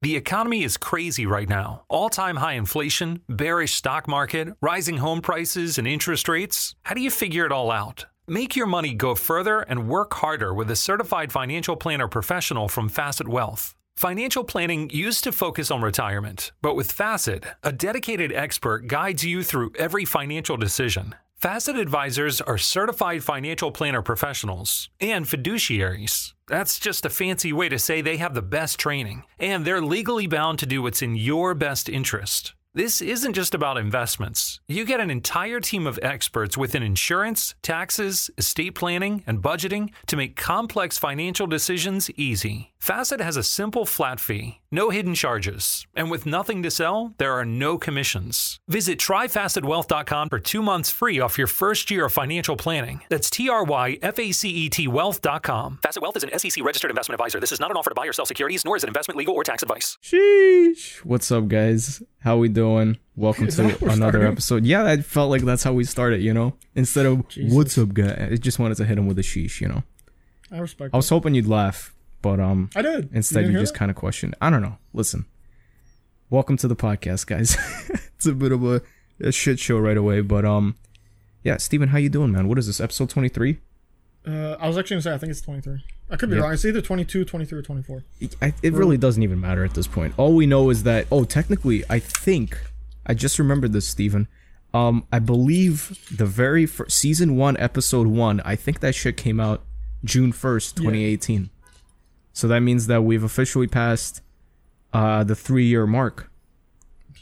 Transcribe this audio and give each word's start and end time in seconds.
The 0.00 0.14
economy 0.14 0.62
is 0.62 0.76
crazy 0.76 1.26
right 1.26 1.48
now. 1.48 1.82
All 1.88 2.08
time 2.08 2.36
high 2.36 2.52
inflation, 2.52 3.22
bearish 3.28 3.74
stock 3.74 4.06
market, 4.06 4.48
rising 4.60 4.98
home 4.98 5.20
prices, 5.20 5.76
and 5.76 5.88
interest 5.88 6.28
rates. 6.28 6.76
How 6.82 6.94
do 6.94 7.00
you 7.00 7.10
figure 7.10 7.44
it 7.44 7.50
all 7.50 7.72
out? 7.72 8.06
Make 8.28 8.54
your 8.54 8.66
money 8.66 8.94
go 8.94 9.16
further 9.16 9.58
and 9.60 9.88
work 9.88 10.14
harder 10.14 10.54
with 10.54 10.70
a 10.70 10.76
certified 10.76 11.32
financial 11.32 11.74
planner 11.74 12.06
professional 12.06 12.68
from 12.68 12.88
Facet 12.88 13.26
Wealth. 13.26 13.74
Financial 13.96 14.44
planning 14.44 14.88
used 14.90 15.24
to 15.24 15.32
focus 15.32 15.68
on 15.68 15.82
retirement, 15.82 16.52
but 16.62 16.76
with 16.76 16.92
Facet, 16.92 17.44
a 17.64 17.72
dedicated 17.72 18.32
expert 18.32 18.86
guides 18.86 19.24
you 19.24 19.42
through 19.42 19.72
every 19.76 20.04
financial 20.04 20.56
decision. 20.56 21.16
Facet 21.40 21.76
advisors 21.76 22.40
are 22.40 22.58
certified 22.58 23.22
financial 23.22 23.70
planner 23.70 24.02
professionals 24.02 24.90
and 25.00 25.24
fiduciaries. 25.24 26.32
That's 26.48 26.80
just 26.80 27.06
a 27.06 27.10
fancy 27.10 27.52
way 27.52 27.68
to 27.68 27.78
say 27.78 28.00
they 28.00 28.16
have 28.16 28.34
the 28.34 28.42
best 28.42 28.80
training, 28.80 29.22
and 29.38 29.64
they're 29.64 29.80
legally 29.80 30.26
bound 30.26 30.58
to 30.58 30.66
do 30.66 30.82
what's 30.82 31.00
in 31.00 31.14
your 31.14 31.54
best 31.54 31.88
interest. 31.88 32.54
This 32.74 33.00
isn't 33.00 33.34
just 33.34 33.54
about 33.54 33.78
investments. 33.78 34.60
You 34.66 34.84
get 34.84 34.98
an 34.98 35.12
entire 35.12 35.60
team 35.60 35.86
of 35.86 35.98
experts 36.02 36.58
within 36.58 36.82
insurance, 36.82 37.54
taxes, 37.62 38.30
estate 38.36 38.74
planning, 38.74 39.22
and 39.24 39.40
budgeting 39.40 39.90
to 40.08 40.16
make 40.16 40.34
complex 40.34 40.98
financial 40.98 41.46
decisions 41.46 42.10
easy. 42.16 42.72
Facet 42.82 43.20
has 43.20 43.36
a 43.36 43.42
simple 43.42 43.84
flat 43.84 44.18
fee, 44.20 44.60
no 44.70 44.88
hidden 44.90 45.12
charges, 45.14 45.86
and 45.94 46.10
with 46.12 46.24
nothing 46.24 46.62
to 46.62 46.70
sell, 46.70 47.12
there 47.18 47.32
are 47.34 47.44
no 47.44 47.76
commissions. 47.76 48.60
Visit 48.68 48.98
tryfacetwealth.com 49.00 50.28
for 50.30 50.38
two 50.38 50.62
months 50.62 50.88
free 50.88 51.18
off 51.20 51.36
your 51.36 51.48
first 51.48 51.90
year 51.90 52.06
of 52.06 52.12
financial 52.12 52.56
planning. 52.56 53.00
That's 53.10 53.28
T 53.30 53.48
R 53.48 53.64
Y 53.64 53.98
F 54.00 54.18
A 54.18 54.32
C 54.32 54.48
E 54.48 54.68
T 54.70 54.86
wealth.com. 54.88 55.80
Facet 55.82 56.00
Wealth 56.00 56.16
is 56.16 56.22
an 56.24 56.38
SEC 56.38 56.64
registered 56.64 56.90
investment 56.90 57.20
advisor. 57.20 57.40
This 57.40 57.52
is 57.52 57.60
not 57.60 57.70
an 57.70 57.76
offer 57.76 57.90
to 57.90 57.94
buy 57.94 58.06
or 58.06 58.12
sell 58.12 58.24
securities, 58.26 58.64
nor 58.64 58.76
is 58.76 58.84
it 58.84 58.88
investment, 58.88 59.18
legal, 59.18 59.34
or 59.34 59.42
tax 59.44 59.62
advice. 59.62 59.98
Sheesh. 60.02 60.98
What's 61.04 61.30
up, 61.32 61.48
guys? 61.48 62.00
How 62.20 62.36
we 62.38 62.48
doing? 62.48 62.96
Welcome 63.16 63.48
to 63.48 63.56
that 63.56 63.70
how 63.72 63.86
we're 63.86 63.92
another 63.92 64.12
starting? 64.12 64.32
episode. 64.32 64.64
Yeah, 64.64 64.84
I 64.86 64.98
felt 64.98 65.30
like 65.30 65.42
that's 65.42 65.64
how 65.64 65.72
we 65.74 65.84
started, 65.84 66.22
you 66.22 66.32
know? 66.32 66.54
Instead 66.76 67.06
of, 67.06 67.28
Jesus. 67.28 67.52
what's 67.52 67.76
up, 67.76 67.92
guy? 67.92 68.28
I 68.32 68.36
just 68.36 68.58
wanted 68.60 68.76
to 68.76 68.84
hit 68.86 68.96
him 68.96 69.08
with 69.08 69.18
a 69.18 69.22
sheesh, 69.22 69.60
you 69.60 69.68
know? 69.68 69.82
I 70.50 70.58
respect. 70.60 70.94
I 70.94 70.96
was 70.96 71.08
hoping 71.10 71.34
you'd 71.34 71.46
laugh, 71.46 71.94
but 72.22 72.40
um, 72.40 72.70
I 72.76 72.82
did. 72.82 73.10
instead 73.12 73.40
didn't 73.40 73.54
you 73.54 73.60
just 73.60 73.74
kind 73.74 73.90
of 73.90 73.96
questioned. 73.96 74.34
I 74.40 74.50
don't 74.50 74.62
know. 74.62 74.78
Listen, 74.92 75.26
welcome 76.30 76.56
to 76.58 76.68
the 76.68 76.76
podcast, 76.76 77.26
guys. 77.26 77.56
it's 78.16 78.26
a 78.26 78.32
bit 78.32 78.52
of 78.52 78.64
a, 78.64 78.82
a 79.20 79.32
shit 79.32 79.58
show 79.58 79.78
right 79.78 79.96
away, 79.96 80.20
but 80.20 80.44
um, 80.44 80.76
yeah, 81.44 81.56
Steven, 81.56 81.88
how 81.90 81.98
you 81.98 82.08
doing, 82.08 82.32
man? 82.32 82.48
What 82.48 82.58
is 82.58 82.66
this, 82.66 82.80
episode 82.80 83.10
23? 83.10 83.58
Uh, 84.26 84.56
I 84.60 84.66
was 84.66 84.76
actually 84.76 84.96
gonna 84.96 85.02
say 85.02 85.14
I 85.14 85.18
think 85.18 85.30
it's 85.30 85.40
23. 85.40 85.82
I 86.10 86.16
could 86.16 86.28
be 86.30 86.36
Yeah. 86.36 86.42
wrong. 86.42 86.52
It's 86.52 86.64
either 86.64 86.80
22, 86.82 87.24
23, 87.24 87.58
or 87.58 87.62
24. 87.62 88.04
It, 88.20 88.36
I, 88.42 88.52
it 88.62 88.72
really 88.74 88.96
doesn't 88.98 89.22
even 89.22 89.40
matter 89.40 89.64
at 89.64 89.74
this 89.74 89.86
point. 89.86 90.14
All 90.16 90.34
we 90.34 90.46
know 90.46 90.70
is 90.70 90.82
that 90.82 91.06
oh, 91.10 91.24
technically, 91.24 91.84
I 91.88 91.98
think 91.98 92.58
I 93.06 93.14
just 93.14 93.38
remembered 93.38 93.72
this, 93.72 93.88
Steven. 93.88 94.28
Um, 94.74 95.06
I 95.10 95.18
believe 95.18 95.98
the 96.14 96.26
very 96.26 96.66
first 96.66 96.98
season 96.98 97.36
one, 97.36 97.56
episode 97.56 98.06
one. 98.06 98.40
I 98.44 98.54
think 98.54 98.80
that 98.80 98.94
shit 98.94 99.16
came 99.16 99.40
out 99.40 99.62
June 100.04 100.32
first, 100.32 100.76
twenty 100.76 101.04
eighteen. 101.04 101.48
So 102.38 102.46
that 102.46 102.60
means 102.60 102.86
that 102.86 103.02
we've 103.02 103.24
officially 103.24 103.66
passed 103.66 104.22
uh 104.92 105.24
the 105.24 105.34
three 105.34 105.66
year 105.66 105.88
mark, 105.88 106.30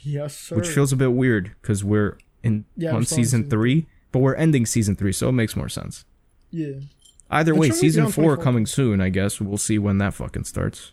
Yes, 0.03 0.37
sir. 0.37 0.57
which 0.57 0.69
feels 0.69 0.93
a 0.93 0.97
bit 0.97 1.13
weird 1.15 1.53
because 1.63 1.83
we're 1.83 2.19
in 2.43 2.67
Yeah, 2.77 2.95
on 2.95 3.03
season 3.07 3.25
season 3.25 3.51
three, 3.51 3.87
but 4.13 4.19
we're 4.19 4.35
ending 4.35 4.67
season 4.67 4.95
three, 4.95 5.13
so 5.13 5.31
it 5.31 5.33
makes 5.33 5.57
more 5.57 5.71
sense. 5.71 6.05
yeah. 6.51 6.81
Either 7.31 7.55
It 7.55 7.59
way, 7.59 7.71
season 7.71 8.09
four 8.13 8.37
coming 8.37 8.67
soon. 8.67 9.01
I 9.01 9.09
guess 9.09 9.41
we'll 9.41 9.57
see 9.59 9.79
when 9.79 9.97
that 9.99 10.13
fucking 10.15 10.45
starts. 10.45 10.93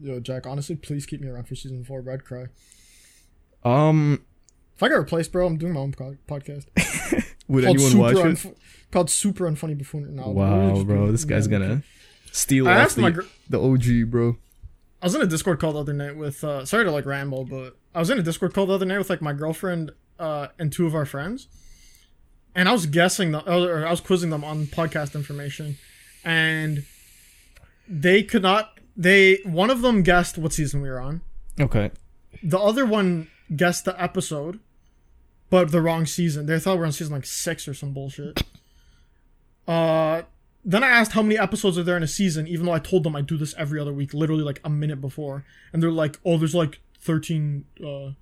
Yo, 0.00 0.20
Jack. 0.20 0.46
Honestly, 0.46 0.76
please 0.76 1.06
keep 1.06 1.20
me 1.22 1.28
around 1.28 1.48
for 1.48 1.54
season 1.56 1.82
four. 1.82 2.02
Bro, 2.02 2.14
I'd 2.14 2.24
cry. 2.24 2.44
Um, 3.64 4.22
If 4.76 4.82
I 4.82 4.88
get 4.88 4.94
replaced, 4.94 5.32
bro, 5.32 5.46
I'm 5.46 5.56
doing 5.56 5.72
my 5.72 5.80
own 5.80 5.92
po- 5.92 6.18
podcast. 6.28 6.66
would 7.48 7.64
anyone 7.64 7.96
watch 7.98 8.16
it? 8.16 8.56
Called 8.92 9.10
Super 9.10 9.50
Unfunny 9.50 9.76
Buffoon. 9.76 10.14
No, 10.14 10.28
Wow, 10.28 10.84
bro, 10.84 11.10
this 11.10 11.24
guy's 11.24 11.48
gonna 11.48 11.82
steal 12.32 12.68
I 12.68 12.72
asked 12.72 12.98
my 12.98 13.10
the, 13.10 13.22
gr- 13.22 13.28
the 13.48 13.60
OG, 13.60 14.10
bro. 14.10 14.36
I 15.00 15.06
was 15.06 15.14
in 15.14 15.22
a 15.22 15.26
Discord 15.26 15.60
call 15.60 15.72
the 15.72 15.80
other 15.80 15.92
night 15.92 16.16
with. 16.16 16.42
Uh, 16.42 16.64
sorry 16.64 16.84
to 16.84 16.90
like 16.90 17.06
ramble, 17.06 17.44
but 17.44 17.76
I 17.94 18.00
was 18.00 18.10
in 18.10 18.18
a 18.18 18.22
Discord 18.22 18.54
call 18.54 18.66
the 18.66 18.74
other 18.74 18.86
night 18.86 18.98
with 18.98 19.10
like 19.10 19.22
my 19.22 19.32
girlfriend 19.32 19.92
uh, 20.18 20.48
and 20.58 20.72
two 20.72 20.86
of 20.86 20.94
our 20.94 21.04
friends, 21.04 21.48
and 22.54 22.68
I 22.68 22.72
was 22.72 22.86
guessing 22.86 23.32
the, 23.32 23.40
or 23.52 23.86
I 23.86 23.90
was 23.90 24.00
quizzing 24.00 24.30
them 24.30 24.44
on 24.44 24.66
podcast 24.66 25.14
information, 25.14 25.76
and 26.24 26.84
they 27.88 28.22
could 28.22 28.42
not. 28.42 28.78
They 28.96 29.40
one 29.44 29.70
of 29.70 29.82
them 29.82 30.02
guessed 30.02 30.38
what 30.38 30.52
season 30.52 30.82
we 30.82 30.88
were 30.88 31.00
on. 31.00 31.22
Okay. 31.60 31.90
The 32.42 32.58
other 32.58 32.86
one 32.86 33.28
guessed 33.54 33.84
the 33.84 34.00
episode, 34.00 34.60
but 35.50 35.70
the 35.72 35.82
wrong 35.82 36.06
season. 36.06 36.46
They 36.46 36.58
thought 36.58 36.74
we 36.74 36.80
were 36.80 36.86
on 36.86 36.92
season 36.92 37.12
like 37.12 37.26
six 37.26 37.66
or 37.66 37.74
some 37.74 37.92
bullshit. 37.92 38.42
Uh, 39.66 40.22
then 40.64 40.84
I 40.84 40.88
asked 40.88 41.12
how 41.12 41.22
many 41.22 41.38
episodes 41.38 41.76
are 41.78 41.82
there 41.82 41.96
in 41.96 42.02
a 42.02 42.08
season, 42.08 42.46
even 42.46 42.66
though 42.66 42.72
I 42.72 42.78
told 42.78 43.04
them 43.04 43.16
I 43.16 43.20
do 43.20 43.36
this 43.36 43.54
every 43.58 43.80
other 43.80 43.92
week, 43.92 44.14
literally 44.14 44.42
like 44.44 44.60
a 44.64 44.70
minute 44.70 45.00
before, 45.00 45.44
and 45.72 45.82
they're 45.82 45.90
like, 45.90 46.18
"Oh, 46.24 46.38
there's 46.38 46.54
like 46.54 46.80
thirteen, 47.00 47.64
uh, 47.84 48.12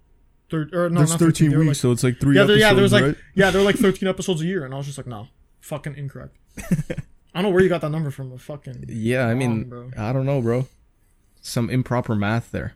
thir- 0.51 0.71
or 0.73 0.89
no, 0.91 1.01
There's 1.01 1.11
not 1.11 1.19
13 1.19 1.51
They 1.51 1.56
were 1.56 1.62
weeks, 1.65 1.69
like, 1.69 1.77
so 1.77 1.93
it's 1.93 2.03
like 2.05 2.19
three 2.19 2.37
yeah, 2.37 2.43
episodes, 2.43 2.61
yeah, 2.61 2.73
there 2.73 2.83
was 2.83 2.93
like, 2.93 3.05
right? 3.05 3.17
yeah, 3.34 3.51
there 3.51 3.61
were 3.61 3.67
like 3.67 3.77
thirteen 3.78 4.09
episodes 4.09 4.41
a 4.41 4.47
year, 4.47 4.65
and 4.65 4.73
I 4.73 4.77
was 4.77 4.87
just 4.87 4.99
like, 4.99 5.06
no, 5.06 5.28
fucking 5.61 5.97
incorrect. 5.97 6.37
I 6.59 7.43
don't 7.43 7.45
know 7.45 7.51
where 7.51 7.62
you 7.62 7.69
got 7.69 7.81
that 7.83 7.91
number 7.91 8.11
from, 8.11 8.31
but 8.31 8.41
fucking 8.41 8.84
Yeah, 8.89 9.27
I 9.27 9.34
mean, 9.34 9.65
bro. 9.65 9.91
I 9.97 10.12
don't 10.12 10.27
know, 10.27 10.41
bro. 10.41 10.67
Some 11.43 11.71
improper 11.71 12.15
math 12.17 12.51
there. 12.51 12.75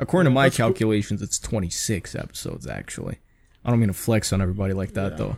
According 0.00 0.30
to 0.30 0.34
my 0.34 0.46
that's 0.46 0.56
cool. 0.56 0.66
calculations, 0.68 1.22
it's 1.22 1.38
26 1.38 2.14
episodes, 2.16 2.66
actually. 2.66 3.18
I 3.64 3.70
don't 3.70 3.78
mean 3.78 3.88
to 3.88 3.94
flex 3.94 4.32
on 4.32 4.42
everybody 4.42 4.74
like 4.74 4.94
that, 4.94 5.16
though. 5.16 5.36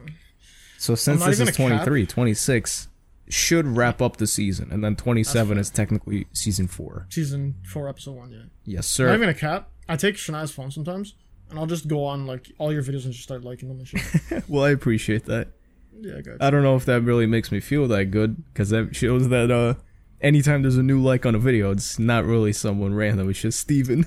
So 0.79 0.95
since 0.95 1.25
this 1.25 1.41
is 1.41 1.49
a 1.49 1.53
cap. 1.53 1.85
23, 1.85 2.07
26 2.07 2.89
should 3.29 3.67
wrap 3.67 4.03
up 4.03 4.17
the 4.19 4.27
season, 4.27 4.69
and 4.71 4.85
then 4.85 4.97
27 4.97 5.59
is 5.59 5.71
technically 5.71 6.27
season 6.33 6.69
4. 6.69 7.07
season 7.11 7.55
four, 7.65 7.89
episode 7.89 8.13
one, 8.17 8.31
yeah. 8.33 8.43
Yes, 8.65 8.87
sir. 8.87 9.07
Not 9.07 9.17
even 9.17 9.29
a 9.29 9.35
cap. 9.35 9.71
I 9.89 9.97
take 9.97 10.17
Shania's 10.17 10.51
phone 10.53 10.71
sometimes, 10.71 11.15
and 11.51 11.59
I'll 11.59 11.67
just 11.67 11.89
go 11.89 12.05
on 12.05 12.27
like 12.27 12.53
all 12.59 12.73
your 12.73 12.83
videos 12.83 13.05
and 13.05 13.13
just 13.13 13.23
start 13.25 13.45
liking 13.45 13.69
them 13.69 13.79
and 13.79 13.89
shit. 13.89 14.45
well, 14.49 14.65
I 14.65 14.71
appreciate 14.71 15.25
that. 15.27 15.49
yeah, 16.01 16.21
good. 16.21 16.39
I 16.41 16.51
don't 16.51 16.63
know 16.63 16.77
if 16.77 16.85
that 16.87 17.03
really 17.03 17.27
makes 17.27 17.51
me 17.53 17.61
feel 17.61 17.87
that 17.89 18.07
good 18.07 18.45
because 18.53 18.71
that 18.71 18.95
shows 18.97 19.29
that 19.29 19.51
uh 19.51 19.75
anytime 20.21 20.63
there's 20.63 20.77
a 20.79 20.83
new 20.83 21.01
like 21.03 21.27
on 21.27 21.35
a 21.35 21.39
video, 21.39 21.71
it's 21.71 21.99
not 21.99 22.25
really 22.25 22.53
someone 22.53 22.95
random. 22.95 23.29
It's 23.31 23.41
just 23.41 23.61
Steven. 23.61 24.07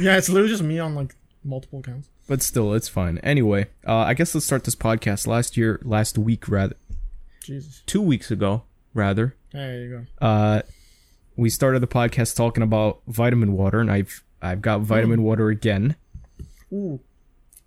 Yeah, 0.00 0.16
it's 0.16 0.28
literally 0.28 0.50
just 0.50 0.62
me 0.62 0.78
on 0.78 0.94
like 0.94 1.14
multiple 1.44 1.78
accounts. 1.80 2.08
but 2.26 2.42
still, 2.42 2.74
it's 2.74 2.88
fine. 2.88 3.18
Anyway, 3.18 3.66
uh, 3.86 3.98
I 3.98 4.14
guess 4.14 4.34
let's 4.34 4.46
start 4.46 4.64
this 4.64 4.74
podcast. 4.74 5.26
Last 5.26 5.56
year, 5.56 5.80
last 5.84 6.18
week 6.18 6.48
rather, 6.48 6.74
Jesus. 7.46 7.82
two 7.86 8.00
weeks 8.02 8.30
ago 8.30 8.64
rather, 8.94 9.36
There 9.52 9.80
you 9.82 9.90
go. 10.20 10.26
uh, 10.26 10.62
we 11.36 11.50
started 11.50 11.80
the 11.80 11.86
podcast 11.86 12.36
talking 12.36 12.62
about 12.62 13.00
vitamin 13.06 13.52
water, 13.52 13.80
and 13.80 13.90
I've 13.90 14.22
I've 14.42 14.60
got 14.62 14.80
vitamin 14.82 15.22
water 15.22 15.48
again. 15.48 15.96
Ooh. 16.72 17.00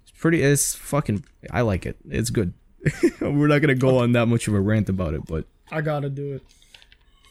It's 0.04 0.12
pretty. 0.20 0.42
It's 0.42 0.76
fucking. 0.76 1.24
I 1.52 1.62
like 1.62 1.86
it. 1.86 1.98
It's 2.10 2.30
good. 2.30 2.54
We're 3.22 3.48
not 3.48 3.60
gonna 3.60 3.76
go 3.76 4.00
on 4.00 4.12
that 4.14 4.28
much 4.28 4.48
of 4.48 4.54
a 4.54 4.60
rant 4.60 4.90
about 4.90 5.14
it, 5.14 5.26
but 5.26 5.46
I 5.72 5.82
gotta 5.82 6.10
do 6.10 6.34
it. 6.36 6.42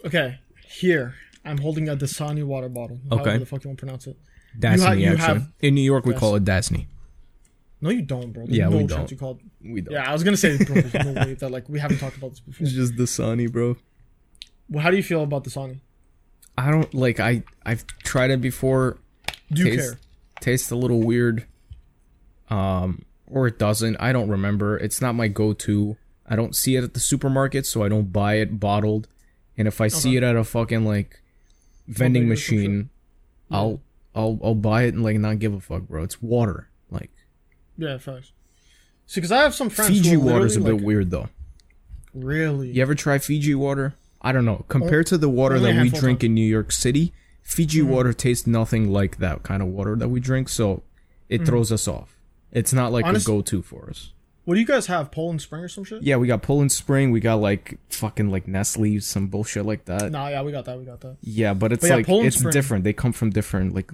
Okay, 0.04 0.38
here 0.68 1.14
I'm 1.44 1.58
holding 1.58 1.88
a 1.88 1.96
Dasani 1.96 2.44
water 2.44 2.68
bottle. 2.68 3.00
Okay. 3.10 3.22
However 3.22 3.38
the 3.40 3.46
fuck 3.46 3.64
you 3.64 3.68
want 3.70 3.78
to 3.78 3.84
pronounce 3.84 4.06
it. 4.06 4.16
Dasni 4.58 4.80
ha- 4.84 4.92
you 4.92 5.06
actually. 5.08 5.22
have- 5.40 5.52
In 5.60 5.74
New 5.74 5.82
York, 5.82 6.04
we 6.06 6.14
call 6.14 6.34
it 6.36 6.44
Dasni. 6.44 6.86
No, 7.80 7.90
you 7.90 8.02
don't, 8.02 8.32
bro. 8.32 8.44
There's 8.46 8.58
Yeah, 8.58 8.68
no 8.68 8.78
we 8.78 8.84
don't. 8.86 9.10
You 9.10 9.16
called. 9.16 9.40
We 9.62 9.80
don't. 9.80 9.92
Yeah, 9.94 10.08
I 10.08 10.12
was 10.12 10.24
gonna 10.24 10.36
say, 10.36 10.56
bro, 10.64 10.80
there's 10.80 11.06
no 11.06 11.12
way 11.12 11.34
that 11.34 11.50
like 11.50 11.68
we 11.68 11.78
haven't 11.78 11.98
talked 11.98 12.16
about 12.16 12.30
this 12.30 12.40
before. 12.40 12.66
It's 12.66 12.74
just 12.74 12.96
the 12.96 13.04
Dasani, 13.04 13.50
bro. 13.50 13.76
Well, 14.68 14.82
how 14.82 14.90
do 14.90 14.96
you 14.96 15.02
feel 15.02 15.22
about 15.22 15.44
the 15.44 15.50
Dasani? 15.50 15.78
I 16.56 16.70
don't 16.72 16.92
like. 16.92 17.20
I 17.20 17.44
I've 17.64 17.86
tried 18.02 18.30
it 18.30 18.40
before. 18.40 18.98
Do 19.52 19.62
you 19.64 19.70
Tastes- 19.76 19.90
care? 19.90 20.00
Tastes 20.40 20.70
a 20.70 20.76
little 20.76 21.00
weird. 21.02 21.46
Um, 22.50 23.04
or 23.26 23.46
it 23.46 23.58
doesn't. 23.58 23.96
I 24.00 24.12
don't 24.12 24.28
remember. 24.28 24.76
It's 24.78 25.00
not 25.00 25.14
my 25.14 25.28
go-to. 25.28 25.96
I 26.26 26.36
don't 26.36 26.54
see 26.56 26.76
it 26.76 26.84
at 26.84 26.94
the 26.94 27.00
supermarket, 27.00 27.66
so 27.66 27.82
I 27.82 27.88
don't 27.88 28.12
buy 28.12 28.34
it 28.36 28.58
bottled. 28.60 29.08
And 29.56 29.66
if 29.68 29.80
I 29.80 29.88
see 29.88 30.16
it 30.16 30.22
at 30.22 30.36
a 30.36 30.44
fucking 30.44 30.84
like 30.84 31.20
vending 31.86 32.24
Bodega 32.28 32.32
or 32.32 32.36
some 32.36 32.54
machine, 32.56 32.90
I'll 33.50 33.80
I'll 34.14 34.38
I'll 34.42 34.54
buy 34.54 34.84
it 34.84 34.94
and 34.94 35.02
like 35.02 35.16
not 35.18 35.38
give 35.38 35.52
a 35.54 35.60
fuck, 35.60 35.82
bro. 35.82 36.02
It's 36.04 36.20
water. 36.22 36.68
Yeah, 37.78 37.96
facts. 37.98 38.32
See, 39.06 39.20
because 39.20 39.32
I 39.32 39.42
have 39.42 39.54
some 39.54 39.70
friends. 39.70 39.90
Fiji 39.90 40.16
water's 40.18 40.56
a 40.56 40.60
bit 40.60 40.74
like, 40.74 40.82
weird 40.82 41.10
though. 41.10 41.28
Really? 42.12 42.70
You 42.72 42.82
ever 42.82 42.94
try 42.94 43.18
Fiji 43.18 43.54
water? 43.54 43.94
I 44.20 44.32
don't 44.32 44.44
know. 44.44 44.64
Compared 44.68 45.06
to 45.06 45.18
the 45.18 45.28
water 45.28 45.58
that 45.60 45.80
we 45.80 45.88
drink 45.90 46.20
times. 46.20 46.24
in 46.24 46.34
New 46.34 46.46
York 46.46 46.72
City, 46.72 47.12
Fiji 47.42 47.80
Mm-hmm. 47.80 47.90
water 47.90 48.12
tastes 48.12 48.46
nothing 48.46 48.90
like 48.90 49.18
that 49.18 49.42
kind 49.44 49.62
of 49.62 49.68
water 49.68 49.94
that 49.96 50.08
we 50.08 50.20
drink, 50.20 50.48
so 50.48 50.82
it 51.28 51.46
throws 51.46 51.70
us 51.72 51.86
off. 51.86 52.16
It's 52.50 52.72
not 52.72 52.92
like. 52.92 53.04
Honest- 53.04 53.26
a 53.26 53.30
go-to 53.30 53.62
for 53.62 53.88
us. 53.88 54.12
What 54.44 54.54
do 54.54 54.60
you 54.60 54.66
guys 54.66 54.86
have? 54.86 55.10
Poland 55.10 55.42
Spring 55.42 55.62
or 55.62 55.68
some 55.68 55.84
shit? 55.84 56.02
Yeah, 56.02 56.16
we 56.16 56.26
got 56.26 56.40
Poland 56.40 56.72
Spring, 56.72 57.10
we 57.10 57.20
got 57.20 57.34
like 57.34 57.78
fucking 57.90 58.30
like 58.30 58.48
Nestle, 58.48 58.98
some 58.98 59.26
bullshit 59.26 59.66
like 59.66 59.84
that. 59.84 60.10
Nah, 60.10 60.28
yeah, 60.28 60.40
we 60.42 60.52
got 60.52 60.64
that. 60.64 60.78
We 60.78 60.86
got 60.86 61.00
that. 61.02 61.18
Yeah, 61.20 61.52
but 61.52 61.70
it's 61.70 61.82
But 61.82 61.88
yeah, 61.90 61.96
like 61.96 62.06
Poland 62.06 62.28
it's 62.28 62.38
Spring- 62.38 62.52
different. 62.52 62.84
They 62.84 62.94
come 62.94 63.12
from 63.12 63.28
different 63.28 63.74
like 63.74 63.92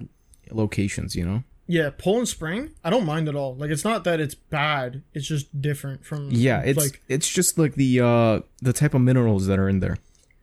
locations, 0.51 1.13
you 1.13 1.25
know. 1.25 1.43
Yeah, 1.67 1.89
Poland 1.97 2.27
Spring. 2.27 2.69
I 2.83 2.89
don't 2.91 3.05
mind 3.05 3.27
at 3.27 3.35
all. 3.35 3.55
Like, 3.55 3.71
it's 3.71 3.83
not 3.83 4.03
that 4.03 4.19
it's 4.19 4.35
bad. 4.35 5.01
It's 5.13 5.25
just 5.25 5.59
different 5.61 6.05
from. 6.05 6.29
Yeah, 6.31 6.61
it's 6.61 6.77
like 6.79 7.01
it's 7.07 7.27
just 7.29 7.57
like 7.57 7.73
the 7.75 8.01
uh 8.01 8.41
the 8.61 8.73
type 8.73 8.93
of 8.93 9.01
minerals 9.01 9.47
that 9.47 9.57
are 9.57 9.67
in 9.67 9.79
there. 9.79 9.97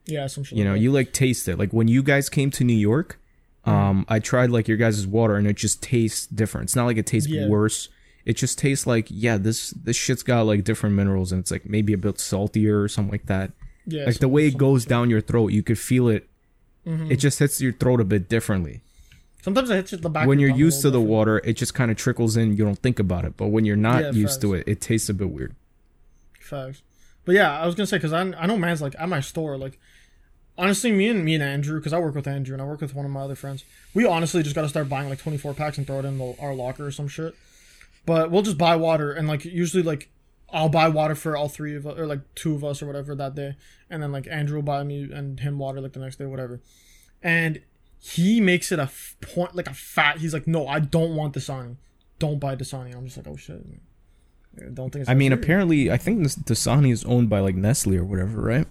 yeah, 0.05 0.27
some 0.27 0.43
shit. 0.43 0.57
You 0.57 0.65
know, 0.65 0.73
like 0.73 0.81
you 0.81 0.91
like 0.91 1.13
taste 1.13 1.47
it. 1.47 1.57
Like 1.57 1.71
when 1.71 1.87
you 1.87 2.03
guys 2.03 2.27
came 2.29 2.51
to 2.51 2.63
New 2.63 2.73
York, 2.77 3.19
Mm-hmm. 3.65 3.71
um, 3.71 4.05
I 4.09 4.19
tried 4.19 4.49
like 4.49 4.67
your 4.67 4.75
guys' 4.75 5.07
water 5.07 5.37
and 5.37 5.47
it 5.47 5.55
just 5.55 5.81
tastes 5.81 6.27
different. 6.27 6.65
It's 6.65 6.75
not 6.75 6.85
like 6.85 6.97
it 6.97 7.05
tastes 7.07 7.29
Yeah. 7.29 7.47
worse. 7.47 7.87
It 8.25 8.33
just 8.35 8.59
tastes 8.59 8.85
like 8.85 9.07
yeah, 9.09 9.37
this 9.37 9.69
this 9.69 9.95
shit's 9.95 10.21
got 10.23 10.41
like 10.45 10.65
different 10.65 10.95
minerals 10.97 11.31
and 11.31 11.39
it's 11.39 11.49
like 11.51 11.65
maybe 11.65 11.93
a 11.93 11.97
bit 11.97 12.19
saltier 12.19 12.81
or 12.81 12.89
something 12.89 13.13
like 13.13 13.27
that. 13.27 13.51
that. 13.87 13.95
Yeah, 13.95 14.03
like 14.05 14.17
the 14.19 14.27
way 14.27 14.47
it 14.47 14.57
goes 14.57 14.83
down 14.83 15.09
your 15.09 15.21
throat, 15.21 15.53
you 15.53 15.63
could 15.63 15.79
feel 15.79 16.09
it. 16.09 16.27
Mm-hmm. 16.85 17.11
It 17.13 17.15
just 17.17 17.39
hits 17.39 17.61
your 17.61 17.71
throat 17.71 18.01
a 18.01 18.03
bit 18.03 18.27
differently. 18.27 18.81
Sometimes 19.43 19.69
it 19.69 19.75
hits 19.75 19.91
you 19.91 19.97
the 19.97 20.09
back. 20.09 20.27
when 20.27 20.39
you're 20.39 20.49
your 20.49 20.53
tongue 20.55 20.61
a 20.61 20.65
used 20.65 20.81
to 20.81 20.87
the 20.89 20.97
different. 20.99 21.09
water, 21.09 21.37
it 21.43 21.53
just 21.53 21.73
kind 21.73 21.91
of 21.91 21.97
trickles 21.97 22.37
in. 22.37 22.55
You 22.55 22.63
don't 22.65 22.79
think 22.79 22.97
about 22.97 23.25
it. 23.25 23.35
But 23.37 23.47
when 23.47 23.65
you're 23.65 23.75
not 23.75 24.01
Yeah, 24.03 24.11
used 24.11 24.41
to 24.41 24.53
it, 24.53 24.63
it 24.67 24.79
tastes 24.81 25.09
a 25.09 25.13
bit 25.13 25.29
weird. 25.29 25.53
Facts. 26.39 26.81
But 27.25 27.35
yeah, 27.35 27.59
I 27.59 27.65
was 27.65 27.75
gonna 27.75 27.87
say 27.87 27.97
because 27.97 28.13
I 28.13 28.21
I 28.21 28.45
know 28.47 28.57
man's 28.57 28.81
like 28.81 28.95
at 28.97 29.07
my 29.09 29.19
store 29.19 29.57
like. 29.57 29.79
Honestly, 30.55 30.91
me 30.91 31.07
and 31.07 31.25
me 31.25 31.33
and 31.33 31.41
Andrew, 31.41 31.79
because 31.79 31.93
I 31.93 31.97
work 31.97 32.13
with 32.13 32.27
Andrew 32.27 32.53
and 32.53 32.61
I 32.61 32.65
work 32.65 32.79
with 32.79 32.93
one 32.93 33.07
of 33.07 33.11
my 33.11 33.21
other 33.21 33.33
friends, 33.33 33.65
we 33.95 34.05
honestly 34.05 34.43
just 34.43 34.53
gotta 34.53 34.69
start 34.69 34.87
buying 34.87 35.09
like 35.09 35.17
24 35.17 35.55
packs 35.55 35.79
and 35.79 35.87
throw 35.87 35.97
it 35.97 36.05
in 36.05 36.19
the, 36.19 36.35
our 36.39 36.53
locker 36.53 36.85
or 36.85 36.91
some 36.91 37.07
shit. 37.07 37.33
But 38.05 38.29
we'll 38.29 38.43
just 38.43 38.59
buy 38.59 38.75
water 38.75 39.11
and 39.11 39.27
like 39.27 39.45
usually 39.45 39.81
like 39.81 40.11
I'll 40.51 40.69
buy 40.69 40.89
water 40.89 41.15
for 41.15 41.35
all 41.35 41.49
three 41.49 41.75
of 41.75 41.87
us 41.87 41.97
or 41.97 42.05
like 42.05 42.19
two 42.35 42.53
of 42.53 42.63
us 42.63 42.83
or 42.83 42.85
whatever 42.85 43.15
that 43.15 43.33
day, 43.33 43.55
and 43.89 44.03
then 44.03 44.11
like 44.11 44.27
Andrew 44.29 44.57
will 44.57 44.63
buy 44.63 44.83
me 44.83 45.09
and 45.11 45.39
him 45.39 45.57
water 45.57 45.81
like 45.81 45.93
the 45.93 45.99
next 45.99 46.17
day, 46.17 46.25
whatever. 46.27 46.61
And 47.23 47.59
he 48.05 48.41
makes 48.41 48.71
it 48.73 48.79
a 48.79 48.83
f- 48.83 49.15
point 49.21 49.55
like 49.55 49.67
a 49.69 49.73
fat. 49.73 50.17
He's 50.17 50.33
like, 50.33 50.45
no, 50.45 50.67
I 50.67 50.79
don't 50.79 51.15
want 51.15 51.33
Dasani. 51.35 51.77
Don't 52.19 52.37
buy 52.37 52.55
Dasani. 52.55 52.93
I'm 52.95 53.05
just 53.05 53.15
like, 53.17 53.27
oh 53.27 53.37
shit. 53.37 53.65
I 54.59 54.69
don't 54.73 54.91
think. 54.91 55.07
I 55.07 55.13
mean, 55.13 55.29
serious. 55.31 55.43
apparently, 55.43 55.89
I 55.91 55.97
think 55.97 56.21
this 56.21 56.35
Dasani 56.35 56.91
is 56.91 57.05
owned 57.05 57.29
by 57.29 57.39
like 57.39 57.55
Nestle 57.55 57.95
or 57.97 58.03
whatever, 58.03 58.41
right? 58.41 58.67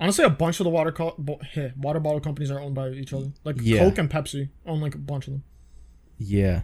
Honestly, 0.00 0.24
a 0.24 0.30
bunch 0.30 0.60
of 0.60 0.64
the 0.64 0.70
water 0.70 0.90
co- 0.92 1.14
bo- 1.18 1.40
hey, 1.52 1.72
water 1.76 2.00
bottle 2.00 2.20
companies 2.20 2.50
are 2.50 2.58
owned 2.60 2.74
by 2.74 2.88
each 2.88 3.12
other. 3.12 3.30
Like 3.44 3.56
Yeah. 3.60 3.80
Coke 3.80 3.98
and 3.98 4.10
Pepsi 4.10 4.48
own 4.66 4.80
like 4.80 4.94
a 4.94 4.98
bunch 4.98 5.26
of 5.28 5.34
them. 5.34 5.44
Yeah. 6.18 6.62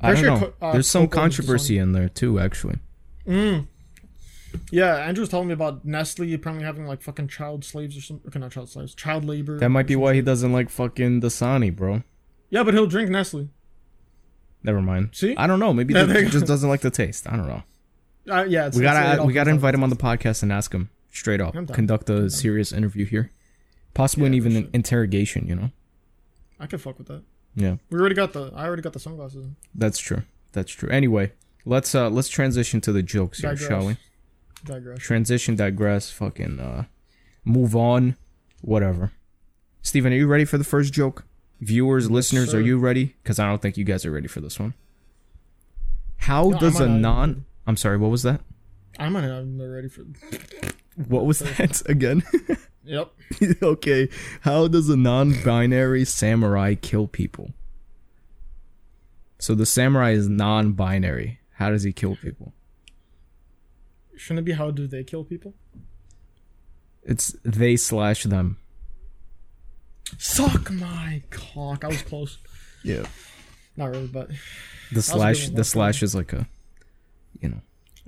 I 0.00 0.12
don't 0.14 0.16
sure 0.22 0.30
know. 0.30 0.38
Co- 0.38 0.54
uh, 0.66 0.72
There's 0.72 0.88
some 0.88 1.02
Coke 1.04 1.12
controversy 1.12 1.76
in 1.76 1.92
there 1.92 2.08
too, 2.08 2.38
actually. 2.38 2.76
Yeah, 4.70 4.96
Andrew 4.96 5.22
was 5.22 5.28
telling 5.28 5.48
me 5.48 5.54
about 5.54 5.84
Nestle 5.84 6.32
apparently 6.34 6.64
having 6.64 6.86
like 6.86 7.02
fucking 7.02 7.28
child 7.28 7.64
slaves 7.64 7.96
or 7.96 8.00
something. 8.00 8.26
Okay, 8.28 8.38
not 8.38 8.52
child 8.52 8.68
slaves, 8.70 8.94
child 8.94 9.24
labor. 9.24 9.58
That 9.58 9.68
might 9.70 9.86
be 9.86 9.96
why 9.96 10.14
he 10.14 10.20
doesn't 10.22 10.52
like 10.52 10.70
fucking 10.70 11.20
Dasani, 11.20 11.74
bro. 11.74 12.02
yeah, 12.50 12.62
but 12.62 12.74
he'll 12.74 12.86
drink 12.86 13.10
Nestle. 13.10 13.48
Never 14.62 14.80
mind. 14.80 15.10
See? 15.12 15.34
I 15.36 15.46
don't 15.46 15.58
know. 15.58 15.72
Maybe 15.72 15.92
Yeah, 15.94 16.06
he 16.06 16.28
just 16.28 16.46
doesn't 16.46 16.68
like 16.68 16.80
the 16.80 16.90
taste. 16.90 17.26
I 17.30 17.36
don't 17.36 17.48
know. 17.48 17.62
Uh, 18.30 18.44
yeah, 18.44 18.66
it's, 18.68 18.76
We 18.76 18.82
gotta 18.82 19.24
we 19.24 19.32
gotta 19.32 19.50
invite 19.50 19.74
him 19.74 19.82
on 19.82 19.90
the 19.90 19.96
podcast 19.96 20.42
and 20.42 20.52
ask 20.52 20.72
him 20.72 20.88
straight 21.10 21.40
up. 21.40 21.54
Conduct 21.72 22.08
a 22.08 22.30
serious 22.30 22.72
interview 22.72 23.04
here, 23.04 23.32
possibly 23.94 24.28
Yeah, 24.30 24.36
even 24.36 24.56
an 24.56 24.70
interrogation. 24.72 25.48
You 25.48 25.56
know. 25.56 25.70
I 26.60 26.66
could 26.66 26.80
fuck 26.80 26.98
with 26.98 27.08
that. 27.08 27.22
Yeah, 27.56 27.76
We 27.90 27.98
already 27.98 28.14
got 28.14 28.32
the. 28.32 28.52
I 28.54 28.64
already 28.66 28.82
got 28.82 28.92
the 28.92 29.00
sunglasses. 29.00 29.46
that's 29.74 29.98
true. 29.98 30.22
That's 30.52 30.70
true. 30.70 30.88
Anyway, 30.90 31.32
let's 31.64 31.94
uh 31.94 32.08
let's 32.08 32.28
transition 32.28 32.80
to 32.82 32.92
the 32.92 33.02
jokes 33.02 33.40
here, 33.40 33.56
shall 33.56 33.86
we? 33.86 33.96
Digress. 34.64 34.98
Transition, 35.00 35.56
digress, 35.56 36.10
fucking 36.10 36.60
uh, 36.60 36.84
move 37.44 37.74
on, 37.76 38.16
whatever. 38.60 39.12
Steven, 39.82 40.12
are 40.12 40.16
you 40.16 40.26
ready 40.28 40.44
for 40.44 40.58
the 40.58 40.64
first 40.64 40.92
joke? 40.92 41.24
Viewers, 41.60 42.10
listeners, 42.10 42.50
sir. 42.50 42.58
are 42.58 42.60
you 42.60 42.78
ready? 42.78 43.14
Because 43.22 43.38
I 43.38 43.46
don't 43.46 43.60
think 43.62 43.76
you 43.76 43.84
guys 43.84 44.04
are 44.06 44.10
ready 44.10 44.28
for 44.28 44.40
this 44.40 44.58
one. 44.58 44.74
How 46.18 46.48
No, 46.50 46.58
does 46.58 46.78
a 46.80 46.88
non? 46.88 47.44
I'm 47.66 47.76
sorry. 47.76 47.96
What 47.98 48.10
was 48.10 48.22
that? 48.22 48.40
I'm 48.98 49.12
not 49.12 49.24
even 49.24 49.60
ready 49.70 49.88
for. 49.88 50.02
What 51.08 51.24
was 51.24 51.38
that 51.40 51.82
again? 51.88 52.22
Yep. 52.84 53.12
okay. 53.62 54.08
How 54.42 54.68
does 54.68 54.88
a 54.88 54.96
non-binary 54.96 56.04
samurai 56.04 56.74
kill 56.74 57.06
people? 57.08 57.52
So 59.38 59.54
the 59.54 59.66
samurai 59.66 60.10
is 60.12 60.28
non-binary. 60.28 61.40
How 61.54 61.70
does 61.70 61.82
he 61.84 61.92
kill 61.92 62.16
people? 62.16 62.52
Shouldn't 64.16 64.40
it 64.40 64.44
be 64.44 64.52
how 64.52 64.70
do 64.70 64.86
they 64.86 65.02
kill 65.04 65.24
people? 65.24 65.54
It's 67.02 67.34
they 67.44 67.76
slash 67.76 68.24
them. 68.24 68.58
Suck 70.18 70.70
my 70.70 71.22
cock. 71.30 71.84
I 71.84 71.88
was 71.88 72.02
close. 72.02 72.38
Yeah. 72.84 73.06
Not 73.76 73.86
really, 73.90 74.06
but 74.08 74.30
The 74.92 75.02
slash. 75.02 75.48
The 75.48 75.64
slash 75.64 76.02
is 76.02 76.14
like 76.14 76.32
a, 76.32 76.46
you 77.40 77.48
know. 77.48 77.60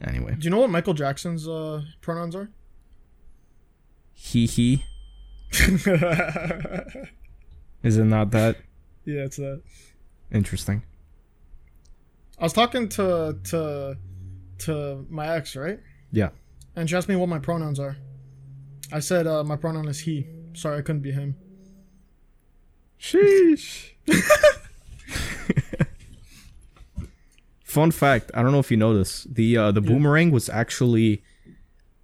Anyway, 0.02 0.34
do 0.38 0.44
you 0.44 0.50
know 0.50 0.58
what 0.58 0.70
Michael 0.70 0.92
Jackson's 0.94 1.48
uh, 1.48 1.82
pronouns 2.00 2.34
are? 2.36 2.50
he 4.12 4.46
he. 4.46 4.84
Is 7.82 7.96
it 7.98 8.04
not 8.04 8.30
that 8.32 8.56
Yeah, 9.04 9.22
it's 9.24 9.36
that. 9.36 9.62
interesting? 10.32 10.82
I 12.38 12.42
was 12.44 12.52
talking 12.52 12.88
to 12.90 13.38
to 13.50 13.96
to 14.58 15.06
my 15.10 15.28
ex, 15.36 15.54
right? 15.56 15.78
Yeah. 16.16 16.30
And 16.76 16.88
she 16.88 16.96
asked 16.96 17.08
me 17.08 17.16
what 17.16 17.28
my 17.28 17.38
pronouns 17.38 17.78
are. 17.78 17.96
I 18.92 19.00
said 19.00 19.26
uh, 19.26 19.42
my 19.44 19.56
pronoun 19.56 19.88
is 19.88 20.00
he. 20.00 20.26
Sorry, 20.54 20.78
I 20.78 20.82
couldn't 20.82 21.02
be 21.02 21.12
him. 21.12 21.36
Sheesh. 23.00 23.90
Fun 27.64 27.90
fact: 27.90 28.30
I 28.34 28.42
don't 28.42 28.52
know 28.52 28.58
if 28.60 28.70
you 28.70 28.76
know 28.76 28.96
this. 28.96 29.24
The 29.24 29.56
uh, 29.56 29.72
the 29.72 29.80
boomerang 29.80 30.30
was 30.30 30.48
actually, 30.48 31.22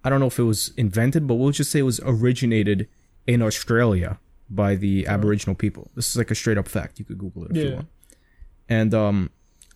I 0.03 0.09
don't 0.09 0.19
know 0.19 0.27
if 0.27 0.37
it 0.39 0.43
was 0.43 0.73
invented, 0.75 1.27
but 1.27 1.35
we'll 1.35 1.51
just 1.51 1.71
say 1.71 1.79
it 1.79 1.83
was 1.83 2.01
originated 2.03 2.89
in 3.25 3.41
Australia 3.41 4.19
by 4.49 4.75
the 4.75 5.07
Aboriginal 5.07 5.55
people. 5.55 5.89
This 5.95 6.09
is 6.09 6.17
like 6.17 6.29
a 6.31 6.35
straight 6.35 6.57
up 6.57 6.67
fact. 6.67 6.99
You 6.99 7.05
could 7.05 7.17
Google 7.17 7.45
it 7.45 7.51
if 7.51 7.57
you 7.57 7.69
Yeah. 7.69 7.75
want. 7.75 7.87
And 8.67 8.93
um, 8.93 9.29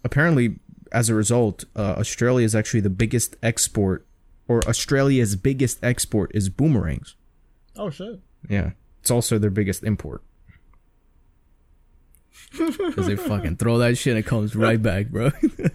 apparently, 0.04 0.60
as 0.92 1.10
a 1.10 1.14
result, 1.16 1.64
uh, 1.76 1.96
Australia 1.98 2.46
is 2.46 2.56
actually 2.56 2.82
the 2.82 2.90
biggest 2.90 3.38
export, 3.42 4.06
or 4.48 4.62
Australia's 4.68 5.36
biggest 5.36 5.84
export 5.84 6.32
is 6.34 6.50
boomerangs. 6.50 7.16
Oh 7.76 7.90
shit. 7.90 8.20
Yeah. 8.50 8.72
It's 9.02 9.12
also 9.12 9.38
their 9.38 9.50
biggest 9.50 9.84
import. 9.84 10.22
Because 12.58 13.08
they 13.08 13.16
fucking 13.18 13.58
throw 13.58 13.80
that 13.80 13.98
shit 13.98 14.12
and 14.12 14.20
it 14.20 14.26
comes 14.26 14.56
right 14.56 14.82
back, 14.82 15.08
bro. 15.08 15.30
That 15.30 15.72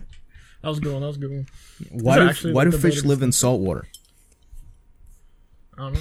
was 0.63 0.79
a 0.79 0.81
good 0.81 0.93
one. 0.93 1.03
That 1.03 1.09
was 1.09 1.17
a 1.17 1.21
good 1.21 1.31
one. 1.31 1.47
why 1.91 2.17
are 2.17 2.21
do, 2.25 2.29
actually, 2.29 2.53
why 2.55 2.65
do 2.65 2.73
fish 2.73 3.05
live 3.05 3.23
in 3.23 3.33
salt 3.33 3.61
water? 3.61 3.87
I 5.77 5.83
don't 5.83 5.93
know. 5.95 6.01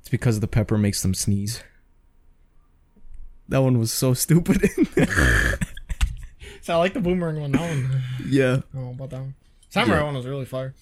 It's 0.00 0.08
because 0.08 0.40
the 0.40 0.48
pepper 0.48 0.78
makes 0.78 1.02
them 1.02 1.14
sneeze. 1.14 1.62
That 3.48 3.58
one 3.62 3.78
was 3.78 3.92
so 3.92 4.14
stupid. 4.14 4.68
So 6.68 6.74
I 6.74 6.76
like 6.76 6.92
the 6.92 7.00
boomerang 7.00 7.40
one. 7.40 7.52
That 7.52 7.60
one. 7.62 8.02
yeah. 8.26 8.56
I 8.56 8.76
don't 8.76 8.84
know 8.84 8.90
about 8.90 9.08
that 9.08 9.20
one. 9.20 9.34
Samurai 9.70 10.00
Yeah. 10.00 10.04
one 10.04 10.14
was 10.16 10.26
really 10.26 10.44
fire. 10.44 10.74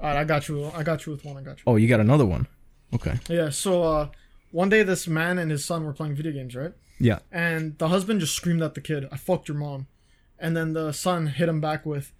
Alright, 0.00 0.16
I 0.16 0.24
got 0.24 0.48
you. 0.48 0.64
I 0.74 0.82
got 0.82 1.06
you 1.06 1.12
with 1.12 1.24
one. 1.24 1.36
I 1.36 1.42
got 1.42 1.58
you. 1.58 1.64
Oh, 1.66 1.76
you 1.76 1.88
got 1.88 2.00
another 2.00 2.24
one. 2.26 2.46
Okay. 2.94 3.18
Yeah. 3.28 3.50
So 3.50 3.82
uh, 3.82 4.08
one 4.50 4.68
day 4.68 4.82
this 4.82 5.06
man 5.08 5.38
and 5.38 5.50
his 5.50 5.64
son 5.64 5.84
were 5.84 5.92
playing 5.92 6.14
video 6.14 6.32
games, 6.32 6.54
right? 6.54 6.72
Yeah. 6.98 7.18
And 7.32 7.76
the 7.78 7.88
husband 7.88 8.20
just 8.20 8.34
screamed 8.34 8.62
at 8.62 8.74
the 8.74 8.80
kid, 8.80 9.08
"I 9.12 9.16
fucked 9.16 9.48
your 9.48 9.56
mom," 9.56 9.86
and 10.38 10.56
then 10.56 10.72
the 10.72 10.92
son 10.92 11.26
hit 11.28 11.48
him 11.48 11.60
back 11.60 11.84
with, 11.84 12.12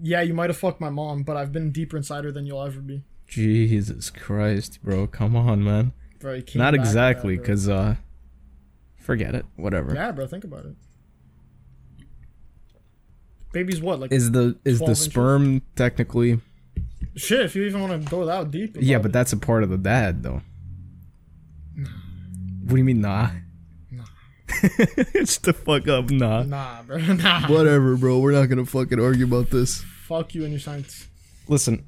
"Yeah, 0.00 0.22
you 0.22 0.34
might 0.34 0.50
have 0.50 0.56
fucked 0.56 0.80
my 0.80 0.90
mom, 0.90 1.22
but 1.22 1.36
I've 1.36 1.52
been 1.52 1.70
deeper 1.70 1.96
inside 1.96 2.24
her 2.24 2.32
than 2.32 2.46
you'll 2.46 2.62
ever 2.62 2.80
be." 2.80 3.02
Jesus 3.26 4.10
Christ, 4.10 4.80
bro. 4.82 5.06
Come 5.06 5.36
on, 5.36 5.62
man. 5.62 5.92
Bro, 6.18 6.34
Not 6.34 6.44
with 6.44 6.52
that, 6.54 6.74
exactly, 6.74 7.36
because, 7.36 7.68
uh, 7.68 7.96
forget 8.96 9.34
it. 9.34 9.44
Whatever. 9.56 9.94
Yeah, 9.94 10.12
bro. 10.12 10.26
Think 10.26 10.44
about 10.44 10.66
it. 10.66 10.76
Baby's 13.52 13.80
what? 13.80 14.00
Like 14.00 14.12
Is 14.12 14.30
the 14.30 14.56
is 14.64 14.78
12 14.78 14.78
the 14.78 14.84
inches? 14.92 15.00
sperm 15.00 15.62
technically 15.76 16.40
shit. 17.16 17.40
If 17.40 17.56
you 17.56 17.64
even 17.64 17.80
want 17.80 18.04
to 18.04 18.10
go 18.10 18.24
that 18.26 18.50
deep. 18.50 18.76
Yeah, 18.80 18.98
but 18.98 19.10
it. 19.10 19.12
that's 19.12 19.32
a 19.32 19.36
part 19.36 19.62
of 19.62 19.70
the 19.70 19.78
dad, 19.78 20.22
though. 20.22 20.42
Nah. 21.74 21.90
What 22.62 22.70
do 22.70 22.76
you 22.76 22.84
mean, 22.84 23.00
nah? 23.00 23.30
Nah. 23.90 24.04
it's 24.48 25.38
the 25.38 25.52
fuck 25.52 25.88
up, 25.88 26.10
nah. 26.10 26.42
Nah, 26.42 26.82
bro. 26.82 26.98
Nah. 27.14 27.48
Whatever, 27.48 27.96
bro. 27.96 28.18
We're 28.18 28.32
not 28.32 28.46
gonna 28.46 28.66
fucking 28.66 29.00
argue 29.00 29.24
about 29.24 29.50
this. 29.50 29.82
Fuck 30.06 30.34
you 30.34 30.44
and 30.44 30.52
your 30.52 30.60
science. 30.60 31.08
Listen, 31.48 31.86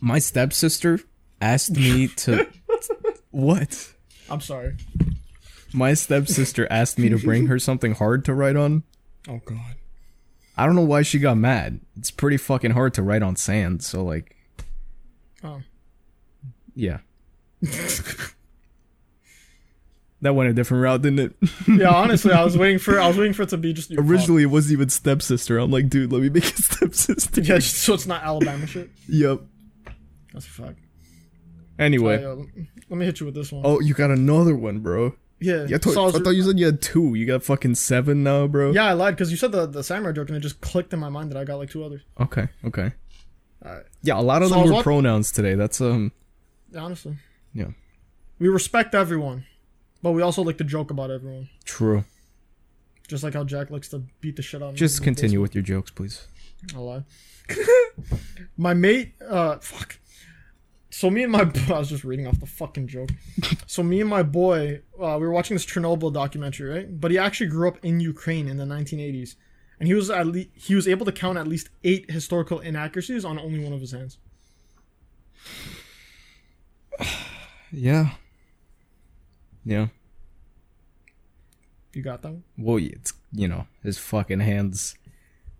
my 0.00 0.18
stepsister 0.18 1.00
asked 1.40 1.76
me 1.76 2.08
to. 2.08 2.46
what? 3.30 3.92
I'm 4.30 4.40
sorry. 4.40 4.76
My 5.72 5.94
stepsister 5.94 6.66
asked 6.70 6.98
me 6.98 7.08
to 7.08 7.18
bring 7.18 7.46
her 7.46 7.58
something 7.58 7.94
hard 7.94 8.24
to 8.26 8.34
write 8.34 8.56
on. 8.56 8.82
Oh 9.28 9.40
god. 9.44 9.76
I 10.56 10.64
don't 10.66 10.74
know 10.74 10.82
why 10.82 11.02
she 11.02 11.18
got 11.18 11.36
mad. 11.36 11.80
It's 11.98 12.10
pretty 12.10 12.36
fucking 12.38 12.70
hard 12.72 12.94
to 12.94 13.02
write 13.02 13.22
on 13.22 13.36
sand, 13.36 13.82
so 13.82 14.02
like, 14.04 14.34
Oh. 15.44 15.60
yeah. 16.74 16.98
that 20.22 20.34
went 20.34 20.48
a 20.50 20.54
different 20.54 20.82
route, 20.82 21.02
didn't 21.02 21.18
it? 21.20 21.36
Yeah, 21.68 21.90
honestly, 21.90 22.32
I 22.32 22.42
was 22.42 22.56
waiting 22.58 22.78
for 22.78 22.98
I 23.00 23.06
was 23.08 23.18
waiting 23.18 23.32
for 23.34 23.42
it 23.42 23.50
to 23.50 23.56
be 23.58 23.72
just 23.72 23.92
Originally, 23.92 24.42
it 24.42 24.46
wasn't 24.46 24.72
even 24.74 24.88
stepsister. 24.88 25.58
I'm 25.58 25.70
like, 25.70 25.88
dude, 25.88 26.10
let 26.12 26.22
me 26.22 26.28
make 26.30 26.44
a 26.44 26.62
stepsister. 26.62 27.40
Yeah, 27.42 27.56
just 27.56 27.76
so 27.82 27.94
it's 27.94 28.06
not 28.06 28.22
Alabama 28.22 28.66
shit. 28.66 28.90
Yep. 29.08 29.42
That's 30.32 30.46
a 30.46 30.50
fact. 30.50 30.78
Anyway. 31.78 32.24
Let 32.88 32.98
me 32.98 33.04
hit 33.04 33.20
you 33.20 33.26
with 33.26 33.34
this 33.34 33.52
one. 33.52 33.62
Oh, 33.64 33.80
you 33.80 33.92
got 33.94 34.10
another 34.10 34.54
one, 34.56 34.78
bro. 34.78 35.14
Yeah. 35.40 35.66
Yeah, 35.68 35.76
I, 35.76 35.78
thought, 35.78 36.14
I 36.14 36.18
I 36.18 36.22
thought 36.22 36.30
you 36.30 36.42
said 36.42 36.58
you 36.58 36.66
had 36.66 36.80
two. 36.82 37.14
You 37.14 37.26
got 37.26 37.42
fucking 37.42 37.74
seven 37.76 38.22
now, 38.22 38.46
bro. 38.46 38.72
yeah, 38.72 38.86
I 38.86 38.92
lied 38.92 39.14
because 39.14 39.30
you 39.30 39.36
said 39.36 39.52
the 39.52 39.66
the 39.66 39.82
samurai 39.82 40.12
joke 40.12 40.28
and 40.28 40.36
it 40.36 40.40
just 40.40 40.60
clicked 40.60 40.92
in 40.92 40.98
my 40.98 41.08
mind 41.08 41.30
that 41.30 41.36
I 41.38 41.44
got 41.44 41.56
like 41.56 41.70
two 41.70 41.84
others. 41.84 42.02
Okay. 42.20 42.48
Okay. 42.64 42.92
Alright. 43.64 43.84
Yeah, 44.02 44.18
a 44.18 44.22
lot 44.22 44.42
of 44.42 44.48
So 44.50 44.54
them 44.56 44.64
were 44.66 44.72
wa- 44.74 44.82
pronouns 44.82 45.32
today. 45.32 45.54
That's 45.54 45.80
um. 45.80 46.12
Yeah, 46.72 46.80
honestly, 46.82 47.16
Yeah. 47.54 47.68
we 48.38 48.48
respect 48.48 48.94
everyone, 48.94 49.44
but 50.02 50.12
we 50.12 50.22
also 50.22 50.42
like 50.42 50.58
to 50.58 50.64
joke 50.64 50.90
about 50.90 51.10
everyone. 51.10 51.48
True. 51.64 52.04
Just 53.08 53.22
like 53.22 53.34
how 53.34 53.44
Jack 53.44 53.70
likes 53.70 53.88
to 53.90 54.02
beat 54.20 54.34
the 54.36 54.42
shit 54.42 54.62
out 54.62 54.66
of 54.70 54.72
me. 54.74 54.78
Just 54.78 54.98
in 54.98 55.04
continue 55.04 55.40
with 55.40 55.54
your 55.54 55.62
jokes, 55.62 55.90
please. 55.92 56.26
I'll 56.74 56.84
lie. 56.86 57.04
my 58.56 58.74
mate, 58.74 59.14
uh, 59.26 59.58
fuck. 59.58 59.98
So 60.96 61.10
me 61.10 61.24
and 61.24 61.32
my, 61.32 61.40
I 61.68 61.78
was 61.78 61.90
just 61.90 62.04
reading 62.04 62.26
off 62.26 62.40
the 62.40 62.46
fucking 62.46 62.86
joke. 62.88 63.10
So 63.66 63.82
me 63.82 64.00
and 64.00 64.08
my 64.08 64.22
boy, 64.22 64.80
uh, 64.98 65.18
we 65.20 65.26
were 65.26 65.32
watching 65.32 65.54
this 65.56 65.66
Chernobyl 65.66 66.10
documentary, 66.12 66.70
right? 66.70 67.00
But 67.00 67.10
he 67.10 67.18
actually 67.18 67.48
grew 67.48 67.68
up 67.68 67.84
in 67.84 68.00
Ukraine 68.00 68.48
in 68.48 68.56
the 68.56 68.64
1980s, 68.64 69.34
and 69.78 69.86
he 69.86 69.92
was 69.92 70.08
at 70.08 70.26
least 70.26 70.48
he 70.54 70.74
was 70.74 70.88
able 70.88 71.04
to 71.04 71.12
count 71.12 71.36
at 71.36 71.46
least 71.46 71.68
eight 71.84 72.10
historical 72.10 72.60
inaccuracies 72.60 73.24
on 73.24 73.38
only 73.38 73.62
one 73.62 73.74
of 73.74 73.80
his 73.80 73.92
hands. 73.92 74.18
Yeah. 77.72 78.10
Yeah. 79.64 79.88
You 81.92 82.02
got 82.02 82.22
that? 82.22 82.30
One? 82.30 82.44
Well, 82.56 82.78
it's 82.78 83.12
you 83.32 83.48
know 83.48 83.66
his 83.82 83.98
fucking 83.98 84.40
hands, 84.40 84.94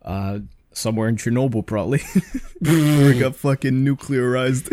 uh, 0.02 0.38
somewhere 0.72 1.08
in 1.08 1.16
Chernobyl 1.16 1.66
probably, 1.66 1.98
where 2.60 3.10
it 3.12 3.18
got 3.18 3.34
fucking 3.36 3.84
nuclearized. 3.84 4.72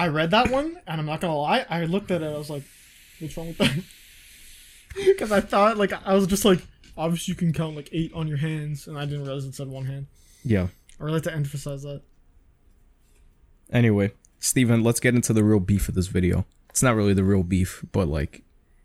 I 0.00 0.08
read 0.08 0.30
that 0.30 0.50
one, 0.50 0.80
and 0.86 1.00
I'm 1.00 1.06
not 1.06 1.20
gonna 1.20 1.36
lie, 1.36 1.66
I 1.68 1.84
looked 1.84 2.10
at 2.10 2.22
it, 2.22 2.26
I 2.26 2.38
was 2.38 2.48
like, 2.48 2.62
what's 3.18 3.36
wrong 3.36 3.48
with 3.48 3.58
that? 3.58 3.72
Because 4.96 5.30
I 5.30 5.40
thought, 5.40 5.76
like, 5.76 5.92
I 6.04 6.14
was 6.14 6.26
just 6.26 6.44
like, 6.44 6.66
obviously 6.96 7.32
you 7.32 7.36
can 7.36 7.52
count 7.52 7.76
like 7.76 7.88
eight 7.92 8.10
on 8.12 8.26
your 8.26 8.38
hands, 8.38 8.88
and 8.88 8.98
I 8.98 9.04
didn't 9.04 9.22
realize 9.24 9.44
it 9.44 9.54
said 9.54 9.68
one 9.68 9.84
hand. 9.84 10.06
yeah. 10.42 10.66
I 10.98 11.04
really 11.04 11.14
like 11.14 11.22
to 11.24 11.32
emphasize 11.32 11.82
that. 11.82 12.02
Anyway, 13.72 14.12
Steven, 14.38 14.82
let's 14.82 15.00
get 15.00 15.14
into 15.14 15.32
the 15.32 15.44
real 15.44 15.60
beef 15.60 15.88
of 15.88 15.94
this 15.94 16.08
video. 16.08 16.44
It's 16.70 16.82
not 16.82 16.96
really 16.96 17.14
the 17.14 17.24
real 17.24 17.42
beef, 17.42 17.84
but 17.92 18.08
like, 18.08 18.42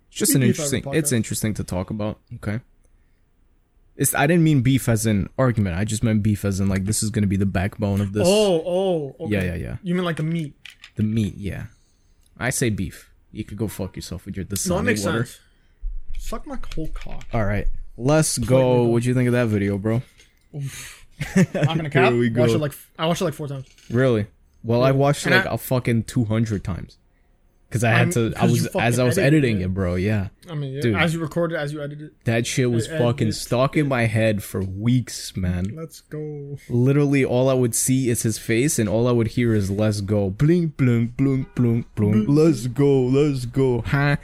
it's 0.10 0.18
just 0.18 0.34
We 0.34 0.42
an 0.42 0.44
interesting. 0.44 0.84
It's 0.94 1.12
interesting 1.12 1.54
to 1.56 1.64
talk 1.64 1.90
about. 1.90 2.20
Okay. 2.36 2.60
It's. 3.96 4.14
I 4.14 4.28
didn't 4.28 4.44
mean 4.44 4.62
beef 4.62 4.88
as 4.88 5.06
in 5.06 5.28
argument. 5.38 5.78
I 5.78 5.84
just 5.86 6.04
meant 6.04 6.24
beef 6.24 6.46
as 6.46 6.60
in 6.60 6.68
like 6.70 6.86
this 6.86 7.02
is 7.04 7.10
gonna 7.10 7.28
be 7.28 7.38
the 7.38 7.46
backbone 7.46 8.00
of 8.00 8.14
this. 8.14 8.28
Oh, 8.28 8.64
oh, 8.66 9.16
okay. 9.26 9.34
Yeah, 9.34 9.44
yeah, 9.44 9.56
yeah. 9.56 9.78
You 9.84 9.96
mean 9.96 10.06
like 10.06 10.18
the 10.18 10.24
meat? 10.24 10.56
The 10.96 11.04
meat. 11.04 11.36
Yeah. 11.38 11.66
I 12.38 12.50
say 12.50 12.70
beef. 12.70 13.12
You 13.32 13.44
could 13.44 13.58
go 13.58 13.68
fuck 13.68 13.96
yourself 13.96 14.26
with 14.26 14.36
your 14.38 14.46
No, 14.68 14.78
it 14.80 14.84
makes 14.84 15.04
water. 15.06 15.26
sense. 15.26 15.40
Suck 16.18 16.48
my 16.48 16.58
whole 16.74 16.88
cock. 16.88 17.26
All 17.34 17.46
right, 17.46 17.68
let's 17.98 18.38
go. 18.38 18.46
go. 18.48 18.84
What'd 18.86 19.06
you 19.06 19.14
think 19.14 19.28
of 19.28 19.34
that 19.34 19.48
video, 19.48 19.78
bro? 19.78 20.02
I'm 20.54 20.64
not 21.54 21.78
gonna 21.78 21.90
cap. 21.90 22.12
Here 22.12 22.20
we 22.20 22.30
go. 22.30 22.44
it 22.46 22.60
like 22.60 22.74
I 22.98 23.06
watched 23.08 23.22
it 23.22 23.26
like 23.26 23.34
four 23.34 23.48
times. 23.48 23.68
Really? 23.90 24.28
Well, 24.64 24.84
I 24.84 24.92
watched 24.92 25.26
it 25.28 25.34
And 25.34 25.36
like 25.44 25.52
I- 25.52 25.56
a 25.56 25.58
fucking 25.58 26.04
two 26.04 26.26
hundred 26.26 26.64
times. 26.64 26.98
Cause 27.76 27.84
I 27.84 27.92
had 27.92 28.14
to. 28.14 28.32
I 28.38 28.46
was 28.46 28.68
as 28.78 29.00
I 29.00 29.04
was 29.04 29.18
editing 29.18 29.60
it. 29.60 29.66
it, 29.66 29.74
bro. 29.74 29.96
Yeah, 29.96 30.30
I 30.50 30.54
mean, 30.54 30.76
yeah, 30.76 30.82
Dude. 30.82 30.96
as 30.96 31.14
you 31.14 31.20
recorded, 31.20 31.58
as 31.58 31.74
you 31.74 31.84
edited. 31.84 32.16
that 32.24 32.48
shit 32.48 32.72
was 32.72 32.90
I 32.90 32.98
fucking 32.98 33.34
stuck 33.34 33.76
in 33.76 33.90
my 33.90 34.04
head 34.04 34.42
for 34.44 34.62
weeks, 34.62 35.36
man. 35.36 35.74
Let's 35.76 36.00
go. 36.00 36.58
Literally, 36.70 37.26
all 37.26 37.50
I 37.50 37.54
would 37.54 37.76
see 37.76 38.10
is 38.10 38.22
his 38.22 38.38
face, 38.38 38.80
and 38.80 38.88
all 38.88 39.10
I 39.10 39.12
would 39.12 39.28
hear 39.28 39.54
is 39.54 39.70
"Let's 39.70 40.00
go." 40.00 40.30
Blink, 40.30 40.78
blink, 40.78 41.18
blink, 41.18 41.54
blink, 41.54 41.94
blink. 41.96 42.30
Let's 42.30 42.68
go. 42.68 43.02
Let's 43.02 43.46
go. 43.46 43.82
Huh? 43.82 44.16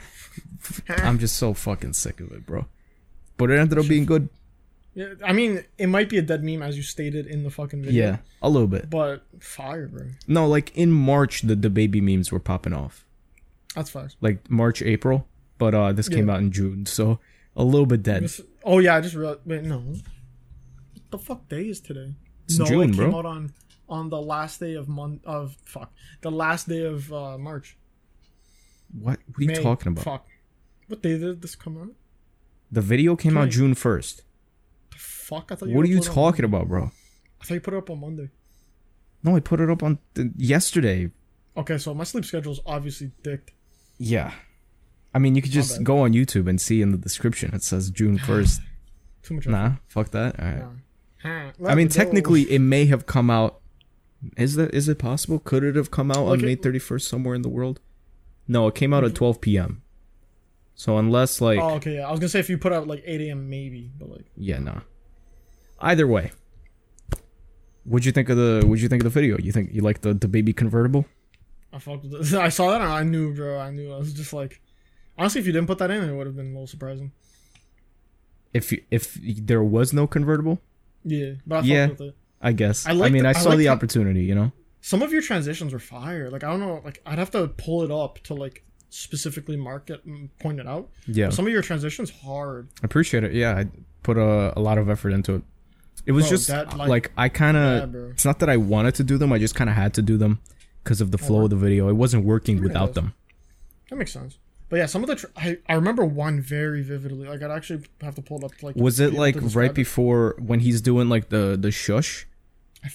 I'm 0.88 1.18
just 1.18 1.36
so 1.36 1.52
fucking 1.52 1.92
sick 1.92 2.20
of 2.20 2.32
it, 2.32 2.46
bro. 2.46 2.64
But 3.36 3.50
it 3.50 3.58
ended 3.58 3.78
up 3.78 3.86
being 3.86 4.06
good. 4.06 4.30
Yeah, 4.94 5.08
I 5.22 5.34
mean, 5.34 5.62
it 5.76 5.88
might 5.88 6.08
be 6.08 6.16
a 6.16 6.22
dead 6.22 6.42
meme 6.42 6.62
as 6.62 6.78
you 6.78 6.82
stated 6.82 7.26
in 7.26 7.42
the 7.42 7.50
fucking 7.50 7.82
video. 7.82 8.02
Yeah, 8.02 8.16
a 8.40 8.48
little 8.48 8.66
bit. 8.66 8.88
But 8.88 9.24
fire, 9.40 9.88
bro. 9.88 10.06
No, 10.26 10.48
like 10.48 10.74
in 10.74 10.90
March, 10.90 11.42
the 11.42 11.54
the 11.54 11.68
baby 11.68 12.00
memes 12.00 12.32
were 12.32 12.40
popping 12.40 12.72
off. 12.72 13.04
That's 13.74 13.90
fast. 13.90 14.16
like 14.20 14.50
March, 14.50 14.82
April, 14.82 15.26
but 15.58 15.74
uh 15.74 15.92
this 15.92 16.08
came 16.08 16.28
out 16.30 16.40
in 16.40 16.50
June, 16.52 16.86
so 16.86 17.18
a 17.56 17.64
little 17.64 17.86
bit 17.86 18.02
dead. 18.02 18.24
This- 18.24 18.40
oh 18.64 18.78
yeah, 18.78 18.96
I 18.96 19.00
just 19.00 19.14
realized. 19.14 19.40
Wait, 19.46 19.62
no. 19.64 19.78
What 19.80 20.02
the 21.10 21.18
fuck 21.18 21.48
day 21.48 21.68
is 21.68 21.80
today? 21.80 22.14
It's 22.44 22.58
no, 22.58 22.64
June, 22.66 22.90
it 22.90 22.96
came 22.96 23.10
bro. 23.10 23.18
out 23.18 23.26
on 23.26 23.52
on 23.88 24.08
the 24.08 24.20
last 24.20 24.60
day 24.60 24.74
of 24.74 24.88
month 24.88 25.24
of 25.24 25.56
fuck 25.64 25.92
the 26.22 26.30
last 26.30 26.68
day 26.68 26.84
of 26.84 27.12
uh, 27.12 27.38
March. 27.38 27.76
What 28.92 29.18
what 29.26 29.38
are 29.38 29.42
you 29.42 29.48
May. 29.48 29.62
talking 29.62 29.92
about? 29.92 30.04
Fuck. 30.04 30.26
What 30.88 31.02
day 31.02 31.18
did 31.18 31.40
this 31.40 31.54
come 31.54 31.78
out? 31.80 31.88
The 32.70 32.80
video 32.82 33.16
came 33.16 33.36
out 33.38 33.48
June 33.50 33.74
first. 33.74 34.22
Fuck, 34.96 35.50
I 35.52 35.54
thought 35.54 35.68
you. 35.68 35.76
What 35.76 35.84
are 35.84 35.88
you 35.88 36.00
talking 36.00 36.44
about, 36.44 36.68
bro? 36.68 36.90
I 37.40 37.44
thought 37.44 37.54
you 37.54 37.60
put 37.60 37.74
it 37.74 37.78
up 37.78 37.90
on 37.90 38.00
Monday. 38.00 38.28
No, 39.22 39.36
I 39.36 39.40
put 39.40 39.60
it 39.60 39.70
up 39.70 39.82
on 39.82 39.98
th- 40.14 40.28
yesterday. 40.36 41.10
Okay, 41.56 41.78
so 41.78 41.94
my 41.94 42.04
sleep 42.04 42.24
schedule 42.24 42.52
is 42.52 42.60
obviously 42.66 43.12
dicked. 43.22 43.52
Yeah. 44.02 44.32
I 45.14 45.18
mean, 45.18 45.34
you 45.34 45.42
could 45.42 45.52
just 45.52 45.82
go 45.82 46.00
on 46.00 46.12
YouTube 46.12 46.48
and 46.48 46.60
see 46.60 46.80
in 46.82 46.90
the 46.90 46.98
description 46.98 47.54
it 47.54 47.62
says 47.62 47.90
June 47.90 48.18
1st. 48.28 48.60
Too 49.22 49.34
much. 49.34 49.46
nah, 49.46 49.72
fuck 49.86 50.10
that. 50.10 50.38
All 50.40 50.44
right. 50.46 50.56
effort. 50.56 50.76
Huh. 51.22 51.68
I 51.68 51.74
mean, 51.76 51.88
technically 51.88 52.42
it 52.50 52.58
may 52.58 52.86
have 52.86 53.06
come 53.06 53.30
out 53.30 53.60
Is 54.36 54.56
that 54.56 54.74
is 54.74 54.88
it 54.88 54.98
possible? 54.98 55.38
Could 55.38 55.62
it 55.62 55.76
have 55.76 55.90
come 55.92 56.10
out 56.10 56.26
Like 56.26 56.40
on 56.40 56.44
May 56.44 56.56
31st 56.56 57.02
somewhere 57.02 57.34
in 57.34 57.42
the 57.42 57.48
world? 57.48 57.78
No, 58.48 58.66
it 58.66 58.74
came 58.74 58.92
out 58.92 59.04
at 59.04 59.14
12 59.14 59.40
p.m. 59.40 59.82
So 60.74 60.98
unless 60.98 61.40
like 61.40 61.60
Oh, 61.60 61.74
okay. 61.74 61.96
Yeah, 61.96 62.08
I 62.08 62.10
was 62.10 62.18
gonna 62.18 62.28
say 62.30 62.40
if 62.40 62.50
you 62.50 62.58
put 62.58 62.72
out 62.72 62.88
like 62.88 63.02
8 63.06 63.20
a.m. 63.20 63.48
maybe, 63.48 63.92
but 63.98 64.10
like 64.10 64.24
Yeah, 64.36 64.58
nah. 64.58 64.80
Either 65.80 66.06
way. 66.08 66.32
What'd 67.84 68.04
you 68.06 68.12
think 68.12 68.28
of 68.28 68.36
the 68.36 68.62
what'd 68.66 68.82
you 68.82 68.88
think 68.88 69.02
of 69.02 69.12
the 69.12 69.20
video? 69.20 69.38
You 69.38 69.52
think 69.52 69.72
you 69.72 69.82
like 69.82 70.00
the, 70.00 70.14
the 70.14 70.28
baby 70.28 70.52
convertible? 70.52 71.04
I 71.72 71.78
fucked 71.78 72.04
with 72.04 72.32
it. 72.32 72.38
I 72.38 72.48
saw 72.50 72.70
that 72.70 72.80
and 72.80 72.90
I 72.90 73.02
knew, 73.02 73.34
bro. 73.34 73.58
I 73.58 73.70
knew. 73.70 73.92
I 73.92 73.98
was 73.98 74.12
just 74.12 74.32
like, 74.32 74.60
honestly, 75.18 75.40
if 75.40 75.46
you 75.46 75.52
didn't 75.52 75.66
put 75.68 75.78
that 75.78 75.90
in, 75.90 76.02
it 76.02 76.12
would 76.14 76.26
have 76.26 76.36
been 76.36 76.46
a 76.46 76.50
little 76.52 76.66
surprising. 76.66 77.12
If 78.52 78.70
you, 78.72 78.82
if 78.90 79.18
there 79.22 79.62
was 79.62 79.92
no 79.92 80.06
convertible, 80.06 80.60
Yeah, 81.04 81.32
but 81.46 81.56
I 81.56 81.58
fucked 81.60 81.68
Yeah. 81.68 81.86
with 81.88 82.00
it. 82.02 82.16
I 82.42 82.52
guess. 82.52 82.86
I 82.86 82.90
I, 82.90 83.08
mean, 83.08 83.22
the- 83.22 83.28
I 83.28 83.32
saw 83.32 83.54
the 83.56 83.68
opportunity, 83.68 84.24
you 84.24 84.34
know. 84.34 84.52
Some 84.80 85.00
of 85.00 85.12
your 85.12 85.22
transitions 85.22 85.72
were 85.72 85.78
fire. 85.78 86.28
Like 86.28 86.42
I 86.42 86.50
don't 86.50 86.58
know. 86.60 86.82
Like 86.84 87.00
I'd 87.06 87.18
have 87.18 87.30
to 87.30 87.46
pull 87.48 87.84
it 87.84 87.90
up 87.92 88.18
to 88.24 88.34
like 88.34 88.64
specifically 88.90 89.56
mark 89.56 89.88
it 89.90 90.04
and 90.04 90.36
point 90.38 90.58
it 90.58 90.66
out. 90.66 90.90
Yeah. 91.06 91.30
Some 91.30 91.46
of 91.46 91.52
your 91.52 91.62
transitions 91.62 92.10
hard. 92.10 92.68
I 92.82 92.86
appreciate 92.86 93.22
it. 93.22 93.32
Yeah, 93.32 93.56
I 93.56 93.66
put 94.02 94.18
a, 94.18 94.52
a 94.58 94.60
lot 94.60 94.78
of 94.78 94.90
effort 94.90 95.10
into 95.12 95.36
it. 95.36 95.42
It 96.04 96.10
was 96.12 96.24
Bro, 96.24 96.30
just 96.30 96.48
that, 96.48 96.76
like, 96.76 96.88
like- 96.88 97.12
I 97.16 97.28
kind 97.28 97.56
of. 97.56 97.92
bro. 97.92 98.08
it's 98.10 98.24
not 98.24 98.40
that 98.40 98.50
I 98.50 98.56
wanted 98.56 98.96
to 98.96 99.04
do 99.04 99.16
them. 99.18 99.32
I 99.32 99.38
just 99.38 99.54
kind 99.54 99.70
of 99.70 99.76
had 99.76 99.94
to 99.94 100.02
do 100.02 100.16
them 100.18 100.40
because 100.82 101.00
of 101.00 101.10
the 101.10 101.18
flow 101.18 101.44
of 101.44 101.50
the 101.50 101.56
video. 101.56 101.88
It 101.88 101.94
wasn't 101.94 102.24
working 102.24 102.62
without 102.62 102.86
does. 102.88 102.94
them. 102.96 103.14
That 103.90 103.96
makes 103.96 104.12
sense. 104.12 104.38
But 104.68 104.76
yeah, 104.76 104.86
some 104.86 105.02
of 105.02 105.08
the 105.08 105.16
tr- 105.16 105.26
I, 105.36 105.58
I 105.68 105.74
remember 105.74 106.02
one 106.04 106.40
very 106.40 106.82
vividly. 106.82 107.28
Like 107.28 107.42
I'd 107.42 107.50
actually 107.50 107.84
have 108.00 108.14
to 108.14 108.22
pull 108.22 108.38
it 108.38 108.44
up. 108.44 108.54
To, 108.56 108.66
like 108.66 108.76
Was 108.76 109.00
it 109.00 109.12
like 109.12 109.36
right 109.54 109.70
it. 109.70 109.74
before 109.74 110.34
when 110.38 110.60
he's 110.60 110.80
doing 110.80 111.10
like 111.10 111.28
the 111.28 111.58
the 111.60 111.70
shush, 111.70 112.26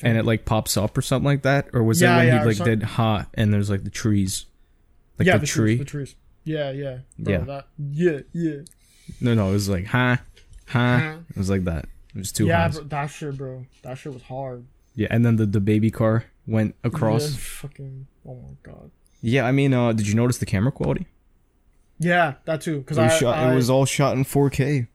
and 0.02 0.18
it 0.18 0.26
like 0.26 0.44
pops 0.44 0.76
up 0.76 0.98
or 0.98 1.04
something 1.04 1.26
like 1.26 1.44
that, 1.44 1.68
or 1.74 1.84
was 1.84 2.02
Yeah, 2.02 2.16
it 2.16 2.18
when 2.18 2.28
yeah, 2.28 2.40
he 2.40 2.46
like 2.48 2.64
did 2.64 2.82
ha 2.84 3.28
and 3.36 3.54
there's 3.54 3.70
like 3.70 3.84
the 3.84 3.92
trees, 3.92 4.48
like 5.20 5.28
yeah, 5.28 5.34
the, 5.34 5.42
the 5.42 5.46
tree? 5.48 5.76
trees, 5.76 5.80
the 5.80 5.86
trees. 5.86 6.16
Yeah, 6.46 6.72
yeah, 6.72 6.98
bro, 7.20 7.34
Yeah. 7.34 7.40
That, 7.42 7.68
yeah, 7.78 8.20
yeah. 8.34 8.58
No, 9.22 9.36
no, 9.36 9.50
it 9.50 9.54
was 9.54 9.70
like 9.70 9.86
ha, 9.86 10.22
ha. 10.68 11.00
Huh. 11.00 11.18
It 11.30 11.38
was 11.38 11.50
like 11.52 11.66
that. 11.66 11.86
It 12.16 12.18
was 12.18 12.32
two 12.32 12.48
yeah, 12.48 12.70
bro, 12.70 12.84
that 12.86 13.08
shit, 13.08 13.38
bro. 13.38 13.66
That 13.84 14.00
shit 14.00 14.14
was 14.14 14.24
hard. 14.24 14.66
Yeah, 14.96 15.10
and 15.12 15.24
then 15.24 15.36
the 15.36 15.46
the 15.46 15.60
baby 15.62 15.92
car 15.92 16.26
went 16.48 16.76
Yeah, 16.84 16.88
across. 16.88 17.36
fucking. 17.36 18.08
Oh 18.26 18.36
my 18.36 18.56
god. 18.64 18.92
Yeah, 19.22 19.46
I 19.46 19.52
mean, 19.52 19.74
uh, 19.74 19.94
did 19.94 20.08
you 20.08 20.16
notice 20.16 20.38
the 20.38 20.46
camera 20.46 20.72
quality? 20.72 21.08
Yeah, 22.00 22.36
that 22.46 22.62
too. 22.62 22.80
Because 22.80 22.98
It 22.98 23.04
was, 23.04 23.14
I, 23.14 23.18
shot, 23.18 23.38
I 23.38 23.52
it 23.52 23.56
was 23.56 23.70
all 23.70 23.86
shot 23.86 24.16
in 24.16 24.24
4K. 24.24 24.88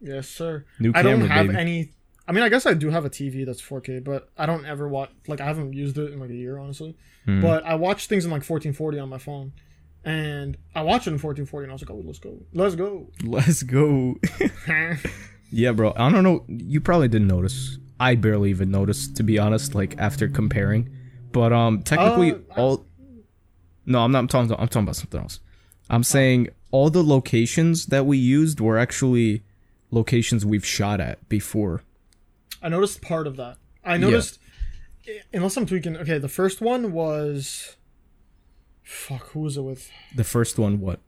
yes, 0.00 0.28
sir. 0.28 0.64
New 0.78 0.92
I 0.94 1.02
don't 1.02 1.20
have 1.22 1.46
baby. 1.46 1.58
any. 1.58 1.92
I 2.26 2.32
mean, 2.32 2.44
I 2.44 2.48
guess 2.48 2.66
I 2.66 2.74
do 2.74 2.90
have 2.90 3.04
a 3.04 3.10
TV 3.10 3.44
that's 3.46 3.60
4K, 3.62 4.02
but 4.04 4.28
I 4.38 4.46
don't 4.46 4.64
ever 4.66 4.88
watch. 4.88 5.10
Like, 5.26 5.40
I 5.40 5.46
haven't 5.46 5.72
used 5.72 5.98
it 5.98 6.12
in 6.12 6.20
like 6.20 6.30
a 6.30 6.34
year, 6.34 6.58
honestly. 6.58 6.96
Hmm. 7.24 7.40
But 7.40 7.64
I 7.64 7.74
watch 7.76 8.06
things 8.06 8.24
in 8.24 8.30
like 8.30 8.38
1440 8.48 8.98
on 8.98 9.08
my 9.08 9.18
phone, 9.18 9.52
and 10.04 10.56
I 10.74 10.82
watch 10.82 11.06
it 11.06 11.10
in 11.10 11.18
1440, 11.18 11.64
and 11.64 11.70
I 11.70 11.74
was 11.74 11.82
like, 11.82 11.90
oh, 11.90 12.02
let's 12.04 12.18
go, 12.18 12.38
let's 12.52 12.74
go. 12.74 13.08
Let's 13.24 13.62
go. 13.62 14.16
yeah, 15.52 15.72
bro. 15.72 15.92
I 15.96 16.10
don't 16.10 16.22
know. 16.24 16.44
You 16.48 16.80
probably 16.80 17.08
didn't 17.08 17.28
notice. 17.28 17.78
I 18.00 18.14
barely 18.16 18.50
even 18.50 18.70
noticed, 18.70 19.16
to 19.18 19.22
be 19.22 19.38
honest. 19.38 19.74
Like 19.74 19.94
after 19.98 20.28
comparing, 20.28 20.90
but 21.32 21.52
um, 21.52 21.82
technically 21.82 22.32
Uh, 22.32 22.60
all. 22.60 22.86
No, 23.86 24.00
I'm 24.00 24.10
not. 24.12 24.18
I'm 24.20 24.28
talking. 24.28 24.50
I'm 24.52 24.66
talking 24.68 24.82
about 24.84 24.96
something 24.96 25.20
else. 25.20 25.38
I'm 25.88 26.02
saying 26.04 26.48
all 26.70 26.88
the 26.90 27.02
locations 27.04 27.86
that 27.86 28.06
we 28.06 28.16
used 28.16 28.60
were 28.60 28.78
actually 28.78 29.42
locations 29.90 30.46
we've 30.46 30.64
shot 30.66 31.00
at 31.00 31.28
before. 31.28 31.82
I 32.62 32.68
noticed 32.68 33.02
part 33.02 33.26
of 33.26 33.36
that. 33.36 33.56
I 33.84 33.96
noticed, 33.96 34.38
i- 35.08 35.20
unless 35.32 35.56
I'm 35.56 35.66
tweaking. 35.66 35.96
Okay, 35.96 36.18
the 36.18 36.28
first 36.28 36.60
one 36.60 36.92
was. 36.92 37.76
Fuck, 38.82 39.28
who 39.30 39.40
was 39.40 39.56
it 39.56 39.62
with? 39.62 39.90
The 40.16 40.24
first 40.24 40.58
one, 40.58 40.80
what? 40.80 41.00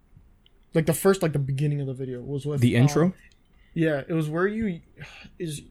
Like 0.75 0.87
the 0.87 0.93
first, 0.95 1.21
like 1.23 1.33
the 1.33 1.39
beginning 1.39 1.81
of 1.81 1.87
the 1.87 1.95
video 1.95 2.21
was 2.21 2.47
with 2.47 2.61
The 2.61 2.77
um, 2.77 2.83
intro? 2.83 3.13
Yeah, 3.75 4.03
it 4.09 4.13
was 4.13 4.29
where 4.31 4.47
you 4.47 4.81
is 5.39 5.63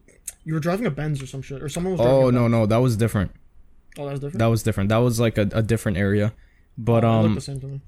you 0.43 0.53
were 0.53 0.59
driving 0.59 0.85
a 0.85 0.91
Benz 0.91 1.21
or 1.21 1.27
some 1.27 1.41
shit, 1.41 1.61
or 1.61 1.69
someone 1.69 1.93
was. 1.93 2.01
Driving 2.01 2.23
Oh 2.23 2.27
a 2.27 2.31
no, 2.31 2.47
no, 2.47 2.65
that 2.65 2.77
was 2.77 2.97
different. 2.97 3.31
Oh, 3.97 4.05
that 4.05 4.11
was 4.11 4.19
different. 4.21 4.39
That 4.39 4.45
was 4.47 4.63
different. 4.63 4.89
That 4.89 4.97
was 4.97 5.19
like 5.19 5.37
a, 5.37 5.49
a 5.53 5.61
different 5.61 5.97
area. 5.97 6.33
But 6.77 7.03
Oh, 7.03 7.09
um 7.09 7.35
the 7.35 7.41
same 7.41 7.59
to 7.59 7.67
me. 7.67 7.81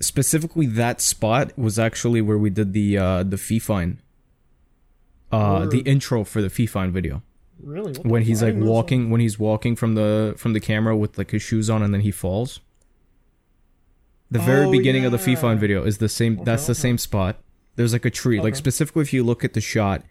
specifically 0.00 0.66
that 0.66 1.00
spot 1.00 1.56
was 1.58 1.78
actually 1.78 2.20
where 2.20 2.38
we 2.38 2.50
did 2.50 2.72
the 2.72 2.96
uh 2.98 3.22
the 3.24 3.36
Fifine. 3.36 3.98
Uh 5.32 5.66
the 5.66 5.80
intro 5.80 6.22
for 6.24 6.40
the 6.40 6.48
Fifine 6.48 6.90
video. 6.92 7.22
Really? 7.60 7.92
What 7.94 8.06
When 8.06 8.22
he's 8.22 8.42
like 8.42 8.54
walking 8.56 9.10
when 9.10 9.20
he's 9.20 9.38
walking 9.38 9.74
from 9.74 9.94
the 9.94 10.34
from 10.36 10.52
the 10.52 10.60
camera 10.60 10.96
with 10.96 11.18
like 11.18 11.30
his 11.32 11.42
shoes 11.42 11.68
on 11.70 11.82
and 11.82 11.92
then 11.92 12.02
he 12.02 12.10
falls. 12.10 12.60
The 14.30 14.38
very 14.38 14.66
Oh, 14.66 14.70
beginning 14.70 15.04
of 15.04 15.12
the 15.12 15.18
yeah. 15.18 15.36
Fifine 15.36 15.58
video 15.58 15.84
is 15.84 15.98
the 15.98 16.08
same 16.08 16.42
that's 16.44 16.66
the 16.66 16.74
same 16.74 16.98
spot. 16.98 17.38
There's 17.76 17.92
like 17.92 18.04
a 18.04 18.10
tree. 18.10 18.40
Like 18.40 18.54
specifically 18.56 19.02
if 19.02 19.12
you 19.12 19.24
look 19.24 19.44
at 19.44 19.52
the 19.54 19.60
shot 19.60 20.02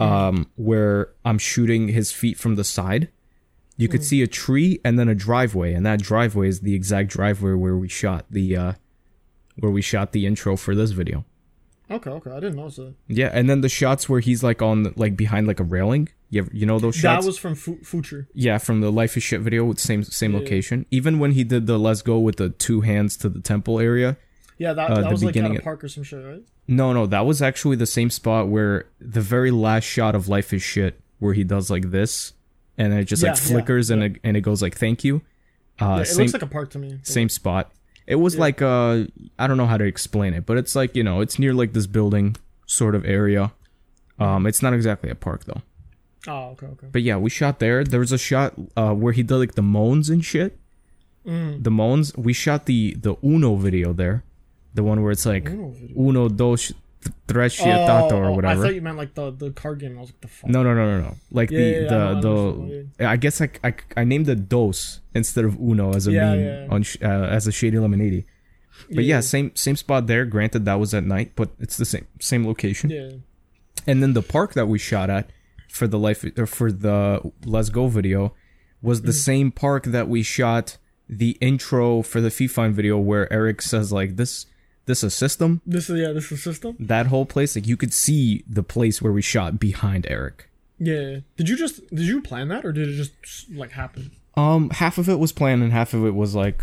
um 0.00 0.46
where 0.56 1.10
I'm 1.24 1.38
shooting 1.38 1.88
his 1.88 2.12
feet 2.12 2.38
from 2.38 2.56
the 2.56 2.64
side, 2.64 3.08
you 3.76 3.88
Hmm. 3.88 3.92
could 3.92 4.04
see 4.04 4.22
a 4.22 4.26
tree 4.26 4.80
and 4.84 4.98
then 4.98 5.08
a 5.08 5.14
driveway, 5.14 5.72
and 5.74 5.84
that 5.86 6.00
driveway 6.00 6.48
is 6.48 6.60
the 6.60 6.74
exact 6.74 7.10
driveway 7.10 7.52
where 7.54 7.76
we 7.76 7.88
shot 7.88 8.26
the 8.30 8.56
uh 8.56 8.72
where 9.58 9.72
we 9.72 9.82
shot 9.82 10.12
the 10.12 10.26
intro 10.26 10.56
for 10.56 10.74
this 10.74 10.90
video. 10.92 11.24
Okay, 11.88 12.10
okay, 12.10 12.30
I 12.32 12.40
didn't 12.40 12.56
notice 12.56 12.76
that. 12.76 12.94
Yeah, 13.06 13.30
and 13.32 13.48
then 13.48 13.60
the 13.60 13.68
shots 13.68 14.08
where 14.08 14.18
he's 14.20 14.42
like 14.42 14.60
on 14.60 14.92
like 14.96 15.16
behind 15.16 15.46
like 15.46 15.60
a 15.60 15.64
railing. 15.64 16.08
You 16.30 16.40
ever, 16.42 16.50
you 16.52 16.66
know 16.66 16.80
those 16.80 16.96
shots? 16.96 17.24
That 17.24 17.28
was 17.28 17.38
from 17.38 17.54
Fu- 17.54 17.78
Future. 17.84 18.26
yeah, 18.34 18.58
from 18.58 18.80
the 18.80 18.90
Life 18.90 19.16
is 19.16 19.22
Shit 19.22 19.40
video 19.40 19.64
with 19.64 19.78
same 19.78 20.02
same 20.02 20.32
Yeah. 20.32 20.40
location. 20.40 20.84
Even 20.90 21.20
when 21.20 21.32
he 21.32 21.44
did 21.44 21.66
the 21.68 21.78
Let's 21.78 22.02
Go 22.02 22.18
with 22.18 22.36
the 22.36 22.48
two 22.50 22.80
hands 22.80 23.16
to 23.18 23.28
the 23.28 23.40
temple 23.40 23.78
area. 23.78 24.16
Yeah, 24.58 24.72
that, 24.72 24.90
Uh, 24.90 25.02
that 25.02 25.10
was 25.12 25.22
like 25.22 25.30
at 25.30 25.34
beginning 25.34 25.56
a 25.56 25.58
of- 25.58 25.64
park 25.64 25.84
or 25.84 25.88
some 25.88 26.02
shit, 26.02 26.24
right? 26.24 26.42
No, 26.66 26.92
no, 26.92 27.06
that 27.06 27.26
was 27.26 27.42
actually 27.42 27.76
the 27.76 27.86
same 27.86 28.10
spot 28.10 28.48
where 28.48 28.86
the 29.00 29.20
very 29.20 29.50
last 29.50 29.84
shot 29.84 30.14
of 30.14 30.28
Life 30.28 30.52
is 30.52 30.62
Shit 30.62 30.98
where 31.18 31.34
he 31.34 31.44
does 31.44 31.70
like 31.70 31.90
this 31.90 32.32
and 32.78 32.92
it 32.92 33.04
just 33.04 33.22
like 33.22 33.36
Yeah, 33.36 33.42
yeah, 33.42 33.48
flickers 33.48 33.90
and 33.90 34.00
yeah. 34.02 34.08
it 34.08 34.16
and 34.24 34.36
it 34.36 34.40
goes 34.42 34.60
like 34.62 34.74
thank 34.76 35.04
you. 35.04 35.22
Uh 35.80 36.00
it 36.02 36.06
same 36.06 36.18
looks 36.26 36.32
like 36.32 36.42
a 36.42 36.46
park 36.46 36.70
to 36.70 36.78
me. 36.78 36.98
same 37.02 37.28
spot. 37.28 37.70
It 38.06 38.16
was 38.16 38.36
like 38.38 38.60
uh 38.62 39.04
I 39.38 39.46
don't 39.46 39.56
know 39.56 39.66
how 39.66 39.76
to 39.78 39.84
explain 39.84 40.34
it, 40.34 40.44
but 40.46 40.56
it's 40.58 40.74
like, 40.74 40.94
you 40.96 41.02
know, 41.04 41.20
it's 41.20 41.38
near 41.38 41.54
like 41.54 41.72
this 41.72 41.86
building 41.86 42.36
sort 42.66 42.94
of 42.94 43.04
area. 43.04 43.52
Um 44.18 44.46
it's 44.46 44.62
not 44.62 44.72
exactly 44.74 45.10
a 45.10 45.14
park 45.14 45.44
though. 45.44 45.62
Oh, 46.28 46.50
okay, 46.52 46.66
okay. 46.66 46.88
But 46.90 47.02
yeah, 47.02 47.16
we 47.18 47.30
shot 47.30 47.58
there. 47.60 47.84
There 47.84 48.00
was 48.00 48.12
a 48.12 48.18
shot 48.18 48.54
uh 48.76 48.92
where 48.94 49.12
he 49.12 49.22
did 49.22 49.36
like 49.36 49.54
the 49.54 49.62
moans 49.62 50.10
and 50.10 50.24
shit. 50.24 50.58
Mm. 51.26 51.62
The 51.62 51.70
moans. 51.70 52.14
We 52.16 52.32
shot 52.32 52.66
the 52.66 52.94
the 52.94 53.16
Uno 53.24 53.56
video 53.56 53.92
there. 53.92 54.22
The 54.76 54.82
one 54.82 55.02
where 55.02 55.10
it's 55.12 55.24
like 55.26 55.48
Uno? 55.48 55.74
Uno 55.98 56.28
dos 56.28 56.72
tres 57.26 57.60
Oh, 57.60 57.64
tato 57.64 58.16
or 58.16 58.24
oh, 58.26 58.32
I 58.32 58.36
whatever. 58.36 58.62
thought 58.62 58.74
you 58.74 58.82
meant 58.82 58.98
like 58.98 59.14
the, 59.14 59.30
the 59.30 59.50
card 59.50 59.78
game. 59.80 59.96
I 59.96 60.00
was 60.02 60.10
like, 60.10 60.20
the 60.20 60.28
fuck. 60.28 60.50
No, 60.50 60.62
no, 60.62 60.74
no, 60.74 60.84
no, 60.92 61.00
no. 61.08 61.14
Like 61.30 61.50
Yeah, 61.50 61.58
the 61.58 61.64
yeah, 61.64 61.80
yeah, 61.80 61.86
I 61.86 61.88
know, 61.88 61.96
I 61.96 62.20
know 62.20 62.68
the 62.68 62.86
the. 62.98 63.08
I 63.08 63.16
guess 63.16 63.40
I, 63.40 63.48
I 63.64 63.74
I 63.96 64.04
named 64.04 64.28
it 64.28 64.48
dos 64.48 65.00
instead 65.14 65.44
of 65.44 65.58
uno 65.58 65.94
as 65.94 66.06
a 66.06 66.10
meme 66.10 66.40
yeah. 66.40 66.66
on 66.70 66.82
sh- 66.82 66.98
uh, 67.02 67.06
as 67.36 67.46
a 67.46 67.52
shady 67.52 67.78
lemonade. 67.78 68.24
But 68.94 69.04
yeah. 69.04 69.20
Same 69.20 69.50
same 69.54 69.76
spot 69.76 70.06
there. 70.06 70.24
Granted, 70.26 70.66
that 70.66 70.78
was 70.78 70.92
at 70.92 71.04
night, 71.04 71.32
but 71.36 71.50
it's 71.58 71.78
the 71.78 71.86
same 71.86 72.06
same 72.20 72.46
location. 72.46 72.90
Yeah. 72.90 73.10
And 73.86 74.02
then 74.02 74.12
the 74.12 74.22
park 74.22 74.52
that 74.54 74.66
we 74.68 74.78
shot 74.78 75.08
at 75.08 75.30
for 75.70 75.86
the 75.86 75.98
life 75.98 76.24
or 76.36 76.46
for 76.46 76.70
the 76.70 77.32
Let's 77.44 77.70
Go 77.70 77.88
video 77.88 78.34
was 78.82 79.02
the 79.02 79.12
same 79.12 79.50
park 79.52 79.84
that 79.84 80.06
we 80.08 80.22
shot 80.22 80.76
the 81.08 81.38
intro 81.40 82.02
for 82.02 82.20
the 82.20 82.30
Fifine 82.30 82.72
video 82.72 82.98
where 82.98 83.32
Eric 83.32 83.62
says 83.62 83.92
like 83.92 84.16
this 84.16 84.46
this 84.86 84.98
is 84.98 85.04
a 85.04 85.10
system. 85.16 85.60
This 85.66 85.90
is 85.90 86.00
yeah. 86.00 86.12
This 86.12 86.26
is 86.32 86.38
a 86.38 86.42
system. 86.42 86.76
That 86.80 87.06
whole 87.06 87.26
place, 87.26 87.54
like 87.56 87.66
you 87.66 87.76
could 87.76 87.92
see 87.92 88.44
the 88.48 88.62
place 88.62 89.02
where 89.02 89.12
we 89.12 89.22
shot 89.22 89.58
behind 89.60 90.06
Eric. 90.08 90.48
Yeah. 90.78 91.18
Did 91.36 91.48
you 91.48 91.56
just 91.56 91.86
did 91.90 92.06
you 92.06 92.20
plan 92.22 92.48
that 92.48 92.64
or 92.64 92.72
did 92.72 92.88
it 92.88 92.96
just 92.96 93.50
like 93.52 93.72
happen? 93.72 94.12
Um, 94.36 94.70
half 94.70 94.98
of 94.98 95.08
it 95.08 95.18
was 95.18 95.32
planned 95.32 95.62
and 95.62 95.72
half 95.72 95.94
of 95.94 96.04
it 96.04 96.14
was 96.14 96.34
like, 96.34 96.62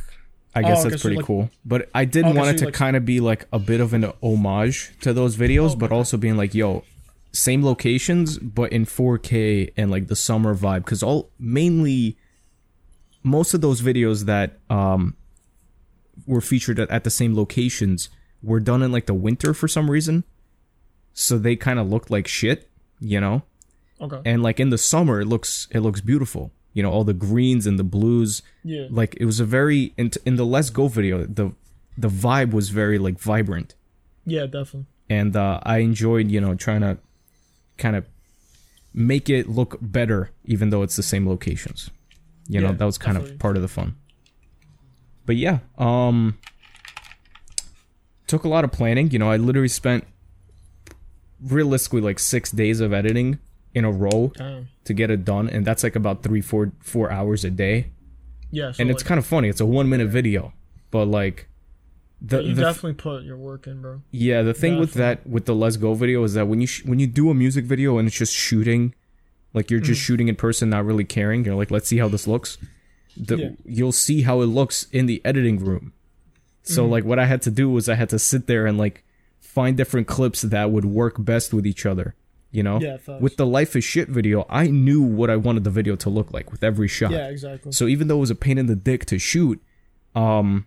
I 0.55 0.62
guess 0.62 0.81
okay, 0.81 0.89
that's 0.91 1.01
pretty 1.01 1.17
like- 1.17 1.25
cool. 1.25 1.49
But 1.65 1.89
I 1.95 2.05
did 2.05 2.23
Okay, 2.25 2.38
want 2.38 2.49
it 2.51 2.57
to 2.59 2.65
like- 2.65 2.73
kind 2.75 2.95
of 2.95 3.05
be 3.05 3.19
like 3.19 3.47
a 3.51 3.57
bit 3.59 3.79
of 3.81 3.93
an 3.93 4.05
homage 4.21 4.91
to 5.01 5.12
those 5.13 5.36
videos, 5.38 5.77
but 5.77 5.91
also 5.91 6.15
being 6.17 6.38
like, 6.38 6.53
yo, 6.53 6.83
same 7.31 7.65
locations, 7.65 8.38
but 8.38 8.71
in 8.71 8.86
4K 8.86 9.71
and 9.75 9.89
like 9.89 10.07
the 10.07 10.15
summer 10.15 10.53
vibe. 10.55 10.86
Because 10.86 11.01
all 11.01 11.31
mainly, 11.39 12.15
most 13.23 13.53
of 13.55 13.62
those 13.62 13.81
videos 13.81 14.25
that 14.25 14.59
um 14.69 15.15
were 16.26 16.41
featured 16.41 16.80
at, 16.80 17.04
the 17.04 17.10
same 17.10 17.36
locations 17.36 18.10
were 18.41 18.60
done 18.60 18.82
in 18.84 18.91
like 18.91 19.06
the 19.06 19.13
winter 19.13 19.54
for 19.54 19.67
some 19.67 19.89
reason, 19.89 20.23
so 21.13 21.38
they 21.38 21.56
kind 21.56 21.80
of 21.80 21.89
looked 21.89 22.10
like 22.12 22.28
shit, 22.28 22.69
you 22.99 23.19
know? 23.19 23.43
Okay. 24.02 24.19
and 24.26 24.43
like 24.43 24.60
in 24.60 24.69
the 24.69 24.78
summer 24.78 25.21
it 25.21 25.26
looks 25.28 25.67
it 25.71 25.80
looks 25.80 26.02
beautiful. 26.02 26.52
You 26.73 26.84
know 26.84 26.91
all 26.91 27.04
the 27.04 27.13
greens 27.13 27.65
and 27.67 27.80
the 27.80 27.84
blues. 27.84 28.41
Yeah. 28.63 28.88
like 28.89 29.15
it 29.19 29.26
was 29.26 29.39
a 29.39 29.45
very 29.45 29.93
in, 29.97 30.12
in 30.26 30.36
the 30.36 30.45
let's 30.45 30.69
go 30.69 30.88
video 30.88 31.26
the 31.26 31.54
the 31.97 32.10
vibe 32.10 32.52
was 32.52 32.69
very 32.69 32.97
like 32.97 33.17
vibrant. 33.19 33.76
Yeah, 34.26 34.45
definitely. 34.45 34.86
and 35.10 35.36
uh 35.36 35.60
i 35.63 35.78
enjoyed 35.78 36.32
you 36.32 36.41
know 36.41 36.56
trying 36.56 36.82
to 36.82 36.97
kind 37.78 37.95
of 37.95 38.06
make 38.93 39.30
it 39.30 39.47
look 39.47 39.78
better 39.82 40.32
even 40.45 40.69
though 40.69 40.82
it's 40.84 40.95
the 40.95 41.04
same 41.04 41.28
locations. 41.30 41.89
You 42.49 42.60
know 42.60 42.73
that 42.73 42.86
was 42.86 42.97
kind 42.97 43.17
of 43.17 43.39
part 43.39 43.56
of 43.56 43.62
the 43.62 43.69
fun 43.69 43.95
but 45.25 45.36
yeah 45.36 45.59
um 45.77 46.38
took 48.27 48.43
a 48.43 48.47
lot 48.47 48.63
of 48.63 48.71
planning 48.71 49.09
you 49.12 49.19
know 49.19 49.29
i 49.29 49.38
literally 49.38 49.67
spent 49.67 50.05
realistically 51.41 52.01
like 52.01 52.19
six 52.19 52.51
days 52.51 52.79
of 52.79 52.93
editing 52.93 53.39
in 53.73 53.83
a 53.86 53.91
row 53.91 54.31
Damn. 54.36 54.67
to 54.86 54.93
get 54.93 55.09
it 55.12 55.25
done 55.25 55.49
and 55.49 55.65
that's 55.65 55.83
like 55.83 55.95
about 55.95 56.23
three 56.23 56.41
four 56.41 56.71
four 56.79 57.12
hours 57.12 57.43
a 57.43 57.49
day 57.49 57.91
Yeah. 58.51 58.71
So 58.71 58.81
and 58.81 58.91
it's 58.91 59.03
kind 59.03 59.17
of 59.17 59.25
funny 59.25 59.49
it's 59.49 59.59
a 59.62 59.65
one 59.65 59.89
minute 59.89 60.07
video 60.09 60.53
but 60.91 61.05
like 61.05 61.47
the, 62.21 62.41
you 62.41 62.53
the 62.53 62.62
definitely 62.62 62.93
put 62.93 63.23
your 63.23 63.36
work 63.36 63.67
in, 63.67 63.81
bro. 63.81 64.01
yeah 64.12 64.41
the 64.43 64.53
thing 64.53 64.79
with 64.79 64.93
that 64.93 65.27
with 65.27 65.45
the 65.45 65.53
let's 65.53 65.75
go 65.75 65.93
video 65.93 66.23
is 66.23 66.36
that 66.36 66.47
when 66.47 66.62
you 66.62 66.67
sh- 66.67 66.86
when 66.86 66.97
you 66.99 67.07
do 67.07 67.29
a 67.29 67.33
music 67.33 67.65
video 67.65 67.97
and 67.97 68.07
it's 68.07 68.17
just 68.17 68.33
shooting 68.33 68.93
like 69.53 69.69
you're 69.69 69.81
Mm. 69.81 69.86
just 69.86 70.01
shooting 70.01 70.29
in 70.29 70.36
person 70.38 70.69
not 70.69 70.86
really 70.86 71.03
caring 71.03 71.43
you're 71.43 71.55
like 71.55 71.69
let's 71.71 71.88
see 71.89 71.97
how 71.97 72.07
this 72.07 72.25
looks 72.27 72.57
the, 73.17 73.38
Yeah. 73.38 73.49
you'll 73.65 73.91
see 73.91 74.21
how 74.23 74.41
it 74.41 74.45
looks 74.47 74.88
in 74.91 75.06
the 75.06 75.21
editing 75.23 75.60
room 75.60 75.93
so 76.63 76.86
like 76.86 77.04
what 77.04 77.19
i 77.19 77.26
had 77.26 77.41
to 77.43 77.52
do 77.52 77.69
was 77.69 77.88
i 77.89 77.95
had 77.95 78.10
to 78.10 78.17
sit 78.19 78.47
there 78.47 78.65
and 78.65 78.78
like 78.78 79.04
find 79.39 79.76
different 79.78 80.08
clips 80.08 80.41
that 80.41 80.71
would 80.71 80.86
work 80.86 81.15
best 81.19 81.54
with 81.54 81.67
each 81.67 81.86
other 81.86 82.15
you 82.52 82.63
know 82.63 82.80
Yeah, 82.80 82.97
with 83.19 83.36
the 83.38 83.45
life 83.45 83.76
is 83.76 83.84
shit 83.84 84.10
video 84.10 84.45
i 84.49 84.67
knew 84.67 85.02
what 85.02 85.30
i 85.30 85.36
wanted 85.36 85.63
the 85.63 85.69
video 85.69 85.95
to 85.97 86.10
look 86.10 86.32
like 86.34 86.52
with 86.52 86.63
every 86.63 86.88
shot 86.88 87.12
Yeah, 87.12 87.28
exactly. 87.30 87.71
so 87.71 87.88
even 87.88 88.08
though 88.08 88.17
it 88.17 88.21
was 88.21 88.32
a 88.32 88.36
pain 88.36 88.58
in 88.58 88.67
the 88.67 88.76
dick 88.76 89.06
to 89.08 89.19
shoot, 89.19 89.62
um, 90.15 90.65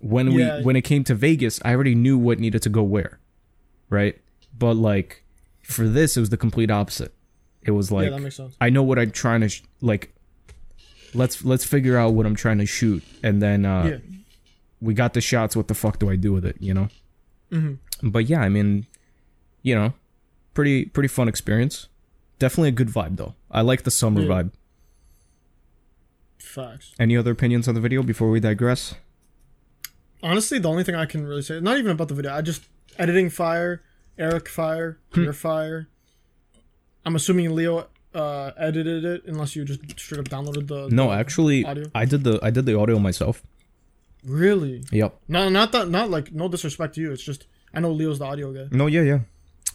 when 0.00 0.30
Yeah. 0.30 0.58
we 0.58 0.64
when 0.64 0.76
it 0.76 0.82
came 0.82 1.04
to 1.04 1.14
Vegas, 1.14 1.60
I 1.64 1.74
already 1.74 1.94
knew 1.94 2.16
what 2.18 2.38
needed 2.38 2.62
to 2.62 2.68
go 2.70 2.82
where, 2.82 3.20
right? 3.90 4.18
But 4.58 4.74
like 4.76 5.24
for 5.62 5.86
this, 5.88 6.16
it 6.16 6.20
was 6.20 6.30
the 6.30 6.36
complete 6.36 6.70
opposite. 6.70 7.12
It 7.62 7.72
was 7.72 7.92
like 7.92 8.10
that 8.10 8.20
makes 8.20 8.36
sense. 8.36 8.56
I 8.60 8.70
know 8.70 8.82
what 8.82 8.98
I'm 8.98 9.10
trying 9.10 9.42
to 9.42 9.48
sh- 9.50 9.62
like. 9.80 10.14
Let's 11.14 11.44
let's 11.44 11.64
figure 11.64 11.96
out 11.96 12.14
what 12.14 12.26
I'm 12.26 12.36
trying 12.36 12.58
to 12.58 12.66
shoot, 12.66 13.02
and 13.22 13.42
then 13.42 13.64
uh, 13.64 13.84
yeah. 13.84 13.96
we 14.80 14.94
got 14.94 15.14
the 15.14 15.20
shots. 15.20 15.56
What 15.56 15.68
the 15.68 15.74
fuck 15.74 15.98
do 15.98 16.08
I 16.10 16.16
do 16.16 16.32
with 16.32 16.44
it? 16.44 16.56
You 16.60 16.74
know. 16.74 16.88
Mm-hmm. 17.50 18.08
But 18.10 18.26
yeah, 18.26 18.40
I 18.40 18.48
mean, 18.48 18.86
you 19.62 19.74
know, 19.74 19.92
pretty 20.54 20.84
pretty 20.86 21.08
fun 21.08 21.26
experience. 21.28 21.88
Definitely 22.38 22.68
a 22.70 22.72
good 22.72 22.88
vibe 22.88 23.16
though. 23.16 23.34
I 23.50 23.60
like 23.62 23.82
the 23.82 23.90
summer 23.90 24.20
Yeah. 24.22 24.28
vibe. 24.28 24.50
Facts. 26.38 26.92
Any 26.98 27.16
other 27.16 27.32
opinions 27.32 27.68
on 27.68 27.74
the 27.74 27.80
video 27.80 28.02
before 28.02 28.30
we 28.30 28.40
digress? 28.40 28.94
Honestly, 30.22 30.58
the 30.58 30.68
only 30.68 30.84
thing 30.84 30.94
I 30.94 31.06
can 31.06 31.26
really 31.26 31.42
say, 31.42 31.60
not 31.60 31.78
even 31.78 31.92
about 31.92 32.08
the 32.08 32.14
video, 32.14 32.32
I 32.32 32.42
just 32.42 32.62
editing 32.98 33.30
fire, 33.30 33.82
Eric 34.18 34.48
fire, 34.48 34.98
Hmm. 35.12 35.24
your 35.24 35.32
fire. 35.32 35.88
I'm 37.04 37.14
assuming 37.16 37.54
Leo 37.54 37.88
uh, 38.14 38.50
edited 38.56 39.04
it, 39.04 39.22
unless 39.26 39.54
you 39.56 39.64
just 39.64 39.80
straight 39.98 40.18
up 40.18 40.28
downloaded 40.28 40.66
the. 40.68 40.88
No, 40.94 41.08
the 41.10 41.14
actually, 41.16 41.64
audio. 41.64 41.86
I 41.94 42.04
did 42.04 42.24
the 42.24 42.38
I 42.42 42.50
did 42.50 42.66
the 42.66 42.78
audio 42.78 42.98
myself. 42.98 43.42
Really? 44.24 44.82
Yep. 44.92 45.16
No, 45.28 45.48
not 45.48 45.72
that. 45.72 45.88
Not 45.88 46.10
like 46.10 46.32
no 46.32 46.48
disrespect 46.48 46.94
to 46.96 47.00
you. 47.00 47.12
It's 47.12 47.22
just 47.22 47.46
I 47.72 47.80
know 47.80 47.90
Leo's 47.92 48.18
the 48.18 48.26
audio 48.26 48.52
guy. 48.52 48.68
No, 48.70 48.86
yeah, 48.86 49.02
yeah. 49.02 49.18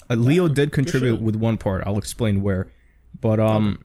Uh, 0.10 0.15
Leo 0.15 0.48
did 0.48 0.71
contribute 0.71 1.19
with 1.21 1.36
one 1.36 1.58
part. 1.58 1.84
I'll 1.86 1.98
explain 1.98 2.41
where. 2.43 2.67
But 3.19 3.39
um 3.39 3.84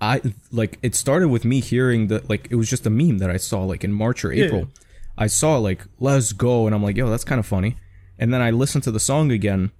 I 0.00 0.20
like 0.50 0.78
it 0.82 0.94
started 0.96 1.28
with 1.28 1.44
me 1.44 1.60
hearing 1.60 2.08
that 2.08 2.28
like 2.28 2.48
it 2.50 2.56
was 2.56 2.68
just 2.68 2.86
a 2.86 2.90
meme 2.90 3.18
that 3.18 3.30
I 3.30 3.36
saw 3.36 3.62
like 3.62 3.84
in 3.84 3.92
March 3.92 4.24
or 4.24 4.32
Yeah. 4.32 4.46
April. 4.46 4.68
I 5.16 5.28
saw 5.28 5.58
like 5.58 5.84
let's 6.00 6.32
go 6.32 6.66
and 6.66 6.74
I'm 6.74 6.82
like, 6.82 6.96
"Yo, 6.96 7.08
that's 7.08 7.22
kind 7.24 7.38
of 7.38 7.46
funny." 7.46 7.76
And 8.18 8.32
then 8.34 8.40
I 8.40 8.50
listened 8.50 8.82
to 8.84 8.90
the 8.90 8.98
song 9.00 9.30
again 9.30 9.70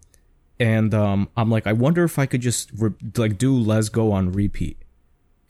and 0.70 0.94
um 0.94 1.29
I'm 1.37 1.51
like, 1.51 1.66
"I 1.66 1.72
wonder 1.72 2.05
if 2.05 2.18
I 2.18 2.27
could 2.27 2.40
just 2.40 2.70
re- 2.79 2.90
like 3.16 3.37
do 3.38 3.55
let's 3.55 3.88
go 3.88 4.12
on 4.12 4.33
repeat." 4.33 4.77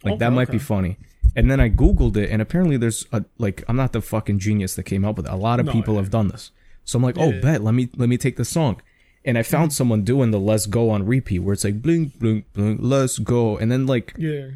Like 0.05 0.19
that 0.19 0.27
Okay, 0.29 0.35
might 0.35 0.51
be 0.51 0.59
funny. 0.59 0.97
And 1.37 1.51
then 1.51 1.61
I 1.61 1.69
googled 1.71 2.17
it 2.17 2.31
and 2.31 2.43
apparently 2.43 2.77
there's 2.77 3.07
a 3.13 3.25
like 3.39 3.63
I'm 3.69 3.77
not 3.77 3.93
the 3.93 4.01
fucking 4.03 4.39
genius 4.41 4.75
that 4.77 4.85
came 4.85 5.05
up 5.05 5.17
with 5.17 5.27
it. 5.27 5.33
A 5.33 5.37
lot 5.37 5.61
of 5.61 5.67
No, 5.67 5.73
people 5.73 5.95
yeah. 5.95 6.01
have 6.01 6.11
done 6.11 6.29
this. 6.29 6.51
So 6.85 6.97
I'm 6.99 7.03
like, 7.05 7.17
"Oh, 7.19 7.31
Yeah. 7.31 7.41
bet, 7.41 7.63
let 7.63 7.75
me 7.75 7.89
let 7.97 8.09
me 8.09 8.17
take 8.19 8.37
the 8.37 8.45
song." 8.45 8.81
And 9.25 9.39
I 9.39 9.43
found 9.45 9.73
someone 9.73 10.03
doing 10.03 10.33
the 10.33 10.41
let's 10.41 10.67
go 10.67 10.91
on 10.91 11.07
repeat 11.07 11.39
where 11.41 11.53
it's 11.53 11.63
like 11.65 11.81
blink 11.81 12.19
blink 12.19 12.45
blink 12.55 12.81
let's 12.83 13.19
go 13.21 13.57
and 13.57 13.71
then 13.71 13.87
like 13.87 14.15
Yeah. 14.19 14.47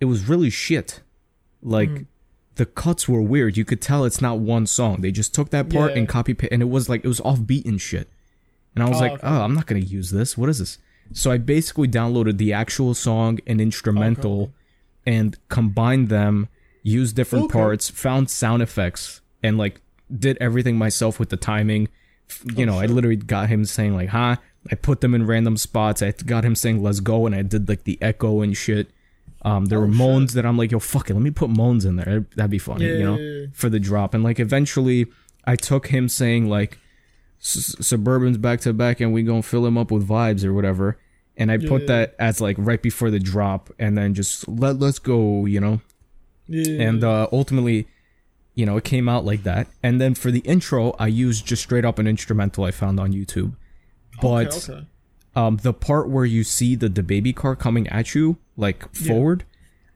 it 0.00 0.04
was 0.06 0.28
really 0.28 0.50
shit. 0.50 1.00
Like 1.62 1.88
Mm. 1.90 2.06
the 2.56 2.66
cuts 2.66 3.08
were 3.08 3.22
weird. 3.22 3.56
You 3.56 3.64
could 3.64 3.80
tell 3.80 4.04
it's 4.04 4.20
not 4.20 4.38
one 4.38 4.66
song. 4.66 5.00
They 5.00 5.10
just 5.12 5.34
took 5.34 5.48
that 5.50 5.70
part 5.70 5.92
and 5.96 6.06
copy 6.06 6.36
and 6.52 6.60
it 6.60 6.68
was 6.68 6.88
like 6.90 7.02
it 7.04 7.08
was 7.08 7.20
off 7.22 7.46
beat 7.46 7.64
and 7.64 7.80
shit. 7.80 8.08
And 8.74 8.84
I 8.84 8.88
was 8.88 8.98
Oh, 8.98 9.00
like, 9.00 9.12
okay. 9.12 9.20
"Oh, 9.24 9.42
I'm 9.42 9.54
not 9.54 9.66
going 9.66 9.82
to 9.82 9.86
use 9.88 10.10
this. 10.10 10.36
What 10.38 10.48
is 10.48 10.58
this?" 10.58 10.78
So 11.12 11.30
I 11.30 11.38
basically 11.38 11.88
downloaded 11.88 12.38
the 12.38 12.52
actual 12.52 12.94
song 12.94 13.38
and 13.46 13.60
instrumental 13.60 14.52
and 15.06 15.36
combined 15.48 16.08
them, 16.08 16.48
used 16.82 17.16
different 17.16 17.46
Okay. 17.46 17.52
parts, 17.58 17.90
found 17.90 18.30
sound 18.30 18.62
effects 18.62 19.20
and 19.42 19.58
like 19.58 19.80
did 20.16 20.36
everything 20.40 20.76
myself 20.78 21.18
with 21.18 21.30
the 21.30 21.36
timing. 21.36 21.88
You 22.56 22.64
know, 22.66 22.78
I 22.78 22.86
literally 22.86 23.16
got 23.16 23.48
him 23.48 23.64
saying 23.64 23.94
like, 23.94 24.10
"Huh." 24.10 24.36
I 24.70 24.74
put 24.74 25.00
them 25.00 25.14
in 25.14 25.26
random 25.26 25.56
spots. 25.56 26.02
I 26.02 26.12
got 26.12 26.44
him 26.44 26.54
saying 26.54 26.82
"Let's 26.82 27.00
go," 27.00 27.24
and 27.26 27.34
I 27.34 27.40
did 27.42 27.66
like 27.68 27.84
the 27.84 27.96
echo 28.02 28.42
and 28.42 28.54
shit. 28.56 28.90
Um, 29.42 29.64
there 29.66 29.80
were 29.80 29.86
Oh, 29.86 29.90
shit. 29.90 29.96
moans 29.96 30.34
that 30.34 30.44
I'm 30.44 30.58
like, 30.58 30.70
yo, 30.70 30.78
fuck 30.80 31.08
it, 31.08 31.14
let 31.14 31.22
me 31.22 31.30
put 31.30 31.48
moans 31.48 31.86
in 31.86 31.96
there. 31.96 32.26
That'd 32.36 32.50
be 32.50 32.58
funny, 32.58 32.84
you 32.84 32.98
know, 33.02 33.16
Yeah, 33.16 33.22
yeah, 33.24 33.40
yeah. 33.40 33.46
for 33.54 33.70
the 33.70 33.80
drop. 33.80 34.12
And 34.12 34.22
like, 34.22 34.38
eventually, 34.38 35.06
I 35.46 35.56
took 35.56 35.86
him 35.86 36.10
saying 36.10 36.50
like, 36.50 36.78
S- 37.42 37.76
"Suburban's 37.80 38.38
back 38.38 38.60
to 38.62 38.72
back, 38.72 39.00
and 39.00 39.12
we 39.12 39.22
gonna 39.22 39.42
fill 39.42 39.66
him 39.66 39.78
up 39.78 39.90
with 39.90 40.06
vibes 40.06 40.44
or 40.44 40.52
whatever." 40.52 40.98
And 41.36 41.50
I 41.50 41.56
put 41.58 41.82
Yeah. 41.82 41.86
that 41.88 42.14
as 42.18 42.40
like 42.40 42.56
right 42.58 42.82
before 42.82 43.10
the 43.10 43.18
drop, 43.20 43.70
and 43.78 43.96
then 43.96 44.14
just 44.14 44.46
let 44.48 44.78
let's 44.78 44.98
go, 44.98 45.46
you 45.46 45.60
know. 45.60 45.80
Yeah. 46.48 46.82
And 46.88 47.02
uh, 47.04 47.28
ultimately, 47.32 47.86
you 48.54 48.66
know, 48.66 48.76
it 48.76 48.84
came 48.84 49.08
out 49.08 49.24
like 49.24 49.44
that. 49.44 49.68
And 49.82 50.00
then 50.00 50.14
for 50.14 50.30
the 50.30 50.40
intro, 50.40 50.90
I 50.98 51.06
used 51.06 51.46
just 51.46 51.62
straight 51.62 51.84
up 51.84 51.98
an 51.98 52.06
instrumental 52.06 52.64
I 52.64 52.72
found 52.72 52.98
on 53.00 53.12
YouTube. 53.12 53.54
But 54.20 54.48
okay, 54.54 54.72
okay. 54.74 54.86
um 55.34 55.56
the 55.62 55.72
part 55.72 56.10
where 56.10 56.24
you 56.26 56.44
see 56.44 56.74
the 56.74 56.88
the 56.90 57.02
baby 57.02 57.32
car 57.32 57.56
coming 57.56 57.86
at 57.88 58.14
you 58.14 58.36
like 58.56 58.92
forward 58.94 59.44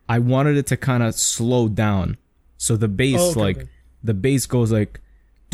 i 0.09 0.19
wanted 0.19 0.57
it 0.57 0.67
to 0.69 0.77
kind 0.77 1.03
of 1.03 1.15
slow 1.15 1.69
down 1.69 2.17
so 2.57 2.77
the 2.77 2.89
bass 2.89 3.19
Oh, 3.21 3.31
okay, 3.33 3.41
like 3.41 3.67
the 4.03 4.15
bass 4.15 4.47
goes 4.47 4.71
like 4.73 5.01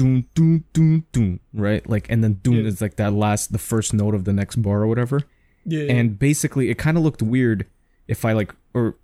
doom 0.00 0.24
doom 0.34 0.64
doom 0.72 1.04
doom 1.12 1.40
right 1.52 1.82
like 1.88 2.06
and 2.12 2.22
then 2.24 2.34
doom 2.44 2.54
Yeah. 2.56 2.68
is 2.70 2.80
like 2.80 2.96
that 2.96 3.12
last 3.12 3.52
the 3.52 3.58
first 3.58 3.92
note 3.92 4.14
of 4.14 4.24
the 4.24 4.32
next 4.32 4.56
bar 4.66 4.78
or 4.82 4.86
whatever 4.86 5.18
Yeah. 5.64 5.82
yeah. 5.84 5.92
and 5.96 6.18
basically 6.18 6.70
it 6.70 6.78
kind 6.78 6.96
of 6.96 7.02
looked 7.06 7.22
weird 7.22 7.66
if 8.08 8.24
i 8.24 8.32
like 8.32 8.54
or 8.74 8.96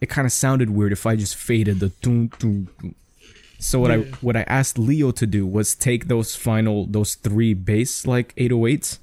it 0.00 0.08
kind 0.08 0.26
of 0.26 0.32
sounded 0.32 0.70
weird 0.70 0.92
if 0.92 1.04
i 1.06 1.16
just 1.16 1.34
faded 1.48 1.80
the 1.80 1.88
doom 2.04 2.28
doom 2.38 2.68
doom 2.80 2.94
so 3.58 3.80
what 3.80 3.90
I 3.90 3.98
what 4.26 4.36
I 4.36 4.42
asked 4.42 4.76
Leo 4.78 5.10
to 5.12 5.26
do 5.26 5.46
was 5.46 5.74
take 5.74 6.08
those 6.08 6.36
final 6.36 6.86
those 6.86 7.14
three 7.14 7.54
bass 7.54 8.06
like 8.06 8.34
808s 8.36 8.98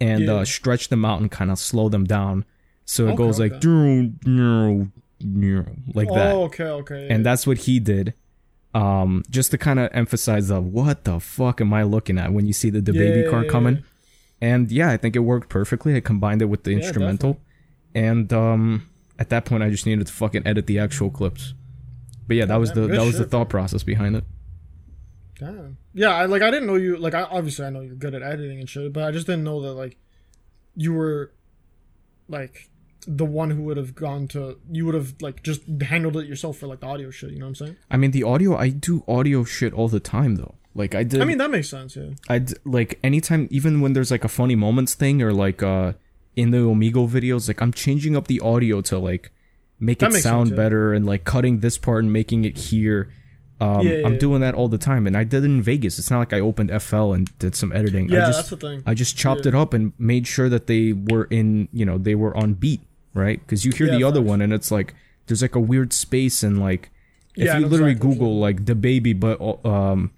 and 0.00 0.22
Yeah. 0.24 0.34
uh, 0.36 0.44
stretch 0.46 0.88
them 0.88 1.04
out 1.04 1.20
and 1.20 1.30
kind 1.30 1.50
of 1.50 1.58
slow 1.58 1.90
them 1.90 2.04
down, 2.04 2.44
so 2.86 2.98
it 3.08 3.08
Okay, 3.08 3.16
goes 3.22 3.38
like 3.38 3.52
okay. 3.52 3.60
"Doo, 3.60 4.06
doo, 4.24 4.90
doo," 5.20 5.66
like 5.92 6.08
that, 6.08 6.32
Oh, 6.34 6.44
okay, 6.44 6.70
okay. 6.80 7.08
and 7.10 7.26
that's 7.26 7.46
what 7.46 7.58
he 7.66 7.78
did. 7.78 8.14
Um, 8.76 9.22
just 9.30 9.52
to 9.52 9.58
kind 9.58 9.78
of 9.78 9.88
emphasize 9.94 10.48
the 10.48 10.60
what 10.60 11.04
the 11.04 11.18
fuck 11.18 11.60
am 11.60 11.72
I 11.72 11.82
looking 11.84 12.18
at 12.18 12.32
when 12.32 12.46
you 12.46 12.52
see 12.52 12.68
the, 12.68 12.80
the 12.82 12.92
baby 12.92 13.20
Yeah, 13.20 13.30
car 13.30 13.44
yeah, 13.44 13.50
coming, 13.50 13.74
yeah. 13.76 13.82
and 14.48 14.70
yeah, 14.70 14.90
I 14.90 14.96
think 14.98 15.16
it 15.16 15.20
worked 15.20 15.48
perfectly. 15.48 15.96
I 15.96 16.00
combined 16.00 16.42
it 16.42 16.46
with 16.46 16.64
the 16.64 16.72
instrumental, 16.72 17.40
and 17.94 18.30
um, 18.32 18.88
at 19.18 19.30
that 19.30 19.44
point 19.46 19.62
I 19.62 19.70
just 19.70 19.86
needed 19.86 20.06
to 20.08 20.12
fucking 20.12 20.46
edit 20.46 20.66
the 20.66 20.78
actual 20.78 21.10
clips. 21.10 21.54
But 22.26 22.36
yeah, 22.36 22.44
that 22.44 22.56
was 22.56 22.72
the 22.72 22.82
that 22.88 23.02
was 23.02 23.16
the 23.18 23.24
thought 23.24 23.48
process 23.48 23.82
behind 23.82 24.16
it. 24.16 24.24
Damn. 25.38 25.78
Yeah, 25.94 26.10
I 26.10 26.26
like 26.26 26.42
I 26.42 26.50
didn't 26.50 26.66
know 26.66 26.74
you 26.76 26.96
like 26.98 27.14
I 27.14 27.22
obviously 27.22 27.64
I 27.66 27.70
know 27.70 27.80
you're 27.80 27.94
good 27.94 28.14
at 28.14 28.22
editing 28.22 28.58
and 28.58 28.68
shit, 28.68 28.92
but 28.92 29.04
I 29.04 29.10
just 29.10 29.26
didn't 29.26 29.44
know 29.44 29.62
that 29.62 29.72
like 29.72 29.96
you 30.74 30.92
were 30.92 31.32
like 32.28 32.68
the 33.06 33.24
one 33.24 33.50
who 33.50 33.62
would 33.62 33.76
have 33.76 33.94
gone 33.94 34.26
to 34.28 34.58
you 34.70 34.84
would 34.86 34.94
have 34.94 35.14
like 35.20 35.42
just 35.42 35.62
handled 35.82 36.16
it 36.16 36.26
yourself 36.26 36.58
for 36.58 36.66
like 36.66 36.80
the 36.80 36.86
audio 36.86 37.10
shit, 37.10 37.30
you 37.30 37.38
know 37.38 37.46
what 37.46 37.50
I'm 37.60 37.66
saying? 37.66 37.76
I 37.90 37.96
mean, 37.96 38.10
the 38.10 38.22
audio, 38.24 38.56
I 38.56 38.70
do 38.70 39.04
audio 39.06 39.44
shit 39.44 39.72
all 39.72 39.88
the 39.88 40.00
time 40.00 40.36
though. 40.36 40.54
Like 40.74 40.94
I 40.94 41.04
did, 41.04 41.22
I 41.22 41.24
mean 41.24 41.38
that 41.38 41.50
makes 41.50 41.68
sense, 41.68 41.96
yeah. 41.96 42.10
I 42.28 42.44
like 42.64 42.98
anytime, 43.02 43.48
even 43.50 43.80
when 43.80 43.92
there's 43.94 44.10
like 44.10 44.24
a 44.24 44.28
funny 44.28 44.54
moments 44.56 44.94
thing 44.94 45.22
or 45.22 45.32
like 45.32 45.62
uh 45.62 45.92
in 46.34 46.50
the 46.50 46.58
Omigo 46.58 47.08
videos, 47.08 47.48
like 47.48 47.62
I'm 47.62 47.72
changing 47.72 48.14
up 48.16 48.26
the 48.26 48.40
audio 48.40 48.80
to 48.82 48.98
like 48.98 49.30
make 49.80 50.00
That 50.00 50.12
it 50.12 50.20
sound 50.22 50.48
sense, 50.48 50.56
yeah. 50.58 50.64
better 50.64 50.92
and 50.92 51.06
like 51.06 51.24
cutting 51.24 51.60
this 51.60 51.78
part 51.78 52.02
and 52.04 52.12
making 52.12 52.44
it 52.44 52.58
here. 52.58 53.10
Um, 53.58 53.86
Yeah, 53.86 53.92
yeah, 53.94 54.06
I'm 54.06 54.12
yeah. 54.14 54.18
doing 54.18 54.40
that 54.42 54.54
all 54.54 54.68
the 54.68 54.76
time, 54.76 55.06
and 55.06 55.16
I 55.16 55.24
did 55.24 55.42
it 55.42 55.46
in 55.46 55.62
Vegas. 55.62 55.98
It's 55.98 56.10
not 56.10 56.18
like 56.18 56.34
I 56.34 56.40
opened 56.40 56.70
FL 56.82 57.12
and 57.14 57.38
did 57.38 57.54
some 57.54 57.72
editing. 57.72 58.10
Yeah, 58.10 58.24
I 58.24 58.26
just, 58.26 58.38
that's 58.38 58.50
the 58.50 58.56
thing. 58.58 58.82
I 58.84 58.92
just 58.92 59.16
chopped 59.16 59.46
Yeah. 59.46 59.50
it 59.50 59.54
up 59.54 59.72
and 59.72 59.94
made 59.98 60.26
sure 60.26 60.50
that 60.50 60.66
they 60.66 60.92
were 60.92 61.24
in, 61.30 61.68
you 61.72 61.86
know, 61.86 61.96
they 61.96 62.14
were 62.14 62.36
on 62.36 62.52
beat, 62.52 62.82
right? 63.16 63.40
Because 63.40 63.64
you 63.64 63.72
hear 63.72 63.86
Yeah, 63.88 63.96
the 63.98 64.04
other 64.04 64.22
one 64.22 64.40
and 64.40 64.52
it's 64.52 64.70
like 64.70 64.94
there's 65.26 65.42
like 65.42 65.54
a 65.54 65.60
weird 65.60 65.92
space 65.92 66.42
and 66.42 66.60
like 66.60 66.90
if 67.34 67.46
Yeah, 67.46 67.58
you 67.58 67.66
literally 67.66 67.92
exactly 67.92 68.14
Google 68.14 68.38
like 68.38 68.64
the 68.64 68.74
baby, 68.74 69.12
but 69.12 69.40
um, 69.64 70.12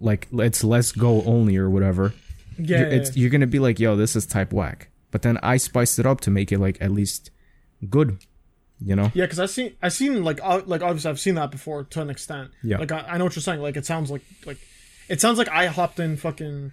like 0.00 0.28
it's 0.32 0.62
let's 0.64 0.92
go 0.92 1.22
only 1.24 1.56
or 1.56 1.68
whatever, 1.68 2.14
Yeah, 2.58 2.80
you're, 2.80 2.92
yeah, 2.92 3.10
you're 3.14 3.30
gonna 3.30 3.46
be 3.46 3.58
like, 3.58 3.78
yo, 3.80 3.96
this 3.96 4.14
is 4.16 4.26
type 4.26 4.52
whack. 4.52 4.88
But 5.10 5.22
then 5.22 5.38
I 5.42 5.56
spiced 5.58 5.98
it 5.98 6.06
up 6.06 6.20
to 6.22 6.30
make 6.30 6.52
it 6.52 6.58
like 6.58 6.80
at 6.80 6.90
least 6.90 7.30
good, 7.90 8.18
you 8.80 8.96
know? 8.96 9.10
Yeah, 9.12 9.24
because 9.26 9.38
I 9.38 9.46
seen 9.46 9.74
I 9.82 9.88
seen 9.88 10.24
like 10.24 10.40
uh, 10.42 10.62
like 10.64 10.82
obviously 10.82 11.10
I've 11.10 11.20
seen 11.20 11.34
that 11.34 11.50
before 11.50 11.84
to 11.84 12.00
an 12.00 12.08
extent. 12.10 12.50
Yeah. 12.62 12.78
Like 12.78 12.92
I, 12.92 13.00
I 13.00 13.18
know 13.18 13.24
what 13.24 13.36
you're 13.36 13.42
saying. 13.42 13.60
Like 13.60 13.76
it 13.76 13.84
sounds 13.84 14.10
like 14.10 14.22
like 14.46 14.58
it 15.08 15.20
sounds 15.20 15.36
like 15.36 15.48
I 15.50 15.66
hopped 15.66 16.00
in 16.00 16.16
fucking 16.16 16.72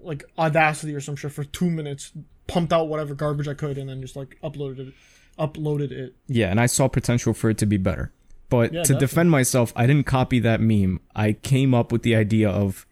like 0.00 0.24
Audacity 0.38 0.94
or 0.94 1.00
some 1.00 1.16
shit 1.16 1.32
for 1.32 1.44
two 1.44 1.70
minutes, 1.70 2.12
pumped 2.48 2.72
out 2.72 2.88
whatever 2.88 3.14
garbage 3.14 3.46
I 3.46 3.54
could, 3.54 3.78
and 3.78 3.88
then 3.88 4.00
just 4.02 4.16
like 4.16 4.36
uploaded 4.42 4.88
it, 4.88 4.94
uploaded 5.38 5.92
it. 5.92 6.16
Yeah, 6.26 6.50
and 6.50 6.60
I 6.60 6.66
saw 6.66 6.88
potential 6.88 7.32
for 7.32 7.50
it 7.50 7.58
to 7.58 7.66
be 7.66 7.76
better. 7.76 8.12
But 8.50 8.72
Yeah, 8.72 8.80
to 8.82 8.94
definitely. 8.94 9.06
defend 9.06 9.30
myself, 9.30 9.72
I 9.76 9.86
didn't 9.86 10.06
copy 10.06 10.40
that 10.40 10.60
meme. 10.60 11.00
I 11.14 11.34
came 11.34 11.74
up 11.74 11.92
with 11.92 12.02
the 12.02 12.16
idea 12.16 12.48
of 12.48 12.86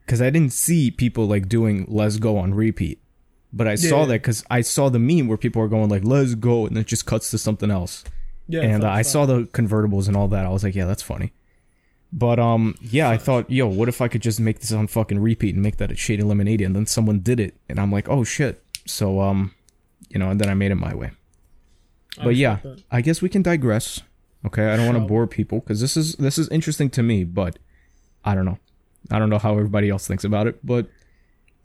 because 0.00 0.20
I 0.20 0.28
didn't 0.30 0.52
see 0.52 0.90
people 0.90 1.26
like 1.26 1.48
doing 1.48 1.86
"Let's 1.88 2.18
Go" 2.18 2.36
on 2.36 2.52
repeat, 2.54 3.00
but 3.52 3.66
I 3.68 3.76
saw 3.76 4.00
Yeah. 4.00 4.06
that 4.06 4.22
because 4.22 4.44
I 4.50 4.60
saw 4.60 4.88
the 4.90 4.98
meme 4.98 5.28
where 5.28 5.38
people 5.38 5.62
are 5.62 5.68
going 5.68 5.88
like 5.88 6.04
"Let's 6.04 6.34
go" 6.34 6.66
and 6.66 6.76
it 6.76 6.86
just 6.88 7.06
cuts 7.06 7.30
to 7.30 7.38
something 7.38 7.70
else. 7.70 8.04
Yeah. 8.46 8.60
and 8.60 8.84
uh, 8.84 8.90
I 8.90 9.00
saw 9.00 9.24
the 9.24 9.44
convertibles 9.44 10.06
and 10.06 10.14
all 10.14 10.28
that. 10.28 10.44
I 10.44 10.50
was 10.50 10.62
like, 10.62 10.74
yeah, 10.74 10.84
that's 10.84 11.02
funny. 11.02 11.32
But 12.12 12.38
um, 12.38 12.74
yeah, 12.82 13.08
I 13.08 13.16
thought, 13.16 13.50
yo, 13.50 13.66
what 13.66 13.88
if 13.88 14.00
I 14.02 14.08
could 14.08 14.20
just 14.22 14.38
make 14.38 14.58
this 14.60 14.70
on 14.70 14.86
fucking 14.86 15.18
repeat 15.18 15.54
and 15.54 15.62
make 15.62 15.78
that 15.78 15.90
a 15.90 15.96
shade 15.96 16.22
lemonade? 16.22 16.60
And 16.60 16.76
then 16.76 16.84
someone 16.86 17.20
did 17.20 17.40
it, 17.40 17.56
and 17.68 17.78
I'm 17.80 17.90
like, 17.92 18.08
oh 18.08 18.22
shit. 18.24 18.62
So 18.86 19.20
um, 19.20 19.54
you 20.08 20.18
know, 20.18 20.30
and 20.30 20.40
then 20.40 20.48
I 20.48 20.54
made 20.54 20.70
it 20.70 20.76
my 20.76 20.94
way. 20.94 21.10
I 22.18 22.24
But 22.24 22.36
yeah, 22.36 22.58
that. 22.62 22.82
I 22.90 23.00
guess 23.00 23.22
we 23.22 23.28
can 23.28 23.42
digress. 23.42 24.00
Okay, 24.46 24.70
I 24.70 24.76
don't 24.76 24.86
want 24.86 24.98
to 24.98 25.04
bore 25.06 25.26
people 25.26 25.60
because 25.60 25.80
this 25.80 25.96
is 25.96 26.16
this 26.16 26.38
is 26.38 26.48
interesting 26.48 26.90
to 26.90 27.02
me. 27.02 27.24
But 27.24 27.58
I 28.24 28.34
don't 28.34 28.44
know. 28.44 28.58
I 29.10 29.18
don't 29.18 29.30
know 29.30 29.38
how 29.38 29.52
everybody 29.52 29.90
else 29.90 30.06
thinks 30.06 30.24
about 30.24 30.46
it, 30.46 30.64
but 30.64 30.88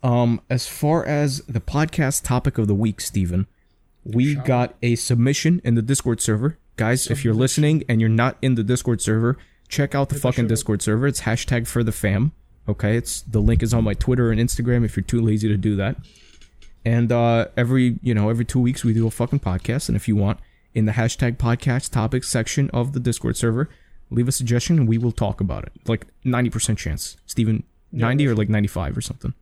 um, 0.03 0.41
as 0.49 0.67
far 0.67 1.05
as 1.05 1.39
the 1.45 1.62
podcast 1.62 2.23
topic 2.23 2.58
of 2.58 2.67
the 2.67 2.75
week, 2.75 3.01
Stephen, 3.01 3.47
we 4.03 4.36
got 4.36 4.75
a 4.82 4.95
submission 4.95 5.62
in 5.63 5.75
the 5.75 5.82
Discord 5.82 6.21
server. 6.21 6.58
Guys, 6.75 7.08
if 7.08 7.25
you're 7.25 7.34
listening 7.34 7.84
and 7.89 7.99
you're 7.99 8.10
not 8.10 8.38
in 8.41 8.55
the 8.55 8.63
Discord 8.63 9.01
server, 9.01 9.38
check 9.67 9.93
out 9.93 10.10
the 10.10 10.15
fucking 10.15 10.47
Discord 10.47 10.82
server. 10.82 11.08
It's 11.08 11.21
hashtag 11.21 11.67
for 11.67 11.84
the 11.84 11.91
fam. 11.91 12.32
Okay, 12.67 12.95
it's 12.95 13.21
the 13.21 13.39
link 13.39 13.63
is 13.63 13.73
on 13.73 13.84
my 13.84 13.93
Twitter 13.93 14.32
and 14.32 14.39
Instagram 14.39 14.86
if 14.86 14.95
you're 14.95 15.03
too 15.03 15.21
lazy 15.21 15.47
to 15.47 15.58
do 15.58 15.75
that. 15.75 15.97
And 16.85 17.11
uh, 17.11 17.47
every 17.57 17.99
you 18.01 18.13
know 18.13 18.29
every 18.29 18.45
two 18.45 18.59
weeks 18.59 18.83
we 18.83 18.93
do 18.93 19.05
a 19.07 19.11
fucking 19.11 19.39
podcast. 19.41 19.89
And 19.89 19.95
if 19.95 20.07
you 20.07 20.15
want 20.15 20.39
in 20.73 20.85
the 20.85 20.93
hashtag 20.93 21.37
podcast 21.37 21.91
topics 21.91 22.29
section 22.29 22.69
of 22.71 22.93
the 22.93 22.99
Discord 22.99 23.35
server, 23.37 23.69
leave 24.09 24.27
a 24.27 24.31
suggestion 24.31 24.77
and 24.79 24.87
we 24.87 24.97
will 24.97 25.11
talk 25.11 25.41
about 25.41 25.65
it. 25.65 25.73
Like 25.87 26.07
ninety 26.23 26.49
percent 26.49 26.79
chance, 26.79 27.17
Steven, 27.25 27.63
ninety 27.91 28.27
or 28.27 28.35
like 28.35 28.49
ninety 28.49 28.67
five 28.67 28.97
or 28.97 29.01
something. 29.01 29.33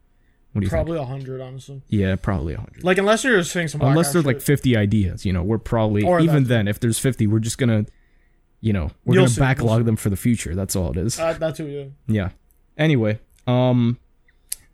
What 0.54 0.62
do 0.62 0.66
you 0.66 0.70
Probably 0.72 0.98
a 0.98 1.06
hundred, 1.06 1.40
honestly. 1.42 1.82
Yeah, 1.90 2.16
probably 2.16 2.56
hundred. 2.56 2.84
Like 2.84 2.98
unless 2.98 3.24
you're 3.24 3.44
saying 3.44 3.68
some 3.68 3.82
Unless 3.82 4.14
there's 4.14 4.26
like 4.26 4.42
50 4.42 4.76
ideas, 4.76 5.24
you 5.26 5.32
know, 5.32 5.44
we're 5.44 5.60
probably 5.60 6.04
Or 6.04 6.20
even 6.20 6.44
that- 6.44 6.50
then 6.50 6.68
if 6.68 6.80
there's 6.80 6.98
50, 6.98 7.28
we're 7.28 7.40
just 7.40 7.58
gonna, 7.60 7.86
you 8.62 8.74
know, 8.74 8.90
we're 9.06 9.16
You'll 9.16 9.26
gonna 9.26 9.34
see, 9.36 9.42
backlog 9.42 9.86
them 9.86 9.98
for 9.98 10.10
the 10.10 10.16
future. 10.16 10.56
That's 10.56 10.76
all 10.76 10.90
it 10.92 10.98
is. 10.98 11.20
Uh, 11.20 11.34
that 11.34 11.58
too, 11.58 11.68
yeah. 11.68 11.86
yeah. 12.08 12.30
Anyway, 12.78 13.20
um, 13.46 14.00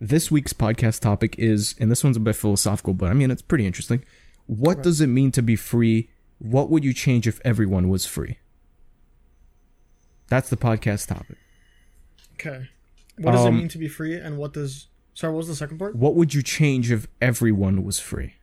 this 0.03 0.29
week's 0.29 0.53
podcast 0.53 0.99
topic 0.99 1.35
is, 1.37 1.75
and 1.79 1.89
this 1.89 2.03
one's 2.03 2.17
a 2.17 2.19
bit 2.19 2.35
philosophical, 2.35 2.93
but 2.93 3.09
I 3.09 3.13
mean 3.13 3.31
it's 3.31 3.41
pretty 3.41 3.65
interesting. 3.65 4.03
What 4.47 4.83
does 4.83 4.99
it 5.01 5.07
mean 5.07 5.31
to 5.31 5.41
be 5.41 5.55
free? 5.55 6.09
What 6.39 6.69
would 6.69 6.83
you 6.83 6.93
change 6.93 7.27
if 7.27 7.39
everyone 7.45 7.87
was 7.89 8.05
free? 8.05 8.37
That's 10.27 10.49
the 10.49 10.57
podcast 10.57 11.07
topic. 11.07 11.37
Okay. 12.33 12.67
What 13.17 13.31
does 13.33 13.45
Um, 13.45 13.55
it 13.55 13.57
mean 13.59 13.67
to 13.69 13.77
be 13.77 13.87
free, 13.87 14.15
and 14.15 14.37
what 14.37 14.53
does? 14.53 14.87
Sorry, 15.13 15.31
what 15.31 15.37
was 15.37 15.47
the 15.47 15.55
second 15.55 15.77
part? 15.77 15.95
What 15.95 16.15
would 16.15 16.33
you 16.33 16.41
change 16.41 16.91
if 16.91 17.07
everyone 17.21 17.83
was 17.83 17.99
free? 17.99 18.33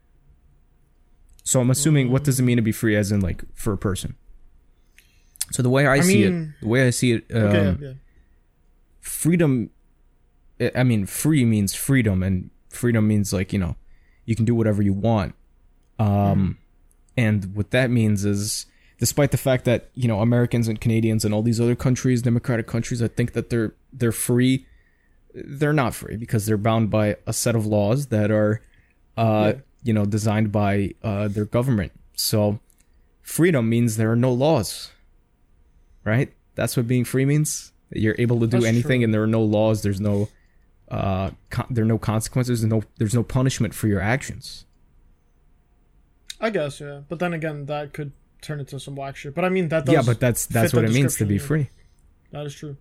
So 1.42 1.61
I'm 1.61 1.70
assuming 1.70 2.11
what 2.12 2.23
does 2.25 2.38
it 2.38 2.44
mean 2.44 2.57
to 2.57 2.62
be 2.62 2.70
free 2.73 2.94
as 2.96 3.11
in 3.11 3.20
like 3.20 3.42
for 3.55 3.73
a 3.73 3.79
person? 3.79 4.14
So 5.51 5.62
the 5.62 5.70
way 5.70 5.87
I, 5.87 5.94
I 5.94 6.01
see 6.01 6.25
mean- 6.25 6.55
it, 6.59 6.62
the 6.62 6.68
way 6.68 6.87
I 6.87 6.90
see 6.90 7.12
it, 7.12 7.25
um, 7.35 7.42
Okay, 7.42 7.64
yeah, 7.64 7.88
yeah. 7.88 7.92
freedom 9.01 9.70
I- 10.61 10.83
mean 10.85 11.07
free 11.07 11.44
means 11.44 11.75
freedom 11.75 12.23
and 12.23 12.51
freedom 12.68 13.09
means 13.09 13.33
like, 13.33 13.53
you 13.53 13.59
know, 13.59 13.77
you 14.25 14.35
can 14.37 14.44
do 14.44 14.55
whatever 14.55 14.83
you 14.83 14.92
want. 14.92 15.35
Um 15.99 16.59
and 17.16 17.55
what 17.55 17.70
that 17.70 17.90
means 17.90 18.25
is 18.25 18.66
despite 18.99 19.31
the 19.31 19.37
fact 19.38 19.64
that, 19.64 19.90
you 19.94 20.07
know, 20.09 20.20
Americans 20.20 20.68
and 20.68 20.81
Canadians 20.81 21.25
and 21.25 21.33
all 21.35 21.42
these 21.42 21.61
other 21.61 21.75
countries, 21.77 22.23
democratic 22.23 22.66
countries, 22.66 23.03
I 23.03 23.09
think 23.09 23.33
that 23.33 23.51
they're 23.51 23.75
they're 23.92 24.12
free, 24.12 24.66
they're 25.35 25.73
not 25.73 25.94
free 25.94 26.16
because 26.16 26.46
they're 26.46 26.57
bound 26.57 26.90
by 26.90 27.16
a 27.27 27.33
set 27.33 27.55
of 27.57 27.66
laws 27.66 28.07
that 28.09 28.31
are 28.31 28.62
uh 29.16 29.55
you 29.83 29.92
know, 29.94 30.05
designed 30.05 30.53
by 30.53 30.94
uh 31.03 31.29
their 31.29 31.46
government. 31.46 31.92
So 32.14 32.61
freedom 33.23 33.68
means 33.68 33.96
there 33.96 34.12
are 34.12 34.16
no 34.16 34.33
laws. 34.33 34.90
Right? 36.05 36.33
That's 36.55 36.77
what 36.77 36.87
being 36.88 37.05
free 37.05 37.25
means. 37.25 37.73
You're 37.92 38.16
able 38.18 38.38
to 38.40 38.46
do 38.46 38.59
That's 38.59 38.66
anything 38.66 39.01
true. 39.01 39.05
and 39.05 39.14
there 39.14 39.23
are 39.23 39.27
no 39.27 39.42
laws, 39.42 39.83
there's 39.83 40.01
no 40.01 40.29
uh 40.90 41.31
con- 41.50 41.66
there 41.70 41.85
are 41.85 41.88
no 41.88 41.98
consequences, 41.98 42.61
there's 42.61 42.70
no 42.70 42.83
there's 42.98 43.14
no 43.14 43.22
punishment 43.22 43.74
for 43.74 43.87
your 43.88 44.00
actions. 44.00 44.64
I 46.40 46.50
guess, 46.50 46.81
yeah. 46.81 47.00
But 47.09 47.18
then 47.18 47.33
again, 47.35 47.66
that 47.66 47.92
could 47.92 48.12
turn 48.40 48.61
into 48.61 48.81
some 48.81 48.96
whack 48.96 49.16
shit. 49.16 49.35
But 49.35 49.44
I 49.44 49.50
mean, 49.50 49.68
that 49.68 49.85
does. 49.85 49.92
yeah, 49.92 50.03
but 50.05 50.20
that's 50.20 50.46
that's 50.46 50.72
what 50.72 50.85
it 50.85 50.90
means 50.92 51.16
to 51.16 51.24
be 51.26 51.38
free. 51.38 51.70
That 52.33 52.46
is 52.46 52.55
true. 52.55 52.76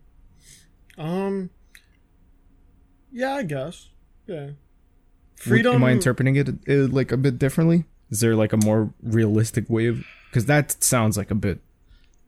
Um. 0.96 1.50
Yeah, 3.12 3.34
I 3.34 3.42
guess. 3.42 3.88
Yeah. 4.26 4.34
Freedom. 4.36 4.56
Freedom. 5.36 5.74
Am 5.76 5.84
I 5.84 5.90
interpreting 5.92 6.36
it, 6.36 6.48
uh 6.48 6.88
like 6.88 7.12
a 7.12 7.16
bit 7.16 7.38
differently? 7.38 7.84
Is 8.10 8.20
there 8.20 8.34
like 8.34 8.52
a 8.52 8.56
more 8.56 8.92
realistic 9.02 9.68
way 9.68 9.86
of? 9.86 10.04
Because 10.30 10.46
that 10.46 10.82
sounds 10.82 11.16
like 11.16 11.30
a 11.30 11.34
bit 11.34 11.60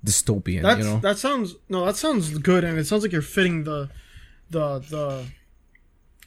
dystopian. 0.04 0.62
That's, 0.62 0.78
you 0.78 0.84
know. 0.84 0.98
That 0.98 1.18
sounds 1.18 1.54
no. 1.68 1.84
That 1.86 1.96
sounds 1.96 2.36
good, 2.38 2.64
and 2.64 2.78
it 2.78 2.86
sounds 2.86 3.02
like 3.02 3.12
you're 3.12 3.22
fitting 3.22 3.64
the, 3.64 3.90
the 4.50 4.80
the, 4.80 5.24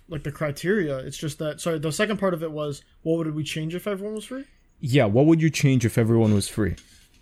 like 0.08 0.24
the 0.24 0.32
criteria. 0.32 0.98
It's 1.00 1.18
just 1.18 1.40
that. 1.40 1.62
Sorry, 1.62 1.80
the 1.80 1.92
second 1.92 2.18
part 2.18 2.34
of 2.34 2.44
it 2.44 2.52
was 2.52 2.84
what 3.04 3.18
would 3.18 3.34
we 3.36 3.44
change 3.44 3.74
if 3.76 3.88
everyone 3.88 4.16
was 4.16 4.26
free? 4.26 4.46
yeah. 4.80 5.06
What 5.06 5.26
would 5.26 5.42
you 5.42 5.50
change 5.50 5.86
if 5.86 5.98
everyone 5.98 6.34
was 6.34 6.48
free? 6.48 6.76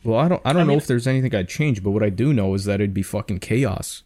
Well, 0.03 0.19
I 0.19 0.27
don't. 0.27 0.41
I 0.43 0.51
don't 0.53 0.67
know 0.67 0.73
mean- 0.73 0.77
if 0.79 0.87
there's 0.87 1.07
anything 1.07 1.33
I'd 1.33 1.47
change, 1.49 1.81
but 1.83 1.91
what 1.91 2.03
I 2.03 2.09
do 2.09 2.33
know 2.33 2.53
is 2.55 2.65
that 2.65 2.75
it'd 2.75 2.93
be 2.93 3.03
fucking 3.03 3.39
chaos. 3.39 4.03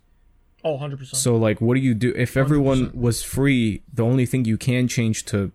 Oh, 0.63 0.71
100 0.73 0.99
percent. 0.99 1.17
So 1.21 1.35
like, 1.37 1.61
what 1.61 1.75
do 1.75 1.79
you 1.79 1.93
do 1.93 2.13
if 2.15 2.35
everyone 2.37 2.91
was 2.93 3.23
free? 3.23 3.83
The 3.93 4.03
only 4.03 4.25
thing 4.25 4.45
you 4.45 4.57
can 4.57 4.87
change 4.87 5.25
to 5.25 5.51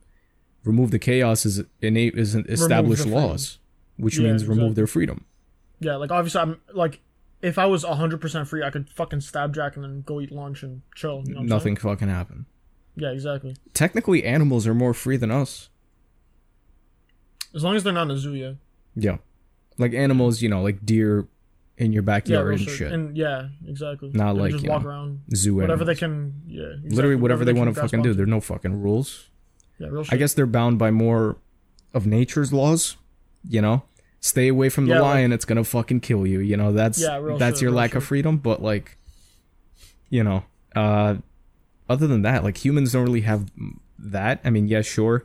remove 0.64 0.90
the 0.90 0.98
chaos 0.98 1.44
is 1.44 1.62
innate 1.80 2.16
is 2.16 2.34
establish 2.34 2.98
the 3.00 3.04
freedom. 3.04 3.22
laws, 3.22 3.58
which 3.96 4.18
Yeah, 4.18 4.28
means 4.28 4.44
remove 4.44 4.58
exactly. 4.58 4.74
their 4.74 4.86
freedom. 4.86 5.24
Yeah, 5.80 5.96
like 5.96 6.10
obviously, 6.12 6.40
I'm 6.40 6.60
like, 6.72 7.00
if 7.42 7.58
I 7.58 7.66
was 7.66 7.84
100 7.84 8.20
percent 8.20 8.48
free, 8.48 8.62
I 8.62 8.70
could 8.70 8.88
fucking 8.88 9.20
stab 9.20 9.54
Jack 9.54 9.74
and 9.76 9.84
then 9.84 10.02
go 10.02 10.20
eat 10.20 10.30
lunch 10.32 10.62
and 10.62 10.82
chill. 10.94 11.22
You 11.26 11.34
know 11.34 11.42
Nothing 11.42 11.76
fucking 11.76 12.08
happen. 12.08 12.46
Yeah, 12.96 13.10
exactly. 13.10 13.56
Technically, 13.74 14.24
animals 14.24 14.66
are 14.66 14.74
more 14.74 14.92
free 14.94 15.16
than 15.16 15.30
us. 15.30 15.68
As 17.54 17.62
long 17.64 17.76
as 17.76 17.84
they're 17.84 17.92
not 17.92 18.02
in 18.04 18.10
a 18.12 18.16
zoo, 18.18 18.34
yeah. 18.34 18.52
Yeah, 18.94 19.18
like 19.78 19.94
animals, 19.94 20.42
you 20.42 20.48
know, 20.48 20.62
like 20.62 20.84
deer 20.84 21.26
in 21.78 21.92
your 21.92 22.02
backyard 22.02 22.46
real 22.46 22.58
and 22.58 22.60
shit. 22.68 22.76
shit. 22.78 22.92
And 22.92 23.16
yeah, 23.16 23.48
exactly. 23.66 24.10
Not 24.12 24.34
They 24.34 24.40
like, 24.40 24.52
just 24.52 24.66
walk 24.66 24.82
know, 24.82 24.88
around. 24.88 25.20
Zoo 25.34 25.54
Whatever 25.56 25.84
they 25.84 25.94
can. 25.94 26.42
Yeah. 26.46 26.62
Exactly. 26.64 26.90
Literally, 26.90 27.16
whatever 27.16 27.44
they 27.44 27.52
want 27.54 27.74
to 27.74 27.80
fucking 27.80 28.02
do. 28.02 28.10
onto. 28.10 28.14
There 28.14 28.24
are 28.24 28.26
no 28.26 28.40
fucking 28.40 28.82
rules. 28.82 29.28
Yeah, 29.78 29.88
real 29.88 30.04
shit. 30.04 30.12
I 30.12 30.16
guess 30.16 30.34
they're 30.34 30.46
bound 30.46 30.78
by 30.78 30.90
more 30.90 31.36
of 31.94 32.06
nature's 32.06 32.52
laws. 32.52 32.96
You 33.48 33.60
know, 33.62 33.82
stay 34.20 34.48
away 34.48 34.68
from 34.68 34.86
the 34.86 34.94
Yeah, 34.94 35.00
like- 35.00 35.14
lion; 35.14 35.32
it's 35.32 35.44
gonna 35.46 35.64
fucking 35.64 36.00
kill 36.00 36.26
you. 36.26 36.40
You 36.40 36.56
know, 36.56 36.72
that's 36.72 37.00
Yeah, 37.00 37.36
that's 37.38 37.56
shit, 37.58 37.62
your 37.62 37.72
lack 37.72 37.94
of 37.94 38.04
freedom. 38.04 38.36
But 38.36 38.62
like, 38.62 38.96
you 40.10 40.22
know, 40.22 40.44
uh, 40.76 41.16
other 41.92 42.06
than 42.06 42.22
that, 42.22 42.42
like 42.44 42.64
humans 42.64 42.92
don't 42.92 43.04
really 43.04 43.20
have 43.22 43.50
that. 43.98 44.40
I 44.44 44.50
mean, 44.50 44.66
yeah, 44.68 44.82
sure, 44.82 45.24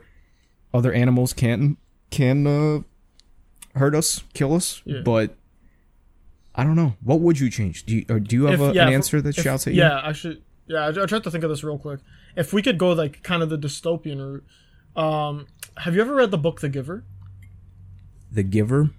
other 0.72 0.92
animals 0.92 1.32
can 1.32 1.76
can 2.10 2.46
uh, 2.46 2.80
hurt 3.78 3.94
us, 3.94 4.22
kill 4.34 4.54
us, 4.54 4.82
Yeah. 4.84 5.00
but 5.04 5.34
I 6.54 6.64
don't 6.64 6.76
know. 6.76 6.94
What 7.02 7.20
would 7.20 7.38
you 7.40 7.50
change? 7.50 7.84
Do 7.86 7.96
you 7.96 8.04
or 8.08 8.20
do 8.20 8.36
you 8.36 8.44
have 8.46 8.60
If- 8.60 8.70
a, 8.72 8.74
yeah, 8.74 8.82
an 8.84 8.88
if- 8.88 8.94
answer 8.94 9.20
that 9.20 9.36
if- 9.38 9.44
shouts 9.44 9.66
at 9.66 9.74
you? 9.74 9.80
Yeah, 9.80 10.00
actually, 10.04 10.42
yeah. 10.66 10.86
I, 10.86 10.88
I 10.88 11.06
tried 11.06 11.24
to 11.24 11.30
think 11.30 11.44
of 11.44 11.50
this 11.50 11.62
real 11.64 11.78
quick. 11.78 12.00
If 12.36 12.52
we 12.52 12.62
could 12.62 12.78
go 12.78 12.92
like 12.92 13.22
kind 13.22 13.42
of 13.42 13.48
the 13.50 13.58
dystopian 13.58 14.18
route, 14.18 14.44
um, 15.02 15.46
have 15.78 15.94
you 15.94 16.00
ever 16.00 16.14
read 16.14 16.30
the 16.30 16.38
book 16.38 16.60
The 16.60 16.68
Giver? 16.68 17.04
The 18.30 18.42
Giver, 18.42 18.90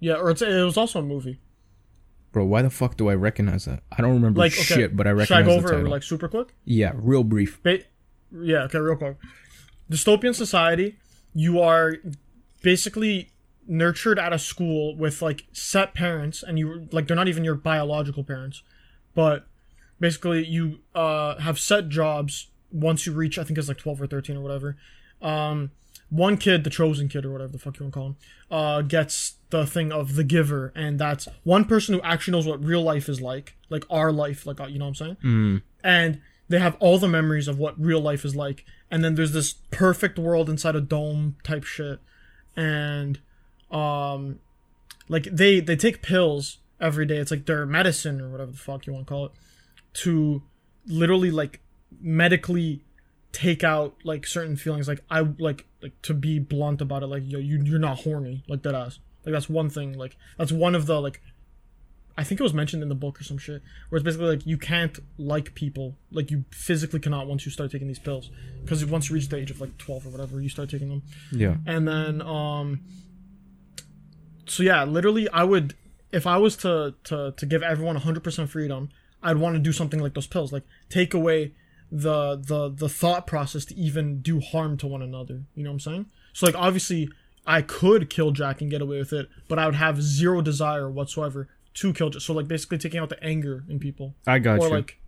Yeah, 0.00 0.14
or 0.14 0.30
it's, 0.30 0.42
it 0.42 0.62
was 0.64 0.76
also 0.76 0.98
a 0.98 1.02
movie. 1.02 1.40
Bro. 2.36 2.44
Why 2.44 2.60
the 2.60 2.68
fuck 2.70 2.98
do 2.98 3.08
I 3.08 3.14
recognize 3.14 3.64
that? 3.64 3.82
I 3.90 4.02
don't 4.02 4.12
remember 4.12 4.40
Like, 4.40 4.52
okay, 4.52 4.62
shit, 4.62 4.94
but 4.96 5.06
I 5.06 5.10
recognize 5.12 5.28
should 5.28 5.36
I 5.38 5.42
go 5.42 5.52
over 5.56 5.68
it 5.72 5.76
title. 5.76 5.90
like 5.90 6.02
super 6.02 6.28
quick? 6.28 6.48
yeah, 6.66 6.92
real 6.94 7.24
brief. 7.24 7.62
Ba- 7.62 7.84
yeah, 8.30 8.64
okay, 8.64 8.78
real 8.78 8.96
quick. 8.96 9.16
Dystopian 9.90 10.34
society, 10.34 10.96
you 11.32 11.60
are 11.62 11.96
basically 12.62 13.30
nurtured 13.66 14.18
at 14.18 14.32
a 14.32 14.38
school 14.38 14.94
with 14.96 15.22
like 15.22 15.44
set 15.52 15.94
parents 15.94 16.42
and 16.42 16.58
you 16.58 16.88
like 16.92 17.06
they're 17.08 17.16
not 17.16 17.28
even 17.28 17.42
your 17.42 17.54
biological 17.54 18.22
parents. 18.22 18.62
But 19.14 19.46
basically 19.98 20.44
you 20.46 20.80
uh 20.94 21.38
have 21.38 21.58
set 21.58 21.88
jobs 21.88 22.48
once 22.70 23.06
you 23.06 23.12
reach 23.12 23.38
I 23.38 23.44
think 23.44 23.58
it's 23.58 23.66
like 23.68 23.78
12 23.78 24.02
or 24.02 24.06
13 24.06 24.36
or 24.36 24.40
whatever. 24.42 24.76
Um 25.22 25.70
one 26.10 26.36
kid, 26.36 26.64
the 26.64 26.70
chosen 26.70 27.08
kid 27.08 27.24
or 27.24 27.32
whatever 27.32 27.52
the 27.52 27.58
fuck 27.58 27.78
you 27.78 27.84
want 27.84 27.94
to 27.94 27.98
call 27.98 28.06
him, 28.08 28.16
uh 28.50 28.82
gets 28.82 29.34
the 29.50 29.66
thing 29.66 29.92
of 29.92 30.14
the 30.14 30.24
giver 30.24 30.72
and 30.74 30.98
that's 30.98 31.28
one 31.44 31.64
person 31.64 31.94
who 31.94 32.02
actually 32.02 32.32
knows 32.32 32.46
what 32.46 32.62
real 32.64 32.82
life 32.82 33.08
is 33.08 33.20
like, 33.20 33.54
like 33.70 33.84
our 33.90 34.12
life, 34.12 34.46
like 34.46 34.60
uh, 34.60 34.66
you 34.66 34.78
know 34.78 34.86
what 34.86 35.00
I'm 35.00 35.16
saying? 35.22 35.62
and 35.84 36.20
they 36.48 36.58
have 36.60 36.76
all 36.78 36.98
the 36.98 37.08
memories 37.08 37.48
of 37.48 37.58
what 37.58 37.80
real 37.80 38.00
life 38.00 38.24
is 38.24 38.36
like 38.36 38.64
and 38.90 39.02
then 39.04 39.14
there's 39.16 39.32
this 39.32 39.54
perfect 39.70 40.18
world 40.18 40.48
inside 40.48 40.76
a 40.76 40.80
dome 40.80 41.36
type 41.42 41.64
shit 41.64 41.98
and 42.54 43.18
um 43.70 44.38
like 45.08 45.24
they 45.24 45.58
they 45.60 45.74
take 45.76 46.02
pills 46.02 46.58
every 46.80 47.04
day 47.04 47.16
it's 47.16 47.30
like 47.32 47.46
their 47.46 47.66
medicine 47.66 48.20
or 48.20 48.28
whatever 48.30 48.52
the 48.52 48.56
fuck 48.56 48.86
you 48.86 48.92
want 48.92 49.06
to 49.06 49.10
call 49.12 49.26
it 49.26 49.32
to 49.92 50.42
literally 50.86 51.30
like 51.30 51.60
medically 52.00 52.84
take 53.32 53.62
out 53.64 53.94
like 54.04 54.26
certain 54.26 54.56
feelings 54.56 54.88
like 54.88 55.00
i 55.10 55.20
like 55.38 55.66
like 55.82 55.92
to 56.02 56.14
be 56.14 56.38
blunt 56.38 56.80
about 56.80 57.02
it 57.02 57.06
like 57.06 57.22
yo 57.26 57.38
you, 57.38 57.60
you're 57.64 57.78
not 57.78 57.98
horny 57.98 58.42
like 58.48 58.62
that 58.62 58.74
ass 58.74 58.98
like 59.26 59.32
that's 59.32 59.48
one 59.48 59.68
thing 59.68 59.92
like 59.98 60.16
that's 60.38 60.52
one 60.52 60.74
of 60.74 60.86
the 60.86 61.00
like 61.00 61.20
I 62.18 62.24
think 62.24 62.40
it 62.40 62.42
was 62.42 62.54
mentioned 62.54 62.82
in 62.82 62.88
the 62.88 62.94
book 62.94 63.20
or 63.20 63.24
some 63.24 63.36
shit, 63.36 63.60
where 63.90 63.98
it's 63.98 64.02
basically 64.02 64.28
like 64.28 64.46
you 64.46 64.56
can't 64.56 64.98
like 65.18 65.54
people, 65.54 65.96
like 66.10 66.30
you 66.30 66.46
physically 66.50 66.98
cannot 66.98 67.26
once 67.26 67.44
you 67.44 67.52
start 67.52 67.70
taking 67.70 67.88
these 67.88 67.98
pills, 67.98 68.30
because 68.62 68.82
once 68.86 69.10
you 69.10 69.14
reach 69.14 69.28
the 69.28 69.36
age 69.36 69.50
of 69.50 69.60
like 69.60 69.76
twelve 69.76 70.06
or 70.06 70.08
whatever, 70.08 70.40
you 70.40 70.48
start 70.48 70.70
taking 70.70 70.88
them, 70.88 71.02
Yeah. 71.30 71.56
and 71.66 71.86
then 71.86 72.22
um. 72.22 72.80
So 74.46 74.62
yeah, 74.62 74.84
literally, 74.84 75.28
I 75.28 75.44
would 75.44 75.74
if 76.10 76.26
I 76.26 76.38
was 76.38 76.56
to 76.58 76.94
to 77.04 77.34
to 77.36 77.44
give 77.44 77.62
everyone 77.62 77.96
hundred 77.96 78.24
percent 78.24 78.48
freedom, 78.48 78.88
I'd 79.22 79.36
want 79.36 79.56
to 79.56 79.60
do 79.60 79.72
something 79.72 80.00
like 80.00 80.14
those 80.14 80.26
pills, 80.26 80.54
like 80.54 80.64
take 80.88 81.12
away 81.12 81.52
the 81.90 82.36
the 82.36 82.68
the 82.68 82.88
thought 82.88 83.26
process 83.26 83.64
to 83.66 83.74
even 83.76 84.20
do 84.20 84.40
harm 84.40 84.76
to 84.78 84.86
one 84.86 85.02
another. 85.02 85.42
You 85.54 85.64
know 85.64 85.70
what 85.70 85.74
I'm 85.74 85.80
saying? 85.80 86.06
So 86.32 86.46
like 86.46 86.56
obviously 86.56 87.08
I 87.46 87.62
could 87.62 88.10
kill 88.10 88.32
Jack 88.32 88.60
and 88.60 88.70
get 88.70 88.82
away 88.82 88.98
with 88.98 89.12
it, 89.12 89.28
but 89.48 89.58
I 89.58 89.66
would 89.66 89.76
have 89.76 90.02
zero 90.02 90.42
desire 90.42 90.90
whatsoever 90.90 91.48
to 91.74 91.92
kill 91.92 92.10
Jack. 92.10 92.22
So 92.22 92.32
like 92.32 92.48
basically 92.48 92.78
taking 92.78 93.00
out 93.00 93.08
the 93.08 93.22
anger 93.22 93.64
in 93.68 93.78
people. 93.78 94.14
I 94.26 94.38
got 94.38 94.58
or 94.58 94.68
you. 94.68 94.74
like 94.74 94.98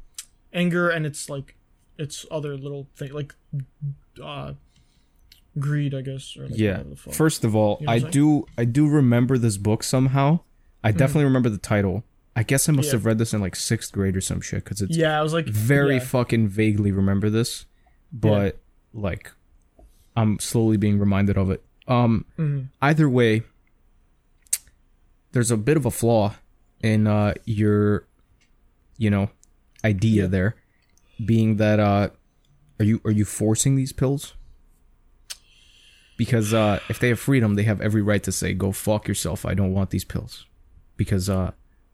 anger 0.52 0.88
and 0.88 1.04
it's 1.04 1.28
like 1.28 1.56
it's 1.98 2.24
other 2.30 2.56
little 2.56 2.88
thing 2.96 3.12
like 3.12 3.34
uh 4.22 4.52
greed, 5.58 5.94
I 5.94 6.02
guess. 6.02 6.36
Or 6.36 6.46
like 6.46 6.58
yeah. 6.58 6.72
whatever 6.72 6.90
the 6.90 6.96
fuck. 6.96 7.14
First 7.14 7.44
of 7.44 7.56
all, 7.56 7.78
You 7.80 7.86
know 7.86 7.92
I 7.92 7.98
do 7.98 8.46
I 8.56 8.64
do 8.64 8.88
remember 8.88 9.36
this 9.36 9.56
book 9.56 9.82
somehow. 9.82 10.40
I 10.84 10.92
definitely 10.92 11.24
remember 11.24 11.48
the 11.48 11.58
title. 11.58 12.04
I 12.38 12.44
guess 12.44 12.68
I 12.68 12.72
must 12.72 12.86
Yeah. 12.86 12.92
have 12.92 13.04
read 13.06 13.18
this 13.18 13.34
in 13.34 13.40
like 13.40 13.56
sixth 13.56 13.90
grade 13.92 14.16
or 14.16 14.20
some 14.20 14.40
shit 14.40 14.62
because 14.62 14.80
it's 14.80 14.96
yeah, 14.96 15.18
I 15.18 15.22
was 15.22 15.32
like 15.32 15.46
very 15.46 15.94
yeah. 15.94 16.00
fucking 16.04 16.46
vaguely 16.48 16.92
remember 16.92 17.28
this, 17.30 17.66
but 18.12 18.58
like 18.92 19.32
I'm 20.16 20.38
slowly 20.38 20.76
being 20.76 20.98
reminded 21.00 21.36
of 21.36 21.50
it. 21.50 21.62
Um, 21.88 22.24
Mm-hmm. 22.38 22.66
either 22.80 23.08
way, 23.08 23.42
there's 25.32 25.50
a 25.50 25.56
bit 25.56 25.76
of 25.76 25.84
a 25.84 25.90
flaw 25.90 26.36
in 26.80 27.06
uh 27.08 27.34
your, 27.44 28.06
you 28.98 29.10
know, 29.10 29.30
idea 29.84 30.28
there, 30.28 30.54
being 31.24 31.56
that 31.56 31.80
uh, 31.80 32.10
are 32.78 32.84
you 32.84 33.00
are 33.04 33.10
you 33.10 33.24
forcing 33.24 33.74
these 33.74 33.92
pills? 33.92 34.34
Because 36.16 36.52
uh, 36.54 36.80
if 36.88 36.98
they 36.98 37.08
have 37.10 37.20
freedom, 37.20 37.54
they 37.54 37.62
have 37.62 37.80
every 37.80 38.02
right 38.02 38.22
to 38.24 38.32
say, 38.32 38.52
"Go 38.54 38.72
fuck 38.72 39.06
yourself. 39.08 39.44
I 39.46 39.54
don't 39.54 39.72
want 39.72 39.90
these 39.90 40.04
pills," 40.04 40.46
because 40.96 41.28
uh. 41.28 41.50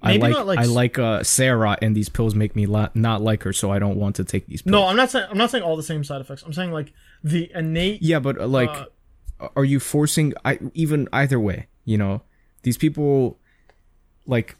I 0.06 0.16
like, 0.16 0.32
not 0.32 0.46
like 0.46 0.58
I 0.58 0.64
like 0.64 0.98
uh, 0.98 1.22
Sarah, 1.22 1.76
and 1.82 1.96
these 1.96 2.08
pills 2.08 2.34
make 2.34 2.54
me 2.54 2.66
la- 2.66 2.90
not 2.94 3.22
like 3.22 3.42
her, 3.44 3.52
so 3.52 3.70
I 3.70 3.78
don't 3.78 3.96
want 3.96 4.16
to 4.16 4.24
take 4.24 4.46
these 4.46 4.62
pills. 4.62 4.72
No, 4.72 4.84
I'm 4.86 4.96
not 4.96 5.10
saying 5.10 5.26
I'm 5.30 5.38
not 5.38 5.50
saying 5.50 5.64
all 5.64 5.76
the 5.76 5.82
same 5.82 6.04
side 6.04 6.20
effects. 6.20 6.42
I'm 6.42 6.52
saying 6.52 6.72
like 6.72 6.92
the 7.22 7.50
innate 7.54 8.02
Yeah, 8.02 8.18
but 8.20 8.38
uh, 8.38 8.46
like, 8.46 8.68
Uh, 9.40 9.48
are 9.56 9.64
you 9.64 9.80
forcing? 9.80 10.34
I 10.44 10.58
even 10.74 11.08
either 11.12 11.40
way, 11.40 11.66
you 11.84 11.96
know, 11.98 12.22
these 12.62 12.76
people, 12.76 13.38
like, 14.26 14.56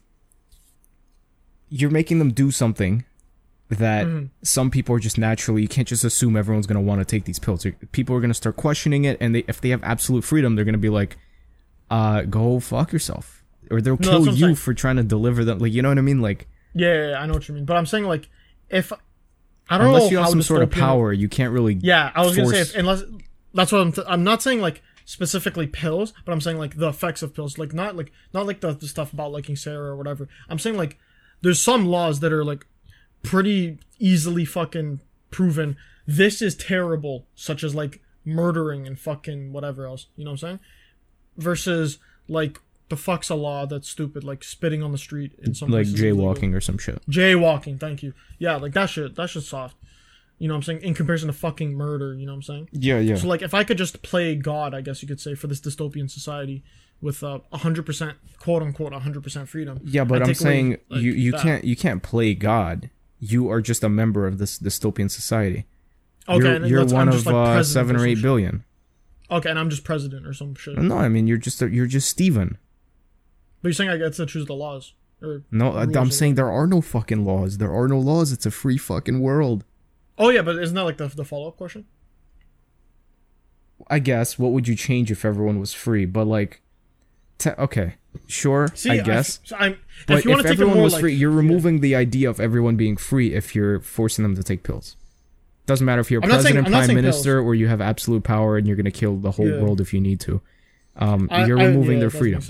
you're 1.69 1.89
making 1.91 2.19
them 2.19 2.31
do 2.31 2.51
something 2.51 3.03
that 3.69 4.05
Mm-hmm. 4.05 4.25
some 4.43 4.69
people 4.69 4.95
are 4.95 4.99
just 4.99 5.17
naturally. 5.17 5.61
You 5.63 5.67
can't 5.67 5.87
just 5.87 6.03
assume 6.03 6.37
everyone's 6.37 6.67
gonna 6.67 6.81
want 6.81 7.01
to 7.01 7.05
take 7.05 7.25
these 7.25 7.39
pills. 7.39 7.65
People 7.91 8.15
are 8.15 8.21
gonna 8.21 8.33
start 8.35 8.55
questioning 8.55 9.05
it, 9.05 9.17
and 9.19 9.33
they, 9.35 9.43
if 9.47 9.59
they 9.61 9.69
have 9.69 9.83
absolute 9.83 10.23
freedom, 10.23 10.55
they're 10.55 10.65
gonna 10.65 10.77
be 10.77 10.89
like, 10.89 11.17
"Uh, 11.89 12.21
go 12.23 12.59
fuck 12.59 12.91
yourself," 12.93 13.43
or 13.71 13.81
they'll 13.81 13.97
that's 13.97 14.09
kill 14.09 14.27
you 14.27 14.55
for 14.55 14.73
trying 14.73 14.97
to 14.97 15.03
deliver 15.03 15.43
them. 15.43 15.59
Like, 15.59 15.73
you 15.73 15.81
know 15.81 15.89
what 15.89 15.97
I 15.97 16.01
mean? 16.01 16.21
Like, 16.21 16.47
Yeah, 16.73 16.93
yeah, 16.93 17.09
yeah, 17.09 17.21
I 17.21 17.25
know 17.25 17.33
what 17.33 17.47
you 17.47 17.55
mean. 17.55 17.65
But 17.65 17.77
I'm 17.77 17.85
saying 17.85 18.05
like 18.05 18.29
if 18.69 18.91
I 19.69 19.77
don't 19.77 19.87
know, 19.87 19.95
unless 19.95 20.11
you 20.11 20.17
have 20.17 20.29
some 20.29 20.41
sort 20.41 20.61
of 20.61 20.71
power, 20.71 21.11
you 21.11 21.29
can't 21.29 21.53
really. 21.53 21.75
Yeah, 21.75 22.11
I 22.13 22.25
was 22.25 22.35
gonna 22.35 22.49
say 22.49 22.61
if, 22.61 22.75
unless 22.75 23.03
that's 23.53 23.71
what 23.71 23.81
I'm. 23.81 23.93
I'm 24.07 24.23
not 24.23 24.41
saying 24.41 24.61
like 24.61 24.81
specifically 25.05 25.67
pills, 25.67 26.13
but 26.25 26.31
I'm 26.31 26.41
saying 26.41 26.57
like 26.57 26.77
the 26.77 26.89
effects 26.89 27.21
of 27.21 27.33
pills, 27.33 27.57
like 27.57 27.73
not 27.73 27.95
like 27.95 28.11
not 28.33 28.45
like 28.45 28.61
the, 28.61 28.73
the 28.73 28.87
stuff 28.87 29.13
about 29.13 29.31
liking 29.31 29.55
Sarah 29.55 29.91
or 29.91 29.95
whatever. 29.95 30.27
I'm 30.49 30.59
saying 30.59 30.77
like 30.77 30.97
there's 31.41 31.61
some 31.61 31.85
laws 31.85 32.19
that 32.19 32.33
are 32.33 32.43
like 32.43 32.65
pretty 33.23 33.79
easily 33.99 34.45
fucking 34.45 35.01
proven. 35.31 35.77
This 36.05 36.41
is 36.41 36.55
terrible, 36.55 37.25
such 37.35 37.63
as 37.63 37.73
like 37.73 38.01
murdering 38.23 38.85
and 38.85 38.99
fucking 38.99 39.53
whatever 39.53 39.85
else. 39.87 40.07
You 40.15 40.25
know 40.25 40.31
what 40.31 40.43
I'm 40.43 40.49
saying? 40.49 40.59
Versus 41.37 41.99
like 42.27 42.59
the 42.89 42.97
fuck's 42.97 43.29
a 43.29 43.35
law 43.35 43.65
that's 43.65 43.89
stupid, 43.89 44.23
like 44.23 44.43
spitting 44.43 44.83
on 44.83 44.91
the 44.91 44.97
street 44.97 45.33
in 45.41 45.53
some 45.55 45.69
like 45.69 45.79
places 45.85 45.93
is 45.95 46.01
illegal. 46.01 46.33
jaywalking 46.35 46.53
or 46.55 46.61
some 46.61 46.77
shit. 46.77 47.01
Jaywalking, 47.09 47.79
thank 47.79 48.03
you. 48.03 48.13
Yeah, 48.37 48.57
like 48.57 48.73
that 48.73 48.87
shit. 48.89 49.15
That 49.15 49.29
shit's 49.29 49.47
soft. 49.47 49.75
You 50.37 50.47
know 50.49 50.53
what 50.53 50.57
I'm 50.57 50.63
saying? 50.63 50.81
In 50.81 50.93
comparison 50.93 51.27
to 51.27 51.33
fucking 51.33 51.73
murder, 51.73 52.13
you 52.13 52.25
know 52.25 52.33
what 52.33 52.37
I'm 52.37 52.41
saying? 52.43 52.69
Yeah, 52.73 52.99
yeah. 52.99 53.15
So 53.15 53.27
like 53.27 53.41
if 53.41 53.53
I 53.53 53.63
could 53.63 53.77
just 53.77 54.01
play 54.01 54.35
God, 54.35 54.73
I 54.73 54.81
guess 54.81 55.01
you 55.01 55.07
could 55.07 55.19
say, 55.21 55.33
for 55.33 55.47
this 55.47 55.61
dystopian 55.61 56.11
society 56.11 56.63
with 57.01 57.23
uh, 57.23 57.39
100% 57.53 58.15
quote 58.39 58.61
unquote 58.61 58.91
100% 58.93 59.47
freedom. 59.47 59.79
Yeah, 59.83 60.03
but 60.03 60.21
I'd 60.21 60.27
I'm 60.29 60.33
take 60.33 60.41
away, 60.41 60.51
saying 60.51 60.77
like, 60.89 61.01
you 61.01 61.11
you 61.13 61.31
that. 61.31 61.41
can't 61.41 61.63
you 61.63 61.75
can't 61.75 62.03
play 62.03 62.33
God. 62.35 62.89
You 63.19 63.49
are 63.49 63.61
just 63.61 63.83
a 63.83 63.89
member 63.89 64.27
of 64.27 64.37
this 64.37 64.59
dystopian 64.59 65.09
society. 65.09 65.65
Okay, 66.27 66.43
you're 66.45 66.55
and 66.55 66.67
you're 66.67 66.79
let's- 66.81 66.91
I'm 66.91 66.97
one 67.07 67.11
just, 67.11 67.27
of 67.27 67.33
like, 67.33 67.47
uh, 67.59 67.63
seven 67.63 67.95
or 67.95 67.99
some 67.99 68.07
eight 68.07 68.15
shit. 68.15 68.23
billion. 68.23 68.65
Okay, 69.31 69.49
and 69.49 69.57
I'm 69.57 69.69
just 69.69 69.83
president 69.83 70.27
or 70.27 70.33
some 70.33 70.53
shit. 70.55 70.77
No, 70.77 70.97
I 70.97 71.07
mean 71.09 71.27
you're 71.27 71.37
just 71.37 71.61
a, 71.61 71.69
you're 71.69 71.87
just 71.87 72.09
Steven. 72.09 72.57
But 73.61 73.69
you're 73.69 73.73
saying 73.73 73.89
I 73.89 73.97
get 73.97 74.13
to 74.13 74.25
choose 74.25 74.45
the 74.45 74.53
laws 74.53 74.93
No, 75.51 75.71
I- 75.73 75.83
I'm 75.99 76.11
saying 76.11 76.35
there 76.35 76.51
are 76.51 76.67
no 76.67 76.81
fucking 76.81 77.25
laws. 77.25 77.57
There 77.57 77.73
are 77.73 77.87
no 77.87 77.97
laws. 77.99 78.31
It's 78.31 78.45
a 78.45 78.51
free 78.51 78.77
fucking 78.77 79.19
world. 79.21 79.63
Oh 80.17 80.29
yeah, 80.29 80.41
but 80.43 80.57
isn't 80.61 80.75
that 80.75 80.83
like 80.83 80.97
the 80.97 81.07
the 81.07 81.25
follow 81.25 81.47
up 81.47 81.57
question? 81.57 81.85
I 83.89 83.99
guess. 83.99 84.39
What 84.39 84.51
would 84.51 84.67
you 84.67 84.75
change 84.75 85.11
if 85.11 85.25
everyone 85.25 85.59
was 85.59 85.73
free? 85.73 86.05
But 86.05 86.25
like, 86.25 86.61
te- 87.37 87.51
okay, 87.51 87.95
sure, 88.27 88.69
See, 88.73 88.89
I 88.91 88.97
guess. 88.99 89.39
I'm, 89.57 89.77
but 90.07 90.19
if 90.19 90.25
you 90.25 90.31
if 90.31 90.43
take 90.43 90.51
everyone 90.53 90.75
more 90.75 90.83
was 90.85 90.93
like, 90.93 91.01
free, 91.01 91.13
you're 91.13 91.29
removing 91.31 91.81
the 91.81 91.95
idea 91.95 92.29
of 92.29 92.39
everyone 92.39 92.75
being 92.77 92.97
free 92.97 93.33
if 93.33 93.53
you're 93.55 93.79
forcing 93.81 94.23
them 94.23 94.35
to 94.35 94.43
take 94.43 94.63
pills. 94.63 94.95
Doesn't 95.65 95.85
matter 95.85 95.99
if 96.01 96.09
you're 96.11 96.21
I'm 96.23 96.29
not 96.29 96.41
saying- 96.43 96.55
president, 96.55 96.85
prime 96.87 96.95
minister, 96.95 97.39
or 97.41 97.53
you 97.55 97.67
have 97.67 97.81
absolute 97.81 98.23
power 98.23 98.57
and 98.57 98.65
you're 98.67 98.75
gonna 98.77 98.91
kill 98.91 99.17
the 99.17 99.31
whole 99.31 99.47
Yeah. 99.49 99.61
world 99.61 99.81
if 99.81 99.93
you 99.93 99.99
need 99.99 100.19
to. 100.21 100.41
Um, 100.95 101.27
I- 101.31 101.45
you're 101.45 101.59
I- 101.59 101.65
removing 101.65 101.93
yeah, 101.93 101.99
their 102.01 102.09
freedom. 102.11 102.41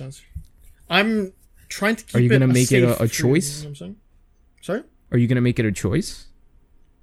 I'm 0.89 1.33
trying 1.69 1.95
to 1.97 2.03
keep 2.05 2.15
Are 2.15 2.19
you 2.19 2.27
it 2.29 2.39
gonna 2.39 2.47
make 2.47 2.71
it 2.71 2.83
a- 2.83 3.03
a 3.03 3.07
choice? 3.07 3.57
You 3.59 3.63
know 3.63 3.69
what 3.69 3.69
I'm 3.69 3.75
saying? 3.75 3.95
Sorry? 4.61 4.83
Are 5.11 5.17
you 5.17 5.27
gonna 5.27 5.41
make 5.41 5.59
it 5.59 5.65
a 5.65 5.71
choice? 5.71 6.27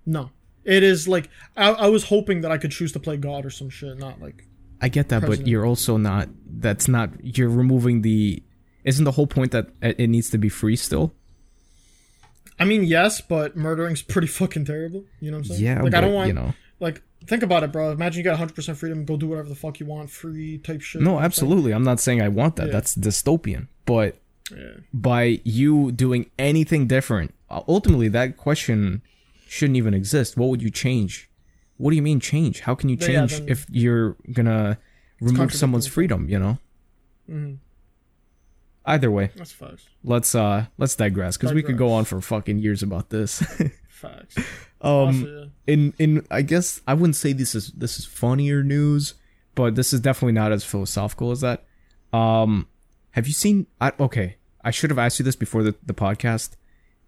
No. 0.07 0.31
It 0.65 0.83
is 0.83 1.09
like 1.09 1.29
I, 1.57 1.71
I 1.73 1.87
was 1.89 2.05
hoping 2.05 2.43
that 2.43 2.53
I 2.53 2.59
could 2.59 2.71
choose 2.71 2.93
to 2.93 3.01
play 3.01 3.17
God 3.17 3.45
or 3.45 3.51
some 3.51 3.69
shit, 3.71 3.99
not 3.99 4.21
like 4.21 4.47
I 4.81 4.89
get 4.89 5.09
that, 5.11 5.21
President. 5.21 5.45
but 5.47 5.49
you're 5.51 5.65
also 5.67 5.97
not. 5.97 6.29
That's 6.47 6.89
not. 6.89 7.11
You're 7.23 7.49
removing 7.49 8.03
the. 8.03 8.43
Isn't 8.85 9.05
the 9.05 9.13
whole 9.13 9.27
point 9.29 9.53
that 9.53 9.71
it 9.81 10.09
needs 10.09 10.29
to 10.31 10.39
be 10.39 10.49
free 10.49 10.75
still? 10.77 11.15
I 12.59 12.65
mean, 12.65 12.85
yes, 12.85 13.21
but 13.21 13.57
murdering's 13.57 14.03
pretty 14.03 14.27
fucking 14.29 14.65
terrible. 14.65 15.05
You 15.21 15.31
know 15.31 15.39
what 15.39 15.47
I'm 15.47 15.51
saying? 15.57 15.63
Yeah, 15.63 15.83
Like 15.83 15.95
I 15.95 16.01
don't 16.01 16.11
but, 16.11 16.17
want 16.17 16.29
you 16.29 16.35
know. 16.35 16.55
like 16.81 17.03
think 17.27 17.43
about 17.43 17.63
it, 17.63 17.73
bro. 17.73 17.91
Imagine 17.93 18.19
you 18.19 18.25
got 18.25 18.33
100 18.33 18.55
percent 18.55 18.79
freedom, 18.79 19.05
go 19.05 19.17
do 19.17 19.27
whatever 19.29 19.49
the 19.49 19.55
fuck 19.55 19.81
you 19.81 19.87
want, 19.87 20.11
free 20.11 20.59
type 20.59 20.81
shit. 20.81 21.03
No, 21.03 21.19
absolutely. 21.21 21.73
I'm 21.73 21.85
not 21.85 22.01
saying 22.01 22.21
I 22.23 22.29
want 22.29 22.57
that. 22.57 22.67
Yeah. 22.67 22.73
That's 22.73 22.95
dystopian. 22.95 23.69
But 23.87 24.17
Yeah. 24.51 24.73
by 24.93 25.41
you 25.45 25.93
doing 25.93 26.31
anything 26.39 26.87
different, 26.87 27.33
ultimately 27.51 28.09
that 28.09 28.37
question 28.37 29.03
shouldn't 29.49 29.77
even 29.77 29.95
exist. 29.95 30.37
What 30.37 30.49
would 30.51 30.63
you 30.63 30.71
change? 30.71 31.29
What 31.77 31.91
do 31.91 31.97
you 31.97 32.03
mean 32.03 32.21
change? 32.21 32.61
How 32.61 32.75
can 32.75 32.89
you 32.89 32.97
Yeah, 33.01 33.07
yeah, 33.09 33.19
change 33.27 33.33
then- 33.41 33.49
if 33.49 33.67
you're 33.71 34.17
gonna 34.33 34.79
remove 35.21 35.53
someone's 35.55 35.87
freedom? 35.87 36.29
You 36.29 36.39
know. 36.39 36.59
Mhm. 37.31 37.59
Either 38.85 39.11
way, 39.11 39.31
That's 39.37 39.53
facts. 39.53 39.85
let's 40.03 40.35
uh 40.35 40.67
let's 40.77 40.97
digress 40.97 41.37
because 41.37 41.53
we 41.55 41.63
could 41.63 41.79
go 41.79 41.93
on 41.93 42.05
for 42.05 42.21
fucking 42.21 42.59
years 42.59 42.83
about 42.83 43.11
this. 43.11 43.41
Facts. 43.89 44.37
Um, 44.83 44.91
Also, 45.09 45.27
yeah. 45.27 45.45
in 45.75 45.95
in 45.99 46.27
I 46.31 46.43
guess 46.43 46.81
I 46.87 46.95
wouldn't 46.95 47.17
say 47.17 47.33
this 47.33 47.55
is 47.55 47.69
this 47.73 47.99
is 47.99 48.05
funnier 48.07 48.63
news, 48.63 49.15
but 49.55 49.75
this 49.75 49.93
is 49.93 50.01
definitely 50.01 50.33
not 50.33 50.53
as 50.53 50.65
philosophical 50.65 51.31
as 51.31 51.41
that. 51.41 51.65
Um, 52.13 52.67
have 53.13 53.27
you 53.27 53.33
seen? 53.33 53.67
I, 53.81 53.93
okay, 54.01 54.37
I 54.65 54.71
should 54.71 54.91
have 54.91 54.99
asked 54.99 55.19
you 55.19 55.25
this 55.25 55.37
before 55.37 55.63
the 55.63 55.75
the 55.85 55.95
podcast 55.95 56.57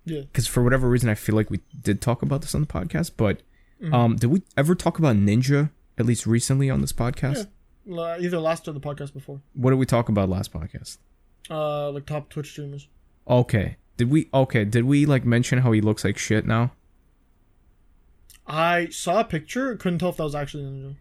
Yeah. 0.04 0.20
because 0.22 0.46
for 0.46 0.62
whatever 0.62 0.88
reason 0.88 1.08
I 1.10 1.14
feel 1.14 1.34
like 1.34 1.50
we 1.50 1.60
did 1.82 2.00
talk 2.00 2.22
about 2.22 2.40
this 2.42 2.54
on 2.54 2.60
the 2.62 2.66
podcast. 2.66 3.12
But 3.16 3.42
Mm-hmm. 3.82 3.92
um, 3.92 4.16
did 4.16 4.28
we 4.28 4.40
ever 4.56 4.74
talk 4.76 4.98
about 5.00 5.16
Ninja 5.16 5.70
at 5.98 6.06
least 6.06 6.26
recently 6.26 6.70
on 6.70 6.80
this 6.80 6.92
podcast? 6.92 7.48
Yeah. 7.84 8.16
Either 8.20 8.38
last 8.38 8.66
or 8.68 8.72
the 8.72 8.80
podcast 8.80 9.12
before. 9.12 9.40
What 9.52 9.70
did 9.70 9.78
we 9.80 9.84
talk 9.84 10.08
about 10.08 10.28
last 10.30 10.52
podcast? 10.52 10.98
Uh, 11.50 11.90
like 11.90 12.06
top 12.06 12.30
Twitch 12.30 12.50
streamers. 12.52 12.86
Okay, 13.28 13.76
did 13.96 14.10
we? 14.10 14.28
Okay, 14.32 14.64
did 14.64 14.84
we 14.84 15.04
like 15.06 15.26
mention 15.26 15.58
how 15.58 15.72
he 15.72 15.80
looks 15.82 16.04
like 16.04 16.16
shit 16.16 16.46
now? 16.46 16.70
I 18.46 18.88
saw 18.88 19.20
a 19.20 19.24
picture, 19.24 19.74
couldn't 19.76 19.98
tell 20.00 20.10
if 20.10 20.16
that 20.18 20.24
was 20.24 20.34
actually 20.34 20.64
Ninja. 20.64 20.96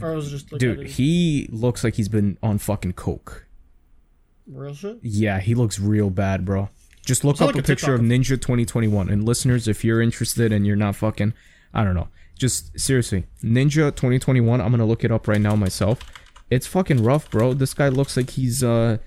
Or 0.00 0.12
it 0.12 0.16
was 0.16 0.30
just 0.30 0.50
like 0.52 0.58
Dude, 0.60 0.78
edited. 0.78 0.92
he 0.96 1.48
looks 1.52 1.84
like 1.84 1.94
he's 1.94 2.08
been 2.08 2.38
on 2.42 2.58
fucking 2.58 2.94
coke. 2.94 3.46
real 4.46 4.74
shit. 4.74 4.98
Yeah, 5.02 5.40
he 5.40 5.54
looks 5.54 5.78
real 5.78 6.10
bad, 6.10 6.44
bro. 6.44 6.68
Just 7.04 7.22
look 7.24 7.40
up 7.40 7.48
like, 7.48 7.56
a 7.56 7.58
a 7.58 7.62
picture 7.62 7.94
of 7.94 8.00
of- 8.00 8.06
Ninja 8.06 8.40
2021. 8.40 9.08
And 9.10 9.24
listeners, 9.24 9.68
if 9.68 9.84
you're 9.84 10.00
interested 10.00 10.52
and 10.52 10.66
you're 10.66 10.76
not 10.76 10.96
fucking, 10.96 11.34
I 11.74 11.84
don't 11.84 11.94
know. 11.94 12.08
Just 12.38 12.78
seriously, 12.80 13.26
Ninja 13.42 13.94
2021. 13.94 14.60
I'm 14.60 14.70
gonna 14.70 14.86
look 14.86 15.04
it 15.04 15.12
up 15.12 15.28
right 15.28 15.40
now 15.40 15.54
myself. 15.54 16.00
It's 16.50 16.66
fucking 16.66 17.02
rough, 17.04 17.30
bro. 17.30 17.54
This 17.54 17.74
guy 17.74 17.88
looks 17.88 18.16
like 18.16 18.30
he's 18.30 18.62
uh, 18.64 18.98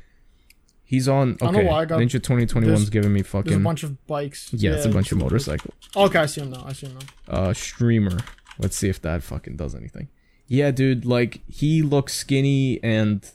he's 0.87 1.07
on. 1.07 1.33
I 1.41 1.45
don't 1.45 1.53
know 1.53 1.59
Okay, 1.59 1.67
why 1.67 1.81
I 1.81 1.85
got- 1.85 1.99
Ninja 1.99 2.19
2021's 2.19 2.65
there's- 2.65 2.89
giving 2.89 3.13
me 3.13 3.21
There's 3.21 3.27
a 3.27 3.43
fucking. 3.43 3.61
bunch 3.63 3.83
of 3.83 4.07
bikes. 4.07 4.51
yeah, 4.53 4.71
it's 4.71 4.85
a 4.85 4.89
bunch 4.89 5.11
of 5.11 5.17
motorcycles. 5.25 5.73
Okay, 5.95 6.17
I 6.19 6.25
see 6.25 6.41
him 6.41 6.49
now. 6.49 6.63
I 6.65 6.73
see 6.73 6.87
him 6.87 6.97
now. 7.27 7.33
Uh, 7.33 7.53
streamer. 7.53 8.17
Let's 8.57 8.75
see 8.75 8.89
if 8.89 8.99
that 9.03 9.21
fucking 9.21 9.57
does 9.57 9.75
anything. 9.75 10.07
Yeah, 10.47 10.71
dude. 10.71 11.05
Like 11.05 11.41
he 11.47 11.81
looks 11.83 12.13
skinny 12.15 12.79
and 12.81 13.29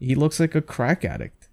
he 0.00 0.14
looks 0.14 0.40
like 0.40 0.54
a 0.54 0.62
crack 0.62 1.04
addict. 1.04 1.48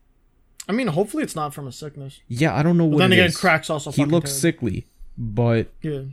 I 0.67 0.71
mean, 0.71 0.87
hopefully 0.87 1.23
it's 1.23 1.35
not 1.35 1.53
from 1.53 1.67
a 1.67 1.71
sickness. 1.71 2.21
Yeah, 2.27 2.55
I 2.55 2.61
don't 2.61 2.77
know 2.77 2.85
But 2.87 2.91
what 2.93 2.99
then 2.99 3.11
again, 3.13 3.25
is. 3.25 3.37
cracks 3.37 3.69
also. 3.71 3.91
He 3.91 4.05
looks 4.05 4.31
sickly, 4.31 4.85
but 5.17 5.71
Yeah, 5.81 6.03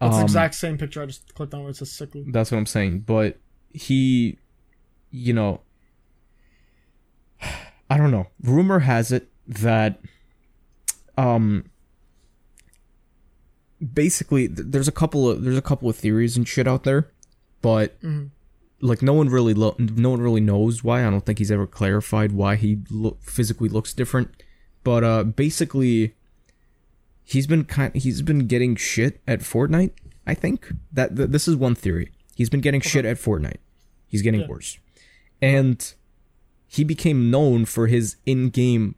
that's 0.00 0.14
the 0.14 0.20
Um, 0.20 0.22
exact 0.22 0.54
same 0.54 0.78
picture 0.78 1.02
I 1.02 1.06
just 1.06 1.34
clicked 1.34 1.52
on 1.52 1.60
where 1.60 1.70
it 1.70 1.76
says 1.76 1.92
sickly. 1.92 2.24
That's 2.26 2.50
what 2.50 2.56
I'm 2.56 2.64
saying. 2.66 3.00
But 3.00 3.38
he, 3.74 4.38
you 5.10 5.34
know, 5.34 5.60
I 7.88 7.96
don't 7.98 8.10
know. 8.10 8.26
Rumor 8.42 8.80
has 8.80 9.12
it 9.12 9.28
that, 9.46 10.00
um, 11.16 11.64
basically, 13.92 14.48
th- 14.48 14.68
there's 14.70 14.88
a 14.88 14.92
couple 14.92 15.28
of 15.28 15.42
there's 15.44 15.58
a 15.58 15.62
couple 15.62 15.88
of 15.88 15.96
theories 15.96 16.36
and 16.36 16.46
shit 16.46 16.66
out 16.66 16.84
there, 16.84 17.10
but 17.62 17.96
like 18.80 19.02
no 19.02 19.12
one 19.12 19.28
really 19.28 19.54
lo- 19.54 19.76
no 19.78 20.10
one 20.10 20.20
really 20.20 20.40
knows 20.40 20.82
why. 20.82 21.06
I 21.06 21.10
don't 21.10 21.24
think 21.24 21.38
he's 21.38 21.50
ever 21.50 21.66
clarified 21.66 22.32
why 22.32 22.56
he 22.56 22.78
lo- 22.90 23.16
physically 23.20 23.68
looks 23.68 23.92
different. 23.94 24.30
But 24.84 25.04
uh, 25.04 25.24
basically, 25.24 26.14
he's 27.24 27.46
been 27.46 27.64
kind 27.64 27.94
he's 27.94 28.22
been 28.22 28.46
getting 28.46 28.76
shit 28.76 29.20
at 29.26 29.40
Fortnite. 29.40 29.92
I 30.26 30.34
think 30.34 30.72
that 30.92 31.16
th- 31.16 31.30
this 31.30 31.46
is 31.48 31.56
one 31.56 31.74
theory. 31.74 32.10
He's 32.34 32.50
been 32.50 32.60
getting 32.60 32.80
shit 32.80 33.04
at 33.04 33.16
Fortnite. 33.16 33.58
He's 34.08 34.22
getting 34.22 34.40
Yeah. 34.42 34.48
worse, 34.48 34.78
and 35.42 35.94
he 36.68 36.84
became 36.84 37.30
known 37.30 37.64
for 37.64 37.86
his 37.86 38.16
in-game 38.26 38.94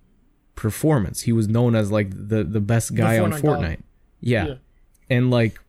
performance. 0.55 1.23
He 1.23 1.33
was 1.33 1.49
known 1.49 1.75
as 1.75 1.91
like 1.91 2.11
the 2.11 2.45
the 2.45 2.61
best 2.61 2.95
guy 2.95 3.19
on 3.19 3.33
Fortnite 3.33 3.41
Fortnite. 3.41 3.61
god. 3.77 3.83
Yeah. 4.21 4.47
Yeah. 4.47 4.55
and 5.11 5.31
like. 5.31 5.61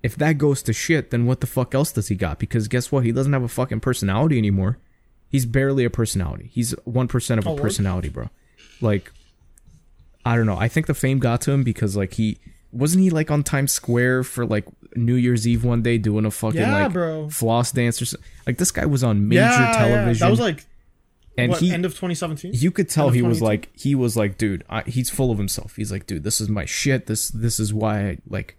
If 0.00 0.14
that 0.18 0.38
goes 0.38 0.62
to 0.62 0.72
shit, 0.72 1.10
then 1.10 1.26
what 1.26 1.40
the 1.40 1.48
fuck 1.48 1.74
else 1.74 1.90
does 1.90 2.06
he 2.06 2.14
got? 2.14 2.38
Because 2.38 2.68
guess 2.68 2.92
what? 2.92 3.04
He 3.04 3.10
doesn't 3.10 3.32
have 3.32 3.42
a 3.42 3.48
fucking 3.48 3.80
personality 3.80 4.38
anymore. 4.38 4.78
He's 5.28 5.44
barely 5.44 5.84
a 5.84 5.90
personality. 5.90 6.50
He's 6.54 6.70
one 6.84 7.08
percent 7.08 7.40
of 7.40 7.46
a 7.46 7.50
Oh, 7.50 7.56
personality, 7.56 8.08
bro. 8.08 8.30
Like, 8.80 9.10
I 10.24 10.36
don't 10.36 10.46
know. 10.46 10.56
I 10.56 10.68
think 10.68 10.86
the 10.86 10.94
fame 10.94 11.18
got 11.18 11.40
to 11.42 11.50
him 11.50 11.64
because 11.64 11.96
like 11.96 12.14
he 12.14 12.38
wasn't 12.70 13.02
he 13.02 13.10
like 13.10 13.28
on 13.32 13.42
Times 13.42 13.72
Square 13.72 14.22
for 14.22 14.46
like 14.46 14.66
New 14.94 15.16
Year's 15.16 15.48
Eve 15.48 15.64
one 15.64 15.82
day 15.82 15.98
doing 15.98 16.24
a 16.24 16.30
fucking 16.30 16.60
Yeah, 16.60 16.84
like 16.84 16.92
bro. 16.92 17.28
floss 17.28 17.72
dance 17.72 18.00
or 18.00 18.04
something. 18.04 18.26
Like 18.46 18.56
this 18.58 18.70
guy 18.70 18.86
was 18.86 19.02
on 19.02 19.26
major 19.26 19.40
yeah, 19.40 19.72
yeah, 19.72 19.88
television. 19.88 20.24
That 20.24 20.30
was 20.30 20.40
like 20.40 20.64
and 21.38 21.50
what, 21.52 21.60
he 21.60 21.72
end 21.72 21.84
of 21.84 21.92
2017. 21.92 22.52
you 22.54 22.70
could 22.70 22.88
tell 22.88 23.10
he 23.10 23.22
was 23.22 23.40
like 23.40 23.68
he 23.74 23.94
was 23.94 24.16
like 24.16 24.36
dude 24.38 24.64
I, 24.68 24.82
he's 24.82 25.08
full 25.10 25.30
of 25.30 25.38
himself 25.38 25.76
he's 25.76 25.90
like 25.92 26.06
dude 26.06 26.24
this 26.24 26.40
is 26.40 26.48
my 26.48 26.64
shit 26.64 27.06
this 27.06 27.28
this 27.28 27.58
is 27.60 27.72
why 27.72 28.00
I, 28.08 28.18
like 28.28 28.56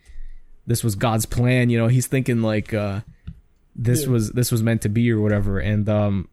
this 0.65 0.83
was 0.83 0.95
god's 0.95 1.25
plan 1.25 1.69
you 1.69 1.77
know 1.77 1.87
he's 1.87 2.07
thinking 2.07 2.41
like 2.41 2.73
uh 2.73 3.01
this 3.75 4.03
Yeah. 4.03 4.09
was 4.09 4.31
this 4.31 4.51
was 4.51 4.61
meant 4.63 4.81
to 4.83 4.89
be 4.89 5.11
or 5.11 5.19
whatever 5.21 5.59
and 5.59 5.87
um 5.89 6.27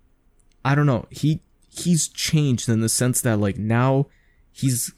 i 0.65 0.75
don't 0.75 0.87
know 0.87 1.07
he 1.11 1.41
he's 1.69 2.09
changed 2.09 2.69
in 2.69 2.81
the 2.81 2.89
sense 2.89 3.21
that 3.23 3.39
like 3.39 3.59
now 3.59 4.07
he's 4.53 4.93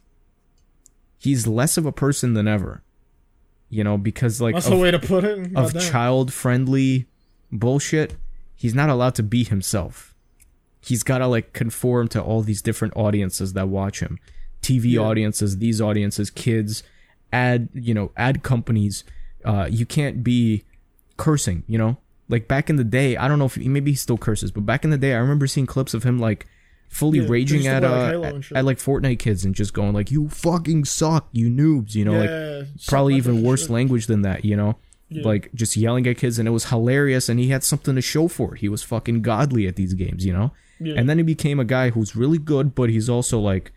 he's 1.18 1.46
less 1.46 1.76
of 1.76 1.86
a 1.86 1.92
person 1.92 2.34
than 2.34 2.46
ever 2.48 2.82
you 3.70 3.82
know 3.84 3.98
because 3.98 4.40
like 4.40 4.54
That's 4.54 4.66
of- 4.66 4.72
the 4.72 4.78
way 4.78 4.90
to 4.90 4.98
put 4.98 5.24
it. 5.24 5.56
of 5.56 5.78
child 5.80 6.32
friendly 6.32 7.06
bullshit, 7.50 8.14
he's 8.54 8.74
not 8.74 8.88
allowed 8.90 9.14
to 9.14 9.22
be 9.22 9.42
himself. 9.44 10.14
He's 10.80 11.02
got 11.02 11.18
to 11.18 11.26
like 11.26 11.52
conform 11.52 12.08
to 12.08 12.22
all 12.22 12.42
these 12.42 12.62
different 12.62 12.94
audiences 12.96 13.52
that 13.54 13.68
watch 13.68 14.00
him. 14.00 14.18
TV 14.62 14.92
Yeah. 14.92 15.00
audiences, 15.00 15.58
these 15.58 15.80
audiences, 15.80 16.30
kids, 16.30 16.82
ad, 17.32 17.68
you 17.74 17.94
know, 17.94 18.10
ad 18.16 18.42
companies. 18.42 19.04
Uh, 19.44 19.68
you 19.70 19.86
can't 19.86 20.22
be 20.24 20.64
cursing, 21.16 21.62
you 21.66 21.78
know? 21.78 21.96
Like 22.28 22.46
back 22.48 22.68
in 22.68 22.76
the 22.76 22.84
day, 22.84 23.16
I 23.16 23.28
don't 23.28 23.38
know 23.38 23.46
if 23.46 23.56
maybe 23.56 23.92
he 23.92 23.96
still 23.96 24.18
curses, 24.18 24.50
but 24.50 24.66
back 24.66 24.84
in 24.84 24.90
the 24.90 24.98
day, 24.98 25.14
I 25.14 25.18
remember 25.18 25.46
seeing 25.46 25.66
clips 25.66 25.94
of 25.94 26.02
him 26.04 26.18
like 26.18 26.46
fully 26.88 27.18
Yeah, 27.20 27.26
raging 27.28 27.66
at 27.66 27.82
play, 27.82 28.16
like, 28.16 28.34
uh 28.34 28.36
at, 28.36 28.52
at 28.58 28.64
like 28.64 28.78
Fortnite 28.78 29.18
kids 29.18 29.44
and 29.44 29.54
just 29.54 29.72
going 29.74 29.92
like, 29.94 30.10
"You 30.10 30.28
fucking 30.28 30.84
suck, 30.86 31.28
you 31.32 31.48
noobs," 31.50 31.94
you 31.94 32.04
know, 32.04 32.18
like 32.18 32.30
Yeah, 32.30 32.58
something 32.60 32.72
probably 32.88 33.14
even 33.16 33.42
worse 33.42 33.62
shit. 33.62 33.70
language 33.70 34.06
than 34.06 34.22
that, 34.22 34.44
you 34.44 34.56
know? 34.56 34.76
Yeah. 35.10 35.22
Like 35.24 35.50
just 35.54 35.76
yelling 35.76 36.06
at 36.06 36.18
kids 36.18 36.38
and 36.38 36.46
it 36.46 36.50
was 36.50 36.66
hilarious 36.66 37.28
and 37.30 37.40
he 37.40 37.48
had 37.48 37.64
something 37.64 37.94
to 37.94 38.02
show 38.02 38.28
for 38.28 38.54
it. 38.54 38.60
He 38.60 38.68
was 38.68 38.82
fucking 38.82 39.22
godly 39.22 39.66
at 39.66 39.76
these 39.76 39.94
games, 39.94 40.24
you 40.26 40.32
know? 40.34 40.52
Yeah. 40.80 40.94
And 40.96 41.08
then 41.08 41.18
he 41.18 41.24
became 41.24 41.58
a 41.60 41.64
guy 41.64 41.90
who's 41.90 42.14
really 42.16 42.38
good, 42.38 42.74
but 42.74 42.90
he's 42.90 43.08
also 43.08 43.38
like 43.40 43.72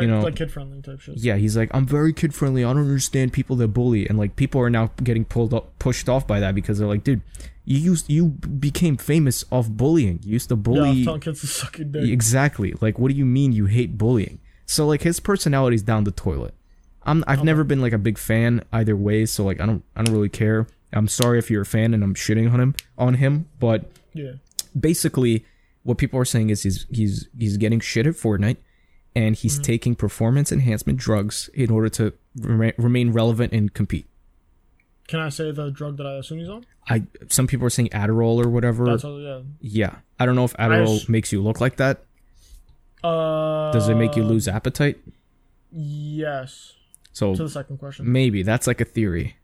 you 0.00 0.06
know- 0.06 0.22
like 0.22 0.36
kid 0.36 0.50
friendly 0.50 0.80
type 0.80 1.00
shit. 1.00 1.18
yeah, 1.18 1.36
he's 1.36 1.54
like, 1.56 1.70
I'm 1.74 1.84
very 1.86 2.12
kid 2.14 2.34
friendly. 2.34 2.64
I 2.64 2.72
don't 2.72 2.82
understand 2.82 3.32
people 3.34 3.56
that 3.56 3.68
bully, 3.68 4.08
and 4.08 4.18
like 4.18 4.36
people 4.36 4.60
are 4.62 4.70
now 4.70 4.90
getting 5.02 5.24
pulled 5.26 5.52
up, 5.52 5.78
pushed 5.78 6.08
off 6.08 6.26
by 6.26 6.40
that 6.40 6.54
because 6.54 6.78
they're 6.78 6.88
like, 6.88 7.04
dude, 7.04 7.20
you 7.66 7.76
used 7.78 8.08
you 8.10 8.28
became 8.28 8.96
famous 8.96 9.44
off 9.52 9.68
bullying. 9.68 10.20
You 10.24 10.32
used 10.32 10.48
to 10.48 10.56
bully 10.56 11.00
I'm 11.00 11.04
telling 11.04 11.20
kids 11.20 11.40
to 11.42 11.46
suck 11.46 11.76
your 11.78 11.86
dick. 11.86 12.08
exactly. 12.08 12.72
Like, 12.80 12.98
what 12.98 13.10
do 13.10 13.14
you 13.14 13.26
mean 13.26 13.52
you 13.52 13.66
hate 13.66 13.98
bullying? 13.98 14.40
So 14.64 14.86
like 14.86 15.02
his 15.02 15.20
personality's 15.20 15.82
down 15.82 16.04
the 16.04 16.10
toilet. 16.10 16.54
I'm 17.04 17.22
I've 17.26 17.44
never 17.44 17.62
been 17.62 17.82
like 17.82 17.92
a 17.92 17.98
big 17.98 18.16
fan 18.16 18.62
either 18.72 18.96
way, 18.96 19.26
so 19.26 19.44
like 19.44 19.60
I 19.60 19.66
don't 19.66 19.84
I 19.94 20.02
don't 20.02 20.14
really 20.14 20.30
care. 20.30 20.66
I'm 20.94 21.08
sorry 21.08 21.38
if 21.38 21.50
you're 21.50 21.62
a 21.62 21.66
fan 21.66 21.92
and 21.92 22.02
I'm 22.02 22.14
shitting 22.14 22.50
on 22.50 22.60
him 22.60 22.74
on 22.96 23.14
him, 23.14 23.46
but 23.60 23.90
Yeah. 24.14 24.32
basically 24.78 25.44
what 25.84 25.98
people 25.98 26.18
are 26.20 26.24
saying 26.24 26.50
is 26.50 26.62
he's 26.62 26.86
he's 26.90 27.28
he's 27.38 27.56
getting 27.56 27.80
shit 27.80 28.06
at 28.06 28.14
Fortnite 28.14 28.58
and 29.14 29.34
he's 29.36 29.54
Mm-hmm. 29.54 29.62
taking 29.62 29.94
performance 29.94 30.50
enhancement 30.52 30.98
drugs 30.98 31.50
in 31.54 31.70
order 31.70 31.88
to 31.90 32.12
rema- 32.38 32.72
remain 32.78 33.12
relevant 33.12 33.52
and 33.52 33.72
compete. 33.74 34.06
Can 35.08 35.20
I 35.20 35.28
say 35.28 35.50
the 35.50 35.70
drug 35.70 35.96
that 35.98 36.06
I 36.06 36.14
assume 36.14 36.38
he's 36.38 36.48
on? 36.48 36.64
I 36.88 37.04
some 37.28 37.46
people 37.46 37.66
are 37.66 37.70
saying 37.70 37.88
Adderall 37.90 38.44
or 38.44 38.48
whatever. 38.48 38.84
That's 38.86 39.04
all, 39.04 39.20
yeah. 39.20 39.40
yeah, 39.60 39.96
I 40.18 40.26
don't 40.26 40.36
know 40.36 40.44
if 40.44 40.54
Adderall 40.54 41.08
makes 41.08 41.32
you 41.32 41.42
look 41.42 41.60
like 41.60 41.76
that. 41.76 42.04
Uh, 43.04 43.72
Does 43.72 43.88
it 43.88 43.96
make 43.96 44.14
you 44.16 44.22
lose 44.24 44.46
appetite? 44.48 44.98
Yes. 45.72 46.72
So 47.12 47.34
To 47.34 47.42
the 47.44 47.48
second 47.50 47.78
question. 47.78 48.10
maybe 48.10 48.42
that's 48.42 48.66
like 48.66 48.80
a 48.80 48.84
theory. 48.84 49.36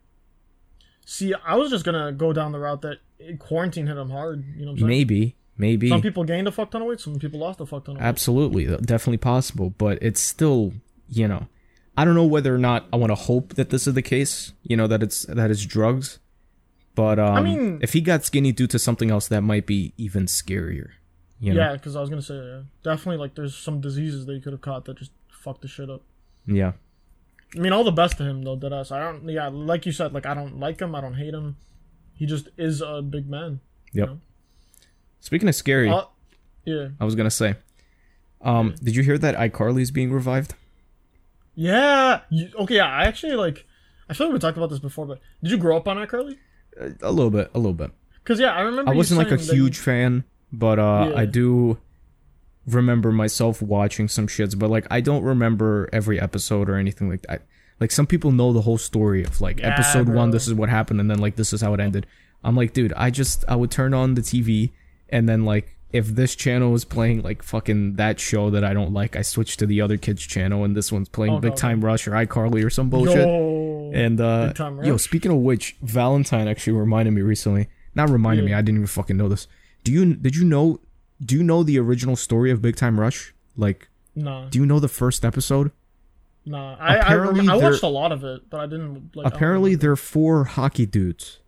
See, 1.04 1.34
I 1.46 1.56
was 1.56 1.70
just 1.70 1.84
gonna 1.84 2.12
go 2.12 2.32
down 2.32 2.52
the 2.52 2.58
route 2.58 2.82
that 2.82 2.98
quarantine 3.38 3.86
hit 3.86 3.96
him 3.96 4.10
hard. 4.10 4.44
You 4.56 4.64
know 4.64 4.72
what 4.72 4.72
I'm 4.72 4.78
saying? 4.78 4.88
Maybe, 4.88 5.36
maybe, 5.58 5.88
Some 5.88 6.00
people 6.00 6.24
gained 6.24 6.48
a 6.48 6.52
fuck 6.52 6.70
ton 6.70 6.82
of 6.82 6.88
weight. 6.88 7.00
Some 7.00 7.18
people 7.18 7.40
lost 7.40 7.60
a 7.60 7.66
fuck 7.66 7.84
ton 7.84 7.96
of 7.96 8.00
weight. 8.00 8.06
absolutely, 8.06 8.64
definitely 8.64 9.18
possible. 9.18 9.70
But 9.70 9.98
it's 10.00 10.20
still, 10.20 10.72
you 11.08 11.28
know, 11.28 11.48
I 11.96 12.04
don't 12.04 12.14
know 12.14 12.24
whether 12.24 12.54
or 12.54 12.58
not 12.58 12.86
I 12.92 12.96
want 12.96 13.10
to 13.10 13.16
hope 13.16 13.54
that 13.54 13.70
this 13.70 13.86
is 13.86 13.94
the 13.94 14.02
case. 14.02 14.52
You 14.62 14.76
know 14.76 14.86
that 14.86 15.02
it's 15.02 15.24
that 15.26 15.50
it's 15.50 15.66
drugs. 15.66 16.20
But 16.94 17.18
um, 17.18 17.44
mean- 17.44 17.78
if 17.82 17.92
he 17.92 18.00
got 18.00 18.24
skinny 18.24 18.52
due 18.52 18.66
to 18.68 18.78
something 18.78 19.10
else, 19.10 19.28
that 19.28 19.42
might 19.42 19.66
be 19.66 19.92
even 19.96 20.26
scarier. 20.26 20.90
You 21.40 21.54
know? 21.54 21.60
Yeah, 21.60 21.72
because 21.74 21.94
I 21.94 22.00
was 22.00 22.10
gonna 22.10 22.22
say 22.22 22.34
yeah. 22.34 22.62
definitely 22.82 23.18
like 23.18 23.34
there's 23.34 23.56
some 23.56 23.80
diseases 23.80 24.26
that 24.26 24.34
you 24.34 24.40
could 24.40 24.52
have 24.52 24.60
caught 24.60 24.84
that 24.86 24.98
just 24.98 25.12
fucked 25.30 25.62
the 25.62 25.68
shit 25.68 25.90
up. 25.90 26.02
Yeah. 26.46 26.72
I 27.56 27.60
mean, 27.60 27.72
all 27.72 27.84
the 27.84 27.92
best 27.92 28.18
to 28.18 28.24
him 28.24 28.42
though. 28.42 28.56
That 28.56 28.72
us. 28.72 28.90
I 28.90 29.00
don't. 29.00 29.28
Yeah, 29.28 29.48
like 29.48 29.86
you 29.86 29.92
said, 29.92 30.12
like 30.12 30.26
I 30.26 30.34
don't 30.34 30.58
like 30.58 30.80
him. 30.80 30.94
I 30.94 31.00
don't 31.00 31.14
hate 31.14 31.34
him. 31.34 31.56
He 32.14 32.26
just 32.26 32.48
is 32.56 32.80
a 32.80 33.00
big 33.00 33.28
man. 33.28 33.60
Yep. 33.92 34.08
know? 34.08 34.20
Speaking 35.20 35.48
of 35.48 35.54
scary, 35.54 35.88
Uh, 35.90 36.04
yeah. 36.64 36.88
I 37.00 37.04
was 37.04 37.14
gonna 37.14 37.30
say, 37.30 37.56
um, 38.40 38.74
did 38.82 38.94
you 38.96 39.02
hear 39.02 39.18
that 39.18 39.36
iCarly's 39.36 39.90
being 39.90 40.12
revived? 40.12 40.54
Yeah. 41.54 42.20
You, 42.30 42.50
okay. 42.60 42.76
Yeah. 42.76 42.86
I 42.88 43.04
actually 43.04 43.34
like. 43.34 43.66
I 44.08 44.14
feel 44.14 44.28
like 44.28 44.34
we 44.34 44.38
talked 44.40 44.56
about 44.56 44.70
this 44.70 44.78
before, 44.78 45.06
but 45.06 45.20
did 45.42 45.50
you 45.50 45.58
grow 45.58 45.76
up 45.76 45.86
on 45.86 45.96
iCarly? 45.98 46.38
A 47.02 47.10
little 47.12 47.30
bit, 47.30 47.50
a 47.54 47.58
little 47.58 47.74
bit. 47.74 47.90
Because 48.22 48.40
yeah, 48.40 48.52
I 48.54 48.60
remember. 48.62 48.90
I 48.90 48.94
wasn't 48.94 49.18
like 49.18 49.30
a 49.32 49.36
that 49.36 49.46
you- 49.54 49.64
huge 49.64 49.78
fan, 49.78 50.24
but 50.52 50.78
uh, 50.78 51.08
Yeah. 51.10 51.18
I 51.20 51.26
do 51.26 51.78
remember 52.66 53.10
myself 53.12 53.60
watching 53.60 54.08
some 54.08 54.26
shits. 54.28 54.58
But 54.58 54.70
like, 54.70 54.86
I 54.90 55.00
don't 55.00 55.22
remember 55.24 55.88
every 55.92 56.20
episode 56.20 56.68
or 56.70 56.76
anything 56.76 57.08
like 57.10 57.22
that. 57.22 57.42
Like 57.80 57.90
some 57.92 58.06
people 58.06 58.32
know 58.32 58.52
the 58.52 58.62
whole 58.62 58.78
story 58.78 59.24
of 59.24 59.40
like 59.40 59.60
Yeah, 59.60 59.68
episode 59.72 60.08
one, 60.08 60.30
this 60.30 60.46
is 60.48 60.54
what 60.54 60.68
happened, 60.68 61.00
and 61.00 61.10
then 61.10 61.18
like 61.18 61.36
this 61.36 61.52
is 61.52 61.60
how 61.60 61.74
it 61.74 61.80
ended. 61.80 62.06
I'm 62.42 62.56
like, 62.56 62.72
dude, 62.72 62.92
I 62.96 63.10
just 63.10 63.44
I 63.48 63.56
would 63.56 63.70
turn 63.70 63.94
on 63.94 64.14
the 64.14 64.22
TV, 64.22 64.70
and 65.08 65.28
then 65.28 65.44
like 65.44 65.74
if 65.90 66.06
this 66.08 66.34
channel 66.36 66.70
was 66.70 66.84
playing 66.84 67.22
like 67.22 67.42
fucking 67.42 67.94
that 67.94 68.20
show 68.20 68.50
that 68.50 68.62
I 68.62 68.74
don't 68.74 68.92
like, 68.92 69.16
I 69.16 69.22
switch 69.22 69.56
to 69.58 69.66
the 69.66 69.80
other 69.80 69.96
kids 69.96 70.22
channel, 70.26 70.64
and 70.64 70.76
this 70.76 70.92
one's 70.92 71.08
playing 71.08 71.34
Oh, 71.34 71.40
Big 71.40 71.52
God. 71.52 71.56
Time 71.58 71.84
Rush 71.84 72.06
or 72.06 72.10
iCarly 72.12 72.62
or 72.64 72.70
some 72.70 72.90
bullshit. 72.90 73.26
Yo. 73.26 73.90
And 73.94 74.20
uh 74.20 74.52
yo, 74.82 74.96
speaking 74.98 75.30
of 75.32 75.38
which, 75.38 75.76
Valentine 75.82 76.46
actually 76.46 76.74
reminded 76.74 77.12
me 77.12 77.22
recently. 77.22 77.68
Not 77.94 78.10
reminded 78.10 78.44
me, 78.44 78.52
I 78.52 78.60
didn't 78.60 78.76
even 78.76 78.86
fucking 78.86 79.16
know 79.16 79.28
this. 79.28 79.46
Do 79.82 79.92
you 79.92 80.14
did 80.14 80.36
you 80.36 80.44
know 80.44 80.80
do 81.24 81.34
you 81.34 81.42
know 81.42 81.62
the 81.62 81.78
original 81.78 82.14
story 82.16 82.50
of 82.50 82.60
Big 82.60 82.76
Time 82.76 83.00
Rush? 83.00 83.34
Like, 83.56 83.88
Nah. 84.14 84.48
do 84.50 84.58
you 84.58 84.66
know 84.66 84.78
the 84.78 84.88
first 84.88 85.24
episode? 85.24 85.72
Nah. 86.44 86.76
I 86.78 86.86
I, 86.86 86.96
Apparently 86.96 87.40
rem- 87.40 87.50
I 87.50 87.58
they're- 87.58 87.70
watched 87.70 87.82
a 87.82 87.88
lot 87.88 88.12
of 88.12 88.24
it, 88.24 88.42
but 88.50 88.60
I 88.60 88.66
didn't 88.66 89.16
like. 89.16 89.26
Apparently 89.26 89.74
they're 89.74 89.96
four 89.96 90.44
hockey 90.44 90.84
dudes. 90.86 91.38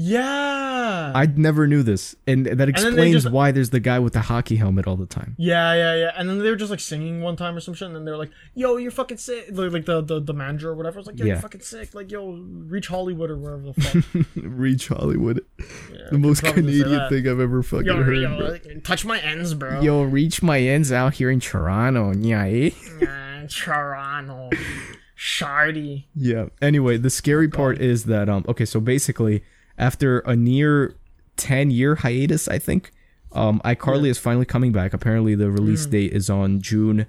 Yeah. 0.00 1.10
I 1.12 1.26
never 1.26 1.66
knew 1.66 1.82
this, 1.82 2.14
and 2.26 2.46
that 2.46 2.68
explains 2.68 3.14
just- 3.24 3.30
why 3.30 3.50
there's 3.50 3.70
the 3.70 3.80
guy 3.80 3.98
with 3.98 4.12
the 4.12 4.20
hockey 4.20 4.54
helmet 4.56 4.86
all 4.86 4.96
the 4.96 5.06
time. 5.06 5.34
yeah, 5.38 5.74
yeah, 5.74 5.94
yeah. 5.96 6.12
And 6.16 6.28
then 6.28 6.38
they 6.38 6.48
were 6.50 6.56
just 6.56 6.70
like 6.70 6.78
singing 6.80 7.20
one 7.20 7.34
time 7.34 7.56
or 7.56 7.60
some 7.60 7.74
shit, 7.74 7.86
and 7.86 7.96
then 7.96 8.04
they 8.04 8.10
were 8.12 8.16
like, 8.16 8.30
"Yo, 8.54 8.76
you're 8.76 8.92
fucking 8.92 9.16
sick." 9.16 9.46
Like, 9.50 9.72
like 9.72 9.84
the, 9.86 10.00
the 10.00 10.20
the 10.20 10.32
manager 10.32 10.70
or 10.70 10.74
whatever 10.76 10.98
was 10.98 11.06
like, 11.08 11.18
"Yo, 11.18 11.26
Yeah. 11.26 11.32
you're 11.34 11.42
fucking 11.42 11.62
sick." 11.62 11.94
Like, 11.94 12.12
"Yo, 12.12 12.30
reach 12.30 12.86
Hollywood 12.86 13.28
or 13.30 13.36
wherever 13.38 13.72
the 13.72 13.74
fuck." 13.82 14.34
Reach 14.36 14.86
Hollywood, 14.88 15.40
Yeah, 15.58 16.08
the 16.12 16.18
most 16.18 16.42
probably 16.42 16.62
just 16.62 16.76
say 16.78 16.82
Canadian 16.84 17.08
thing 17.08 17.28
I've 17.32 17.40
ever 17.40 17.62
fucking 17.64 17.86
Yo, 17.86 18.02
heard. 18.04 18.16
yo, 18.16 18.36
bro. 18.38 18.46
like, 18.50 18.84
touch 18.84 19.04
my 19.04 19.18
ends, 19.18 19.54
bro. 19.54 19.80
Yo, 19.80 20.02
reach 20.02 20.42
my 20.44 20.60
ends 20.60 20.92
out 20.92 21.14
here 21.14 21.30
in 21.30 21.40
Toronto. 21.40 22.12
Yeah, 22.16 22.44
eh? 22.44 22.70
Yeah, 23.00 23.46
Toronto, 23.50 24.50
Shardy. 25.18 26.04
Yeah. 26.14 26.46
Anyway, 26.62 26.98
the 26.98 27.10
scary 27.10 27.48
part 27.48 27.80
is 27.80 28.04
that 28.04 28.28
um 28.28 28.44
okay, 28.48 28.64
so 28.64 28.78
basically 28.80 29.42
after 29.78 30.18
a 30.20 30.34
near 30.36 30.94
10 31.36 31.70
year 31.70 31.94
hiatus, 31.96 32.48
I 32.48 32.58
think, 32.58 32.90
um 33.32 33.60
iCarly 33.64 34.08
is 34.08 34.18
finally 34.18 34.46
coming 34.46 34.72
back. 34.72 34.92
Apparently 34.92 35.34
the 35.34 35.50
release 35.50 35.86
Mm. 35.86 35.90
date 35.90 36.12
is 36.12 36.28
on 36.30 36.60
June 36.60 37.06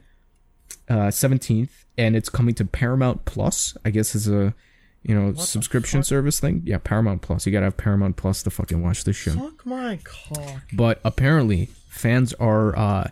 uh 0.89 1.09
17th 1.11 1.69
and 1.97 2.15
it's 2.15 2.29
coming 2.29 2.53
to 2.55 2.65
Paramount 2.65 3.25
Plus. 3.25 3.75
I 3.85 3.89
guess 3.89 4.15
is 4.15 4.27
a 4.27 4.53
you 5.01 5.15
know, 5.15 5.33
subscription 5.33 6.03
service 6.03 6.41
thing. 6.41 6.61
Yeah, 6.65 6.77
Paramount 6.77 7.21
Plus. 7.21 7.45
You 7.45 7.53
got 7.53 7.59
to 7.61 7.67
have 7.67 7.77
Paramount 7.77 8.17
Plus 8.17 8.43
to 8.43 8.49
fucking 8.49 8.81
watch 8.83 9.05
this 9.05 9.15
show. 9.15 9.31
Fuck 9.31 9.65
my 9.65 9.97
cock. 10.03 10.61
But 10.73 10.99
apparently 11.05 11.69
fans 11.87 12.33
are 12.33 12.77
uh 12.77 13.07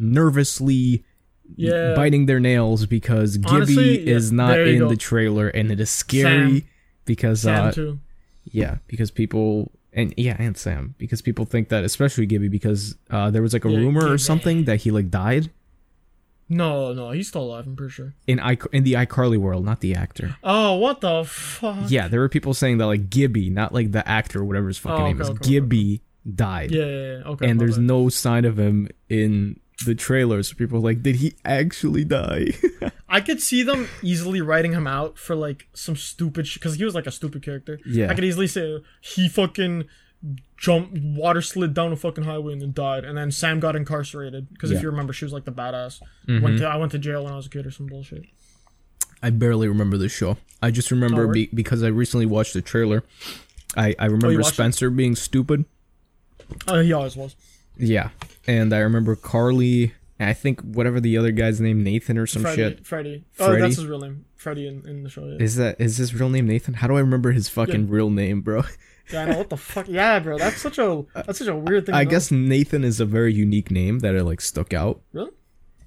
nervously 0.00 1.04
Yeah. 1.56 1.94
biting 1.94 2.26
their 2.26 2.40
nails 2.40 2.86
because 2.86 3.36
Gibby 3.36 3.74
yeah, 3.74 4.14
is 4.14 4.32
not 4.32 4.58
in 4.58 4.78
go. 4.80 4.88
the 4.88 4.96
trailer 4.96 5.48
and 5.48 5.70
it 5.70 5.78
is 5.80 5.90
scary 5.90 6.60
Sam. 6.60 6.68
because 7.04 7.42
Sam 7.42 7.66
uh. 7.66 7.92
Yeah 8.44 8.78
because 8.86 9.10
people 9.10 9.70
and 9.92 10.14
yeah 10.16 10.36
and 10.38 10.56
Sam 10.56 10.94
because 10.98 11.20
people 11.22 11.44
think 11.44 11.68
that 11.68 11.84
especially 11.84 12.26
Gibby 12.26 12.48
because 12.48 12.96
uh 13.10 13.30
there 13.30 13.42
was 13.42 13.52
like 13.52 13.64
a 13.64 13.70
Yeah, 13.70 13.78
rumor 13.78 14.10
or 14.10 14.18
something 14.18 14.64
that 14.64 14.76
he 14.82 14.90
like 14.90 15.10
died 15.10 15.50
No, 16.48 16.92
no, 16.92 17.12
he's 17.12 17.28
still 17.28 17.42
alive. 17.44 17.66
I'm 17.66 17.76
pretty 17.76 17.92
sure. 17.92 18.14
in 18.26 18.40
I 18.40 18.56
in 18.72 18.82
the 18.84 18.94
iCarly 18.94 19.38
world 19.38 19.64
not 19.64 19.80
the 19.80 19.94
actor 19.94 20.36
Oh, 20.42 20.76
what 20.76 21.00
the 21.00 21.24
fuck? 21.24 21.90
yeah 21.90 22.08
there 22.08 22.20
were 22.20 22.28
people 22.28 22.54
saying 22.54 22.78
that 22.78 22.86
like 22.86 23.08
Gibby 23.10 23.50
not 23.50 23.72
like 23.72 23.92
the 23.92 24.06
actor 24.08 24.44
whatever 24.44 24.68
his 24.68 24.78
fucking 24.78 25.00
Oh, 25.02 25.06
name 25.06 25.20
is 25.20 25.28
okay, 25.30 25.36
okay. 25.38 25.50
Gibby 25.50 26.02
died 26.34 26.70
Yeah, 26.72 26.84
yeah, 26.84 27.16
yeah. 27.18 27.22
Okay. 27.32 27.48
and 27.48 27.60
there's 27.60 27.76
bad. 27.76 27.84
no 27.86 28.08
sign 28.08 28.44
of 28.44 28.58
him 28.58 28.88
in 29.08 29.58
the 29.86 29.94
trailer 29.94 30.42
so 30.42 30.54
people 30.56 30.78
are 30.78 30.82
like 30.82 31.02
did 31.02 31.16
he 31.16 31.34
actually 31.44 32.04
die 32.04 32.48
I 33.10 33.20
could 33.20 33.40
see 33.42 33.62
them 33.64 33.88
easily 34.02 34.40
writing 34.40 34.72
him 34.72 34.86
out 34.86 35.18
for 35.18 35.34
like 35.34 35.66
some 35.74 35.96
stupid 35.96 36.46
shit 36.46 36.62
because 36.62 36.76
he 36.76 36.84
was 36.84 36.94
like 36.94 37.06
a 37.06 37.10
stupid 37.10 37.42
character. 37.42 37.80
Yeah. 37.84 38.10
I 38.10 38.14
could 38.14 38.24
easily 38.24 38.46
say 38.46 38.78
he 39.00 39.28
fucking 39.28 39.84
jumped, 40.56 40.96
water 40.98 41.42
slid 41.42 41.74
down 41.74 41.90
a 41.92 41.96
fucking 41.96 42.24
highway 42.24 42.52
and 42.52 42.62
then 42.62 42.72
died, 42.72 43.04
and 43.04 43.16
then 43.18 43.30
Sam 43.32 43.58
got 43.58 43.74
incarcerated 43.74 44.48
because 44.52 44.70
Yeah. 44.70 44.76
if 44.76 44.82
you 44.82 44.90
remember, 44.90 45.12
she 45.12 45.24
was 45.24 45.32
like 45.32 45.44
the 45.44 45.52
badass. 45.52 46.00
Mm-hmm. 46.28 46.44
Went 46.44 46.58
to, 46.58 46.66
I 46.66 46.76
went 46.76 46.92
to 46.92 46.98
jail 46.98 47.24
when 47.24 47.32
I 47.32 47.36
was 47.36 47.46
a 47.46 47.50
kid 47.50 47.66
or 47.66 47.70
some 47.70 47.86
bullshit. 47.86 48.24
I 49.22 49.30
barely 49.30 49.66
remember 49.68 49.98
this 49.98 50.12
show. 50.12 50.36
I 50.62 50.70
just 50.70 50.90
remember 50.90 51.24
Oh, 51.28 51.32
be- 51.32 51.50
because 51.52 51.82
I 51.82 51.88
recently 51.88 52.26
watched 52.26 52.52
the 52.54 52.62
trailer. 52.62 53.02
I, 53.76 53.94
I 53.98 54.04
remember 54.06 54.34
watched 54.36 54.50
it? 54.50 54.54
Spencer 54.54 54.88
being 54.90 55.16
stupid. 55.16 55.64
Oh, 56.68 56.80
he 56.80 56.92
always 56.92 57.16
was. 57.16 57.34
Yeah. 57.76 58.10
And 58.46 58.72
I 58.74 58.78
remember 58.78 59.16
Carly, 59.16 59.94
and 60.20 60.28
I 60.28 60.34
think 60.34 60.60
whatever 60.60 61.00
the 61.00 61.16
other 61.18 61.32
guy's 61.32 61.60
name, 61.60 61.82
Nathan 61.82 62.16
or 62.18 62.26
some 62.26 62.42
Freddie. 62.42 62.56
shit. 62.56 62.86
Freddie. 62.86 63.24
Oh, 63.40 63.46
Freddie? 63.46 63.62
that's 63.62 63.76
his 63.76 63.86
real 63.86 63.98
name. 63.98 64.26
Freddie 64.36 64.68
in, 64.68 64.86
in 64.86 65.02
the 65.02 65.08
show. 65.10 65.24
Yeah. 65.26 65.38
Is 65.42 65.56
that 65.56 65.80
is 65.80 65.96
his 65.96 66.14
real 66.14 66.28
name 66.28 66.46
Nathan? 66.46 66.74
How 66.74 66.86
do 66.86 66.96
I 66.96 67.00
remember 67.00 67.32
his 67.32 67.48
fucking 67.48 67.86
Yeah. 67.88 67.92
real 67.94 68.10
name, 68.10 68.42
bro? 68.42 68.62
yeah, 69.12 69.22
I 69.22 69.24
know 69.30 69.38
what 69.38 69.50
the 69.50 69.56
fuck. 69.56 69.88
Yeah, 69.88 70.18
bro. 70.20 70.38
That's 70.38 70.60
such 70.60 70.78
a 70.78 71.04
that's 71.14 71.38
such 71.38 71.48
a 71.48 71.56
weird 71.56 71.86
thing. 71.86 71.94
I 71.94 72.04
guess 72.04 72.30
Nathan 72.30 72.84
is 72.84 73.00
a 73.00 73.04
very 73.06 73.32
unique 73.34 73.70
name 73.70 73.98
that 74.00 74.14
it 74.14 74.22
like 74.24 74.40
stuck 74.40 74.72
out. 74.74 75.00
Really. 75.12 75.30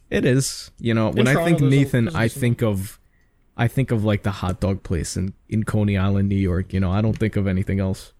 It 0.09 0.25
is. 0.25 0.71
You 0.79 0.93
know, 0.93 1.09
when 1.11 1.27
I 1.27 1.35
think 1.45 1.61
Nathan, 1.61 2.07
a 2.09 2.13
I 2.17 2.27
think 2.27 2.61
of 2.61 2.99
I 3.55 3.67
think 3.67 3.91
of 3.91 4.03
like 4.03 4.23
the 4.23 4.31
hot 4.31 4.59
dog 4.59 4.81
place 4.83 5.15
in, 5.15 5.33
in 5.47 5.63
Coney 5.63 5.95
Island, 5.97 6.27
New 6.29 6.35
York. 6.35 6.73
You 6.73 6.79
know, 6.79 6.91
I 6.91 7.01
don't 7.01 7.17
think 7.17 7.35
of 7.35 7.45
anything 7.47 7.79
else. 7.79 8.13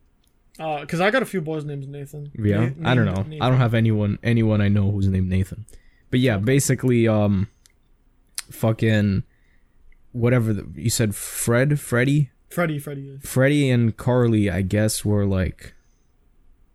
Uh, 0.59 0.82
because 0.82 1.01
I 1.01 1.09
got 1.09 1.24
a 1.24 1.26
few 1.26 1.41
boys 1.41 1.66
named 1.66 1.88
Nathan. 1.89 2.32
Yeah, 2.38 2.70
Na- 2.78 2.91
I 2.91 2.95
don't 2.95 3.05
know. 3.05 3.24
Nathan. 3.24 3.41
I 3.41 3.49
don't 3.49 3.57
have 3.57 3.74
anyone 3.74 4.20
anyone 4.22 4.61
I 4.61 4.68
know 4.68 4.91
who's 4.91 5.07
named 5.07 5.28
Nathan. 5.30 5.66
But 6.14 6.20
yeah, 6.20 6.38
basically, 6.38 7.07
um, 7.07 7.47
fucking 8.51 9.24
whatever 10.11 10.53
the, 10.53 10.68
you 10.76 10.91
said, 10.91 11.16
Fred, 11.16 11.80
Freddie, 11.80 12.30
Freddie, 12.51 12.78
Freddie, 12.78 13.01
yeah. 13.01 13.16
Freddie 13.24 13.72
and 13.72 13.97
Carly, 13.97 14.47
I 14.47 14.61
guess, 14.61 15.03
were 15.03 15.26
like 15.26 15.74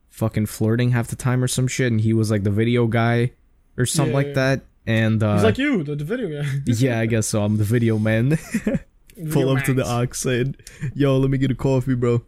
fucking 0.08 0.46
flirting 0.46 0.90
half 0.90 1.06
the 1.06 1.14
time 1.14 1.44
or 1.44 1.46
some 1.46 1.68
shit, 1.68 1.92
and 1.92 2.00
he 2.00 2.12
was 2.12 2.32
like 2.32 2.42
the 2.42 2.50
video 2.50 2.88
guy 2.88 3.30
or 3.76 3.86
something 3.86 4.10
Yeah, 4.10 4.16
like 4.16 4.26
yeah. 4.26 4.32
that. 4.32 4.60
And 4.88 5.22
uh, 5.22 5.34
He's 5.34 5.44
like 5.44 5.58
you, 5.58 5.84
the, 5.84 5.94
the 5.94 6.04
video 6.04 6.42
guy. 6.42 6.48
yeah, 6.66 6.98
I 6.98 7.06
guess 7.06 7.28
so. 7.28 7.44
I'm 7.44 7.58
the 7.58 7.62
video 7.64 7.96
man. 7.96 8.36
Pull 9.30 9.50
up 9.56 9.62
to 9.66 9.72
the 9.72 9.86
ox 9.86 10.18
saying, 10.18 10.56
"Yo, 10.96 11.16
let 11.16 11.30
me 11.30 11.38
get 11.38 11.52
a 11.52 11.54
coffee, 11.54 11.94
bro, 11.94 12.22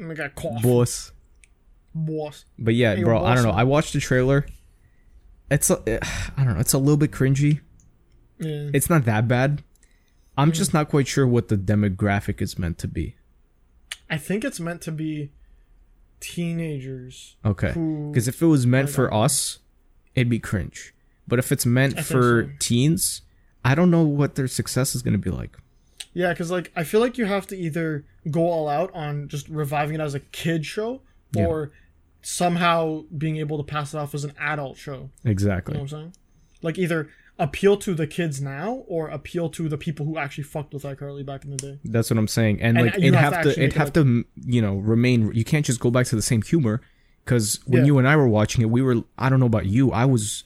I 0.00 0.14
got 0.14 0.36
cough. 0.36 0.62
boss." 0.62 1.10
Boss. 1.92 2.44
But 2.56 2.74
yeah, 2.76 2.94
Hey, 2.94 3.02
bro, 3.02 3.24
I 3.24 3.34
don't 3.34 3.42
know. 3.42 3.50
I 3.50 3.64
watched 3.64 3.94
the 3.94 3.98
trailer. 4.00 4.46
It's 5.52 5.70
a, 5.70 5.78
I 6.36 6.44
don't 6.44 6.54
know. 6.54 6.60
It's 6.60 6.72
a 6.72 6.78
little 6.78 6.96
bit 6.96 7.10
cringy. 7.12 7.60
Yeah. 8.38 8.70
It's 8.74 8.88
not 8.90 9.04
that 9.04 9.28
bad. 9.28 9.62
I'm 10.36 10.50
Mm. 10.50 10.54
just 10.54 10.72
not 10.74 10.88
quite 10.88 11.06
sure 11.06 11.26
what 11.26 11.48
the 11.48 11.56
demographic 11.56 12.40
is 12.40 12.58
meant 12.58 12.78
to 12.78 12.88
be. 12.88 13.16
I 14.10 14.16
think 14.16 14.44
it's 14.44 14.58
meant 14.60 14.80
to 14.82 14.92
be 14.92 15.30
teenagers. 16.20 17.36
Okay. 17.44 17.68
Because 18.10 18.28
if 18.28 18.40
it 18.40 18.46
was 18.46 18.66
meant 18.66 18.88
for 18.90 19.12
us, 19.12 19.58
it'd 20.14 20.28
be 20.30 20.38
cringe. 20.38 20.94
But 21.28 21.38
if 21.38 21.52
it's 21.52 21.66
meant 21.66 22.00
for 22.00 22.44
so. 22.44 22.50
teens, 22.58 23.22
I 23.64 23.74
don't 23.74 23.90
know 23.90 24.02
what 24.02 24.34
their 24.34 24.48
success 24.48 24.94
is 24.94 25.02
going 25.02 25.12
to 25.12 25.18
be 25.18 25.30
like. 25.30 25.56
Yeah, 26.14 26.30
because 26.32 26.50
like 26.50 26.70
I 26.76 26.84
feel 26.84 27.00
like 27.00 27.16
you 27.18 27.24
have 27.26 27.46
to 27.48 27.56
either 27.56 28.04
go 28.30 28.42
all 28.48 28.68
out 28.68 28.92
on 28.94 29.28
just 29.28 29.48
reviving 29.48 29.94
it 29.96 30.00
as 30.00 30.14
a 30.14 30.20
kid 30.20 30.64
show, 30.66 31.00
Yeah. 31.34 31.46
or 31.46 31.72
somehow 32.22 33.02
being 33.16 33.36
able 33.36 33.58
to 33.58 33.64
pass 33.64 33.92
it 33.94 33.98
off 33.98 34.14
as 34.14 34.24
an 34.24 34.32
adult 34.38 34.76
show. 34.76 35.10
Exactly. 35.24 35.72
You 35.74 35.78
know 35.78 35.82
what 35.84 35.92
I'm 35.92 35.98
saying? 35.98 36.14
Like 36.62 36.78
either 36.78 37.08
appeal 37.38 37.76
to 37.78 37.94
the 37.94 38.06
kids 38.06 38.40
now 38.40 38.84
or 38.86 39.08
appeal 39.08 39.48
to 39.50 39.68
the 39.68 39.76
people 39.76 40.06
who 40.06 40.16
actually 40.18 40.44
fucked 40.44 40.72
with 40.72 40.84
iCarly 40.84 41.26
back 41.26 41.44
in 41.44 41.50
the 41.50 41.56
day. 41.56 41.78
That's 41.84 42.08
what 42.10 42.18
I'm 42.18 42.28
saying. 42.28 42.60
And, 42.62 42.78
And 42.78 42.86
like 42.86 42.98
it'd 42.98 43.14
have 43.14 43.32
have 43.34 43.42
to 43.44 43.48
to, 43.54 43.60
it'd 43.60 43.60
make 43.60 43.76
it 43.76 43.78
have 43.78 43.92
to, 43.94 44.24
you 44.46 44.62
know, 44.62 44.76
remain. 44.76 45.32
You 45.34 45.44
can't 45.44 45.66
just 45.66 45.80
go 45.80 45.90
back 45.90 46.06
to 46.06 46.16
the 46.16 46.22
same 46.22 46.42
humor. 46.42 46.80
Because 47.24 47.60
when 47.66 47.80
Yeah. 47.82 47.86
you 47.86 47.98
and 47.98 48.06
I 48.08 48.16
were 48.16 48.28
watching 48.28 48.62
it, 48.62 48.70
we 48.70 48.82
were. 48.82 49.02
I 49.18 49.28
don't 49.28 49.40
know 49.40 49.46
about 49.46 49.66
you. 49.66 49.90
I 49.92 50.04
was, 50.04 50.42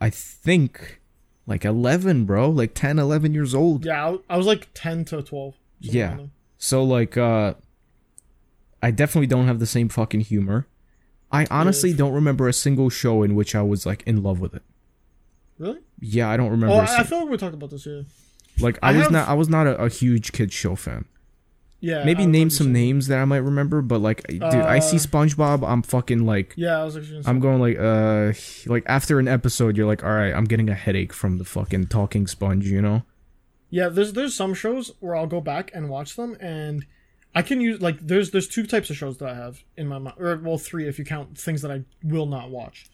I 0.00 0.08
think, 0.10 1.00
like 1.46 1.64
11, 1.64 2.24
bro. 2.24 2.48
Like 2.50 2.74
10, 2.74 2.98
11 2.98 3.32
years 3.34 3.54
old. 3.54 3.84
Yeah, 3.84 4.10
I, 4.28 4.34
I 4.34 4.36
was 4.36 4.46
like 4.46 4.68
10 4.74 5.04
to 5.06 5.22
12. 5.22 5.54
Yeah. 5.80 6.16
there. 6.16 6.30
So 6.58 6.82
like, 6.82 7.16
uh, 7.16 7.54
I 8.82 8.90
definitely 8.90 9.26
don't 9.26 9.46
have 9.46 9.58
the 9.58 9.66
same 9.66 9.88
fucking 9.88 10.20
humor. 10.22 10.66
I 11.30 11.46
honestly 11.50 11.92
don't 11.92 12.12
remember 12.12 12.48
a 12.48 12.52
single 12.52 12.88
show 12.90 13.22
in 13.22 13.34
which 13.34 13.54
I 13.54 13.62
was 13.62 13.84
like 13.84 14.02
in 14.06 14.22
love 14.22 14.40
with 14.40 14.54
it. 14.54 14.62
Really? 15.58 15.80
Yeah, 16.00 16.28
I 16.30 16.36
don't 16.36 16.50
remember. 16.50 16.74
Oh, 16.74 16.78
I, 16.78 16.98
I 17.00 17.02
feel 17.04 17.20
like 17.20 17.28
we 17.30 17.36
talked 17.36 17.54
about 17.54 17.70
this. 17.70 17.84
Yeah. 17.86 18.02
like 18.60 18.78
I, 18.82 18.90
I 18.90 18.92
was 18.94 19.02
have- 19.04 19.12
not. 19.12 19.28
I 19.28 19.34
was 19.34 19.48
not 19.48 19.66
a, 19.66 19.76
a 19.84 19.88
huge 19.88 20.32
kids 20.32 20.54
show 20.54 20.74
fan. 20.76 21.04
Yeah. 21.80 22.02
Maybe 22.04 22.26
name 22.26 22.50
some 22.50 22.72
names 22.72 23.06
that 23.06 23.18
I 23.18 23.24
might 23.24 23.36
remember, 23.38 23.82
but 23.82 24.00
like, 24.00 24.26
dude, 24.26 24.42
I 24.42 24.80
see 24.80 24.96
Uh, 24.96 25.00
SpongeBob. 25.00 25.68
I'm 25.68 25.82
fucking 25.82 26.26
like, 26.26 26.54
Yeah, 26.56 26.80
I 26.80 26.84
was 26.84 26.96
actually. 26.96 27.22
I'm 27.24 27.38
going 27.38 27.60
like, 27.60 27.78
uh, 27.78 28.32
like 28.66 28.82
after 28.86 29.20
an 29.20 29.28
episode, 29.28 29.76
you're 29.76 29.86
like, 29.86 30.02
all 30.02 30.10
right, 30.10 30.32
I'm 30.34 30.44
getting 30.46 30.68
a 30.68 30.74
headache 30.74 31.12
from 31.12 31.38
the 31.38 31.44
fucking 31.44 31.86
talking 31.86 32.26
sponge, 32.26 32.66
you 32.66 32.82
know? 32.82 33.02
Yeah, 33.70 33.90
there's 33.90 34.14
there's 34.14 34.34
some 34.34 34.54
shows 34.54 34.92
where 34.98 35.14
I'll 35.14 35.28
go 35.28 35.40
back 35.40 35.70
and 35.72 35.88
watch 35.88 36.16
them, 36.16 36.36
and 36.40 36.84
I 37.34 37.42
can 37.42 37.60
use 37.60 37.80
like 37.80 37.98
there's 38.06 38.30
there's 38.30 38.48
two 38.48 38.66
types 38.66 38.90
of 38.90 38.96
shows 38.96 39.18
that 39.18 39.28
I 39.28 39.34
have 39.34 39.62
in 39.76 39.86
my 39.88 39.98
mind, 39.98 40.16
or 40.18 40.36
well 40.38 40.58
three 40.58 40.88
if 40.88 40.98
you 40.98 41.04
count 41.04 41.38
things 41.38 41.62
that 41.62 41.70
I 41.70 41.84
will 42.02 42.26
not 42.26 42.50
watch. 42.50 42.86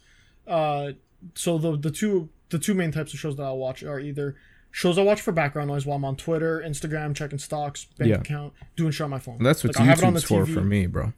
Uh, 0.46 0.92
so 1.34 1.56
the 1.58 1.76
the 1.76 1.90
two 1.90 2.28
the 2.50 2.58
two 2.58 2.74
main 2.74 2.92
types 2.92 3.14
of 3.14 3.20
shows 3.20 3.36
that 3.36 3.42
I'll 3.44 3.56
watch 3.58 3.82
are 3.82 3.98
either 3.98 4.36
shows 4.70 4.98
I 4.98 5.02
watch 5.02 5.20
for 5.20 5.32
background 5.32 5.68
noise 5.68 5.86
while 5.86 5.96
I'm 5.96 6.04
on 6.04 6.16
Twitter, 6.16 6.62
Instagram, 6.66 7.14
checking 7.14 7.38
stocks, 7.38 7.84
bank 7.96 8.10
Yeah. 8.10 8.16
account, 8.16 8.52
doing 8.76 8.90
shit 8.90 9.04
on 9.04 9.10
my 9.10 9.20
phone. 9.20 9.38
That's 9.42 9.62
what 9.62 9.76
Like, 9.78 9.98
it 9.98 10.04
on 10.04 10.14
the 10.14 10.20
YouTube's 10.20 10.24
for 10.28 10.44
TV. 10.46 10.54
for 10.54 10.60
me, 10.62 10.86
bro. 10.86 11.12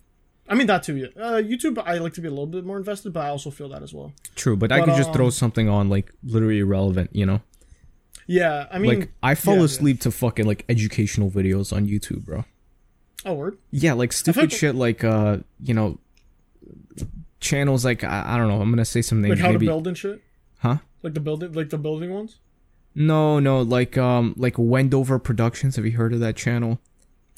I 0.48 0.54
mean 0.54 0.66
that 0.68 0.84
too. 0.84 0.96
Yeah, 0.96 1.06
uh, 1.20 1.42
YouTube 1.42 1.82
I 1.84 1.98
like 1.98 2.12
to 2.14 2.20
be 2.20 2.28
a 2.28 2.30
little 2.30 2.46
bit 2.46 2.64
more 2.64 2.76
invested, 2.76 3.12
but 3.12 3.20
I 3.24 3.28
also 3.30 3.50
feel 3.50 3.68
that 3.70 3.82
as 3.82 3.92
well. 3.92 4.12
True, 4.36 4.56
but, 4.56 4.70
I 4.70 4.78
But, 4.80 4.84
could 4.84 4.96
just 4.96 5.12
throw 5.12 5.24
um, 5.26 5.30
something 5.32 5.68
on 5.68 5.88
like 5.88 6.12
literally 6.22 6.58
irrelevant, 6.60 7.10
you 7.12 7.26
know? 7.26 7.40
Yeah, 8.28 8.66
I 8.70 8.78
mean, 8.78 9.00
like 9.00 9.12
I 9.22 9.34
fall 9.34 9.54
yeah, 9.54 9.60
yeah. 9.60 9.64
asleep 9.66 10.00
to 10.02 10.10
fucking 10.10 10.46
like 10.46 10.64
educational 10.68 11.30
videos 11.30 11.74
on 11.74 11.86
YouTube, 11.88 12.24
bro. 12.24 12.44
Oh 13.26 13.34
word. 13.34 13.58
Yeah, 13.72 13.92
like 13.94 14.12
stupid 14.12 14.52
shit, 14.52 14.74
like 14.74 15.02
uh, 15.04 15.38
you 15.60 15.74
know, 15.74 15.98
channels 17.40 17.84
like 17.84 18.04
I, 18.04 18.34
I 18.34 18.36
don't 18.38 18.48
know. 18.48 18.60
I'm 18.60 18.70
gonna 18.70 18.84
say 18.84 19.02
some 19.02 19.20
names. 19.20 19.32
Like 19.32 19.38
how 19.40 19.52
maybe, 19.52 19.66
to 19.66 19.72
build 19.72 19.86
and 19.86 19.98
shit. 19.98 20.22
huh? 20.60 20.78
Like 21.02 21.14
the 21.14 21.20
building, 21.20 21.52
like 21.52 21.70
the 21.70 21.78
building 21.78 22.12
ones. 22.12 22.38
No, 22.94 23.38
no, 23.38 23.60
like 23.60 23.98
um, 23.98 24.34
like 24.36 24.54
Wendover 24.56 25.18
Productions. 25.18 25.76
Have 25.76 25.84
you 25.84 25.92
heard 25.92 26.12
of 26.14 26.20
that 26.20 26.36
channel? 26.36 26.78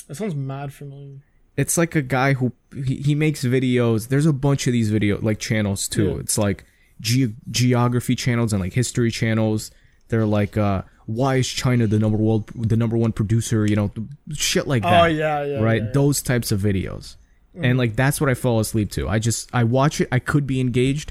That 0.06 0.14
sounds 0.14 0.34
mad 0.34 0.72
familiar. 0.72 1.16
it's 1.56 1.76
like 1.76 1.94
a 1.96 2.02
guy 2.02 2.34
who 2.34 2.52
he, 2.72 2.96
he 2.96 3.14
makes 3.14 3.44
videos. 3.44 4.08
There's 4.08 4.26
a 4.26 4.32
bunch 4.32 4.66
of 4.66 4.72
these 4.72 4.90
video 4.90 5.18
like 5.20 5.38
channels 5.38 5.88
too. 5.88 6.10
Yeah. 6.10 6.20
It's 6.20 6.38
like 6.38 6.64
ge- 7.00 7.34
geography 7.50 8.14
channels 8.14 8.52
and 8.52 8.62
like 8.62 8.74
history 8.74 9.10
channels. 9.10 9.70
They're 10.08 10.26
like 10.26 10.56
uh 10.56 10.82
why 11.08 11.36
is 11.36 11.48
China 11.48 11.86
the 11.86 11.98
number 11.98 12.18
one 12.18 12.44
the 12.54 12.76
number 12.76 12.94
one 12.94 13.12
producer, 13.12 13.64
you 13.64 13.74
know, 13.74 13.90
shit 14.34 14.66
like 14.66 14.82
that. 14.82 15.04
Oh 15.04 15.06
yeah, 15.06 15.42
yeah. 15.42 15.58
right? 15.60 15.80
yeah, 15.80 15.86
yeah. 15.86 15.92
Those 15.92 16.20
types 16.20 16.52
of 16.52 16.60
videos. 16.60 17.16
And 17.54 17.78
like 17.78 17.96
that's 17.96 18.20
what 18.20 18.28
I 18.28 18.34
fall 18.34 18.60
asleep 18.60 18.90
to. 18.92 19.08
I 19.08 19.18
just 19.18 19.48
I 19.54 19.64
watch 19.64 20.02
it, 20.02 20.08
I 20.12 20.18
could 20.18 20.46
be 20.46 20.60
engaged. 20.60 21.10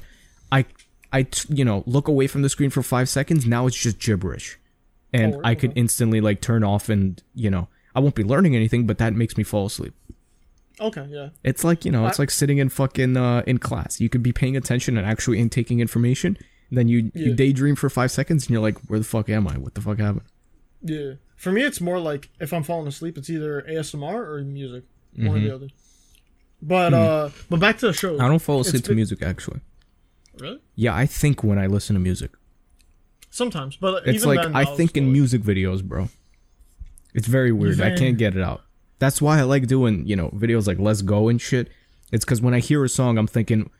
I 0.52 0.66
I 1.12 1.24
t- 1.24 1.52
you 1.52 1.64
know, 1.64 1.82
look 1.84 2.06
away 2.06 2.28
from 2.28 2.42
the 2.42 2.48
screen 2.48 2.70
for 2.70 2.80
5 2.82 3.08
seconds, 3.08 3.44
now 3.44 3.66
it's 3.66 3.76
just 3.76 3.98
gibberish. 3.98 4.56
And 5.12 5.34
Oh, 5.34 5.40
I 5.42 5.56
could 5.56 5.72
instantly 5.74 6.20
like 6.20 6.40
turn 6.40 6.62
off 6.62 6.88
and, 6.88 7.20
you 7.34 7.50
know, 7.50 7.66
I 7.94 7.98
won't 8.00 8.14
be 8.14 8.22
learning 8.22 8.54
anything, 8.54 8.86
but 8.86 8.98
that 8.98 9.14
makes 9.14 9.36
me 9.36 9.42
fall 9.42 9.66
asleep. 9.66 9.94
Okay, 10.80 11.06
yeah. 11.10 11.30
It's 11.42 11.64
like, 11.64 11.84
you 11.84 11.90
know, 11.90 12.06
it's 12.06 12.20
like 12.20 12.30
sitting 12.30 12.58
in 12.58 12.68
fucking 12.68 13.16
uh 13.16 13.42
in 13.46 13.58
class. 13.58 14.00
You 14.00 14.08
could 14.08 14.22
be 14.22 14.32
paying 14.32 14.56
attention 14.56 14.96
and 14.96 15.04
actually 15.04 15.40
in 15.40 15.50
taking 15.50 15.80
information. 15.80 16.38
Then 16.70 16.88
you, 16.88 17.10
you 17.14 17.34
daydream 17.34 17.76
for 17.76 17.88
five 17.88 18.10
seconds 18.10 18.44
and 18.44 18.50
you're 18.50 18.60
like, 18.60 18.78
where 18.88 18.98
the 18.98 19.04
fuck 19.04 19.28
am 19.30 19.48
I? 19.48 19.56
What 19.56 19.74
the 19.74 19.80
fuck 19.80 19.98
happened? 19.98 20.26
Yeah. 20.82 21.14
For 21.36 21.50
me, 21.50 21.62
it's 21.62 21.80
more 21.80 21.98
like 21.98 22.28
if 22.40 22.52
I'm 22.52 22.62
falling 22.62 22.88
asleep, 22.88 23.16
it's 23.16 23.30
either 23.30 23.64
ASMR 23.68 24.26
or 24.26 24.42
music, 24.42 24.84
one 25.16 25.36
or 25.36 25.40
the 25.40 25.54
other. 25.54 25.68
But 26.60 26.92
uh, 26.92 27.30
but 27.48 27.60
back 27.60 27.78
to 27.78 27.86
the 27.86 27.92
show. 27.92 28.12
Mm-hmm. 28.12 28.22
I 28.22 28.28
don't 28.28 28.40
fall 28.40 28.60
asleep 28.60 28.84
to 28.84 28.94
music 28.94 29.22
actually. 29.22 29.60
Really? 30.40 30.60
Yeah, 30.74 30.94
I 30.94 31.06
think 31.06 31.42
when 31.42 31.58
I 31.58 31.66
listen 31.66 31.94
to 31.94 32.00
music. 32.00 32.32
Sometimes, 33.30 33.76
but 33.76 34.06
It's 34.06 34.24
even 34.24 34.28
like 34.28 34.42
then, 34.42 34.56
I 34.56 34.64
think 34.64 34.96
in 34.96 35.12
music 35.12 35.42
videos, 35.42 35.82
bro. 35.82 36.08
It's 37.14 37.26
very 37.26 37.52
weird. 37.52 37.80
I 37.80 37.94
can't 37.94 38.18
get 38.18 38.36
it 38.36 38.42
out. 38.42 38.62
That's 38.98 39.22
why 39.22 39.38
I 39.38 39.42
like 39.42 39.66
doing, 39.66 40.06
you 40.06 40.16
know, 40.16 40.30
videos 40.30 40.66
like 40.66 40.78
Let's 40.78 41.02
Go 41.02 41.28
and 41.28 41.40
shit. 41.40 41.68
It's 42.10 42.24
because 42.24 42.40
when 42.40 42.54
I 42.54 42.60
hear 42.60 42.82
a 42.84 42.88
song, 42.88 43.18
I'm 43.18 43.26
thinking, 43.26 43.70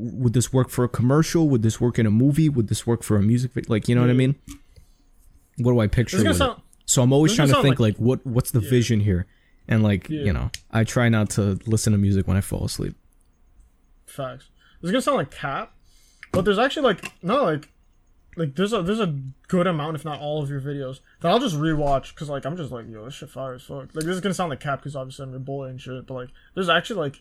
would 0.00 0.32
this 0.32 0.52
work 0.52 0.70
for 0.70 0.84
a 0.84 0.88
commercial? 0.88 1.48
Would 1.48 1.62
this 1.62 1.80
work 1.80 1.98
in 1.98 2.06
a 2.06 2.10
movie? 2.10 2.48
Would 2.48 2.68
this 2.68 2.86
work 2.86 3.02
for 3.02 3.16
a 3.16 3.22
music 3.22 3.52
video? 3.52 3.70
Like, 3.72 3.88
you 3.88 3.94
know 3.96 4.00
what 4.02 4.10
I 4.10 4.14
mean? 4.14 4.36
What 5.58 5.72
do 5.72 5.80
I 5.80 5.88
picture 5.88 6.16
with 6.18 6.24
gonna 6.24 6.34
it? 6.36 6.38
sound- 6.38 6.62
So 6.86 7.02
I'm 7.02 7.12
always 7.12 7.34
trying 7.34 7.48
to 7.48 7.54
think 7.54 7.78
sound 7.78 7.80
like, 7.80 7.96
what 7.96 8.24
what's 8.24 8.52
the 8.52 8.60
vision 8.60 9.00
here? 9.00 9.26
And 9.66 9.82
like, 9.82 10.08
Yeah. 10.08 10.22
you 10.22 10.32
know, 10.32 10.50
I 10.70 10.84
try 10.84 11.08
not 11.08 11.30
to 11.30 11.58
listen 11.66 11.92
to 11.92 11.98
music 11.98 12.28
when 12.28 12.36
I 12.36 12.40
fall 12.40 12.64
asleep. 12.64 12.94
Facts. 14.06 14.48
This 14.80 14.88
is 14.88 14.92
gonna 14.92 15.02
sound 15.02 15.16
like 15.18 15.30
cap, 15.32 15.72
but 16.32 16.44
there's 16.44 16.58
actually 16.58 16.84
like 16.84 17.12
no 17.22 17.42
like 17.44 17.68
like 18.36 18.54
there's 18.54 18.72
a 18.72 18.82
there's 18.82 19.00
a 19.00 19.18
good 19.48 19.66
amount, 19.66 19.96
if 19.96 20.04
not 20.04 20.20
all 20.20 20.42
of 20.42 20.48
your 20.48 20.60
videos 20.60 21.00
that 21.20 21.28
I'll 21.30 21.40
just 21.40 21.56
rewatch 21.56 22.14
because 22.14 22.28
like 22.28 22.44
I'm 22.46 22.56
just 22.56 22.70
like 22.70 22.86
yo 22.88 23.04
this 23.04 23.14
shit 23.14 23.30
fire 23.30 23.54
as 23.54 23.62
fuck. 23.62 23.92
Like 23.94 24.04
this 24.04 24.14
is 24.14 24.20
gonna 24.20 24.34
sound 24.34 24.50
like 24.50 24.60
cap 24.60 24.78
because 24.80 24.94
obviously 24.94 25.24
I'm 25.24 25.30
your 25.30 25.40
boy 25.40 25.66
and 25.66 25.80
shit, 25.80 26.06
but 26.06 26.14
like 26.14 26.28
there's 26.54 26.68
actually 26.68 27.00
like 27.00 27.20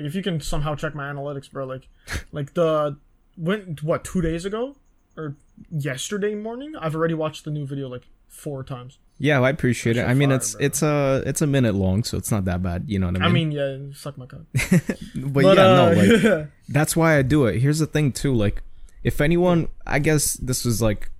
like 0.00 0.08
if 0.08 0.14
you 0.14 0.22
can 0.22 0.40
somehow 0.40 0.74
check 0.74 0.94
my 0.94 1.12
analytics, 1.12 1.50
bro, 1.50 1.66
like 1.66 1.88
like 2.32 2.54
the 2.54 2.96
when 3.36 3.76
what 3.82 4.02
two 4.02 4.22
days 4.22 4.44
ago 4.46 4.76
or 5.16 5.36
yesterday 5.70 6.34
morning 6.34 6.74
I've 6.76 6.94
already 6.94 7.14
watched 7.14 7.44
the 7.44 7.50
new 7.50 7.66
video 7.66 7.88
like 7.88 8.04
four 8.28 8.64
times. 8.64 8.98
Yeah, 9.18 9.40
I 9.40 9.50
appreciate 9.50 9.98
it. 9.98 10.04
I 10.04 10.14
mean, 10.14 10.30
fire, 10.30 10.36
it's 10.36 10.54
bro. 10.54 10.64
it's 10.64 10.82
a 10.82 11.22
it's 11.26 11.42
a 11.42 11.46
minute 11.46 11.74
long, 11.74 12.04
so 12.04 12.16
it's 12.16 12.30
not 12.30 12.46
that 12.46 12.62
bad. 12.62 12.84
You 12.86 12.98
know 12.98 13.08
what 13.08 13.16
I 13.16 13.28
mean? 13.28 13.28
I 13.28 13.32
mean 13.32 13.52
yeah, 13.52 13.94
suck 13.94 14.16
my 14.16 14.24
cock. 14.24 14.40
but, 14.54 15.32
But 15.32 15.44
yeah, 15.44 15.50
uh, 15.50 15.92
no, 15.92 15.92
like 15.92 16.48
that's 16.68 16.96
why 16.96 17.18
I 17.18 17.22
do 17.22 17.44
it. 17.44 17.60
Here's 17.60 17.78
the 17.78 17.86
thing 17.86 18.12
too, 18.12 18.34
like 18.34 18.62
if 19.04 19.20
anyone 19.20 19.68
I 19.86 19.98
guess 19.98 20.34
this 20.34 20.64
was 20.64 20.80
like 20.80 21.10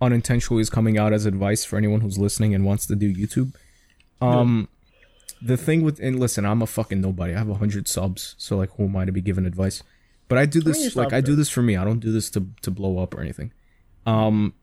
unintentionally 0.00 0.62
is 0.62 0.70
coming 0.70 0.96
out 0.96 1.12
as 1.12 1.26
advice 1.26 1.64
for 1.64 1.76
anyone 1.76 2.00
who's 2.00 2.18
listening 2.18 2.54
and 2.54 2.64
wants 2.64 2.86
to 2.86 2.96
do 2.96 3.14
YouTube. 3.14 3.52
Um 4.22 4.68
the 5.44 5.56
thing 5.56 5.82
with 5.82 6.00
and 6.00 6.18
listen, 6.18 6.44
I'm 6.46 6.62
a 6.62 6.66
fucking 6.66 7.00
nobody. 7.00 7.34
I 7.34 7.38
have 7.38 7.50
a 7.50 7.54
hundred 7.54 7.88
subs, 7.88 8.34
so 8.38 8.56
like 8.56 8.70
who 8.76 8.84
am 8.84 8.96
I 8.96 9.04
to 9.04 9.12
be 9.12 9.20
giving 9.20 9.46
advice? 9.46 9.82
But 10.28 10.38
I 10.38 10.46
do 10.46 10.60
this 10.60 10.96
like 10.96 11.12
I 11.12 11.20
do 11.20 11.36
this 11.36 11.50
for 11.50 11.62
me. 11.62 11.76
I 11.76 11.84
don't 11.84 12.00
do 12.00 12.12
this 12.12 12.30
to 12.30 12.46
to 12.62 12.70
blow 12.70 12.98
up 12.98 13.14
or 13.14 13.20
anything. 13.20 13.52
Um 14.06 14.54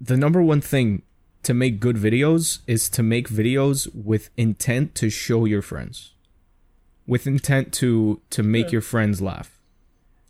the 0.00 0.16
number 0.16 0.42
one 0.42 0.60
thing 0.60 1.02
to 1.42 1.54
make 1.54 1.80
good 1.80 1.96
videos 1.96 2.60
is 2.66 2.88
to 2.90 3.02
make 3.02 3.28
videos 3.28 3.88
with 3.94 4.30
intent 4.36 4.94
to 4.96 5.10
show 5.10 5.44
your 5.44 5.62
friends 5.62 6.12
with 7.06 7.26
intent 7.26 7.72
to 7.72 8.20
to 8.30 8.42
make 8.42 8.70
your 8.70 8.82
friends 8.82 9.20
laugh 9.20 9.60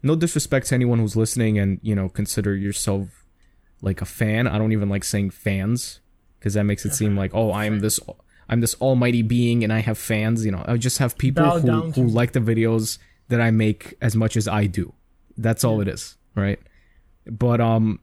no 0.02 0.14
disrespect 0.14 0.68
to 0.68 0.74
anyone 0.74 0.98
who's 0.98 1.16
listening 1.16 1.58
and 1.58 1.80
you 1.82 1.94
know 1.94 2.08
consider 2.08 2.54
yourself 2.54 3.24
like 3.82 4.00
a 4.00 4.04
fan 4.04 4.46
i 4.46 4.58
don't 4.58 4.72
even 4.72 4.88
like 4.88 5.04
saying 5.04 5.30
fans 5.30 6.00
because 6.38 6.54
that 6.54 6.64
makes 6.64 6.84
it 6.84 6.94
seem 6.94 7.16
like 7.22 7.34
oh 7.34 7.52
i'm 7.52 7.80
this 7.80 7.98
i'm 8.48 8.60
this 8.60 8.74
almighty 8.80 9.22
being 9.22 9.62
and 9.64 9.72
i 9.72 9.80
have 9.80 9.98
fans 9.98 10.44
you 10.44 10.50
know 10.50 10.64
i 10.66 10.76
just 10.76 10.98
have 10.98 11.16
people 11.18 11.44
Bow 11.44 11.58
who, 11.58 11.90
who 11.92 12.06
like 12.06 12.32
the 12.32 12.40
videos 12.40 12.98
that 13.28 13.40
i 13.40 13.50
make 13.50 13.94
as 14.00 14.16
much 14.16 14.36
as 14.36 14.48
i 14.48 14.66
do. 14.66 14.92
That's 15.36 15.64
all 15.64 15.80
it 15.80 15.88
is 15.88 16.16
right? 16.34 16.58
But 17.26 17.60
um 17.60 18.00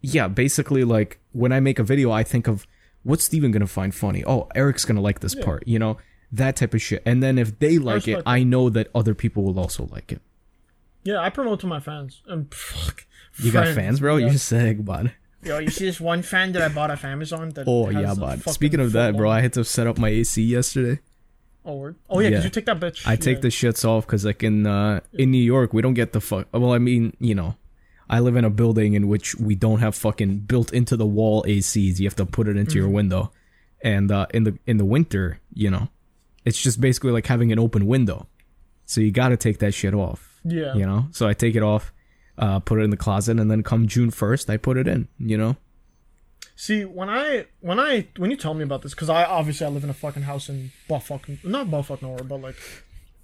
yeah 0.00 0.28
basically 0.28 0.84
like 0.84 1.18
when 1.32 1.52
i 1.52 1.60
make 1.60 1.78
a 1.78 1.82
video 1.82 2.10
i 2.10 2.22
think 2.22 2.46
of 2.46 2.66
what's 3.02 3.24
steven 3.24 3.50
gonna 3.50 3.66
find 3.66 3.94
funny? 3.94 4.24
Oh 4.24 4.48
eric's 4.54 4.84
gonna 4.84 5.00
like 5.00 5.20
this 5.20 5.34
part 5.34 5.66
you 5.66 5.78
know? 5.78 5.98
That 6.30 6.56
type 6.56 6.74
of 6.74 6.82
shit. 6.82 7.02
And 7.06 7.22
then 7.22 7.38
if 7.38 7.58
they 7.58 7.78
like 7.78 8.06
it 8.08 8.22
i 8.26 8.42
know 8.42 8.68
that 8.70 8.88
other 8.94 9.14
people 9.14 9.44
will 9.44 9.58
also 9.58 9.88
like 9.90 10.12
it. 10.12 10.20
Yeah, 11.04 11.20
I 11.20 11.30
promote 11.30 11.60
to 11.60 11.66
my 11.66 11.80
fans. 11.80 12.22
And 12.26 12.52
fuck. 12.54 13.06
you 13.38 13.52
got 13.52 13.74
fans 13.74 14.00
bro? 14.00 14.16
Yeah. 14.16 14.26
you're 14.26 14.38
sick 14.38 14.84
bud 14.84 15.12
Yo, 15.42 15.58
you 15.58 15.70
see 15.70 15.84
this 15.84 16.00
one 16.00 16.22
fan 16.22 16.52
that 16.52 16.62
I 16.62 16.68
bought 16.68 16.90
off 16.90 17.04
Amazon? 17.04 17.50
That 17.50 17.64
oh 17.68 17.90
yeah 17.90 18.14
bud 18.14 18.42
speaking 18.50 18.80
of 18.80 18.92
that 18.92 19.16
bro 19.16 19.30
i 19.30 19.40
had 19.40 19.52
to 19.52 19.64
set 19.64 19.86
up 19.86 19.96
my 19.98 20.08
ac 20.08 20.42
yesterday 20.42 20.98
Oh, 21.64 21.76
word. 21.76 21.96
oh 22.08 22.20
yeah, 22.20 22.28
Yeah. 22.30 22.44
you 22.44 22.48
take 22.50 22.64
that 22.64 22.80
bitch. 22.80 23.06
I 23.06 23.14
take 23.16 23.36
yeah. 23.38 23.40
the 23.42 23.48
shits 23.48 23.84
off 23.84 24.06
because 24.06 24.24
like 24.24 24.42
in 24.42 24.66
uh 24.66 25.00
in 25.12 25.30
New 25.30 25.42
York 25.42 25.74
we 25.74 25.82
don't 25.82 25.92
get 25.94 26.12
the 26.14 26.20
fuck. 26.20 26.46
Well, 26.52 26.72
I 26.72 26.78
mean 26.78 27.14
you 27.20 27.34
know, 27.34 27.56
I 28.08 28.20
live 28.20 28.36
in 28.36 28.44
a 28.46 28.50
building 28.50 28.94
in 28.94 29.06
which 29.06 29.34
we 29.34 29.54
don't 29.54 29.80
have 29.80 29.94
fucking 29.94 30.38
built 30.40 30.72
into 30.72 30.96
the 30.96 31.04
wall 31.06 31.42
ACs. 31.46 31.98
You 31.98 32.06
have 32.06 32.16
to 32.16 32.24
put 32.24 32.48
it 32.48 32.56
into 32.56 32.70
Mm-hmm. 32.70 32.78
your 32.78 32.88
window, 32.88 33.32
and 33.82 34.10
uh, 34.10 34.26
in 34.32 34.44
the 34.44 34.58
in 34.66 34.78
the 34.78 34.86
winter, 34.86 35.40
you 35.52 35.70
know, 35.70 35.88
it's 36.46 36.58
just 36.58 36.80
basically 36.80 37.10
like 37.12 37.26
having 37.26 37.52
an 37.52 37.58
open 37.58 37.86
window. 37.86 38.26
So 38.86 39.02
you 39.02 39.10
got 39.10 39.28
to 39.28 39.36
take 39.36 39.58
that 39.58 39.74
shit 39.74 39.92
off. 39.92 40.40
Yeah. 40.44 40.74
You 40.74 40.86
know. 40.86 41.08
So 41.10 41.28
I 41.28 41.34
take 41.34 41.54
it 41.54 41.62
off, 41.62 41.92
uh, 42.38 42.60
put 42.60 42.78
it 42.78 42.82
in 42.82 42.90
the 42.90 42.96
closet, 42.96 43.38
and 43.38 43.50
then 43.50 43.62
come 43.62 43.86
June 43.86 44.10
first, 44.10 44.48
I 44.48 44.56
put 44.56 44.76
it 44.76 44.88
in. 44.88 45.08
You 45.18 45.36
know. 45.36 45.56
See, 46.56 46.84
when 46.84 47.08
I 47.08 47.46
when 47.60 47.78
I 47.78 48.08
when 48.16 48.30
you 48.30 48.36
tell 48.36 48.54
me 48.54 48.64
about 48.64 48.82
this, 48.82 48.92
because 48.94 49.08
I 49.08 49.24
obviously 49.24 49.66
I 49.66 49.70
live 49.70 49.84
in 49.84 49.90
a 49.90 49.94
fucking 49.94 50.22
house 50.22 50.48
in 50.48 50.72
buttfuck, 50.88 51.44
not 51.44 51.68
buttfuck 51.68 52.02
nowhere, 52.02 52.24
but 52.24 52.40
like 52.40 52.56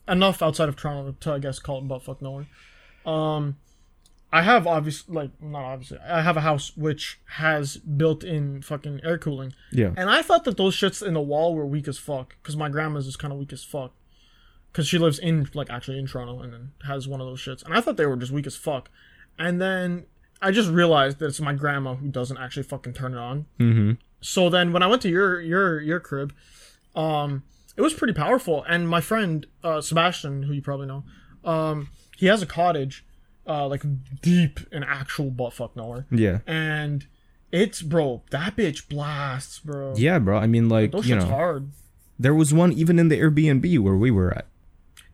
enough 0.06 0.42
outside 0.42 0.68
of 0.68 0.76
Toronto 0.76 1.16
to 1.18 1.32
I 1.32 1.38
guess 1.38 1.58
call 1.58 1.78
it 1.78 1.88
buttfuck 1.88 2.22
nowhere. 2.22 2.46
Um, 3.04 3.56
I 4.32 4.42
have 4.42 4.66
obviously 4.66 5.14
like 5.14 5.30
not 5.40 5.64
obviously 5.64 5.98
I 5.98 6.22
have 6.22 6.36
a 6.36 6.42
house 6.42 6.76
which 6.76 7.20
has 7.26 7.76
built-in 7.76 8.62
fucking 8.62 9.00
air 9.04 9.18
cooling. 9.18 9.54
Yeah. 9.72 9.90
And 9.96 10.10
I 10.10 10.22
thought 10.22 10.44
that 10.44 10.56
those 10.56 10.76
shits 10.76 11.06
in 11.06 11.14
the 11.14 11.20
wall 11.20 11.54
were 11.54 11.66
weak 11.66 11.88
as 11.88 11.98
fuck 11.98 12.36
because 12.42 12.56
my 12.56 12.68
grandma's 12.68 13.06
is 13.06 13.16
kind 13.16 13.32
of 13.32 13.38
weak 13.38 13.52
as 13.52 13.64
fuck. 13.64 13.92
Because 14.74 14.88
she 14.88 14.98
lives 14.98 15.20
in, 15.20 15.48
like, 15.54 15.70
actually 15.70 16.00
in 16.00 16.08
Toronto 16.08 16.40
and 16.40 16.52
then 16.52 16.72
has 16.84 17.06
one 17.06 17.20
of 17.20 17.28
those 17.28 17.40
shits. 17.40 17.64
And 17.64 17.72
I 17.72 17.80
thought 17.80 17.96
they 17.96 18.06
were 18.06 18.16
just 18.16 18.32
weak 18.32 18.44
as 18.44 18.56
fuck. 18.56 18.90
And 19.38 19.62
then 19.62 20.06
I 20.42 20.50
just 20.50 20.68
realized 20.68 21.20
that 21.20 21.26
it's 21.26 21.40
my 21.40 21.52
grandma 21.52 21.94
who 21.94 22.08
doesn't 22.08 22.38
actually 22.38 22.64
fucking 22.64 22.92
turn 22.92 23.14
it 23.14 23.18
on. 23.18 23.46
Mm-hmm. 23.60 23.92
So 24.20 24.50
then 24.50 24.72
when 24.72 24.82
I 24.82 24.88
went 24.88 25.00
to 25.02 25.08
your 25.08 25.40
your 25.40 25.80
your 25.80 26.00
crib, 26.00 26.34
um, 26.96 27.44
it 27.76 27.82
was 27.82 27.94
pretty 27.94 28.14
powerful. 28.14 28.64
And 28.68 28.88
my 28.88 29.00
friend 29.00 29.46
uh, 29.62 29.80
Sebastian, 29.80 30.42
who 30.42 30.52
you 30.52 30.62
probably 30.62 30.86
know, 30.86 31.04
um, 31.44 31.90
he 32.16 32.26
has 32.26 32.42
a 32.42 32.46
cottage, 32.46 33.04
uh, 33.46 33.68
like 33.68 33.84
deep 34.22 34.58
in 34.72 34.82
actual 34.82 35.30
buttfuck 35.30 35.76
nowhere. 35.76 36.06
Yeah. 36.10 36.40
And 36.46 37.06
it's 37.52 37.80
bro, 37.80 38.22
that 38.30 38.56
bitch 38.56 38.88
blasts, 38.88 39.60
bro. 39.60 39.94
Yeah, 39.96 40.18
bro. 40.18 40.36
I 40.36 40.48
mean, 40.48 40.68
like 40.68 40.90
Those 40.90 41.06
you 41.06 41.14
shit's 41.14 41.26
know, 41.26 41.30
hard. 41.30 41.70
there 42.18 42.34
was 42.34 42.52
one 42.52 42.72
even 42.72 42.98
in 42.98 43.08
the 43.08 43.20
Airbnb 43.20 43.78
where 43.78 43.96
we 43.96 44.10
were 44.10 44.34
at. 44.36 44.46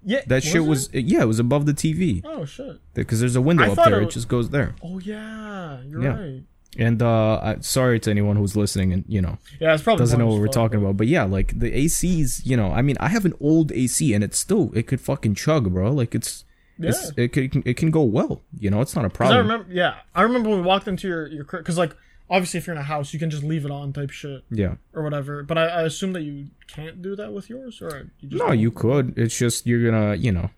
Yeah, 0.02 0.22
That 0.26 0.42
shit 0.42 0.56
it? 0.56 0.60
was 0.60 0.88
yeah, 0.92 1.20
it 1.22 1.26
was 1.28 1.38
above 1.38 1.66
the 1.66 1.74
TV 1.74 2.22
Oh 2.24 2.44
shit. 2.44 2.78
because 2.94 3.20
there's 3.20 3.36
a 3.36 3.40
window 3.40 3.64
I 3.64 3.68
up 3.70 3.84
there. 3.84 4.00
it 4.00 4.04
It, 4.04 4.10
just 4.10 4.28
goes 4.28 4.50
there. 4.50 4.74
Oh 4.82 4.98
yeah, 4.98 5.80
you're 5.86 6.02
Yeah. 6.02 6.18
right. 6.20 6.42
And 6.78 7.02
uh, 7.02 7.34
I, 7.42 7.56
sorry 7.60 7.98
to 8.00 8.10
anyone 8.10 8.36
who's 8.36 8.56
listening 8.56 8.92
and 8.92 9.04
you 9.08 9.20
know 9.20 9.38
Yeah, 9.60 9.74
it's 9.74 9.82
probably 9.82 10.02
doesn't 10.02 10.18
know 10.18 10.26
what 10.28 10.40
we're 10.40 10.46
talking 10.48 10.78
about. 10.80 10.96
But 10.96 11.08
yeah, 11.08 11.24
like 11.24 11.58
the 11.58 11.70
ACs, 11.70 12.46
you 12.46 12.56
know, 12.56 12.70
I 12.72 12.80
mean, 12.80 12.96
I 13.00 13.08
have 13.08 13.24
an 13.24 13.34
old 13.40 13.72
AC 13.72 14.14
and 14.14 14.22
it's 14.24 14.38
still 14.38 14.70
it 14.74 14.86
could 14.86 15.00
fucking 15.00 15.34
chug, 15.34 15.72
bro. 15.72 15.90
Like 15.92 16.14
it's, 16.14 16.44
it's 16.78 17.12
it 17.18 17.28
can 17.32 17.62
it 17.66 17.76
can 17.76 17.90
go 17.90 18.02
well. 18.04 18.40
You 18.58 18.70
know, 18.70 18.80
it's 18.80 18.94
not 18.96 19.04
a 19.04 19.10
problem. 19.10 19.36
I 19.36 19.40
remember, 19.40 19.66
yeah, 19.70 19.96
I 20.14 20.22
remember 20.22 20.48
when 20.48 20.60
we 20.60 20.64
walked 20.64 20.88
into 20.88 21.08
your 21.08 21.26
your 21.26 21.44
because 21.44 21.76
like 21.76 21.94
obviously 22.30 22.58
if 22.58 22.66
you're 22.66 22.76
in 22.76 22.80
a 22.80 22.84
house 22.84 23.12
you 23.12 23.18
can 23.18 23.28
just 23.28 23.42
leave 23.42 23.64
it 23.64 23.70
on 23.70 23.92
type 23.92 24.10
shit 24.10 24.44
yeah. 24.50 24.74
or 24.94 25.02
whatever. 25.02 25.42
But 25.42 25.58
I, 25.58 25.66
I 25.66 25.82
assume 25.82 26.12
that 26.14 26.22
you 26.22 26.48
can't 26.68 27.02
do 27.02 27.16
that 27.16 27.32
with 27.32 27.50
yours, 27.50 27.82
or 27.82 28.10
you 28.20 28.28
just 28.28 28.42
No, 28.42 28.52
you 28.52 28.70
could. 28.70 29.18
It's 29.18 29.36
just 29.36 29.66
you're 29.66 29.90
gonna, 29.90 30.14
you 30.14 30.32
know, 30.32 30.50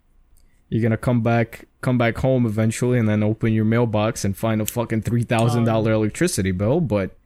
you're 0.68 0.82
gonna 0.82 0.96
come 0.96 1.22
back 1.22 1.66
come 1.80 1.98
back 1.98 2.18
home 2.18 2.46
eventually 2.46 2.98
and 2.98 3.08
then 3.08 3.22
open 3.22 3.52
your 3.52 3.64
mailbox 3.64 4.24
and 4.24 4.36
find 4.36 4.60
a 4.60 4.66
fucking 4.66 5.02
three 5.02 5.24
thousand 5.24 5.64
dollar 5.64 5.92
electricity 5.92 6.52
bill. 6.52 6.80
But 6.80 7.16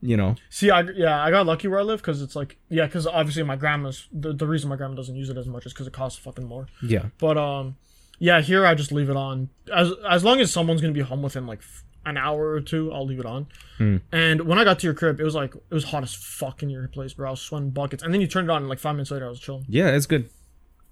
you 0.00 0.16
know. 0.16 0.36
See, 0.50 0.70
I 0.70 0.82
yeah, 0.82 1.22
I 1.22 1.30
got 1.30 1.46
lucky 1.46 1.68
where 1.68 1.80
I 1.80 1.82
live 1.82 2.00
because 2.00 2.22
it's 2.22 2.36
like 2.36 2.56
yeah, 2.68 2.86
because 2.86 3.06
obviously 3.06 3.42
my 3.42 3.56
grandma's 3.56 4.08
the, 4.12 4.32
the 4.32 4.46
reason 4.46 4.68
my 4.68 4.76
grandma 4.76 4.94
doesn't 4.94 5.16
use 5.16 5.30
it 5.30 5.36
as 5.36 5.46
much 5.46 5.66
is 5.66 5.72
because 5.72 5.86
it 5.86 5.92
costs 5.92 6.18
fucking 6.18 6.46
more. 6.46 6.68
Yeah. 6.82 7.06
But 7.18 7.36
um, 7.38 7.76
yeah, 8.18 8.40
here 8.40 8.66
I 8.66 8.74
just 8.74 8.92
leave 8.92 9.10
it 9.10 9.16
on 9.16 9.50
as 9.74 9.92
as 10.08 10.24
long 10.24 10.40
as 10.40 10.52
someone's 10.52 10.80
gonna 10.80 10.92
be 10.92 11.00
home 11.00 11.22
within 11.22 11.46
like 11.46 11.60
f- 11.60 11.84
an 12.06 12.16
hour 12.16 12.52
or 12.52 12.60
two, 12.60 12.92
I'll 12.92 13.04
leave 13.04 13.18
it 13.18 13.26
on. 13.26 13.48
Hmm. 13.78 13.96
And 14.12 14.42
when 14.42 14.58
I 14.58 14.64
got 14.64 14.78
to 14.78 14.86
your 14.86 14.94
crib, 14.94 15.20
it 15.20 15.24
was 15.24 15.34
like 15.34 15.54
it 15.54 15.74
was 15.74 15.84
hot 15.84 16.04
as 16.04 16.14
fuck 16.14 16.62
in 16.62 16.70
your 16.70 16.86
place, 16.88 17.12
bro. 17.12 17.28
I 17.28 17.30
was 17.32 17.40
sweating 17.40 17.70
buckets, 17.70 18.02
and 18.02 18.14
then 18.14 18.20
you 18.20 18.26
turned 18.26 18.48
it 18.48 18.52
on, 18.52 18.62
and 18.62 18.68
like 18.68 18.78
five 18.78 18.94
minutes 18.94 19.10
later, 19.10 19.26
I 19.26 19.28
was 19.28 19.40
chilling. 19.40 19.66
Yeah, 19.68 19.88
it's 19.88 20.06
good. 20.06 20.30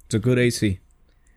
It's 0.06 0.14
a 0.14 0.18
good 0.18 0.38
AC. 0.38 0.80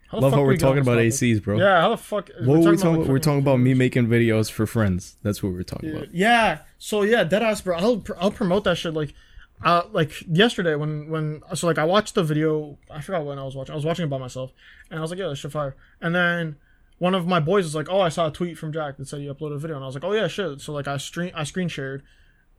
How 0.09 0.19
Love 0.19 0.33
how 0.33 0.41
we 0.41 0.47
we're 0.47 0.57
talking 0.57 0.81
about 0.81 0.95
topic? 0.95 1.13
ACs, 1.13 1.43
bro. 1.43 1.59
Yeah, 1.59 1.81
how 1.81 1.89
the 1.89 1.97
fuck? 1.97 2.29
What 2.39 2.59
were 2.59 2.71
we 2.71 2.77
talking? 2.77 3.01
like, 3.01 3.09
we're 3.09 3.19
talking 3.19 3.39
about 3.39 3.59
me 3.59 3.73
making 3.73 4.07
videos 4.07 4.49
for 4.49 4.65
friends. 4.65 5.17
That's 5.21 5.43
what 5.43 5.53
we're 5.53 5.63
talking 5.63 5.95
about. 5.95 6.13
Yeah. 6.13 6.59
So 6.79 7.03
yeah, 7.03 7.23
deadass, 7.23 7.63
bro. 7.63 7.77
I'll 7.77 8.03
I'll 8.19 8.31
promote 8.31 8.63
that 8.65 8.77
shit 8.77 8.93
like. 8.93 9.13
Uh, 9.65 9.81
like 9.91 10.23
yesterday 10.27 10.75
when 10.75 11.09
when 11.09 11.41
so 11.55 11.65
like 11.65 11.79
I 11.79 11.83
watched 11.83 12.13
the 12.13 12.23
video 12.23 12.77
I 12.91 13.01
forgot 13.01 13.25
when 13.25 13.39
I 13.39 13.43
was 13.43 13.55
watching 13.55 13.73
I 13.73 13.75
was 13.75 13.85
watching 13.85 14.05
it 14.05 14.07
by 14.07 14.19
myself 14.19 14.51
and 14.91 14.99
I 14.99 15.01
was 15.01 15.09
like 15.09 15.19
yeah 15.19 15.29
this 15.29 15.39
shit 15.39 15.51
fire 15.51 15.75
and 15.99 16.13
then 16.13 16.57
one 16.99 17.13
of 17.15 17.27
my 17.27 17.39
boys 17.39 17.63
was 17.65 17.75
like 17.75 17.89
oh 17.89 18.01
I 18.01 18.09
saw 18.09 18.27
a 18.27 18.31
tweet 18.31 18.57
from 18.57 18.71
Jack 18.73 18.97
that 18.97 19.07
said 19.07 19.21
you 19.21 19.33
uploaded 19.33 19.55
a 19.55 19.59
video 19.59 19.75
and 19.75 19.83
I 19.83 19.87
was 19.87 19.95
like 19.95 20.03
oh 20.03 20.13
yeah 20.13 20.27
shit 20.27 20.61
so 20.61 20.73
like 20.73 20.87
I 20.87 20.97
screen 20.97 21.31
I 21.35 21.43
screen 21.43 21.67
shared 21.67 22.03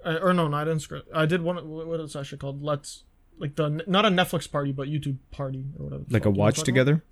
uh, 0.05 0.19
or 0.23 0.33
no 0.33 0.49
no 0.49 0.57
I 0.57 0.65
didn't 0.65 0.81
screen 0.81 1.03
I 1.15 1.27
did 1.27 1.43
one 1.43 1.57
what 1.69 2.01
is 2.01 2.13
that 2.13 2.25
shit 2.27 2.39
called 2.41 2.63
let's 2.63 3.05
like 3.39 3.57
the 3.57 3.83
not 3.87 4.05
a 4.05 4.09
Netflix 4.09 4.51
party 4.51 4.73
but 4.73 4.89
YouTube 4.89 5.17
party 5.31 5.65
or 5.79 5.85
whatever 5.85 6.05
Like 6.11 6.25
a 6.25 6.29
you 6.29 6.31
know 6.31 6.31
what 6.31 6.35
I'm 6.35 6.35
watch 6.39 6.57
talking 6.57 6.75
about? 6.79 6.85
together. 6.85 7.05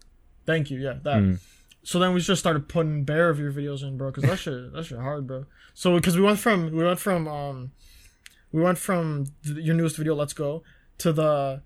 Thank 0.44 0.70
you. 0.70 0.78
Yeah, 0.78 0.94
that. 1.02 1.40
So 1.82 1.98
then 2.00 2.14
we 2.14 2.20
just 2.20 2.40
started 2.40 2.68
putting 2.68 3.04
bare 3.04 3.28
of 3.30 3.38
your 3.38 3.52
videos 3.52 3.82
in, 3.82 3.96
bro, 3.96 4.10
because 4.10 4.28
that 4.28 4.38
shit 4.38 4.72
that 4.72 4.84
shit 4.84 4.98
hard, 4.98 5.26
bro. 5.26 5.46
So 5.74 5.94
because 5.94 6.16
we 6.16 6.22
went 6.22 6.38
from 6.40 6.70
we 6.72 6.84
went 6.84 6.98
from 6.98 7.28
um 7.28 7.72
we 8.52 8.62
went 8.62 8.78
from 8.78 9.26
th- 9.44 9.56
your 9.58 9.74
newest 9.74 9.96
video, 9.96 10.14
Let's 10.14 10.32
Go, 10.32 10.62
to 10.98 11.12
the 11.12 11.62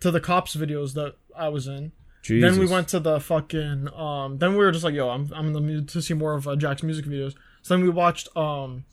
to 0.00 0.10
the 0.10 0.20
cops 0.20 0.54
videos 0.56 0.92
that 0.94 1.14
I 1.36 1.48
was 1.48 1.66
in. 1.66 1.92
Jesus. 2.22 2.50
Then 2.50 2.60
we 2.60 2.70
went 2.70 2.88
to 2.88 3.00
the 3.00 3.20
fucking 3.20 3.92
um. 3.94 4.38
Then 4.38 4.52
we 4.52 4.58
were 4.58 4.70
just 4.72 4.84
like, 4.84 4.94
yo, 4.94 5.10
I'm 5.10 5.30
I'm 5.34 5.48
in 5.48 5.52
the 5.52 5.60
mood 5.60 5.88
to 5.90 6.00
see 6.00 6.14
more 6.14 6.34
of 6.34 6.46
uh, 6.46 6.56
Jack's 6.56 6.82
music 6.82 7.04
videos. 7.04 7.34
So 7.62 7.74
then 7.74 7.82
we 7.82 7.90
watched 7.90 8.34
um 8.36 8.84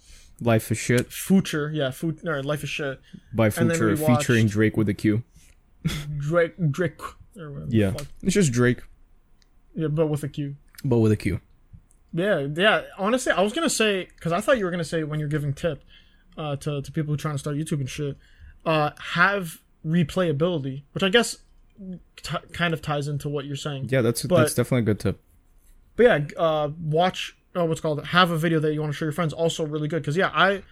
Life 0.42 0.72
is 0.72 0.78
shit 0.78 1.12
Future, 1.12 1.70
yeah, 1.74 1.92
Fut 1.92 2.26
or 2.26 2.42
Life 2.44 2.64
is 2.64 2.70
Shit, 2.70 3.00
by 3.34 3.50
Future 3.50 3.96
featuring 3.98 4.48
Drake 4.48 4.78
with 4.78 4.90
a 4.90 4.94
Q. 4.94 5.24
Drake 6.18 6.56
Drake 6.72 7.00
or 7.38 7.66
Yeah, 7.68 7.94
it's 8.24 8.34
just 8.34 8.52
Drake, 8.52 8.82
yeah, 9.76 9.88
but 9.88 10.08
with 10.08 10.24
a 10.24 10.30
Q. 10.30 10.56
but 10.84 11.00
with 11.00 11.12
a 11.12 11.18
Q. 11.18 11.40
Yeah, 12.14 12.48
yeah. 12.56 12.84
Honestly, 12.98 13.32
I 13.32 13.42
was 13.42 13.54
gonna 13.54 13.70
say 13.70 14.06
because 14.16 14.32
I 14.32 14.42
thought 14.42 14.58
you 14.58 14.66
were 14.66 14.72
gonna 14.72 14.84
say 14.84 15.04
when 15.04 15.20
you're 15.20 15.30
giving 15.30 15.54
tip 15.54 15.84
uh, 16.38 16.56
to 16.58 16.82
to 16.82 16.92
people 16.92 17.12
who 17.12 17.14
are 17.16 17.18
trying 17.18 17.36
to 17.36 17.40
start 17.40 17.56
YouTube 17.58 17.80
and 17.80 17.90
shit, 17.90 18.18
uh, 18.66 18.92
have 19.14 19.60
replayability, 19.86 20.84
which 20.94 21.04
I 21.04 21.10
guess 21.10 21.38
t- 22.18 22.38
kind 22.54 22.74
of 22.74 22.82
ties 22.82 23.08
into 23.08 23.30
what 23.30 23.46
you're 23.46 23.56
saying. 23.56 23.88
Yeah, 23.90 24.02
that's 24.02 24.24
But- 24.24 24.38
that's 24.38 24.54
definitely 24.54 24.80
a 24.84 24.94
good 24.94 25.00
tip. 25.00 25.22
But 25.96 26.04
yeah, 26.04 26.20
uh, 26.42 26.70
watch 26.82 27.36
oh, 27.56 27.66
what's 27.66 27.82
called 27.82 28.06
have 28.08 28.32
a 28.32 28.38
video 28.38 28.60
that 28.60 28.74
you 28.74 28.80
want 28.80 28.94
to 28.94 28.98
show 28.98 29.06
your 29.06 29.12
friends. 29.12 29.34
Also, 29.34 29.66
really 29.66 29.88
good 29.88 30.02
because 30.02 30.16
yeah, 30.16 30.32
I 30.34 30.64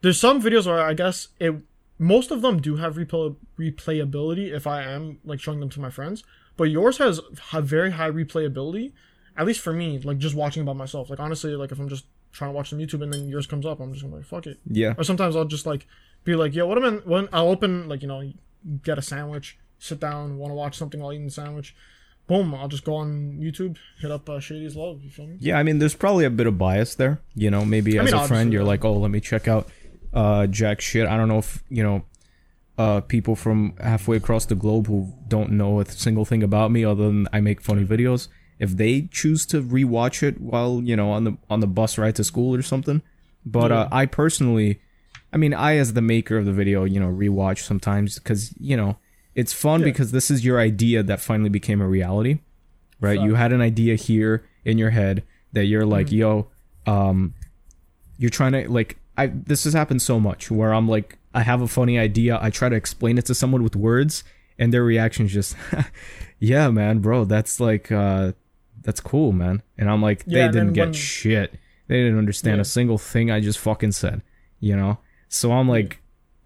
there's 0.00 0.18
some 0.18 0.40
videos 0.42 0.66
where 0.66 0.80
I 0.80 0.94
guess 0.94 1.28
it 1.38 1.54
most 1.98 2.30
of 2.30 2.40
them 2.42 2.60
do 2.60 2.76
have 2.76 2.96
replay 2.96 3.36
replayability 3.58 4.52
if 4.52 4.66
I 4.66 4.82
am 4.82 5.18
like 5.24 5.40
showing 5.40 5.60
them 5.60 5.68
to 5.70 5.80
my 5.80 5.90
friends, 5.90 6.24
but 6.56 6.64
yours 6.64 6.98
has 6.98 7.20
ha- 7.40 7.60
very 7.60 7.92
high 7.92 8.10
replayability. 8.10 8.92
At 9.36 9.46
least 9.46 9.60
for 9.60 9.72
me, 9.72 9.98
like 9.98 10.18
just 10.18 10.34
watching 10.34 10.64
by 10.64 10.72
myself. 10.72 11.10
Like 11.10 11.20
honestly, 11.20 11.54
like 11.54 11.72
if 11.72 11.78
I'm 11.78 11.88
just 11.88 12.06
trying 12.32 12.50
to 12.50 12.54
watch 12.56 12.70
some 12.70 12.78
YouTube 12.78 13.02
and 13.02 13.12
then 13.12 13.28
yours 13.28 13.46
comes 13.46 13.66
up, 13.66 13.80
I'm 13.80 13.92
just 13.92 14.02
gonna 14.04 14.14
be 14.14 14.18
like 14.18 14.26
fuck 14.26 14.46
it. 14.46 14.58
Yeah, 14.66 14.94
Or 14.96 15.04
sometimes 15.04 15.36
I'll 15.36 15.44
just 15.44 15.66
like 15.66 15.86
be 16.24 16.34
like, 16.34 16.54
yo, 16.54 16.66
what 16.66 16.82
am 16.82 16.84
I? 16.84 16.90
When 17.08 17.28
I'll 17.32 17.48
open 17.48 17.88
like 17.88 18.02
you 18.02 18.08
know, 18.08 18.32
get 18.82 18.98
a 18.98 19.02
sandwich, 19.02 19.58
sit 19.82 19.98
down, 19.98 20.38
want 20.38 20.50
to 20.50 20.54
watch 20.54 20.76
something 20.78 21.00
while 21.00 21.12
eating 21.12 21.26
the 21.26 21.32
sandwich. 21.32 21.74
Boom! 22.28 22.54
I'll 22.54 22.68
just 22.68 22.84
go 22.84 22.94
on 22.94 23.38
YouTube, 23.40 23.76
hit 24.00 24.10
up 24.10 24.28
uh, 24.28 24.38
Shady's 24.38 24.76
Love. 24.76 25.02
You 25.02 25.10
feel 25.10 25.26
me? 25.26 25.36
yeah. 25.40 25.58
I 25.58 25.64
mean, 25.64 25.80
there's 25.80 25.94
probably 25.94 26.24
a 26.24 26.30
bit 26.30 26.46
of 26.46 26.56
bias 26.56 26.94
there. 26.94 27.20
You 27.34 27.50
know, 27.50 27.64
maybe 27.64 27.98
I 27.98 28.04
as 28.04 28.12
mean, 28.12 28.22
a 28.22 28.28
friend, 28.28 28.52
you're 28.52 28.64
like, 28.64 28.84
oh, 28.84 28.96
let 28.96 29.10
me 29.10 29.20
check 29.20 29.48
out 29.48 29.68
uh 30.14 30.46
Jack 30.46 30.80
shit. 30.80 31.06
I 31.08 31.16
don't 31.16 31.28
know 31.28 31.38
if 31.38 31.64
you 31.68 31.82
know 31.82 32.04
uh 32.78 33.00
people 33.00 33.34
from 33.34 33.74
halfway 33.80 34.16
across 34.16 34.46
the 34.46 34.54
globe 34.54 34.86
who 34.86 35.12
don't 35.26 35.50
know 35.50 35.80
a 35.80 35.86
single 35.86 36.24
thing 36.24 36.42
about 36.42 36.70
me 36.70 36.84
other 36.84 37.06
than 37.06 37.26
I 37.32 37.40
make 37.40 37.60
funny 37.60 37.84
videos. 37.84 38.28
If 38.60 38.76
they 38.76 39.08
choose 39.10 39.44
to 39.46 39.60
rewatch 39.60 40.22
it 40.22 40.40
while 40.40 40.80
you 40.80 40.94
know 40.94 41.10
on 41.10 41.24
the 41.24 41.36
on 41.50 41.58
the 41.58 41.66
bus 41.66 41.98
ride 41.98 42.14
to 42.16 42.24
school 42.24 42.54
or 42.54 42.62
something, 42.62 43.02
but 43.44 43.72
uh, 43.72 43.88
I 43.90 44.06
personally, 44.06 44.80
I 45.32 45.38
mean, 45.38 45.52
I 45.52 45.76
as 45.76 45.94
the 45.94 46.02
maker 46.02 46.38
of 46.38 46.46
the 46.46 46.52
video, 46.52 46.84
you 46.84 47.00
know, 47.00 47.08
rewatch 47.08 47.64
sometimes 47.64 48.20
because 48.20 48.54
you 48.60 48.76
know 48.76 48.96
it's 49.34 49.52
fun 49.52 49.82
because 49.82 50.12
this 50.12 50.30
is 50.30 50.44
your 50.44 50.58
idea 50.60 51.02
that 51.02 51.20
finally 51.20 51.48
became 51.50 51.80
a 51.80 51.86
reality, 51.88 52.40
right? 53.00 53.20
You 53.20 53.34
had 53.34 53.52
an 53.52 53.60
idea 53.60 53.94
here 53.96 54.44
in 54.64 54.78
your 54.78 54.90
head 54.90 55.22
that 55.52 55.64
you're 55.66 55.86
like, 55.86 56.12
yo, 56.12 56.48
um, 56.86 57.34
you're 58.18 58.30
trying 58.30 58.52
to 58.52 58.70
like, 58.70 58.98
I 59.16 59.26
this 59.28 59.64
has 59.64 59.72
happened 59.74 60.02
so 60.02 60.18
much 60.20 60.50
where 60.50 60.72
I'm 60.74 60.88
like, 60.88 61.18
I 61.34 61.42
have 61.42 61.60
a 61.62 61.68
funny 61.68 61.98
idea, 61.98 62.38
I 62.40 62.50
try 62.50 62.68
to 62.68 62.76
explain 62.76 63.18
it 63.18 63.26
to 63.26 63.34
someone 63.34 63.62
with 63.62 63.74
words, 63.76 64.22
and 64.58 64.72
their 64.72 64.84
reaction 64.84 65.26
is 65.26 65.32
just, 65.32 65.56
yeah, 66.38 66.68
man, 66.70 66.98
bro, 66.98 67.24
that's 67.24 67.58
like, 67.60 67.90
uh, 67.90 68.32
that's 68.82 69.00
cool, 69.00 69.32
man, 69.32 69.62
and 69.78 69.90
I'm 69.90 70.02
like, 70.02 70.24
Yeah, 70.26 70.46
they 70.48 70.52
didn't 70.52 70.74
get 70.74 70.86
when- 70.88 70.92
shit, 70.92 71.54
they 71.88 71.96
didn't 72.02 72.18
understand 72.18 72.56
Yeah. 72.56 72.62
a 72.62 72.66
single 72.66 72.98
thing 72.98 73.30
I 73.30 73.40
just 73.40 73.58
fucking 73.58 73.92
said, 73.92 74.22
you 74.60 74.76
know, 74.76 74.98
so 75.28 75.52
I'm 75.52 75.68
like. 75.68 76.00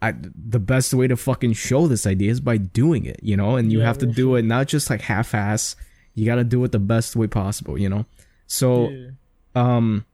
I, 0.07 0.14
the 0.34 0.59
best 0.59 0.92
way 0.94 1.07
to 1.09 1.16
fucking 1.16 1.52
show 1.54 1.86
this 1.86 2.07
idea 2.07 2.30
is 2.30 2.40
by 2.40 2.57
doing 2.57 3.04
it, 3.04 3.20
you 3.22 3.36
know, 3.36 3.57
and 3.57 3.70
you 3.72 3.80
Yeah, 3.80 3.86
have 3.86 3.98
to 3.98 4.07
do 4.07 4.34
it 4.36 4.44
not 4.44 4.66
just 4.68 4.88
like 4.90 5.00
half 5.02 5.34
ass. 5.34 5.76
You 6.14 6.24
got 6.26 6.36
to 6.36 6.44
do 6.44 6.62
it 6.64 6.72
the 6.72 6.78
best 6.78 7.16
way 7.16 7.26
possible, 7.26 7.76
you 7.78 7.88
know. 7.88 8.07
So, 8.46 8.90
Yeah. 8.90 9.09
um, 9.54 10.04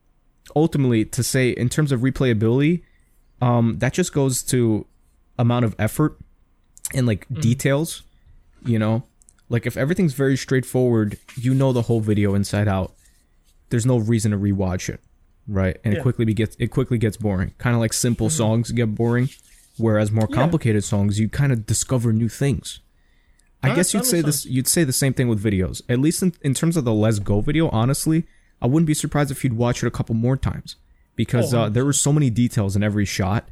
ultimately, 0.57 1.05
to 1.07 1.23
say 1.23 1.51
in 1.51 1.69
terms 1.69 1.93
of 1.93 2.01
replayability, 2.01 2.83
um, 3.41 3.79
that 3.79 3.93
just 3.93 4.13
goes 4.13 4.43
to 4.45 4.87
amount 5.39 5.65
of 5.65 5.75
effort 5.79 6.19
and 6.95 7.07
like 7.07 7.27
details, 7.41 8.03
you 8.65 8.79
know. 8.79 9.05
Like 9.49 9.67
if 9.67 9.77
everything's 9.77 10.15
very 10.15 10.37
straightforward, 10.37 11.19
you 11.37 11.53
know 11.55 11.73
the 11.73 11.83
whole 11.83 12.01
video 12.01 12.35
inside 12.35 12.69
out. 12.69 12.95
There's 13.71 13.87
no 13.87 13.99
reason 13.99 14.33
to 14.33 14.39
rewatch 14.39 14.89
it, 14.89 15.01
right? 15.47 15.77
And 15.85 15.95
it 15.95 16.03
quickly 16.03 16.25
gets 16.35 16.57
it 16.59 16.69
quickly 16.69 16.99
gets 16.99 17.17
boring. 17.17 17.53
Kind 17.59 17.75
of 17.75 17.81
like 17.81 17.93
simple 17.93 18.29
songs 18.31 18.71
get 18.71 18.95
boring, 18.95 19.29
whereas 19.79 20.11
more 20.13 20.27
complicated 20.29 20.85
songs 20.85 21.19
you 21.19 21.29
kind 21.29 21.53
of 21.53 21.67
discover 21.67 22.13
new 22.13 22.29
things. 22.29 22.81
I 23.63 23.69
That- 23.69 23.77
guess 23.77 23.95
you'd 23.95 24.05
say 24.05 24.21
this. 24.21 24.45
You'd 24.45 24.67
say 24.69 24.85
the 24.85 24.93
same 24.93 25.15
thing 25.15 25.29
with 25.29 25.43
videos. 25.43 25.83
At 25.89 26.01
least 26.01 26.23
in, 26.23 26.33
in 26.43 26.53
terms 26.55 26.77
of 26.77 26.85
the 26.85 26.93
Let's 26.93 27.19
Go 27.21 27.41
video, 27.41 27.69
honestly, 27.71 28.25
I 28.61 28.67
wouldn't 28.67 28.87
be 28.89 28.95
surprised 28.95 29.31
if 29.31 29.45
you'd 29.45 29.53
watch 29.57 29.83
it 29.83 29.87
a 29.87 29.91
couple 29.91 30.15
more 30.15 30.37
times 30.37 30.77
because 31.17 31.55
Oh, 31.55 31.63
uh, 31.63 31.69
there 31.69 31.85
were 31.85 31.93
so 31.93 32.13
many 32.13 32.29
details 32.31 32.75
in 32.77 32.83
every 32.83 33.05
shot. 33.05 33.49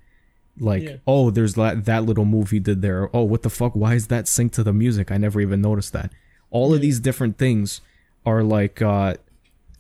Like, 0.58 0.82
Yeah. 0.82 0.96
oh, 1.06 1.30
there's 1.30 1.54
that 1.54 1.84
that 1.84 2.04
little 2.04 2.24
move 2.24 2.50
he 2.50 2.58
did 2.58 2.82
there. 2.82 3.08
Oh, 3.16 3.22
what 3.22 3.42
the 3.42 3.50
fuck? 3.50 3.74
Why 3.76 3.94
is 3.94 4.08
that 4.08 4.24
synced 4.26 4.52
to 4.52 4.62
the 4.64 4.72
music? 4.72 5.10
I 5.12 5.16
never 5.16 5.40
even 5.40 5.60
noticed 5.60 5.92
that. 5.92 6.12
All 6.50 6.74
of 6.74 6.80
these 6.80 6.98
different 6.98 7.38
things 7.38 7.80
are 8.26 8.42
like 8.42 8.82
uh, 8.82 9.14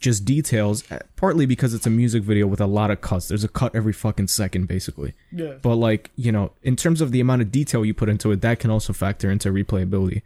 just 0.00 0.24
details. 0.24 0.90
uh, 0.90 0.98
Partly 1.16 1.46
because 1.46 1.72
it's 1.74 1.86
a 1.86 1.90
music 1.90 2.22
video 2.24 2.46
with 2.46 2.60
a 2.60 2.66
lot 2.66 2.90
of 2.90 3.00
cuts. 3.00 3.28
There's 3.28 3.44
a 3.44 3.48
cut 3.48 3.74
every 3.74 3.92
fucking 3.92 4.28
second, 4.28 4.66
basically. 4.66 5.12
Yeah. 5.30 5.54
But 5.62 5.76
like, 5.76 6.10
you 6.16 6.32
know, 6.32 6.52
in 6.62 6.74
terms 6.74 7.00
of 7.00 7.12
the 7.12 7.20
amount 7.20 7.42
of 7.42 7.52
detail 7.52 7.84
you 7.84 7.94
put 7.94 8.08
into 8.08 8.32
it, 8.32 8.40
that 8.40 8.58
can 8.58 8.70
also 8.70 8.92
factor 8.92 9.30
into 9.30 9.52
replayability. 9.52 10.22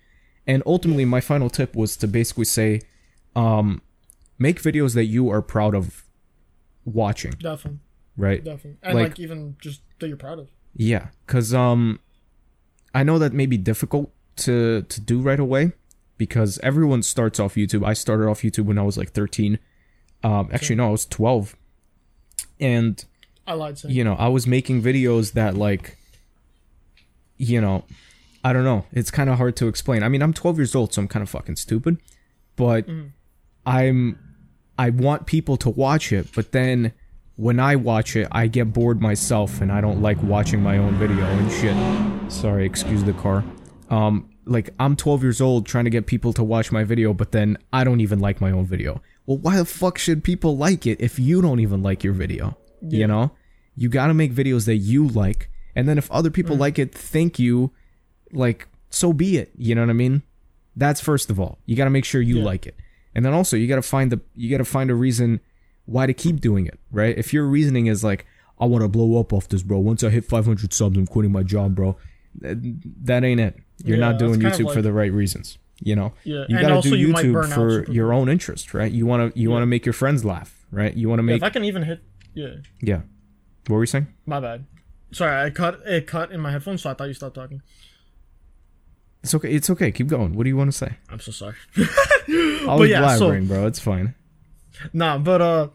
And 0.47 0.63
ultimately, 0.65 1.05
my 1.05 1.21
final 1.21 1.51
tip 1.51 1.75
was 1.75 1.97
to 1.99 2.07
basically 2.07 2.45
say, 2.45 2.81
um, 3.37 3.83
make 4.39 4.63
videos 4.63 4.95
that 4.95 5.05
you 5.07 5.29
are 5.29 5.43
proud 5.43 5.75
of 5.75 6.05
watching, 6.85 7.33
Definitely, 7.41 7.81
right? 8.17 8.45
definitely, 8.45 8.79
and 8.83 8.95
Like- 8.95 9.09
like, 9.11 9.21
even 9.21 9.57
just 9.61 9.81
that 9.99 10.09
you're 10.09 10.17
proud 10.17 10.39
of. 10.39 10.49
Yeah, 10.77 11.09
cuz 11.27 11.55
um 11.55 11.99
I 12.95 13.03
know 13.05 13.19
that 13.19 13.33
may 13.33 13.47
be 13.47 13.57
difficult 13.57 14.13
to 14.37 14.83
to 14.83 15.01
do 15.01 15.21
right 15.21 15.41
away 15.41 15.73
because 16.19 16.59
everyone 16.63 17.03
starts 17.03 17.41
off 17.41 17.55
YouTube. 17.55 17.85
I 17.85 17.93
started 17.93 18.27
off 18.29 18.43
YouTube 18.43 18.67
when 18.67 18.79
I 18.79 18.83
was 18.83 18.97
like 18.97 19.13
13. 19.13 19.59
Um 20.23 20.49
actually 20.53 20.77
no, 20.77 20.89
I 20.89 20.91
was 20.91 21.07
12. 21.07 21.57
And 22.61 23.05
I 23.47 23.55
lied 23.55 23.79
saying. 23.79 23.95
you 23.95 24.05
know, 24.05 24.15
I 24.15 24.29
was 24.29 24.47
making 24.47 24.83
videos 24.83 25.33
that 25.33 25.55
like 25.57 25.97
you 27.37 27.61
know, 27.61 27.85
I 28.45 28.53
don't 28.53 28.65
know. 28.65 28.85
It's 28.93 29.11
kind 29.11 29.29
of 29.29 29.39
hard 29.39 29.57
to 29.57 29.67
explain. 29.69 30.03
I 30.03 30.09
mean, 30.09 30.23
I'm 30.23 30.33
12 30.33 30.59
years 30.59 30.75
old, 30.75 30.93
so 30.95 31.03
I'm 31.03 31.09
kind 31.09 31.23
of 31.23 31.29
fucking 31.31 31.57
stupid, 31.57 31.99
but 32.57 32.87
I'm 33.67 34.19
I 34.79 34.91
want 34.91 35.27
people 35.27 35.57
to 35.59 35.71
watch 35.71 36.13
it, 36.13 36.29
but 36.35 36.53
then 36.53 36.93
when 37.37 37.59
I 37.59 37.75
watch 37.77 38.15
it, 38.17 38.29
I 38.31 38.47
get 38.47 38.73
bored 38.73 39.01
myself 39.01 39.61
and 39.61 39.73
I 39.73 39.81
don't 39.81 40.01
like 40.01 40.23
watching 40.23 40.63
my 40.63 40.79
own 40.79 40.95
video 40.95 41.25
and 41.25 41.51
shit. 41.53 42.33
Sorry, 42.33 42.65
excuse 42.65 43.03
the 43.05 43.13
car. 43.15 43.45
Um 43.91 44.31
like 44.47 44.71
I'm 44.79 44.97
12 44.97 45.23
years 45.23 45.41
old 45.41 45.67
trying 45.67 45.85
to 45.85 45.91
get 45.91 46.07
people 46.07 46.33
to 46.35 46.45
watch 46.45 46.71
my 46.73 46.85
video, 46.85 47.15
but 47.15 47.33
then 47.33 47.59
I 47.73 47.85
don't 47.85 48.01
even 48.01 48.19
like 48.19 48.41
my 48.41 48.51
own 48.51 48.67
video. 48.67 49.03
Well, 49.27 49.39
why 49.39 49.57
the 49.57 49.65
fuck 49.65 49.99
should 49.99 50.23
people 50.23 50.57
like 50.57 50.87
it 50.87 51.01
if 51.01 51.19
you 51.19 51.41
don't 51.41 51.61
even 51.61 51.83
like 51.83 52.05
your 52.05 52.13
video? 52.13 52.57
You 52.83 53.07
know? 53.07 53.33
You 53.77 53.89
got 53.89 54.09
to 54.09 54.15
make 54.15 54.33
videos 54.33 54.67
that 54.67 54.77
you 54.77 55.09
like, 55.09 55.49
and 55.75 55.89
then 55.89 55.99
if 55.99 56.11
other 56.11 56.31
people 56.31 56.57
mm. 56.57 56.61
like 56.61 56.79
it, 56.79 56.95
thank 56.95 57.39
you. 57.39 57.73
Like, 58.31 58.69
so 58.91 59.13
be 59.13 59.39
it. 59.39 59.53
You 59.57 59.75
know 59.75 59.81
what 59.81 59.91
I 59.91 59.95
mean? 59.95 60.23
That's 60.77 61.01
first 61.01 61.31
of 61.31 61.41
all. 61.41 61.59
You 61.67 61.75
got 61.77 61.85
to 61.85 61.91
make 61.91 62.05
sure 62.05 62.21
you 62.21 62.39
Yeah. 62.39 62.45
like 62.45 62.67
it, 62.67 62.77
and 63.15 63.25
then 63.25 63.33
also 63.33 63.57
you 63.57 63.67
got 63.67 63.77
to 63.77 63.83
find 63.83 64.13
the 64.13 64.21
you 64.35 64.51
got 64.51 64.59
to 64.59 64.65
find 64.65 64.91
a 64.91 64.95
reason 64.95 65.41
why 65.87 66.07
to 66.07 66.15
keep 66.15 66.41
doing 66.41 66.67
it. 66.67 66.79
Right? 66.93 67.17
If 67.17 67.33
your 67.33 67.47
reasoning 67.47 67.87
is 67.87 68.05
like, 68.05 68.27
I 68.61 68.67
want 68.67 68.83
to 68.83 68.89
blow 68.89 69.19
up 69.19 69.33
off 69.33 69.49
this, 69.49 69.63
bro. 69.63 69.79
Once 69.79 70.05
I 70.05 70.11
hit 70.11 70.25
500 70.25 70.73
subs, 70.73 70.97
I'm 70.97 71.07
quitting 71.07 71.33
my 71.33 71.43
job, 71.43 71.75
bro. 71.75 71.97
Th- 72.43 72.57
That 73.03 73.25
ain't 73.25 73.41
it. 73.41 73.59
You're 73.83 73.97
Yeah, 73.99 74.11
not 74.11 74.19
doing 74.19 74.39
that's 74.39 74.57
kind 74.59 74.69
of 74.69 74.73
YouTube 74.73 74.75
for 74.75 74.83
the 74.83 74.93
right 74.93 75.13
reasons. 75.13 75.59
You 75.81 75.97
know, 75.97 76.13
Yeah, 76.23 76.45
you 76.49 76.57
and 76.57 76.61
gotta 76.61 76.75
also 76.75 76.91
do 76.91 76.97
you 76.97 77.09
might 77.09 77.25
burn 77.33 77.51
YouTube 77.51 77.81
out 77.81 77.87
for 77.87 77.93
your 77.93 78.13
own 78.13 78.29
interest, 78.29 78.73
right? 78.75 78.91
You 78.93 79.07
want 79.07 79.35
to 79.35 79.41
you 79.41 79.51
want 79.51 79.63
to 79.63 79.67
make 79.67 79.85
your 79.85 79.93
friends 79.93 80.25
laugh, 80.25 80.65
right? 80.71 80.95
You 80.95 81.09
want 81.09 81.19
to 81.19 81.25
Yeah, 81.25 81.33
make 81.35 81.37
if 81.39 81.43
I 81.43 81.51
can 81.51 81.65
even 81.65 81.83
hit, 81.83 82.01
yeah, 82.35 82.55
yeah. 82.81 83.01
What 83.67 83.77
were 83.77 83.83
you 83.83 83.87
saying? 83.87 84.07
my 84.27 84.39
bad. 84.41 84.67
Sorry, 85.13 85.47
I 85.47 85.51
cut 85.51 85.81
it 85.87 86.07
cut 86.07 86.31
in 86.31 86.41
my 86.41 86.51
headphones, 86.53 86.83
so 86.83 86.91
I 86.91 86.95
thought 86.95 87.09
you 87.09 87.15
stopped 87.15 87.35
talking. 87.35 87.61
It's 89.23 89.35
okay. 89.35 89.51
It's 89.53 89.71
okay. 89.71 89.91
Keep 89.91 90.09
going. 90.09 90.35
What 90.35 90.45
do 90.45 90.51
you 90.51 90.57
want 90.57 90.71
to 90.71 90.77
say? 90.77 90.97
I'm 91.09 91.19
so 91.21 91.33
sorry. 91.33 91.55
I 91.77 92.77
was 92.79 92.91
yeah, 92.91 93.17
so- 93.17 93.41
bro. 93.43 93.67
It's 93.67 93.79
fine. 93.81 94.15
nah, 94.93 95.19
but 95.19 95.41
uh, 95.41 95.69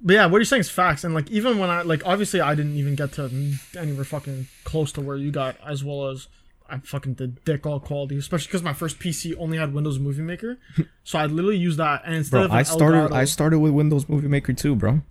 but 0.00 0.12
yeah, 0.14 0.26
what 0.26 0.38
you're 0.38 0.44
saying 0.44 0.60
is 0.60 0.70
facts, 0.70 1.04
and 1.04 1.14
like 1.14 1.30
even 1.30 1.58
when 1.58 1.70
I 1.70 1.82
like 1.82 2.02
obviously 2.04 2.40
I 2.40 2.54
didn't 2.54 2.74
even 2.76 2.94
get 2.94 3.12
to 3.12 3.30
anywhere 3.78 4.04
fucking 4.04 4.48
close 4.64 4.92
to 4.92 5.00
where 5.00 5.16
you 5.16 5.30
got, 5.30 5.56
as 5.64 5.84
well 5.84 6.08
as 6.08 6.26
I 6.68 6.78
fucking 6.78 7.14
did 7.14 7.44
dick 7.44 7.66
all 7.66 7.78
quality, 7.78 8.16
especially 8.16 8.46
because 8.48 8.62
my 8.62 8.72
first 8.72 8.98
PC 8.98 9.34
only 9.38 9.58
had 9.58 9.74
Windows 9.74 9.98
Movie 9.98 10.22
Maker, 10.22 10.58
so 11.04 11.18
I 11.18 11.26
literally 11.26 11.58
used 11.58 11.78
that 11.78 12.02
and 12.06 12.14
instead 12.14 12.36
Bro, 12.38 12.44
of 12.46 12.52
I 12.52 12.62
started. 12.62 12.96
Elgato- 13.10 13.12
I 13.12 13.24
started 13.24 13.58
with 13.58 13.72
Windows 13.72 14.08
Movie 14.08 14.28
Maker 14.28 14.52
too, 14.54 14.74
bro. 14.74 15.02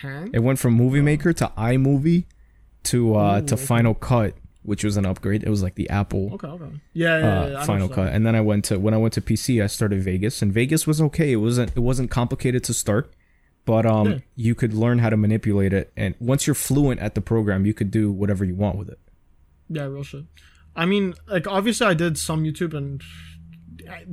Huh? 0.00 0.26
It 0.32 0.40
went 0.40 0.58
from 0.58 0.74
Movie 0.74 1.00
Maker 1.02 1.32
to 1.34 1.50
iMovie 1.56 2.24
to 2.84 3.16
uh 3.16 3.40
Ooh, 3.42 3.46
to 3.46 3.54
okay. 3.54 3.64
Final 3.64 3.94
Cut, 3.94 4.34
which 4.62 4.84
was 4.84 4.96
an 4.96 5.04
upgrade. 5.06 5.42
It 5.42 5.50
was 5.50 5.62
like 5.62 5.74
the 5.74 5.88
Apple 5.90 6.30
Okay, 6.34 6.46
okay. 6.48 6.64
Yeah, 6.92 7.18
yeah, 7.18 7.24
yeah, 7.24 7.40
uh, 7.40 7.48
yeah, 7.48 7.64
Final 7.64 7.88
Cut, 7.88 8.12
and 8.12 8.26
then 8.26 8.34
I 8.34 8.40
went 8.40 8.64
to 8.66 8.78
when 8.78 8.94
I 8.94 8.96
went 8.98 9.14
to 9.14 9.20
PC, 9.20 9.62
I 9.62 9.66
started 9.66 10.02
Vegas, 10.02 10.40
and 10.42 10.52
Vegas 10.52 10.86
was 10.86 11.00
okay. 11.02 11.32
It 11.32 11.36
wasn't 11.36 11.72
it 11.76 11.80
wasn't 11.80 12.10
complicated 12.10 12.64
to 12.64 12.74
start, 12.74 13.12
but 13.64 13.84
um 13.86 14.06
Yeah. 14.12 14.18
you 14.34 14.54
could 14.54 14.72
learn 14.74 14.98
how 15.00 15.10
to 15.10 15.16
manipulate 15.16 15.72
it, 15.72 15.92
and 15.96 16.14
once 16.20 16.46
you're 16.46 16.54
fluent 16.54 17.00
at 17.00 17.14
the 17.14 17.20
program, 17.20 17.66
you 17.66 17.74
could 17.74 17.90
do 17.90 18.10
whatever 18.10 18.44
you 18.44 18.54
want 18.54 18.76
with 18.78 18.88
it. 18.88 18.98
Yeah, 19.68 19.84
real 19.84 20.02
shit. 20.04 20.24
I 20.76 20.86
mean, 20.86 21.14
like 21.26 21.46
obviously 21.46 21.86
I 21.86 21.94
did 21.94 22.18
some 22.18 22.44
YouTube 22.44 22.74
and 22.74 23.02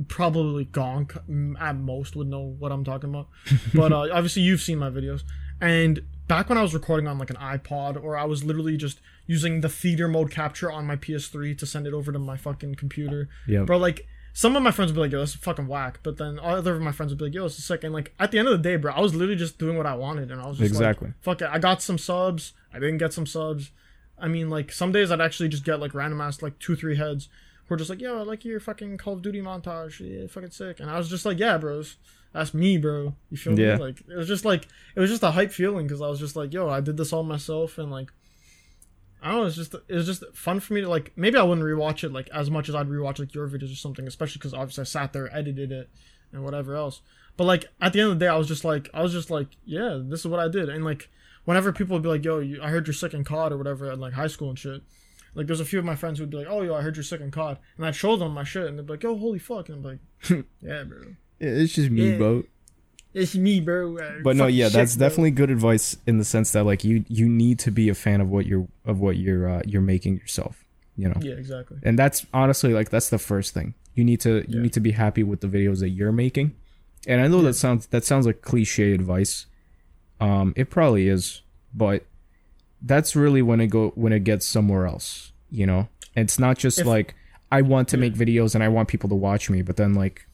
probably 0.08 0.66
Gonk 0.66 1.16
at 1.60 1.76
most 1.76 2.16
would 2.16 2.28
know 2.28 2.40
what 2.58 2.72
I'm 2.72 2.84
talking 2.84 3.10
about. 3.10 3.28
but 3.74 3.92
uh, 3.92 4.08
obviously 4.12 4.42
you've 4.42 4.60
seen 4.60 4.78
my 4.78 4.90
videos. 4.90 5.22
And 5.60 6.02
back 6.26 6.48
when 6.48 6.58
I 6.58 6.62
was 6.62 6.74
recording 6.74 7.06
on 7.06 7.18
like 7.18 7.30
an 7.30 7.36
iPod 7.36 8.02
or 8.02 8.16
I 8.16 8.24
was 8.24 8.44
literally 8.44 8.76
just 8.76 9.00
using 9.26 9.60
the 9.60 9.68
theater 9.68 10.08
mode 10.08 10.30
capture 10.30 10.70
on 10.70 10.86
my 10.86 10.96
PS3 10.96 11.56
to 11.58 11.66
send 11.66 11.86
it 11.86 11.94
over 11.94 12.12
to 12.12 12.18
my 12.18 12.36
fucking 12.36 12.74
computer. 12.76 13.28
Yeah. 13.46 13.62
Bro, 13.62 13.78
like 13.78 14.06
some 14.32 14.56
of 14.56 14.62
my 14.62 14.70
friends 14.70 14.90
would 14.90 14.96
be 14.96 15.00
like, 15.02 15.12
yo, 15.12 15.18
that's 15.20 15.34
fucking 15.34 15.68
whack. 15.68 16.00
But 16.02 16.18
then 16.18 16.38
other 16.40 16.74
of 16.74 16.82
my 16.82 16.92
friends 16.92 17.12
would 17.12 17.18
be 17.18 17.26
like, 17.26 17.34
yo, 17.34 17.46
it's 17.46 17.62
sick. 17.62 17.84
And 17.84 17.94
like 17.94 18.14
at 18.18 18.30
the 18.30 18.38
end 18.38 18.48
of 18.48 18.52
the 18.52 18.68
day, 18.68 18.76
bro, 18.76 18.92
I 18.92 19.00
was 19.00 19.14
literally 19.14 19.36
just 19.36 19.58
doing 19.58 19.76
what 19.76 19.86
I 19.86 19.94
wanted. 19.94 20.30
And 20.30 20.40
I 20.40 20.46
was 20.46 20.58
just 20.58 20.70
Exactly. 20.70 21.08
like, 21.08 21.22
fuck 21.22 21.42
it. 21.42 21.48
I 21.50 21.58
got 21.58 21.82
some 21.82 21.98
subs. 21.98 22.52
I 22.72 22.78
didn't 22.78 22.98
get 22.98 23.12
some 23.12 23.26
subs. 23.26 23.70
I 24.18 24.28
mean, 24.28 24.48
like 24.50 24.72
some 24.72 24.92
days 24.92 25.10
I'd 25.10 25.20
actually 25.20 25.48
just 25.48 25.64
get 25.64 25.80
like 25.80 25.94
random 25.94 26.20
ass 26.20 26.42
like 26.42 26.58
two, 26.58 26.76
three 26.76 26.96
heads 26.96 27.28
who 27.66 27.74
are 27.74 27.78
just 27.78 27.90
like, 27.90 28.00
yo, 28.00 28.18
I 28.18 28.22
like 28.22 28.44
your 28.44 28.60
fucking 28.60 28.98
Call 28.98 29.14
of 29.14 29.22
Duty 29.22 29.40
montage. 29.40 30.00
Yeah, 30.00 30.26
fucking 30.28 30.50
sick. 30.50 30.80
And 30.80 30.90
I 30.90 30.98
was 30.98 31.08
just 31.08 31.24
like, 31.24 31.38
yeah, 31.38 31.58
bros. 31.58 31.96
That's 32.32 32.52
me, 32.52 32.78
bro. 32.78 33.14
You 33.30 33.36
feel 33.36 33.58
Yeah. 33.58 33.76
me? 33.76 33.82
Like 33.82 34.00
it 34.08 34.16
was 34.16 34.28
just 34.28 34.44
like 34.44 34.66
it 34.96 35.00
was 35.00 35.10
just 35.10 35.22
a 35.22 35.30
hype 35.30 35.52
feeling 35.52 35.86
because 35.86 36.02
I 36.02 36.08
was 36.08 36.18
just 36.20 36.36
like, 36.36 36.52
yo, 36.52 36.68
I 36.68 36.80
did 36.80 36.96
this 36.96 37.12
all 37.12 37.22
myself 37.22 37.78
and 37.78 37.90
like 37.90 38.10
I 39.22 39.28
don't 39.30 39.40
know, 39.40 39.46
it's 39.46 39.56
just 39.56 39.74
it 39.74 39.94
was 39.94 40.06
just 40.06 40.22
fun 40.34 40.60
for 40.60 40.74
me 40.74 40.82
to 40.82 40.88
like 40.88 41.12
maybe 41.16 41.38
I 41.38 41.42
wouldn't 41.42 41.66
rewatch 41.66 42.04
it 42.04 42.12
like 42.12 42.28
as 42.30 42.50
much 42.50 42.68
as 42.68 42.74
I'd 42.74 42.88
rewatch 42.88 43.18
like 43.18 43.34
your 43.34 43.48
videos 43.48 43.72
or 43.72 43.76
something, 43.76 44.06
especially 44.06 44.38
because 44.38 44.52
obviously 44.52 44.82
I 44.82 44.84
sat 44.84 45.12
there, 45.12 45.34
edited 45.34 45.72
it, 45.72 45.88
and 46.32 46.44
whatever 46.44 46.74
else. 46.76 47.00
But 47.36 47.44
like 47.44 47.64
at 47.80 47.92
the 47.94 48.00
end 48.00 48.10
of 48.12 48.18
the 48.18 48.24
day, 48.26 48.28
I 48.28 48.36
was 48.36 48.48
just 48.48 48.64
like 48.64 48.90
I 48.92 49.02
was 49.02 49.12
just 49.12 49.30
like, 49.30 49.48
yeah, 49.64 49.98
this 50.02 50.20
is 50.20 50.26
what 50.26 50.40
I 50.40 50.48
did. 50.48 50.68
And 50.68 50.84
like 50.84 51.08
whenever 51.44 51.72
people 51.72 51.94
would 51.94 52.02
be 52.02 52.08
like, 52.08 52.24
yo, 52.24 52.38
you, 52.38 52.62
I 52.62 52.68
heard 52.68 52.86
you're 52.86 52.94
sick 52.94 53.14
in 53.14 53.24
COD 53.24 53.52
or 53.52 53.58
whatever 53.58 53.90
at 53.90 53.98
like 53.98 54.12
high 54.14 54.26
school 54.28 54.48
and 54.50 54.58
shit. 54.58 54.82
Like 55.34 55.46
there's 55.48 55.60
a 55.60 55.64
few 55.64 55.78
of 55.80 55.84
my 55.84 55.96
friends 55.96 56.18
who'd 56.18 56.30
be 56.30 56.36
like, 56.36 56.46
oh 56.48 56.62
yo, 56.62 56.74
I 56.74 56.80
heard 56.82 56.96
you're 56.96 57.02
sick 57.02 57.20
in 57.20 57.30
COD, 57.30 57.58
and 57.76 57.84
I'd 57.86 57.96
show 57.96 58.16
them 58.16 58.32
my 58.32 58.44
shit, 58.44 58.66
and 58.68 58.78
they'd 58.78 58.86
be 58.86 58.92
like, 58.92 59.02
yo, 59.02 59.16
holy 59.16 59.38
fuck, 59.40 59.68
and 59.68 59.78
I'm 59.78 59.82
like, 59.82 60.44
yeah, 60.62 60.84
bro, 60.84 60.98
It's 61.40 61.72
just 61.74 61.90
me, 61.90 62.10
Yeah. 62.10 62.16
bro. 62.18 62.44
it's 63.12 63.34
me, 63.34 63.60
bro. 63.60 63.98
Uh, 63.98 64.12
But 64.22 64.36
no, 64.36 64.46
yeah, 64.46 64.66
sick, 64.68 64.74
that's 64.74 64.96
bro." 64.96 65.08
definitely 65.08 65.30
good 65.32 65.50
advice 65.50 65.96
in 66.06 66.18
the 66.18 66.24
sense 66.24 66.52
that 66.52 66.64
like 66.64 66.84
you 66.84 67.04
you 67.08 67.28
need 67.28 67.58
to 67.60 67.70
be 67.72 67.88
a 67.88 67.94
fan 67.94 68.20
of 68.20 68.28
what 68.28 68.46
you're 68.46 68.68
of 68.84 69.00
what 69.00 69.16
you're 69.16 69.48
uh, 69.48 69.62
you're 69.66 69.82
making 69.82 70.16
yourself. 70.18 70.64
You 70.96 71.08
know. 71.08 71.16
yeah, 71.20 71.34
exactly. 71.34 71.78
and 71.82 71.98
that's 71.98 72.24
honestly 72.32 72.72
like 72.72 72.88
that's 72.90 73.10
the 73.10 73.18
first 73.18 73.52
thing 73.52 73.74
you 73.94 74.04
need 74.04 74.20
to 74.20 74.44
you 74.48 74.58
Yeah. 74.58 74.62
need 74.62 74.72
to 74.74 74.80
be 74.80 74.92
happy 74.92 75.24
with 75.24 75.40
the 75.40 75.48
videos 75.48 75.80
that 75.80 75.88
you're 75.88 76.12
making 76.12 76.54
and 77.08 77.20
i 77.20 77.26
know 77.26 77.42
that 77.42 77.54
sounds 77.54 77.88
that 77.88 78.04
sounds 78.04 78.26
like 78.26 78.42
cliche 78.42 78.92
advice 78.92 79.46
um 80.20 80.52
it 80.56 80.70
probably 80.70 81.08
is 81.08 81.42
but 81.74 82.04
that's 82.82 83.16
really 83.16 83.42
when 83.42 83.60
it 83.60 83.68
go 83.68 83.90
when 83.94 84.12
it 84.12 84.24
gets 84.24 84.46
somewhere 84.46 84.86
else 84.86 85.32
you 85.50 85.66
know 85.66 85.88
it's 86.14 86.38
not 86.38 86.58
just 86.58 86.78
If- 86.78 86.86
like 86.86 87.14
i 87.50 87.62
want 87.62 87.88
to 87.88 87.96
make 87.96 88.14
videos 88.14 88.54
and 88.54 88.62
i 88.62 88.68
want 88.68 88.88
people 88.88 89.08
to 89.08 89.14
watch 89.14 89.50
me 89.50 89.62
but 89.62 89.76
then 89.76 89.94
like 89.94 90.26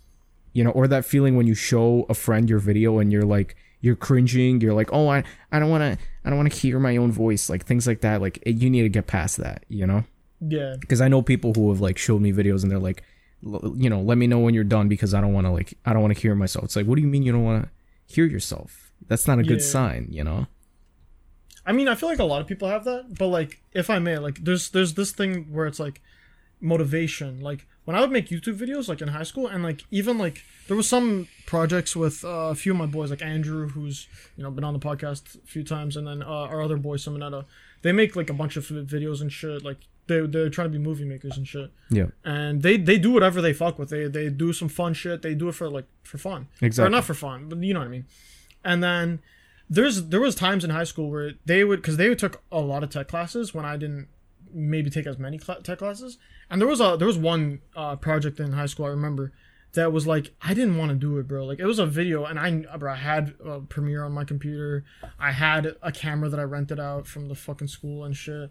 you 0.52 0.64
know 0.64 0.70
or 0.70 0.88
that 0.88 1.04
feeling 1.04 1.36
when 1.36 1.46
you 1.46 1.54
show 1.54 2.06
a 2.08 2.14
friend 2.14 2.48
your 2.50 2.58
video 2.58 2.98
and 2.98 3.12
you're 3.12 3.22
like 3.22 3.56
you're 3.80 3.96
cringing 3.96 4.60
you're 4.60 4.74
like 4.74 4.90
oh 4.92 5.08
i 5.08 5.22
i 5.52 5.58
don't 5.58 5.70
want 5.70 5.82
to 5.82 6.04
i 6.24 6.28
don't 6.28 6.38
want 6.38 6.52
to 6.52 6.58
hear 6.58 6.78
my 6.78 6.96
own 6.96 7.10
voice 7.12 7.48
like 7.48 7.64
things 7.64 7.86
like 7.86 8.00
that 8.02 8.20
like 8.20 8.38
it, 8.42 8.56
you 8.56 8.68
need 8.68 8.82
to 8.82 8.88
get 8.88 9.06
past 9.06 9.36
that 9.38 9.64
you 9.68 9.86
know 9.86 10.04
Yeah, 10.40 10.76
because 10.80 11.00
I 11.02 11.08
know 11.08 11.20
people 11.22 11.52
who 11.54 11.68
have 11.70 11.80
like 11.80 11.98
showed 11.98 12.20
me 12.22 12.32
videos 12.32 12.62
and 12.62 12.70
they're 12.72 12.78
like, 12.78 13.02
you 13.42 13.90
know, 13.90 14.00
let 14.00 14.16
me 14.16 14.26
know 14.26 14.38
when 14.38 14.54
you're 14.54 14.64
done 14.64 14.88
because 14.88 15.12
I 15.12 15.20
don't 15.20 15.34
want 15.34 15.46
to 15.46 15.50
like 15.52 15.74
I 15.84 15.92
don't 15.92 16.00
want 16.00 16.14
to 16.14 16.20
hear 16.20 16.34
myself. 16.34 16.64
It's 16.64 16.76
like, 16.76 16.86
what 16.86 16.96
do 16.96 17.02
you 17.02 17.08
mean 17.08 17.22
you 17.22 17.32
don't 17.32 17.44
want 17.44 17.64
to 17.64 17.70
hear 18.14 18.24
yourself? 18.24 18.89
That's 19.08 19.26
not 19.26 19.38
a 19.38 19.42
good 19.42 19.60
Yeah. 19.60 19.66
sign, 19.66 20.08
you 20.10 20.24
know. 20.24 20.46
I 21.66 21.72
mean, 21.72 21.88
I 21.88 21.94
feel 21.94 22.08
like 22.08 22.18
a 22.18 22.24
lot 22.24 22.40
of 22.40 22.46
people 22.46 22.68
have 22.68 22.84
that, 22.84 23.16
but 23.18 23.26
like, 23.28 23.60
if 23.72 23.90
I 23.90 23.98
may, 23.98 24.18
like, 24.18 24.44
there's 24.44 24.70
there's 24.70 24.94
this 24.94 25.12
thing 25.12 25.52
where 25.52 25.66
it's 25.66 25.78
like 25.80 26.00
motivation. 26.60 27.40
Like 27.40 27.66
when 27.84 27.96
I 27.96 28.00
would 28.00 28.10
make 28.10 28.28
YouTube 28.28 28.56
videos, 28.58 28.88
like 28.88 29.00
in 29.02 29.08
high 29.08 29.22
school, 29.24 29.46
and 29.46 29.62
like 29.62 29.84
even 29.90 30.18
like 30.18 30.42
there 30.68 30.76
was 30.76 30.88
some 30.88 31.28
projects 31.46 31.94
with 31.96 32.24
uh, 32.24 32.28
a 32.50 32.54
few 32.54 32.72
of 32.72 32.78
my 32.78 32.86
boys, 32.86 33.10
like 33.10 33.22
Andrew, 33.22 33.68
who's 33.68 34.06
you 34.36 34.42
know 34.42 34.50
been 34.50 34.64
on 34.64 34.72
the 34.74 34.78
podcast 34.80 35.36
a 35.42 35.46
few 35.46 35.62
times, 35.64 35.96
and 35.96 36.06
then 36.06 36.22
uh, 36.22 36.26
our 36.26 36.62
other 36.62 36.76
boy 36.76 36.96
Simonetta. 36.96 37.44
They 37.82 37.92
make 37.92 38.14
like 38.16 38.30
a 38.30 38.34
bunch 38.34 38.56
of 38.56 38.66
videos 38.66 39.20
and 39.20 39.32
shit. 39.32 39.64
Like 39.64 39.78
they 40.06 40.20
they're 40.26 40.50
trying 40.50 40.66
to 40.72 40.78
be 40.78 40.82
movie 40.82 41.04
makers 41.04 41.36
and 41.36 41.46
shit. 41.46 41.70
Yeah, 41.90 42.06
and 42.24 42.62
they 42.62 42.76
they 42.76 42.98
do 42.98 43.10
whatever 43.10 43.40
they 43.40 43.52
fuck 43.52 43.78
with. 43.78 43.88
They 43.90 44.06
they 44.06 44.28
do 44.28 44.52
some 44.52 44.68
fun 44.68 44.94
shit. 44.94 45.22
They 45.22 45.34
do 45.34 45.48
it 45.48 45.54
for 45.54 45.68
like 45.68 45.86
for 46.02 46.18
fun, 46.18 46.48
Exactly. 46.60 46.88
or 46.88 46.90
not 46.90 47.04
for 47.04 47.14
fun, 47.14 47.48
but 47.48 47.58
you 47.62 47.72
know 47.74 47.80
what 47.80 47.86
I 47.86 47.90
mean. 47.90 48.04
And 48.64 48.82
then 48.82 49.20
there's 49.68 50.06
there 50.06 50.20
was 50.20 50.34
times 50.34 50.64
in 50.64 50.70
high 50.70 50.84
school 50.84 51.10
where 51.10 51.32
they 51.44 51.64
would 51.64 51.80
because 51.80 51.96
they 51.96 52.14
took 52.14 52.42
a 52.50 52.60
lot 52.60 52.82
of 52.82 52.90
tech 52.90 53.08
classes 53.08 53.54
when 53.54 53.64
I 53.64 53.76
didn't 53.76 54.08
maybe 54.52 54.90
take 54.90 55.06
as 55.06 55.18
many 55.18 55.38
cl- 55.38 55.62
tech 55.62 55.78
classes. 55.78 56.18
And 56.50 56.60
there 56.60 56.68
was 56.68 56.80
a 56.80 56.96
there 56.98 57.06
was 57.06 57.18
one 57.18 57.60
uh, 57.76 57.96
project 57.96 58.40
in 58.40 58.52
high 58.52 58.66
school 58.66 58.86
I 58.86 58.90
remember 58.90 59.32
that 59.74 59.92
was 59.92 60.06
like 60.06 60.32
I 60.42 60.54
didn't 60.54 60.76
want 60.76 60.90
to 60.90 60.96
do 60.96 61.18
it, 61.18 61.28
bro. 61.28 61.44
Like 61.44 61.60
it 61.60 61.66
was 61.66 61.78
a 61.78 61.86
video, 61.86 62.24
and 62.24 62.38
I 62.38 62.76
bro, 62.76 62.92
I 62.92 62.96
had 62.96 63.34
uh, 63.46 63.60
Premiere 63.68 64.04
on 64.04 64.12
my 64.12 64.24
computer. 64.24 64.84
I 65.18 65.32
had 65.32 65.76
a 65.82 65.92
camera 65.92 66.28
that 66.28 66.40
I 66.40 66.44
rented 66.44 66.80
out 66.80 67.06
from 67.06 67.28
the 67.28 67.34
fucking 67.34 67.68
school 67.68 68.04
and 68.04 68.16
shit. 68.16 68.50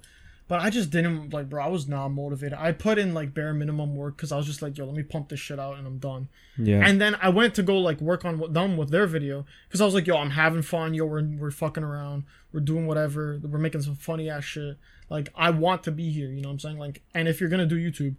But 0.49 0.59
I 0.61 0.69
just 0.69 0.89
didn't 0.89 1.31
like, 1.31 1.47
bro. 1.47 1.63
I 1.63 1.67
was 1.67 1.87
not 1.87 2.09
motivated. 2.09 2.57
I 2.57 2.71
put 2.73 2.97
in 2.97 3.13
like 3.13 3.33
bare 3.33 3.53
minimum 3.53 3.95
work 3.95 4.17
because 4.17 4.31
I 4.33 4.37
was 4.37 4.45
just 4.47 4.61
like, 4.61 4.77
yo, 4.77 4.85
let 4.85 4.95
me 4.95 5.03
pump 5.03 5.29
this 5.29 5.39
shit 5.39 5.59
out 5.59 5.77
and 5.77 5.85
I'm 5.87 5.99
done. 5.99 6.27
yeah, 6.57 6.81
And 6.85 6.99
then 6.99 7.15
I 7.21 7.29
went 7.29 7.53
to 7.55 7.63
go 7.63 7.77
like 7.77 8.01
work 8.01 8.25
on 8.25 8.39
what 8.39 8.53
them 8.53 8.75
with 8.75 8.89
their 8.89 9.05
video 9.07 9.45
because 9.67 9.79
I 9.79 9.85
was 9.85 9.93
like, 9.93 10.07
yo, 10.07 10.17
I'm 10.17 10.31
having 10.31 10.63
fun. 10.63 10.93
Yo, 10.95 11.05
we're 11.05 11.23
we're 11.23 11.51
fucking 11.51 11.83
around. 11.83 12.23
We're 12.51 12.61
doing 12.61 12.87
whatever. 12.87 13.39
We're 13.43 13.59
making 13.59 13.83
some 13.83 13.95
funny 13.95 14.29
ass 14.29 14.43
shit. 14.43 14.77
Like 15.09 15.29
I 15.35 15.51
want 15.51 15.83
to 15.83 15.91
be 15.91 16.09
here. 16.11 16.29
You 16.31 16.41
know 16.41 16.49
what 16.49 16.53
I'm 16.53 16.59
saying? 16.59 16.79
Like, 16.79 17.03
and 17.13 17.27
if 17.27 17.39
you're 17.39 17.49
gonna 17.49 17.65
do 17.67 17.77
YouTube, 17.77 18.15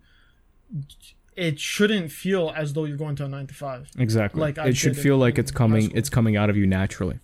it 1.37 1.59
shouldn't 1.59 2.12
feel 2.12 2.53
as 2.55 2.72
though 2.74 2.85
you're 2.85 2.97
going 2.97 3.16
to 3.16 3.24
a 3.24 3.28
nine 3.28 3.47
to 3.49 3.55
five. 3.55 3.89
exactly. 3.99 4.41
like 4.41 4.59
I 4.59 4.68
it 4.68 4.76
should 4.76 4.97
feel 4.97 5.16
like 5.16 5.39
it's 5.39 5.51
coming 5.51 5.91
it's 5.95 6.09
coming 6.09 6.37
out 6.37 6.51
of 6.51 6.57
you 6.57 6.66
naturally, 6.66 7.18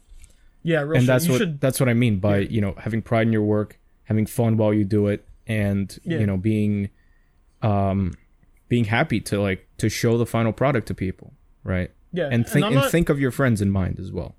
Yeah, 0.62 0.80
real 0.80 0.94
and 0.94 1.02
shit. 1.02 1.06
that's 1.06 1.26
you 1.26 1.32
what 1.32 1.38
should. 1.38 1.60
that's 1.60 1.78
what 1.80 1.88
I 1.88 1.94
mean 1.94 2.18
by 2.18 2.38
you 2.38 2.60
know 2.60 2.74
having 2.78 3.02
pride 3.02 3.26
in 3.26 3.32
your 3.32 3.42
work, 3.42 3.78
having 4.06 4.26
fun 4.26 4.56
while 4.56 4.72
you 4.74 4.84
do 4.84 5.06
it, 5.06 5.24
and 5.46 5.96
Yeah. 6.04 6.18
you 6.18 6.26
know 6.26 6.36
being, 6.36 6.88
um, 7.62 8.14
being 8.68 8.84
happy 8.84 9.20
to 9.20 9.40
like 9.40 9.66
to 9.78 9.88
show 9.88 10.18
the 10.18 10.26
final 10.26 10.52
product 10.52 10.88
to 10.88 10.94
people, 10.94 11.32
right? 11.64 11.90
Yeah, 12.12 12.28
and 12.32 12.46
think 12.46 12.64
I'm 12.64 12.72
and, 12.72 12.82
not- 12.82 12.90
think 12.90 13.08
of 13.08 13.20
your 13.20 13.30
friends 13.30 13.60
in 13.62 13.70
mind 13.70 13.98
as 14.00 14.10
well. 14.12 14.34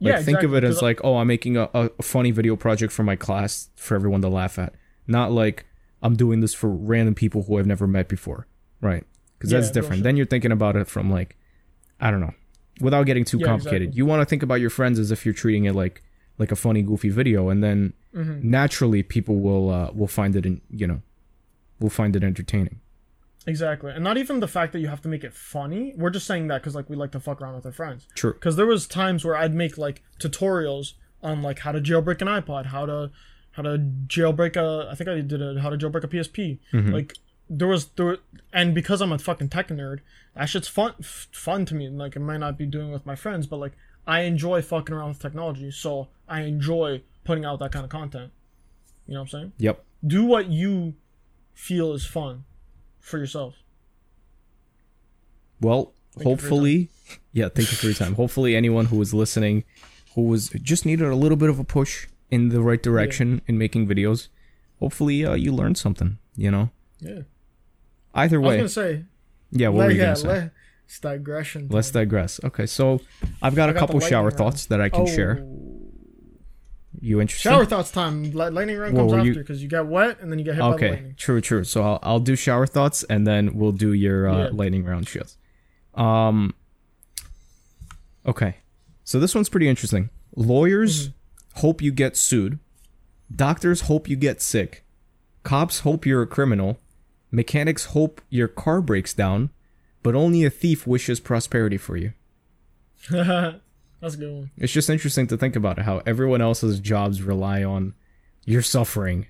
Like 0.00 0.10
Yeah, 0.12 0.16
think 0.22 0.38
of 0.38 0.44
exactly, 0.52 0.58
it 0.58 0.64
as 0.64 0.82
like, 0.82 1.00
oh, 1.04 1.16
I'm 1.18 1.26
making 1.28 1.56
a, 1.56 1.68
a 1.72 1.88
funny 2.02 2.30
video 2.32 2.56
project 2.56 2.92
for 2.92 3.02
my 3.04 3.16
class 3.16 3.70
for 3.76 3.94
everyone 3.94 4.20
to 4.22 4.28
laugh 4.28 4.58
at. 4.58 4.74
Not 5.06 5.32
like 5.32 5.64
I'm 6.02 6.16
doing 6.16 6.40
this 6.40 6.52
for 6.52 6.68
random 6.68 7.14
people 7.14 7.44
who 7.44 7.58
I've 7.58 7.66
never 7.66 7.86
met 7.86 8.08
before. 8.08 8.46
Right. 8.80 9.04
Because 9.38 9.52
Yeah, 9.52 9.60
that's 9.60 9.70
different. 9.70 9.96
shit. 9.98 10.04
Then 10.04 10.16
you're 10.16 10.26
thinking 10.26 10.52
about 10.52 10.76
it 10.76 10.88
from 10.88 11.10
like 11.10 11.36
I 12.00 12.10
don't 12.10 12.20
know. 12.20 12.34
Without 12.80 13.04
getting 13.06 13.24
too 13.24 13.38
Yeah, 13.38 13.46
complicated. 13.46 13.82
exactly. 13.82 13.96
You 13.98 14.04
want 14.06 14.20
to 14.20 14.26
think 14.26 14.42
about 14.42 14.60
your 14.60 14.68
friends 14.68 14.98
as 14.98 15.10
if 15.12 15.24
you're 15.24 15.32
treating 15.32 15.64
it 15.64 15.74
like 15.74 16.02
like 16.38 16.50
a 16.52 16.56
funny 16.56 16.82
goofy 16.82 17.08
video 17.10 17.48
and 17.48 17.62
then 17.62 17.92
Mm-hmm. 18.14 18.48
naturally 18.48 19.02
people 19.02 19.36
will 19.40 19.70
uh 19.70 19.90
will 19.92 20.06
find 20.06 20.36
it 20.36 20.46
in 20.46 20.60
you 20.70 20.86
know 20.86 21.02
will 21.80 21.90
find 21.90 22.14
it 22.14 22.22
entertaining 22.22 22.78
Exactly, 23.46 23.92
and 23.92 24.02
not 24.02 24.16
even 24.16 24.40
the 24.40 24.48
fact 24.48 24.72
that 24.72 24.78
you 24.78 24.88
have 24.88 25.02
to 25.02 25.08
make 25.08 25.22
it 25.22 25.34
funny. 25.34 25.92
We're 25.98 26.08
just 26.10 26.26
saying 26.26 26.46
that 26.48 26.62
because 26.62 26.74
like 26.74 26.88
we 26.88 26.96
like 26.96 27.10
to 27.12 27.20
fuck 27.20 27.42
around 27.42 27.56
with 27.56 27.66
our 27.66 27.72
friends. 27.72 28.06
True. 28.14 28.32
Because 28.32 28.56
there 28.56 28.64
was 28.64 28.86
times 28.86 29.22
where 29.22 29.36
I'd 29.36 29.52
make 29.54 29.76
like 29.76 30.02
tutorials 30.18 30.94
on 31.22 31.42
like 31.42 31.58
how 31.58 31.72
to 31.72 31.78
jailbreak 31.80 32.22
an 32.22 32.28
iPod, 32.28 32.66
how 32.66 32.86
to 32.86 33.10
how 33.50 33.62
to 33.64 33.76
jailbreak 34.06 34.56
a. 34.56 34.88
I 34.90 34.94
think 34.94 35.10
I 35.10 35.20
did 35.20 35.42
a 35.42 35.60
how 35.60 35.68
to 35.68 35.76
jailbreak 35.76 36.04
a 36.04 36.08
PSP. 36.08 36.58
Like 36.72 37.18
there 37.50 37.68
was 37.68 37.88
there, 37.96 38.16
and 38.52 38.74
because 38.74 39.02
I'm 39.02 39.12
a 39.12 39.18
fucking 39.18 39.50
tech 39.50 39.68
nerd, 39.68 39.98
that 40.34 40.46
shit's 40.46 40.68
fun 40.68 40.94
f- 41.00 41.28
fun 41.32 41.66
to 41.66 41.74
me. 41.74 41.90
Like 41.90 42.16
I 42.16 42.20
might 42.20 42.38
not 42.38 42.56
be 42.56 42.64
doing 42.64 42.92
with 42.92 43.04
my 43.04 43.14
friends, 43.16 43.46
but 43.46 43.58
like 43.58 43.72
I 44.06 44.20
enjoy 44.22 44.62
fucking 44.62 44.94
around 44.94 45.08
with 45.10 45.18
technology, 45.20 45.70
so 45.70 46.08
I 46.28 46.42
enjoy 46.42 47.02
putting 47.24 47.44
out 47.44 47.58
that 47.60 47.72
kind 47.72 47.84
of 47.84 47.90
content. 47.90 48.32
You 49.06 49.14
know 49.14 49.20
what 49.20 49.34
I'm 49.34 49.40
saying? 49.40 49.52
yep 49.58 49.84
do 50.06 50.24
what 50.24 50.48
you 50.50 50.94
feel 51.54 51.92
is 51.94 52.04
fun 52.06 52.44
for 53.00 53.18
yourself. 53.18 53.54
well 55.60 55.92
your 56.16 56.24
hopefully 56.24 56.90
yeah 57.32 57.48
thank 57.48 57.70
you 57.70 57.76
for 57.76 57.86
your 57.86 57.94
time 57.94 58.14
hopefully 58.14 58.54
anyone 58.56 58.86
who 58.86 58.96
was 58.96 59.12
listening 59.14 59.64
who 60.14 60.22
was 60.22 60.48
just 60.62 60.86
needed 60.86 61.06
a 61.06 61.16
little 61.16 61.36
bit 61.36 61.48
of 61.50 61.58
a 61.58 61.64
push 61.64 62.06
in 62.30 62.48
the 62.50 62.60
right 62.60 62.82
direction 62.82 63.40
in 63.46 63.58
making 63.58 63.86
videos 63.86 64.28
hopefully 64.80 65.24
uh, 65.24 65.34
you 65.34 65.52
learned 65.52 65.76
something 65.78 66.18
you 66.36 66.50
know 66.50 66.70
Yeah. 67.00 67.20
either 68.14 68.40
way. 68.40 68.58
I 68.60 68.62
was 68.62 68.74
gonna 68.74 68.88
say, 68.88 69.04
yeah 69.50 69.68
what 69.68 69.80
let, 69.80 69.84
were 69.86 69.92
you 69.92 69.98
yeah, 69.98 70.04
gonna 70.06 70.16
say 70.16 70.28
let, 70.28 70.52
it's 70.86 70.98
digression. 71.00 71.66
let's 71.70 71.90
digress 71.90 72.38
okay 72.44 72.66
so 72.66 73.00
i've 73.42 73.54
got 73.54 73.68
a 73.70 73.72
got 73.72 73.80
couple 73.80 74.00
shower 74.00 74.24
round. 74.24 74.36
thoughts 74.36 74.66
that 74.66 74.80
i 74.80 74.88
can 74.88 75.02
Oh, 75.02 75.06
share 75.06 75.44
you 77.00 77.20
interested 77.20 77.48
Shower 77.50 77.66
thoughts 77.66 77.90
time. 77.90 78.30
Lightning 78.32 78.78
round 78.78 78.96
comes 78.96 79.12
after 79.12 79.34
because 79.34 79.60
you 79.62 79.68
get 79.68 79.86
wet 79.86 80.20
and 80.20 80.30
then 80.30 80.38
you 80.38 80.44
get 80.44 80.54
hit 80.54 80.60
by 80.60 80.74
Okay, 80.74 80.90
lightning. 80.90 81.14
true, 81.18 81.40
true. 81.40 81.64
So 81.64 81.82
I'll, 81.82 81.98
I'll 82.02 82.20
do 82.20 82.34
shower 82.36 82.66
thoughts 82.66 83.02
and 83.04 83.26
then 83.26 83.54
we'll 83.58 83.72
do 83.72 83.92
your 83.92 84.28
uh, 84.28 84.44
Yeah. 84.44 84.50
lightning 84.52 84.84
round 84.84 85.06
shits. 85.06 85.36
Um. 86.00 86.54
Okay, 88.26 88.56
so 89.02 89.18
this 89.20 89.34
one's 89.34 89.48
pretty 89.48 89.68
interesting. 89.68 90.08
Lawyers 90.36 91.08
Mm-hmm. 91.08 91.60
hope 91.60 91.82
you 91.82 91.92
get 91.92 92.16
sued. 92.16 92.58
Doctors 93.34 93.82
hope 93.82 94.08
you 94.08 94.16
get 94.16 94.40
sick. 94.40 94.84
Cops 95.42 95.80
hope 95.80 96.06
you're 96.06 96.22
a 96.22 96.26
criminal. 96.26 96.78
Mechanics 97.30 97.86
hope 97.86 98.20
your 98.30 98.48
car 98.48 98.80
breaks 98.80 99.12
down, 99.12 99.50
but 100.04 100.14
only 100.14 100.44
a 100.44 100.50
thief 100.50 100.86
wishes 100.86 101.18
prosperity 101.18 101.76
for 101.76 101.96
you. 101.96 102.12
That's 103.10 104.14
a 104.14 104.18
good 104.18 104.32
one. 104.32 104.50
It's 104.56 104.72
just 104.72 104.88
interesting 104.90 105.26
to 105.28 105.36
think 105.36 105.56
about 105.56 105.78
it, 105.78 105.82
how 105.82 106.02
everyone 106.06 106.40
else's 106.40 106.78
jobs 106.80 107.22
rely 107.22 107.64
on 107.64 107.94
your 108.44 108.62
suffering. 108.62 109.26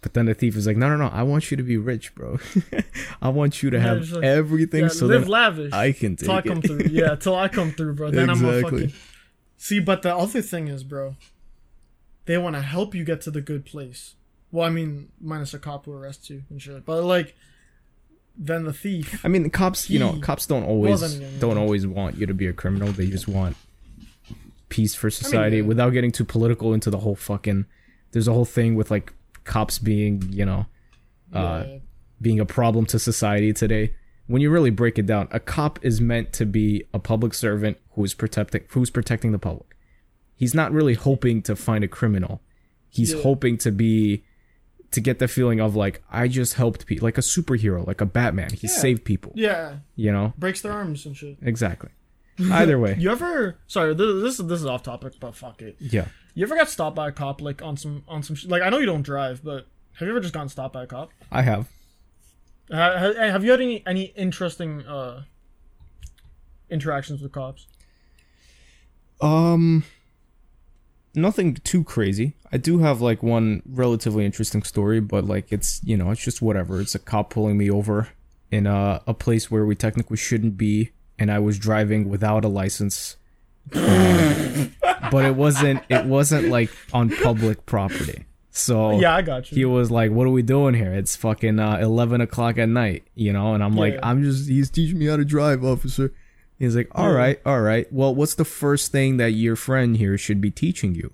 But 0.00 0.14
then 0.14 0.26
the 0.26 0.34
thief 0.34 0.54
is 0.56 0.66
like, 0.66 0.76
no, 0.76 0.88
no, 0.88 0.96
no, 0.96 1.08
I 1.08 1.24
want 1.24 1.50
you 1.50 1.56
to 1.56 1.62
be 1.62 1.76
rich, 1.76 2.14
bro. 2.14 2.38
I 3.22 3.30
want 3.30 3.62
you 3.62 3.70
to 3.70 3.78
Yeah, 3.78 3.82
have 3.82 4.10
like, 4.12 4.22
everything 4.24 4.82
Yeah, 4.82 4.88
so 4.88 5.06
live 5.06 5.22
that 5.24 5.30
lavish. 5.30 5.72
I 5.72 5.90
can 5.92 6.14
till 6.16 6.30
I 6.30 6.42
come 6.42 6.58
it. 6.58 6.66
through. 6.66 6.80
Yeah, 6.90 7.16
till 7.16 7.34
I 7.34 7.48
come 7.48 7.72
through, 7.72 7.94
bro. 7.94 8.10
Then 8.12 8.30
I'm 8.30 8.44
a 8.44 8.48
Exactly. 8.58 8.80
fucking. 8.88 9.00
See, 9.56 9.80
but 9.80 10.02
the 10.02 10.14
other 10.14 10.40
thing 10.40 10.68
is, 10.68 10.84
bro, 10.84 11.16
they 12.26 12.38
want 12.38 12.54
to 12.54 12.62
help 12.62 12.94
you 12.94 13.02
get 13.04 13.20
to 13.22 13.30
the 13.32 13.40
good 13.40 13.64
place. 13.64 14.14
Well, 14.52 14.66
I 14.66 14.70
mean, 14.70 15.08
minus 15.20 15.52
a 15.52 15.58
cop 15.58 15.86
who 15.86 15.92
arrests 15.92 16.30
you 16.30 16.42
and 16.48 16.62
shit. 16.62 16.84
But 16.84 17.02
like, 17.02 17.34
then 18.38 18.64
the 18.64 18.72
thief. 18.72 19.20
I 19.24 19.28
mean, 19.28 19.42
the 19.42 19.50
cops, 19.50 19.90
you 19.90 19.98
know, 19.98 20.18
cops 20.20 20.46
don't 20.46 20.62
always 20.62 21.00
then 21.00 21.22
again, 21.22 21.40
don't 21.40 21.56
yeah. 21.56 21.62
always 21.62 21.86
want 21.86 22.16
you 22.16 22.26
to 22.26 22.34
be 22.34 22.46
a 22.46 22.52
criminal. 22.52 22.92
They 22.92 23.08
just 23.08 23.26
want 23.26 23.56
peace 24.68 24.94
for 24.94 25.10
society 25.10 25.56
yeah. 25.56 25.62
without 25.64 25.90
getting 25.90 26.12
too 26.12 26.24
political 26.24 26.72
into 26.72 26.88
the 26.88 26.98
whole 26.98 27.16
fucking. 27.16 27.66
There's 28.12 28.28
a 28.28 28.32
whole 28.32 28.44
thing 28.44 28.76
with 28.76 28.90
like 28.90 29.12
cops 29.44 29.78
being, 29.78 30.22
you 30.30 30.44
know, 30.44 30.66
uh, 31.34 31.64
yeah, 31.66 31.78
being 32.22 32.38
a 32.38 32.46
problem 32.46 32.86
to 32.86 32.98
society 32.98 33.52
today. 33.52 33.94
When 34.28 34.40
you 34.40 34.50
really 34.50 34.70
break 34.70 34.98
it 34.98 35.06
down, 35.06 35.28
a 35.30 35.40
cop 35.40 35.78
is 35.82 36.00
meant 36.00 36.32
to 36.34 36.46
be 36.46 36.84
a 36.94 36.98
public 36.98 37.34
servant 37.34 37.78
who 37.92 38.04
is 38.04 38.14
protecting 38.14 38.62
who's 38.68 38.90
protecting 38.90 39.32
the 39.32 39.38
public. 39.38 39.76
He's 40.36 40.54
not 40.54 40.70
really 40.70 40.94
hoping 40.94 41.42
to 41.42 41.56
find 41.56 41.82
a 41.82 41.88
criminal. 41.88 42.40
He's 42.88 43.12
Yeah. 43.12 43.22
hoping 43.22 43.58
to 43.58 43.72
be 43.72 44.22
to 44.90 45.00
get 45.00 45.18
the 45.18 45.28
feeling 45.28 45.60
of 45.60 45.76
like 45.76 46.02
I 46.10 46.28
just 46.28 46.54
helped 46.54 46.86
people, 46.86 47.06
like 47.06 47.18
a 47.18 47.22
superhero, 47.22 47.86
like 47.86 48.00
a 48.00 48.06
Batman. 48.06 48.50
He 48.52 48.68
saved 48.68 49.04
people. 49.04 49.32
yeah, 49.34 49.78
You 49.96 50.12
know 50.12 50.32
breaks 50.38 50.60
their 50.62 50.72
arms 50.72 51.04
and 51.06 51.16
shit. 51.16 51.36
exactly. 51.42 51.90
Either 52.52 52.78
way, 52.78 52.94
You 53.00 53.10
ever? 53.10 53.56
Sorry, 53.66 53.94
this, 53.94 54.22
this 54.22 54.40
is 54.40 54.46
this 54.46 54.60
is 54.60 54.66
off 54.66 54.82
topic, 54.82 55.14
but 55.20 55.34
fuck 55.34 55.60
it. 55.62 55.76
yeah. 55.80 56.06
You 56.34 56.44
ever 56.44 56.54
got 56.56 56.68
stopped 56.68 56.94
by 56.94 57.08
a 57.08 57.12
cop 57.12 57.40
like 57.40 57.62
on 57.62 57.76
some 57.76 58.04
on 58.06 58.22
some 58.22 58.36
sh- 58.36 58.46
like 58.46 58.62
I 58.62 58.68
know 58.68 58.78
you 58.78 58.86
don't 58.86 59.02
drive, 59.02 59.42
but 59.42 59.66
have 59.94 60.06
you 60.06 60.10
ever 60.12 60.20
just 60.20 60.32
gotten 60.32 60.48
stopped 60.48 60.72
by 60.72 60.84
a 60.84 60.86
cop? 60.86 61.10
I 61.32 61.42
have. 61.42 61.68
Ha- 62.70 62.96
ha- 62.98 63.14
Have 63.14 63.44
you 63.44 63.50
had 63.50 63.60
any 63.60 63.82
any 63.86 64.04
interesting 64.14 64.82
uh 64.86 65.24
interactions 66.70 67.20
with 67.22 67.32
cops? 67.32 67.66
Um, 69.20 69.82
nothing 71.14 71.54
too 71.54 71.82
crazy. 71.82 72.34
I 72.52 72.56
do 72.56 72.78
have 72.78 73.00
like 73.00 73.22
one 73.22 73.62
relatively 73.66 74.24
interesting 74.24 74.62
story, 74.62 75.00
but 75.00 75.24
like 75.24 75.52
it's 75.52 75.80
you 75.84 75.96
know 75.96 76.10
it's 76.10 76.22
just 76.22 76.40
whatever. 76.42 76.80
It's 76.80 76.94
a 76.94 76.98
cop 76.98 77.30
pulling 77.30 77.58
me 77.58 77.70
over 77.70 78.08
in 78.50 78.66
a 78.66 79.02
a 79.06 79.14
place 79.14 79.50
where 79.50 79.66
we 79.66 79.74
technically 79.74 80.16
shouldn't 80.16 80.56
be, 80.56 80.90
and 81.18 81.30
I 81.30 81.38
was 81.38 81.58
driving 81.58 82.08
without 82.08 82.44
a 82.44 82.48
license. 82.48 83.16
Um, 83.74 84.74
but 85.10 85.24
it 85.24 85.34
wasn't. 85.36 85.82
It 85.88 86.06
wasn't 86.06 86.48
like 86.48 86.70
on 86.92 87.10
public 87.10 87.66
property. 87.66 88.24
So 88.50 88.98
Yeah, 88.98 89.14
I 89.14 89.22
got 89.22 89.50
you. 89.52 89.56
he 89.56 89.64
was 89.64 89.90
like, 89.90 90.10
"What 90.10 90.26
are 90.26 90.30
we 90.30 90.42
doing 90.42 90.74
here? 90.74 90.92
It's 90.92 91.14
fucking 91.16 91.58
uh, 91.60 91.78
eleven 91.78 92.20
o'clock 92.20 92.58
at 92.58 92.68
night, 92.68 93.04
you 93.14 93.32
know." 93.32 93.54
And 93.54 93.62
I'm 93.62 93.76
like, 93.76 93.94
Yeah. 93.94 94.00
"I'm 94.02 94.22
just 94.22 94.48
he's 94.48 94.70
teaching 94.70 94.98
me 94.98 95.06
how 95.06 95.16
to 95.16 95.24
drive, 95.24 95.64
officer." 95.64 96.12
He's 96.58 96.74
like, 96.74 96.88
"All 96.92 97.12
right, 97.12 97.40
all 97.46 97.60
right. 97.60 97.86
Well, 97.92 98.14
what's 98.14 98.34
the 98.34 98.44
first 98.44 98.90
thing 98.90 99.18
that 99.18 99.30
your 99.32 99.54
friend 99.54 99.96
here 99.96 100.18
should 100.18 100.40
be 100.40 100.50
teaching 100.50 100.94
you?" 100.94 101.12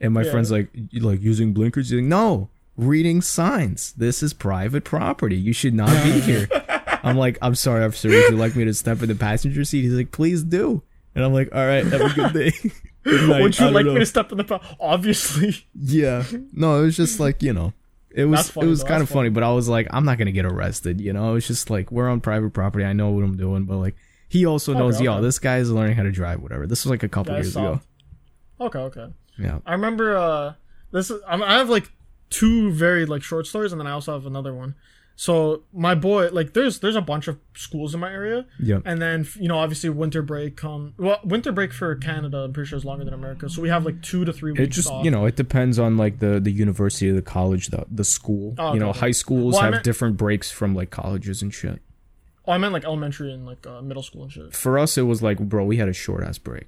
And 0.00 0.12
my 0.14 0.22
Yeah. 0.22 0.30
friend's 0.30 0.50
like, 0.50 0.68
like 1.00 1.22
using 1.22 1.52
blinkers?" 1.52 1.90
He's 1.90 2.00
like, 2.00 2.04
"No, 2.08 2.48
reading 2.76 3.22
signs. 3.22 3.92
This 3.96 4.22
is 4.22 4.32
private 4.32 4.84
property. 4.84 5.36
You 5.36 5.52
should 5.52 5.74
not 5.74 5.90
be 6.04 6.20
here." 6.20 6.48
I'm 7.02 7.16
like, 7.16 7.38
"I'm 7.42 7.54
sorry, 7.54 7.84
officer. 7.84 8.08
Would 8.08 8.30
you 8.30 8.36
like 8.36 8.56
me 8.56 8.64
to 8.64 8.74
step 8.74 9.02
in 9.02 9.08
the 9.08 9.14
passenger 9.14 9.64
seat?" 9.64 9.82
He's 9.82 9.92
like, 9.92 10.12
"Please 10.12 10.42
do." 10.42 10.82
And 11.14 11.24
I'm 11.24 11.32
like, 11.32 11.54
"All 11.54 11.66
right, 11.66 11.84
have 11.86 12.00
a 12.00 12.12
good 12.14 12.32
day." 12.32 12.52
Good 13.04 13.28
night. 13.28 13.42
Would 13.42 13.58
you 13.58 13.70
like 13.70 13.86
know. 13.86 13.94
me 13.94 14.00
to 14.00 14.06
step 14.06 14.32
in 14.32 14.38
the 14.38 14.44
pa- 14.44 14.60
obviously? 14.80 15.54
Yeah. 15.74 16.24
No, 16.52 16.80
it 16.80 16.82
was 16.82 16.96
just 16.96 17.20
like, 17.20 17.42
you 17.42 17.52
know, 17.52 17.72
it 18.10 18.24
was 18.24 18.50
funny, 18.50 18.66
it 18.66 18.70
was 18.70 18.80
though. 18.82 18.88
kind 18.88 19.02
of 19.02 19.08
funny, 19.08 19.28
but 19.28 19.42
I 19.44 19.52
was 19.52 19.68
like, 19.68 19.86
I'm 19.90 20.04
not 20.04 20.18
gonna 20.18 20.32
get 20.32 20.44
arrested, 20.44 21.00
you 21.00 21.12
know? 21.12 21.36
It's 21.36 21.46
just 21.46 21.70
like 21.70 21.92
we're 21.92 22.08
on 22.08 22.20
private 22.20 22.52
property. 22.52 22.84
I 22.84 22.92
know 22.92 23.10
what 23.10 23.22
I'm 23.24 23.36
doing, 23.36 23.64
but 23.64 23.76
like 23.76 23.94
he 24.28 24.44
also 24.44 24.74
oh, 24.74 24.78
knows, 24.78 25.00
yo, 25.00 25.12
okay. 25.14 25.22
this 25.22 25.38
guy 25.38 25.58
is 25.58 25.70
learning 25.70 25.96
how 25.96 26.02
to 26.02 26.10
drive, 26.10 26.42
whatever. 26.42 26.66
This 26.66 26.84
was 26.84 26.90
like 26.90 27.04
a 27.04 27.08
couple 27.08 27.34
years 27.34 27.54
ago. 27.56 27.80
Okay, 28.60 28.78
okay. 28.78 29.08
Yeah. 29.38 29.58
I 29.66 29.72
remember 29.72 30.16
uh 30.16 30.54
this 30.92 31.10
is 31.10 31.20
I'm- 31.28 31.40
have 31.42 31.68
like 31.68 31.90
two 32.30 32.72
very 32.72 33.06
like 33.06 33.22
short 33.22 33.46
stories 33.46 33.72
and 33.72 33.80
then 33.80 33.86
I 33.86 33.92
also 33.92 34.12
have 34.12 34.26
another 34.26 34.54
one. 34.54 34.74
So 35.18 35.62
my 35.72 35.94
boy 35.94 36.28
like 36.30 36.52
there's 36.52 36.80
there's 36.80 36.96
a 36.96 37.00
bunch 37.00 37.26
of 37.26 37.38
schools 37.54 37.94
in 37.94 38.00
my 38.00 38.12
area 38.12 38.44
Yeah. 38.60 38.80
and 38.84 39.00
then 39.00 39.26
you 39.40 39.48
know 39.48 39.56
obviously 39.58 39.88
winter 39.88 40.20
break 40.20 40.56
come 40.58 40.92
well 40.98 41.20
winter 41.24 41.52
break 41.52 41.72
for 41.72 41.94
Canada 41.96 42.38
I'm 42.44 42.52
pretty 42.52 42.68
sure 42.68 42.76
is 42.76 42.84
longer 42.84 43.04
than 43.06 43.14
America 43.14 43.48
so 43.48 43.62
we 43.62 43.70
have 43.70 43.86
like 43.86 44.02
2 44.02 44.26
to 44.26 44.32
3 44.34 44.52
weeks 44.52 44.60
It 44.62 44.66
just 44.66 44.90
off. 44.90 45.04
you 45.06 45.10
know, 45.10 45.24
it 45.24 45.34
depends 45.36 45.78
on 45.78 45.96
like 45.96 46.18
the 46.18 46.38
the 46.38 46.50
university, 46.52 47.10
the 47.10 47.22
college, 47.22 47.68
the 47.68 47.86
the 47.90 48.04
school. 48.04 48.54
Oh, 48.58 48.74
you 48.74 48.80
know, 48.80 48.90
okay. 48.90 49.00
high 49.00 49.10
schools 49.12 49.54
Well, 49.54 49.62
have 49.62 49.70
meant- 49.72 49.84
different 49.84 50.16
breaks 50.18 50.50
from 50.50 50.74
like 50.74 50.90
colleges 50.90 51.40
and 51.40 51.52
shit. 51.52 51.80
Oh, 52.46 52.52
I 52.52 52.58
meant 52.58 52.74
like 52.74 52.84
elementary 52.84 53.32
and 53.32 53.46
like 53.46 53.66
uh, 53.66 53.80
middle 53.82 54.02
school 54.02 54.22
and 54.24 54.32
shit. 54.32 54.54
For 54.54 54.78
us 54.78 54.98
it 54.98 55.02
was 55.02 55.22
like, 55.22 55.38
bro, 55.38 55.64
we 55.64 55.78
had 55.78 55.88
a 55.88 55.94
short 55.94 56.24
ass 56.24 56.36
break. 56.38 56.66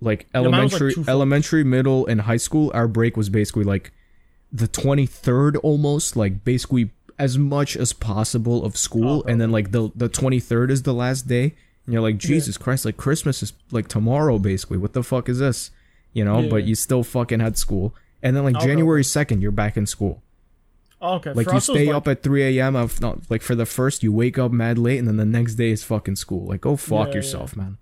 Like 0.00 0.26
was, 0.32 0.44
like, 0.44 0.44
elementary 0.44 0.94
elementary, 1.08 1.64
middle, 1.64 2.06
and 2.06 2.22
high 2.22 2.38
school, 2.38 2.70
our 2.74 2.88
break 2.88 3.16
was 3.16 3.28
basically 3.28 3.64
like 3.64 3.92
the 4.52 4.66
23rd 4.66 5.56
almost 5.62 6.16
like 6.16 6.42
basically 6.44 6.90
as 7.18 7.36
much 7.38 7.76
as 7.76 7.92
possible 7.92 8.64
of 8.64 8.76
school 8.76 9.22
oh, 9.24 9.28
and 9.30 9.40
then 9.40 9.50
like 9.52 9.70
the 9.72 9.90
the 9.94 10.08
23rd 10.08 10.70
is 10.70 10.82
the 10.82 10.94
last 10.94 11.28
day 11.28 11.54
and 11.84 11.92
you're 11.92 12.02
like 12.02 12.16
jesus 12.16 12.56
christ 12.58 12.84
like 12.84 12.96
christmas 12.96 13.42
is 13.42 13.52
like 13.70 13.86
tomorrow 13.88 14.38
basically. 14.38 14.78
What 14.78 14.92
the 14.94 15.02
fuck 15.02 15.28
is 15.28 15.38
this? 15.38 15.70
You 16.12 16.24
know 16.24 16.48
but 16.48 16.62
Yeah. 16.62 16.68
you 16.70 16.74
still 16.74 17.02
fucking 17.04 17.40
had 17.40 17.56
school. 17.58 17.94
And 18.22 18.34
then 18.34 18.42
like 18.44 18.56
Okay. 18.56 18.66
january 18.66 19.02
2nd 19.04 19.40
you're 19.42 19.52
back 19.52 19.76
in 19.76 19.86
school. 19.86 20.22
Oh, 21.02 21.14
okay. 21.16 21.32
like 21.32 21.46
for 21.46 21.52
you 21.52 21.56
us 21.58 21.68
it 21.68 21.72
was, 21.72 21.78
stay 21.78 21.86
like- 21.86 21.96
up 21.96 22.08
at 22.08 22.22
3 22.22 22.42
a.m 22.58 22.74
of 22.74 23.00
not 23.00 23.30
like 23.30 23.42
for 23.42 23.54
the 23.54 23.66
first 23.66 24.02
you 24.02 24.12
wake 24.12 24.38
up 24.38 24.50
mad 24.50 24.78
late 24.78 24.98
and 24.98 25.06
then 25.06 25.16
the 25.18 25.24
next 25.26 25.54
day 25.54 25.70
is 25.70 25.84
fucking 25.84 26.16
school. 26.16 26.46
Like 26.46 26.62
go 26.62 26.74
fuck 26.76 27.08
Yeah, 27.08 27.14
yourself 27.16 27.54
man 27.54 27.76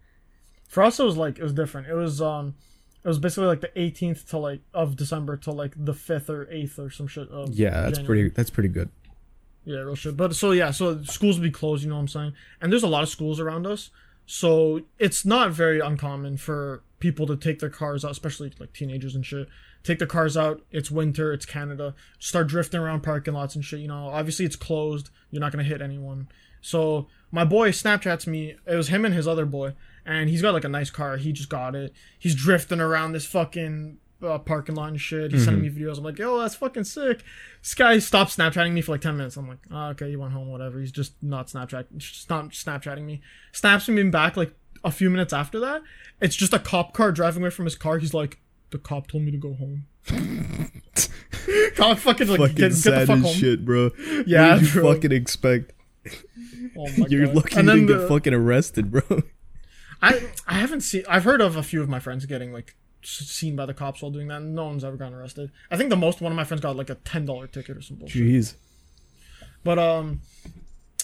For 0.68 0.82
us, 0.82 1.00
it 1.00 1.04
was 1.04 1.16
like 1.16 1.38
it 1.38 1.42
was 1.42 1.52
different. 1.52 1.88
It 1.88 1.94
was 1.94 2.22
um, 2.22 2.54
it 3.02 3.08
was 3.08 3.18
basically 3.18 3.46
like 3.46 3.60
the 3.62 3.68
18th 3.68 4.28
to 4.28 4.38
like 4.38 4.60
of 4.74 4.96
December 4.96 5.36
to 5.38 5.50
like 5.50 5.72
the 5.76 5.92
5th 5.92 6.28
or 6.28 6.46
8th 6.46 6.78
or 6.78 6.90
some 6.90 7.06
shit. 7.08 7.28
Of 7.30 7.54
yeah 7.54 7.70
that's 7.82 7.98
January. 7.98 8.06
pretty 8.06 8.34
that's 8.34 8.50
pretty 8.50 8.68
good 8.68 8.90
Yeah, 9.64 9.78
real 9.78 9.94
shit. 9.94 10.16
But 10.16 10.34
so 10.36 10.52
yeah, 10.52 10.70
so 10.70 11.02
schools 11.04 11.36
will 11.38 11.44
be 11.44 11.50
closed. 11.50 11.82
You 11.82 11.88
know 11.88 11.96
what 11.96 12.02
I'm 12.02 12.08
saying? 12.08 12.32
And 12.60 12.70
there's 12.70 12.82
a 12.82 12.88
lot 12.88 13.02
of 13.02 13.08
schools 13.08 13.40
around 13.40 13.66
us, 13.66 13.90
so 14.26 14.82
it's 14.98 15.24
not 15.24 15.52
very 15.52 15.80
uncommon 15.80 16.36
for 16.36 16.82
people 17.00 17.26
to 17.28 17.36
take 17.36 17.60
their 17.60 17.70
cars 17.70 18.04
out, 18.04 18.10
especially 18.10 18.52
like 18.58 18.72
teenagers 18.72 19.14
and 19.14 19.24
shit. 19.24 19.48
Take 19.84 19.98
their 19.98 20.08
cars 20.08 20.36
out. 20.36 20.60
It's 20.70 20.90
winter. 20.90 21.32
It's 21.32 21.46
Canada. 21.46 21.94
Start 22.18 22.48
drifting 22.48 22.80
around 22.80 23.02
parking 23.02 23.34
lots 23.34 23.54
and 23.54 23.64
shit. 23.64 23.80
You 23.80 23.88
know, 23.88 24.08
obviously 24.08 24.44
it's 24.44 24.56
closed. 24.56 25.08
You're 25.30 25.40
not 25.40 25.52
gonna 25.52 25.64
hit 25.64 25.80
anyone. 25.80 26.28
So 26.60 27.06
my 27.30 27.44
boy 27.44 27.70
Snapchats 27.70 28.26
me. 28.26 28.56
It 28.66 28.74
was 28.74 28.88
him 28.88 29.04
and 29.04 29.14
his 29.14 29.28
other 29.28 29.46
boy, 29.46 29.74
and 30.08 30.30
he's 30.30 30.40
got 30.40 30.54
like 30.54 30.64
a 30.64 30.68
nice 30.70 30.90
car. 30.90 31.18
He 31.18 31.32
just 31.32 31.50
got 31.50 31.74
it. 31.74 31.92
He's 32.18 32.34
drifting 32.34 32.80
around 32.80 33.12
this 33.12 33.26
fucking 33.26 33.98
uh, 34.22 34.38
parking 34.38 34.74
lot 34.74 34.88
and 34.88 35.00
shit. 35.00 35.32
He's 35.32 35.44
sending 35.44 35.62
me 35.62 35.68
videos. 35.70 35.98
I'm 35.98 36.04
like, 36.04 36.18
yo, 36.18 36.38
that's 36.40 36.54
fucking 36.54 36.84
sick. 36.84 37.22
This 37.62 37.74
guy 37.74 37.98
stopped 37.98 38.36
Snapchatting 38.36 38.72
me 38.72 38.80
for 38.80 38.92
like 38.92 39.02
10 39.02 39.16
minutes. 39.18 39.36
I'm 39.36 39.46
like, 39.46 39.58
oh, 39.70 39.88
okay, 39.88 40.08
he 40.08 40.16
went 40.16 40.32
home, 40.32 40.48
whatever. 40.48 40.80
He's 40.80 40.90
just 40.90 41.12
not 41.22 41.48
Snapchat, 41.48 41.84
just 41.98 42.28
not 42.30 42.50
Snapchatting 42.50 43.04
me. 43.04 43.20
Snaps 43.52 43.86
me 43.88 44.02
back 44.04 44.36
like 44.36 44.54
a 44.82 44.90
few 44.90 45.10
minutes 45.10 45.32
after 45.34 45.60
that. 45.60 45.82
It's 46.22 46.34
just 46.34 46.54
a 46.54 46.58
cop 46.58 46.94
car 46.94 47.12
driving 47.12 47.42
away 47.42 47.50
from 47.50 47.66
his 47.66 47.76
car. 47.76 47.98
He's 47.98 48.14
like, 48.14 48.38
the 48.70 48.78
cop 48.78 49.08
told 49.08 49.24
me 49.24 49.30
to 49.30 49.36
go 49.36 49.52
home. 49.54 49.84
cop 51.76 51.98
fucking 51.98 52.28
like, 52.28 52.38
Fucking 52.40 52.54
get, 52.56 52.56
get 52.56 52.70
the 52.70 52.76
sad 52.76 53.06
fuck 53.06 53.16
as 53.18 53.22
home. 53.24 53.34
shit, 53.34 53.64
bro. 53.64 53.90
Yeah, 54.26 54.54
what 54.54 54.60
did 54.60 54.74
you 54.74 54.80
bro. 54.80 54.94
fucking 54.94 55.12
expect? 55.12 55.72
Oh 56.76 56.86
my 56.96 57.06
You're 57.10 57.26
God. 57.26 57.34
lucky 57.36 57.56
And 57.56 57.66
you 57.68 57.74
then 57.74 57.86
didn't 57.86 58.00
get 58.00 58.08
fucking 58.08 58.34
arrested, 58.34 58.90
bro. 58.90 59.22
I 60.02 60.28
I 60.46 60.54
haven't 60.54 60.82
seen. 60.82 61.04
I've 61.08 61.24
heard 61.24 61.40
of 61.40 61.56
a 61.56 61.62
few 61.62 61.82
of 61.82 61.88
my 61.88 61.98
friends 62.00 62.24
getting 62.26 62.52
like 62.52 62.74
seen 63.02 63.56
by 63.56 63.64
the 63.66 63.74
cops 63.74 64.02
while 64.02 64.10
doing 64.10 64.28
that. 64.28 64.42
No 64.42 64.66
one's 64.66 64.84
ever 64.84 64.96
gotten 64.96 65.14
arrested. 65.14 65.50
I 65.70 65.76
think 65.76 65.90
the 65.90 65.96
most 65.96 66.20
one 66.20 66.32
of 66.32 66.36
my 66.36 66.44
friends 66.44 66.60
got 66.62 66.76
like 66.76 66.90
a 66.90 66.94
ten 66.96 67.24
dollar 67.26 67.46
ticket 67.46 67.76
or 67.76 67.82
some 67.82 67.96
bullshit. 67.96 68.22
Jeez. 68.22 68.54
But 69.64 69.78
um, 69.78 70.20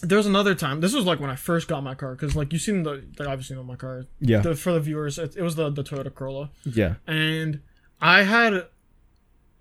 there 0.03 0.19
was 0.19 0.27
another 0.27 0.55
time. 0.55 0.81
This 0.81 0.95
was 0.95 1.05
like 1.05 1.19
when 1.21 1.31
I 1.31 1.37
first 1.37 1.67
got 1.69 1.83
my 1.83 1.95
car 1.95 2.13
because 2.15 2.37
like 2.37 2.53
you 2.53 2.59
seen 2.59 2.83
the 2.85 3.05
like 3.19 3.29
obviously 3.29 3.57
know 3.57 3.63
my 3.65 3.77
car. 3.77 4.07
Yeah. 4.21 4.41
The, 4.41 4.55
for 4.55 4.73
the 4.73 4.81
viewers, 4.81 5.19
it, 5.19 5.37
it 5.37 5.43
was 5.43 5.57
the 5.57 5.71
the 5.71 5.83
Toyota 5.85 6.15
Corolla, 6.15 6.51
Yeah. 6.65 6.95
and 7.07 7.61
I 8.01 8.23
had 8.23 8.67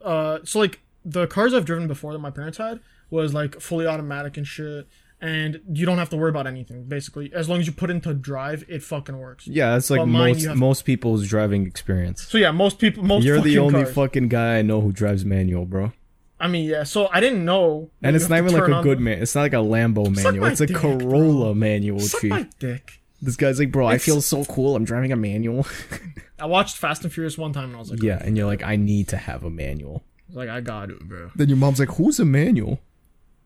uh 0.01 0.39
so 0.43 0.59
like 0.59 0.79
the 1.05 1.27
cars 1.27 1.53
I've 1.53 1.65
driven 1.65 1.87
before 1.87 2.13
that 2.13 2.19
my 2.19 2.29
parents 2.31 2.57
had 2.57 2.79
was 3.09 3.33
like 3.33 3.59
fully 3.61 3.85
automatic 3.87 4.37
and 4.37 4.45
shit. 4.47 4.87
And 5.25 5.61
you 5.71 5.85
don't 5.85 5.99
have 5.99 6.09
to 6.09 6.17
worry 6.17 6.29
about 6.31 6.47
anything, 6.47 6.83
basically. 6.83 7.31
As 7.33 7.47
long 7.47 7.61
as 7.61 7.65
you 7.65 7.71
put 7.71 7.89
into 7.89 8.13
drive, 8.13 8.65
it 8.67 8.83
fucking 8.83 9.17
works. 9.17 9.47
Yeah, 9.47 9.71
that's 9.71 9.89
like 9.89 10.01
But 10.01 10.07
mine, 10.07 10.33
most 10.33 10.41
you 10.41 10.49
have- 10.49 10.57
most 10.57 10.83
people's 10.83 11.25
driving 11.27 11.65
experience. 11.65 12.27
So 12.27 12.37
yeah, 12.37 12.51
most 12.51 12.77
people, 12.77 13.03
most 13.05 13.23
You're 13.23 13.37
the 13.37 13.43
fucking 13.55 13.57
only 13.59 13.83
cars. 13.83 13.95
fucking 13.95 14.27
guy 14.27 14.57
I 14.57 14.61
know 14.63 14.81
who 14.81 14.91
drives 14.91 15.23
manual, 15.23 15.65
bro. 15.65 15.93
I 16.41 16.49
mean, 16.49 16.69
yeah. 16.69 16.83
So 16.83 17.07
I 17.09 17.21
didn't 17.21 17.45
know. 17.45 17.89
that 18.01 18.07
And 18.09 18.13
you 18.13 18.15
it's 18.17 18.23
have 18.25 18.29
not 18.31 18.35
to 18.35 18.43
even 18.43 18.53
like 18.53 18.63
turn 18.63 18.73
a 18.73 18.77
on 18.79 18.83
good 18.83 18.97
the- 18.97 19.01
man. 19.01 19.21
It's 19.21 19.33
not 19.33 19.41
like 19.43 19.53
a 19.53 19.55
Lambo 19.57 20.13
Suck 20.13 20.25
manual. 20.25 20.45
my 20.45 20.51
It's 20.51 20.59
a 20.61 20.65
dick, 20.67 20.75
Corolla 20.75 21.55
manual, 21.55 21.99
Suck 22.01 22.19
chief. 22.19 22.29
my 22.29 22.49
dick. 22.59 22.99
This 23.21 23.37
guy's 23.37 23.59
like, 23.59 23.71
bro, 23.71 23.85
I 23.85 23.91
It's- 23.95 24.03
feel 24.03 24.19
so 24.19 24.43
cool. 24.43 24.75
I'm 24.75 24.83
driving 24.83 25.13
a 25.13 25.15
manual. 25.15 25.65
I 26.39 26.47
watched 26.47 26.75
Fast 26.75 27.03
and 27.05 27.13
Furious 27.13 27.37
one 27.37 27.53
time 27.53 27.65
and 27.69 27.75
I 27.77 27.79
was 27.79 27.89
like, 27.91 28.03
yeah, 28.03 28.21
and 28.21 28.35
you're 28.35 28.45
like, 28.47 28.61
I 28.61 28.75
need 28.75 29.07
to 29.07 29.15
have 29.17 29.45
a 29.45 29.49
manual. 29.49 30.03
like 30.33 30.49
I 30.49 30.59
got 30.59 30.89
it, 30.89 30.99
bro. 31.07 31.31
Then 31.33 31.47
your 31.47 31.57
mom's 31.57 31.79
like, 31.79 31.91
who's 31.91 32.19
a 32.19 32.25
manual? 32.25 32.81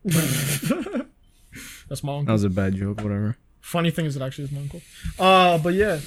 That's 1.88 2.02
my 2.02 2.12
uncle. 2.12 2.26
That 2.26 2.32
was 2.32 2.44
a 2.44 2.50
bad 2.50 2.74
joke. 2.74 3.00
Whatever. 3.00 3.36
Funny 3.60 3.90
thing 3.90 4.06
is, 4.06 4.16
it 4.16 4.22
actually 4.22 4.44
is 4.44 4.52
my 4.52 4.60
uncle. 4.60 4.80
Uh, 5.18 5.58
but 5.58 5.74
yeah. 5.74 5.98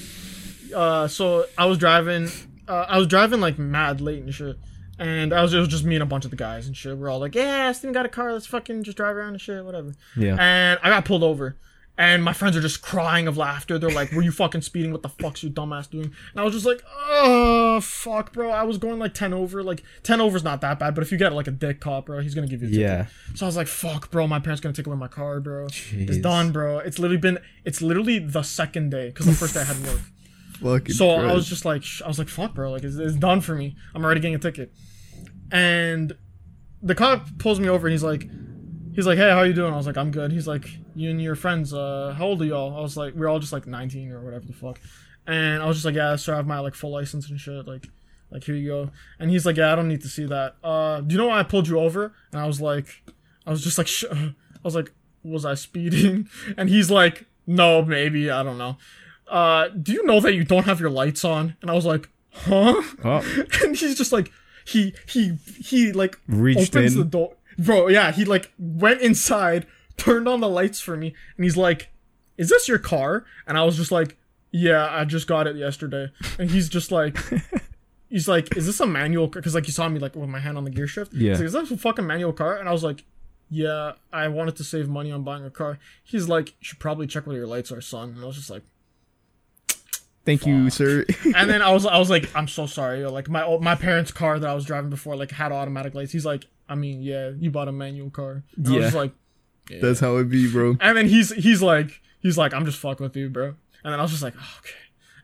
Uh, 0.76 1.08
so 1.08 1.46
I 1.58 1.66
was 1.66 1.78
driving. 1.78 2.30
Uh, 2.68 2.86
I 2.88 2.98
was 2.98 3.08
driving 3.08 3.42
like 3.42 3.60
mad 3.60 4.02
late 4.02 4.24
and 4.24 4.34
shit. 4.34 4.58
And 5.00 5.34
I 5.34 5.42
was, 5.42 5.54
it 5.54 5.58
was 5.58 5.68
just 5.68 5.84
me 5.84 5.96
and 5.96 6.04
a 6.04 6.06
bunch 6.06 6.26
of 6.26 6.32
the 6.32 6.38
guys 6.38 6.68
and 6.68 6.78
shit. 6.78 6.96
We're 6.96 7.10
all 7.10 7.20
like, 7.20 7.34
yeah, 7.34 7.72
Steven 7.72 7.92
got 7.92 8.06
a 8.06 8.10
car. 8.10 8.34
Let's 8.34 8.46
fucking 8.46 8.84
just 8.84 8.98
drive 8.98 9.16
around 9.16 9.30
and 9.30 9.42
shit, 9.42 9.66
whatever. 9.66 9.96
Yeah. 10.16 10.38
And 10.40 10.80
I 10.84 10.90
got 10.90 11.06
pulled 11.06 11.24
over. 11.24 11.58
And 12.02 12.24
my 12.24 12.34
friends 12.34 12.58
are 12.58 12.62
just 12.62 12.82
crying 12.82 13.28
of 13.28 13.38
laughter. 13.38 13.78
They're 13.78 13.92
like, 13.92 14.12
were 14.12 14.24
you 14.24 14.32
fucking 14.32 14.62
speeding? 14.62 14.92
What 14.92 15.04
the 15.04 15.10
fuck's 15.10 15.44
your 15.44 15.52
dumbass 15.52 15.88
doing? 15.88 16.06
And 16.06 16.36
I 16.36 16.44
was 16.44 16.52
just 16.52 16.66
like, 16.66 16.82
oh, 16.98 17.80
fuck, 17.80 18.34
bro. 18.34 18.50
I 18.50 18.64
was 18.64 18.80
going 18.80 18.98
like 18.98 19.14
10 19.14 19.34
over. 19.34 19.62
Like, 19.62 19.84
10 20.02 20.20
over's 20.20 20.44
not 20.44 20.62
that 20.62 20.80
bad. 20.80 20.96
But 20.96 21.04
if 21.04 21.12
you 21.12 21.20
get 21.20 21.32
like 21.32 21.46
a 21.46 21.52
dick 21.52 21.80
cop, 21.80 22.08
bro, 22.08 22.20
he's 22.22 22.34
going 22.34 22.48
to 22.48 22.52
give 22.52 22.64
you 22.64 22.70
a 22.70 22.72
ticket. 22.72 22.82
Yeah. 22.82 23.36
So 23.36 23.46
I 23.46 23.48
was 23.48 23.56
like, 23.56 23.68
fuck, 23.68 24.10
bro. 24.10 24.26
My 24.26 24.40
parents 24.40 24.62
going 24.62 24.74
to 24.74 24.82
take 24.82 24.88
away 24.88 24.98
my 24.98 25.08
car, 25.08 25.40
bro. 25.40 25.68
It's 25.92 26.18
done, 26.18 26.52
bro. 26.52 26.80
It's 26.80 26.98
literally 26.98 27.22
been, 27.22 27.38
it's 27.66 27.84
literally 27.84 28.18
the 28.18 28.42
second 28.42 28.90
day. 28.90 29.10
Because 29.10 29.28
the 29.28 29.34
first 29.34 29.54
day 29.54 29.62
I 29.62 29.66
had 29.66 29.78
work. 29.86 30.00
Fucking 30.82 30.96
So 30.96 31.12
I 31.12 31.34
was 31.34 31.48
just 31.48 31.66
like, 31.66 31.84
sh- 31.84 32.02
I 32.04 32.08
was 32.08 32.18
like, 32.18 32.30
fuck, 32.30 32.56
bro, 32.56 32.72
like 32.72 32.84
it's, 32.84 32.96
it's 32.96 33.16
done 33.16 33.42
for 33.42 33.54
me. 33.54 33.76
I'm 33.94 34.04
already 34.04 34.22
getting 34.22 34.36
a 34.36 34.40
ticket. 34.40 34.74
And 35.52 36.18
the 36.82 36.96
cop 36.96 37.28
pulls 37.38 37.60
me 37.60 37.70
over 37.70 37.86
and 37.86 37.92
he's 37.92 38.04
like, 38.04 38.28
he's 38.94 39.06
like, 39.08 39.18
hey, 39.18 39.30
how 39.32 39.44
you 39.44 39.54
doing? 39.54 39.74
I 39.74 39.78
was 39.78 39.88
like, 39.88 39.98
I'm 39.98 40.12
good. 40.12 40.32
He's 40.32 40.48
like, 40.48 40.68
you 40.96 41.10
and 41.10 41.22
your 41.22 41.36
friends, 41.36 41.74
uh, 41.74 42.14
how 42.18 42.26
old 42.28 42.42
are 42.42 42.46
y'all? 42.46 42.78
I 42.78 42.82
was 42.82 42.98
like, 42.98 43.14
we're 43.16 43.28
all 43.28 43.40
just 43.40 43.54
like 43.54 43.68
19 43.68 44.12
or 44.12 44.22
whatever 44.22 44.46
the 44.46 44.54
fuck. 44.54 44.80
And 45.28 45.62
I 45.62 45.66
was 45.68 45.78
just 45.78 45.86
like, 45.86 45.96
yeah, 45.96 46.16
sir, 46.16 46.34
I 46.34 46.38
have 46.38 46.48
my 46.48 46.60
like 46.60 46.76
full 46.76 46.92
license 46.92 47.30
and 47.30 47.40
shit. 47.40 47.68
Like, 47.68 47.88
like 48.32 48.44
here 48.44 48.56
you 48.56 48.68
go. 48.68 48.90
And 49.20 49.30
he's 49.30 49.46
like, 49.46 49.58
yeah, 49.58 49.72
I 49.72 49.76
don't 49.76 49.88
need 49.88 50.02
to 50.02 50.08
see 50.10 50.26
that. 50.26 50.56
Uh, 50.64 51.02
do 51.02 51.14
you 51.16 51.22
know 51.22 51.28
why 51.28 51.40
I 51.40 51.44
pulled 51.44 51.68
you 51.68 51.80
over? 51.80 52.14
And 52.32 52.42
I 52.42 52.48
was 52.48 52.60
like, 52.62 52.88
I 53.46 53.52
was 53.52 53.64
just 53.64 53.78
like, 53.78 53.88
sh- 53.88 54.06
I 54.12 54.34
was 54.64 54.76
like, 54.76 54.92
was 55.24 55.46
I 55.46 55.54
speeding? 55.54 56.28
And 56.58 56.70
he's 56.70 56.90
like, 56.90 57.26
no, 57.48 57.84
maybe, 57.84 58.30
I 58.32 58.44
don't 58.44 58.58
know. 58.58 58.78
Uh, 59.28 59.70
do 59.70 59.94
you 59.94 60.04
know 60.06 60.20
that 60.20 60.34
you 60.34 60.44
don't 60.44 60.66
have 60.66 60.80
your 60.80 60.90
lights 60.90 61.24
on? 61.24 61.56
And 61.62 61.70
I 61.72 61.74
was 61.74 61.86
like, 61.86 62.10
huh? 62.34 62.82
Oh, 63.04 63.44
and 63.64 63.76
he's 63.76 63.96
just 63.96 64.12
like 64.12 64.32
he 64.66 64.94
he 65.08 65.38
he 65.60 65.92
like 65.94 66.20
Reached 66.28 66.76
opens 66.76 66.94
in. 66.94 67.00
the 67.00 67.06
door 67.06 67.34
bro 67.58 67.88
yeah 67.88 68.12
he 68.12 68.26
like 68.26 68.52
went 68.58 69.02
inside 69.02 69.66
turned 69.98 70.28
on 70.28 70.40
the 70.40 70.50
lights 70.50 70.80
for 70.80 70.96
me 70.98 71.14
and 71.38 71.44
he's 71.44 71.58
like 71.58 71.90
is 72.38 72.50
this 72.50 72.68
your 72.68 72.80
car 72.80 73.26
and 73.48 73.58
i 73.58 73.64
was 73.64 73.78
just 73.78 73.92
like 73.92 74.18
yeah 74.52 74.88
i 74.92 75.06
just 75.06 75.28
got 75.28 75.48
it 75.48 75.56
yesterday 75.56 76.08
and 76.40 76.50
he's 76.52 76.68
just 76.70 76.92
like 76.92 77.18
he's 78.10 78.28
like 78.28 78.56
is 78.58 78.66
this 78.66 78.80
a 78.80 78.86
manual 78.86 79.28
because 79.28 79.54
like 79.56 79.66
he 79.66 79.72
saw 79.72 79.88
me 79.88 80.00
like 80.00 80.16
with 80.16 80.30
my 80.30 80.40
hand 80.40 80.58
on 80.58 80.64
the 80.64 80.72
gear 80.72 80.88
shift 80.88 81.14
Yeah. 81.14 81.32
he's 81.32 81.40
like, 81.40 81.46
is 81.48 81.54
this 81.70 81.72
a 81.72 81.78
fucking 81.78 82.06
manual 82.08 82.34
car 82.34 82.58
and 82.58 82.68
i 82.68 82.72
was 82.72 82.84
like 82.84 83.04
yeah 83.50 83.94
i 84.14 84.28
wanted 84.28 84.56
to 84.58 84.64
save 84.64 84.88
money 84.90 85.12
on 85.12 85.24
buying 85.24 85.46
a 85.46 85.50
car 85.52 85.78
he's 86.04 86.28
like 86.30 86.50
you 86.50 86.56
should 86.62 86.80
probably 86.80 87.06
check 87.08 87.28
whether 87.28 87.38
your 87.40 87.48
lights 87.48 87.72
are 87.72 87.82
son 87.82 88.10
and 88.16 88.24
i 88.24 88.26
was 88.26 88.36
just 88.38 88.50
like 88.50 88.64
thank 90.26 90.46
you, 90.46 90.70
sir. 90.70 91.04
and 91.36 91.50
then 91.50 91.62
I 91.64 91.72
was 91.72 91.86
I 91.86 91.98
was 91.98 92.10
like, 92.10 92.30
I'm 92.36 92.48
so 92.48 92.68
sorry. 92.68 93.04
Like 93.06 93.28
my 93.30 93.58
my 93.58 93.74
parents' 93.74 94.12
car 94.12 94.38
that 94.40 94.48
I 94.48 94.54
was 94.54 94.66
driving 94.66 94.90
before 94.92 95.16
like 95.16 95.32
had 95.32 95.52
automatic 95.52 95.96
lights. 95.96 96.12
He's 96.12 96.26
like, 96.26 96.46
I 96.72 96.76
mean, 96.76 97.02
yeah, 97.02 97.32
you 97.38 97.52
bought 97.52 97.68
a 97.68 97.72
manual 97.72 98.10
car. 98.10 98.44
And 98.56 98.68
I 98.68 98.70
was 98.72 98.78
Yeah. 98.80 98.82
just 98.88 98.96
like, 98.96 99.12
That's 99.82 100.00
how 100.00 100.18
it 100.18 100.30
be, 100.30 100.52
bro. 100.52 100.78
and 100.80 100.98
then 100.98 101.08
he's 101.08 101.32
he's 101.34 101.62
like 101.62 102.02
he's 102.22 102.38
like, 102.38 102.54
I'm 102.54 102.66
just 102.66 102.78
fucking 102.80 103.04
with 103.04 103.16
you, 103.16 103.30
bro. 103.30 103.48
And 103.84 103.92
then 103.94 104.00
I 104.00 104.02
was 104.02 104.12
just 104.12 104.24
like, 104.24 104.34
oh, 104.38 104.56
okay. 104.60 104.74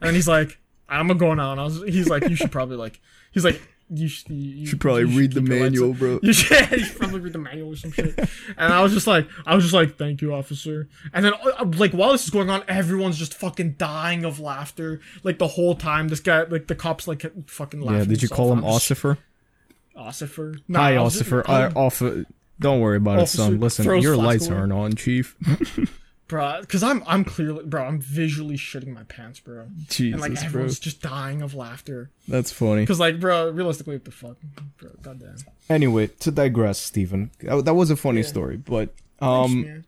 And 0.02 0.08
then 0.08 0.16
he's 0.16 0.28
like, 0.28 0.60
I'm 0.90 1.08
gonna 1.08 1.20
go 1.20 1.34
now. 1.34 1.52
And 1.54 1.60
I 1.62 1.64
was 1.64 1.82
he's 1.84 2.08
like, 2.10 2.28
you 2.30 2.36
should 2.36 2.52
probably 2.52 2.78
like 2.78 3.00
he's 3.32 3.44
like. 3.46 3.62
You 3.90 4.10
should, 4.10 4.28
you, 4.32 4.36
you 4.52 4.66
should 4.66 4.82
probably 4.82 5.06
read 5.06 5.32
the 5.32 5.40
keep 5.40 5.50
lights 5.50 5.62
manual, 5.62 5.94
bro. 5.94 6.20
You 6.22 6.34
should, 6.34 6.72
you 6.72 6.84
should 6.84 6.98
probably 7.00 7.22
read 7.22 7.32
the 7.32 7.40
manual 7.40 7.70
or 7.72 7.76
some 7.78 7.94
shit. 7.94 8.20
And 8.58 8.74
I 8.74 8.84
was 8.84 8.92
just 8.94 9.08
like, 9.08 9.30
I 9.46 9.56
was 9.56 9.64
just 9.64 9.74
like, 9.74 9.98
thank 9.98 10.22
you, 10.22 10.34
officer. 10.34 10.90
And 11.14 11.24
then, 11.24 11.32
uh, 11.42 11.64
like, 11.78 11.94
while 11.94 12.12
this 12.12 12.26
is 12.26 12.30
going 12.30 12.50
on, 12.50 12.66
everyone's 12.68 13.18
just 13.18 13.34
fucking 13.34 13.76
dying 13.78 14.26
of 14.26 14.42
laughter. 14.42 15.00
Like 15.24 15.40
the 15.40 15.48
whole 15.48 15.74
time, 15.74 16.10
this 16.10 16.20
guy, 16.20 16.44
like 16.44 16.68
the 16.68 16.76
cops, 16.76 17.08
like 17.08 17.26
fucking 17.50 17.80
laughing. 17.80 18.00
Yeah, 18.00 18.06
did 18.08 18.24
you 18.24 18.28
call 18.28 18.52
him 18.52 18.58
I'm 18.66 18.74
just- 18.74 18.88
Ossifer? 19.98 20.60
Ossifer. 20.60 20.76
Hi, 20.76 20.94
I 20.94 20.98
Ossifer. 20.98 21.50
I 21.50 21.64
Uh, 21.66 21.72
off. 21.76 22.02
Don't 22.60 22.80
worry 22.80 22.98
about 22.98 23.20
it, 23.20 23.28
son. 23.28 23.60
Listen, 23.60 24.02
your 24.02 24.16
lights 24.16 24.48
away. 24.48 24.58
aren't 24.58 24.74
on, 24.74 24.94
chief. 24.96 25.36
bro, 26.28 26.58
because 26.62 26.84
I'm, 26.84 27.04
I'm 27.06 27.24
clearly, 27.24 27.64
bro, 27.66 27.84
I'm 27.84 28.00
visually 28.00 28.58
shitting 28.58 28.94
my 28.94 29.04
pants, 29.04 29.40
bro. 29.40 29.68
Jesus, 29.90 30.14
and 30.14 30.22
like 30.22 30.34
bro. 30.34 30.44
everyone's 30.44 30.80
just 30.80 31.02
dying 31.02 31.42
of 31.42 31.54
laughter. 31.54 32.10
That's 32.28 32.52
funny. 32.52 32.82
Because 32.82 33.00
like, 33.00 33.20
bro, 33.20 33.50
realistically, 33.50 33.96
what 33.96 34.06
the 34.06 34.12
fuck, 34.12 34.38
bro, 34.78 34.90
goddamn. 35.02 35.38
Anyway, 35.70 36.08
to 36.08 36.32
digress, 36.32 36.80
Stephen. 36.80 37.32
That, 37.40 37.66
that 37.66 37.74
was 37.74 37.92
a 37.92 37.96
funny 37.96 38.24
story, 38.24 38.58
but 38.58 38.94
um, 39.20 39.62
man. 39.62 39.86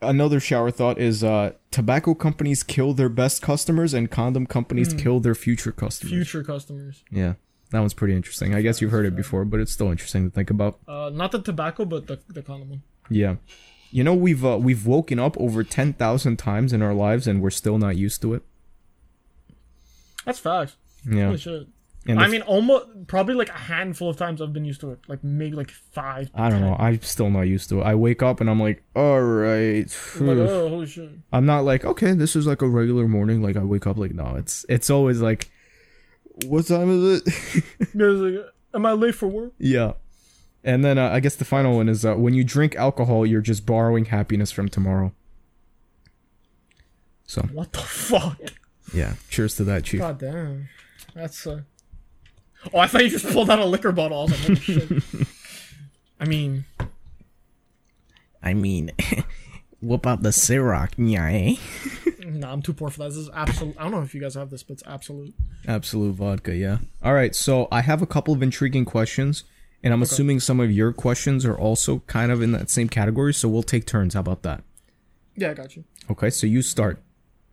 another 0.00 0.40
shower 0.40 0.70
thought 0.70 0.98
is 0.98 1.24
uh, 1.24 1.52
tobacco 1.70 2.14
companies 2.14 2.62
kill 2.62 2.92
their 2.92 3.08
best 3.08 3.42
customers 3.42 3.94
and 3.94 4.10
condom 4.10 4.46
companies 4.46 4.92
kill 4.94 5.20
their 5.20 5.34
future 5.34 5.72
customers. 5.72 6.12
Future 6.12 6.44
customers. 6.44 7.04
Yeah, 7.10 7.34
that 7.72 7.80
one's 7.80 7.94
pretty 7.94 8.14
interesting. 8.14 8.54
I 8.54 8.62
guess 8.62 8.80
you've 8.80 8.90
heard 8.92 9.06
it 9.06 9.16
before, 9.16 9.44
but 9.44 9.58
it's 9.60 9.72
still 9.72 9.90
interesting 9.90 10.28
to 10.30 10.34
think 10.34 10.50
about. 10.50 10.78
Uh, 10.86 11.10
not 11.12 11.32
the 11.32 11.42
tobacco, 11.42 11.84
but 11.84 12.06
the 12.06 12.20
the 12.28 12.42
condom 12.42 12.70
one. 12.70 12.82
Yeah, 13.10 13.36
you 13.90 14.04
know 14.04 14.14
we've 14.14 14.44
uh, 14.44 14.58
we've 14.58 14.86
woken 14.86 15.18
up 15.18 15.36
over 15.38 15.64
ten 15.64 15.92
thousand 15.94 16.36
times 16.36 16.72
in 16.72 16.82
our 16.82 16.94
lives, 16.94 17.26
and 17.26 17.42
we're 17.42 17.50
still 17.50 17.78
not 17.78 17.96
used 17.96 18.22
to 18.22 18.34
it. 18.34 18.42
That's 20.24 20.38
facts. 20.38 20.76
Yeah, 21.04 21.26
Holy 21.26 21.38
shit. 21.38 21.66
and 22.06 22.20
I 22.20 22.28
mean, 22.28 22.42
almost 22.42 23.08
probably 23.08 23.34
like 23.34 23.48
a 23.48 23.58
handful 23.58 24.08
of 24.08 24.16
times 24.16 24.40
I've 24.40 24.52
been 24.52 24.64
used 24.64 24.80
to 24.82 24.92
it. 24.92 25.00
Like 25.08 25.24
maybe 25.24 25.56
like 25.56 25.70
five. 25.70 26.30
I 26.34 26.48
don't 26.48 26.60
know. 26.60 26.76
I'm 26.78 27.00
still 27.02 27.28
not 27.30 27.42
used 27.42 27.68
to 27.70 27.80
it. 27.80 27.84
I 27.84 27.94
wake 27.96 28.22
up 28.22 28.40
and 28.40 28.48
I'm 28.48 28.60
like, 28.60 28.84
all 28.94 29.20
right. 29.20 29.92
I'm 30.20 30.26
like, 30.26 30.38
oh, 30.38 30.68
holy 30.68 30.86
shit. 30.86 31.10
I'm 31.32 31.44
not 31.46 31.64
like, 31.64 31.84
okay, 31.84 32.12
this 32.12 32.36
is 32.36 32.46
like 32.46 32.62
a 32.62 32.68
regular 32.68 33.08
morning. 33.08 33.42
Like 33.42 33.56
I 33.56 33.64
wake 33.64 33.86
up 33.86 33.98
like, 33.98 34.14
no, 34.14 34.36
it's 34.36 34.64
it's 34.68 34.90
always 34.90 35.20
like, 35.20 35.50
what 36.46 36.66
time 36.66 36.90
is 36.90 37.22
it? 37.26 37.64
There's 37.94 38.20
like, 38.20 38.44
am 38.74 38.86
I 38.86 38.92
late 38.92 39.14
for 39.14 39.28
work? 39.28 39.52
yeah. 39.58 39.92
And 40.64 40.84
then 40.84 40.96
uh, 40.96 41.08
I 41.10 41.18
guess 41.18 41.34
the 41.34 41.44
final 41.44 41.76
one 41.76 41.88
is 41.88 42.04
uh, 42.04 42.14
when 42.14 42.34
you 42.34 42.44
drink 42.44 42.76
alcohol, 42.76 43.26
you're 43.26 43.40
just 43.40 43.66
borrowing 43.66 44.04
happiness 44.04 44.52
from 44.52 44.68
tomorrow. 44.68 45.12
So 47.26 47.42
What 47.52 47.72
the 47.72 47.80
fuck? 47.80 48.38
yeah, 48.94 49.14
cheers 49.28 49.56
to 49.56 49.64
that, 49.64 49.82
chief. 49.84 49.98
God 50.00 50.18
damn. 50.18 50.68
That's 51.14 51.46
uh. 51.48 51.62
Oh, 52.72 52.78
I 52.78 52.86
thought 52.86 53.02
you 53.02 53.10
just 53.10 53.26
pulled 53.26 53.50
out 53.50 53.58
a 53.58 53.64
liquor 53.64 53.90
bottle. 53.90 54.18
I 54.18 54.22
was 54.22 54.30
like, 54.48 54.62
holy 54.62 55.00
shit. 55.00 55.02
I 56.20 56.26
mean, 56.26 56.64
I 58.40 58.54
mean, 58.54 58.92
whoop 59.82 60.06
out 60.06 60.22
the 60.22 60.30
Ciroc, 60.30 60.92
yeah, 60.96 61.26
eh? 61.26 61.56
nah, 62.26 62.52
I'm 62.52 62.62
too 62.62 62.72
poor 62.72 62.88
for 62.88 63.00
that. 63.00 63.08
This 63.08 63.18
is 63.18 63.30
absolute. 63.34 63.76
I 63.78 63.82
don't 63.82 63.92
know 63.92 64.02
if 64.02 64.14
you 64.14 64.20
guys 64.20 64.34
have 64.34 64.50
this, 64.50 64.62
but 64.62 64.74
it's 64.74 64.82
absolute. 64.86 65.34
Absolut 65.66 66.14
vodka, 66.14 66.54
yeah. 66.54 66.78
All 67.02 67.12
right, 67.12 67.34
so 67.34 67.68
I 67.70 67.82
have 67.82 68.00
a 68.00 68.06
couple 68.06 68.32
of 68.32 68.42
intriguing 68.42 68.84
questions, 68.84 69.44
and 69.82 69.92
I'm 69.92 70.02
assuming 70.02 70.40
some 70.40 70.60
of 70.60 70.70
your 70.70 70.92
questions 70.92 71.44
are 71.44 71.58
also 71.58 72.00
kind 72.06 72.32
of 72.32 72.40
in 72.40 72.52
that 72.52 72.70
same 72.70 72.88
category, 72.88 73.34
so 73.34 73.48
we'll 73.48 73.62
take 73.62 73.86
turns. 73.86 74.14
How 74.14 74.20
about 74.20 74.42
that? 74.42 74.62
Yeah, 75.36 75.50
I 75.50 75.54
got 75.54 75.76
you. 75.76 75.84
Okay, 76.10 76.30
so 76.30 76.46
you 76.46 76.62
start. 76.62 77.02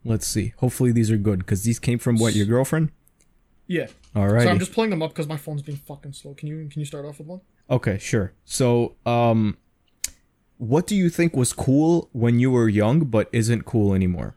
Let's 0.06 0.28
see. 0.28 0.54
Hopefully 0.58 0.92
these 0.92 1.12
are 1.12 1.18
good, 1.18 1.40
because 1.40 1.64
these 1.64 1.80
came 1.80 2.00
from 2.00 2.18
what, 2.18 2.36
your 2.36 2.46
girlfriend? 2.46 2.92
Yeah. 3.68 3.88
All 4.16 4.28
right. 4.28 4.44
So 4.44 4.50
I'm 4.50 4.60
just 4.60 4.74
pulling 4.74 4.90
them 4.90 5.04
up 5.04 5.12
because 5.12 5.28
my 5.28 5.38
phone's 5.38 5.62
being 5.62 5.78
fucking 5.78 6.14
slow. 6.14 6.34
Can 6.34 6.48
you 6.48 6.68
can 6.70 6.80
you 6.80 6.86
start 6.86 7.06
off 7.06 7.20
with 7.20 7.28
one? 7.28 7.42
Okay, 7.70 8.00
sure. 8.00 8.34
So, 8.44 8.96
um, 9.06 9.58
what 10.60 10.86
do 10.86 10.95
you 10.95 11.10
think 11.10 11.36
was 11.36 11.53
cool 11.53 12.10
when 12.11 12.40
you 12.40 12.52
were 12.52 12.68
young, 12.68 13.06
but 13.06 13.30
isn't 13.31 13.65
cool 13.65 13.94
anymore? 13.94 14.36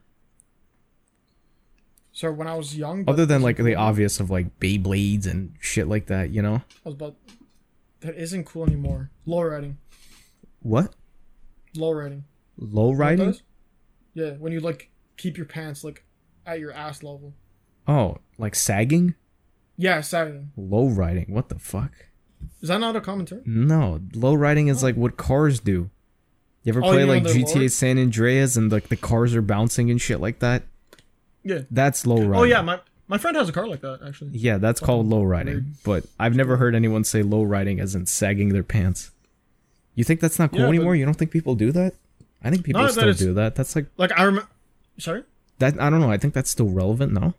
So 2.12 2.30
when 2.30 2.46
I 2.46 2.54
was 2.54 2.76
young, 2.76 3.04
Other 3.08 3.26
than 3.26 3.42
like 3.42 3.56
the 3.56 3.74
obvious 3.74 4.20
of 4.20 4.30
like 4.30 4.60
Beyblades 4.60 5.26
and 5.26 5.54
shit 5.58 5.88
like 5.88 6.06
that, 6.06 6.30
you 6.30 6.40
know? 6.40 6.56
I 6.56 6.62
was 6.84 6.94
about 6.94 7.16
that 8.00 8.14
isn't 8.16 8.44
cool 8.44 8.64
anymore. 8.64 9.10
Low 9.26 9.42
riding, 9.42 9.78
What? 10.60 10.94
low 11.74 11.90
riding. 11.90 12.24
Low 12.56 12.88
What 12.90 12.98
that 12.98 12.98
riding? 12.98 13.36
Yeah, 14.14 14.30
when 14.32 14.52
you 14.52 14.60
like 14.60 14.90
keep 15.16 15.36
your 15.36 15.46
pants 15.46 15.82
like 15.82 16.04
at 16.46 16.60
your 16.60 16.72
ass 16.72 17.02
level. 17.02 17.34
Oh, 17.88 18.18
like 18.38 18.54
sagging? 18.54 19.16
Yeah, 19.76 20.02
sagging. 20.02 20.52
Low 20.56 20.86
riding. 20.86 21.26
What 21.28 21.48
the 21.48 21.58
fuck? 21.58 21.90
Is 22.60 22.68
that 22.68 22.78
not 22.78 22.94
a 22.94 23.00
commentary? 23.00 23.42
No, 23.44 24.00
low 24.14 24.34
riding 24.34 24.68
is 24.68 24.84
oh. 24.84 24.86
like 24.86 24.96
what 24.96 25.16
cars 25.16 25.58
do. 25.58 25.90
You 26.64 26.72
ever 26.72 26.84
Oh, 26.84 26.90
play 26.90 27.00
you 27.00 27.06
like 27.06 27.24
GTA? 27.24 27.70
San 27.70 27.98
Andreas 27.98 28.56
and 28.56 28.70
like 28.70 28.88
the 28.88 28.96
cars 28.96 29.34
are 29.34 29.42
bouncing 29.42 29.90
and 29.90 30.00
shit 30.00 30.20
like 30.20 30.38
that? 30.38 30.62
Yeah. 31.42 31.62
That's 31.70 32.06
low 32.06 32.18
oh, 32.18 32.26
riding. 32.26 32.34
Oh 32.34 32.42
yeah, 32.44 32.62
my 32.62 32.80
my 33.08 33.18
friend 33.18 33.36
has 33.36 33.48
a 33.48 33.52
car 33.52 33.66
like 33.66 33.80
that 33.80 34.00
actually. 34.06 34.30
Yeah, 34.32 34.58
that's 34.58 34.80
called 34.80 35.08
low 35.08 35.22
riding. 35.22 35.74
But 35.84 36.04
I've 36.18 36.36
never 36.36 36.56
heard 36.56 36.74
anyone 36.74 37.04
say 37.04 37.22
low 37.22 37.42
riding 37.42 37.80
as 37.80 37.94
in 37.94 38.06
sagging 38.06 38.50
their 38.50 38.62
pants. 38.62 39.10
You 39.94 40.04
think 40.04 40.20
that's 40.20 40.38
not 40.38 40.50
cool 40.52 40.60
Yeah, 40.60 40.68
anymore? 40.68 40.94
You 40.94 41.04
don't 41.04 41.14
think 41.14 41.30
people 41.30 41.54
do 41.54 41.72
that? 41.72 41.94
I 42.42 42.50
think 42.50 42.64
people 42.64 42.80
Not 42.80 42.94
that 42.94 43.14
still 43.14 43.28
do 43.28 43.34
that. 43.34 43.54
That's 43.54 43.74
like 43.74 43.86
Like 43.96 44.18
I 44.18 44.22
remember. 44.22 44.48
Sorry. 44.98 45.24
that. 45.58 45.80
I 45.80 45.90
don't 45.90 46.00
know. 46.00 46.10
I 46.10 46.16
think 46.16 46.34
that's 46.34 46.50
still 46.50 46.68
relevant. 46.68 47.12
No. 47.12 47.34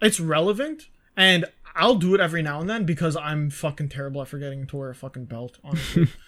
It's 0.00 0.18
relevant, 0.18 0.88
and 1.16 1.44
I'll 1.76 1.94
do 1.94 2.14
it 2.14 2.20
every 2.20 2.42
now 2.42 2.60
and 2.60 2.68
then 2.68 2.84
because 2.84 3.16
I'm 3.16 3.50
fucking 3.50 3.88
terrible 3.88 4.20
at 4.22 4.28
forgetting 4.28 4.66
to 4.66 4.76
wear 4.76 4.90
a 4.90 4.94
fucking 4.94 5.26
belt, 5.26 5.58
honestly. 5.62 6.08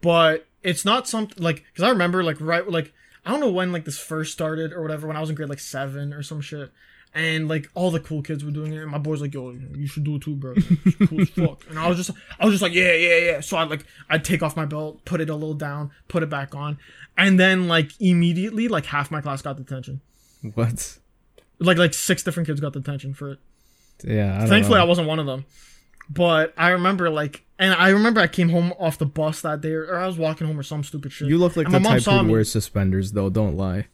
but 0.00 0.46
it's 0.62 0.84
not 0.84 1.08
something 1.08 1.42
like 1.42 1.64
because 1.72 1.84
I 1.84 1.90
remember 1.90 2.22
like 2.22 2.40
right 2.40 2.68
like 2.68 2.92
I 3.24 3.30
don't 3.30 3.40
know 3.40 3.50
when 3.50 3.72
like 3.72 3.84
this 3.84 3.98
first 3.98 4.32
started 4.32 4.72
or 4.72 4.82
whatever 4.82 5.06
when 5.06 5.16
I 5.16 5.20
was 5.20 5.30
in 5.30 5.36
grade 5.36 5.48
like 5.48 5.60
seven 5.60 6.12
or 6.12 6.22
some 6.22 6.40
shit. 6.40 6.70
And 7.12 7.48
like 7.48 7.68
all 7.74 7.90
the 7.90 7.98
cool 7.98 8.22
kids 8.22 8.44
were 8.44 8.52
doing 8.52 8.72
it, 8.72 8.76
and 8.80 8.88
my 8.88 8.96
boy's 8.98 9.20
like, 9.20 9.34
"Yo, 9.34 9.50
you 9.74 9.88
should 9.88 10.04
do 10.04 10.14
it 10.14 10.22
too, 10.22 10.36
bro. 10.36 10.54
It's 10.56 11.08
cool 11.08 11.20
as 11.22 11.28
fuck." 11.30 11.68
And 11.68 11.76
I 11.76 11.88
was 11.88 11.96
just, 11.96 12.12
I 12.38 12.44
was 12.44 12.54
just 12.54 12.62
like, 12.62 12.72
"Yeah, 12.72 12.92
yeah, 12.92 13.16
yeah." 13.16 13.40
So 13.40 13.56
I 13.56 13.64
like, 13.64 13.84
I'd 14.08 14.24
take 14.24 14.44
off 14.44 14.56
my 14.56 14.64
belt, 14.64 15.04
put 15.04 15.20
it 15.20 15.28
a 15.28 15.34
little 15.34 15.54
down, 15.54 15.90
put 16.06 16.22
it 16.22 16.30
back 16.30 16.54
on, 16.54 16.78
and 17.18 17.36
then 17.36 17.66
like 17.66 17.90
immediately, 18.00 18.68
like 18.68 18.86
half 18.86 19.10
my 19.10 19.20
class 19.20 19.42
got 19.42 19.56
detention. 19.56 20.02
What? 20.54 20.98
Like 21.58 21.78
like 21.78 21.94
six 21.94 22.22
different 22.22 22.46
kids 22.46 22.60
got 22.60 22.74
detention 22.74 23.12
for 23.12 23.32
it. 23.32 23.38
Yeah. 24.04 24.36
I 24.36 24.38
don't 24.38 24.48
Thankfully, 24.48 24.78
know. 24.78 24.84
I 24.84 24.86
wasn't 24.86 25.08
one 25.08 25.18
of 25.18 25.26
them. 25.26 25.46
But 26.12 26.52
I 26.56 26.70
remember 26.70 27.08
like, 27.08 27.44
and 27.58 27.72
I 27.72 27.90
remember 27.90 28.20
I 28.20 28.26
came 28.26 28.48
home 28.48 28.74
off 28.78 28.98
the 28.98 29.06
bus 29.06 29.42
that 29.42 29.60
day, 29.60 29.72
or 29.72 29.96
I 29.96 30.06
was 30.06 30.18
walking 30.18 30.46
home 30.46 30.58
or 30.58 30.64
some 30.64 30.82
stupid 30.82 31.12
shit. 31.12 31.28
You 31.28 31.38
look 31.38 31.56
like 31.56 31.66
And 31.66 31.74
the 31.74 31.80
my 31.80 32.00
type 32.00 32.24
who 32.24 32.32
wears 32.32 32.50
suspenders, 32.50 33.12
though. 33.12 33.30
Don't 33.30 33.56
lie. 33.56 33.86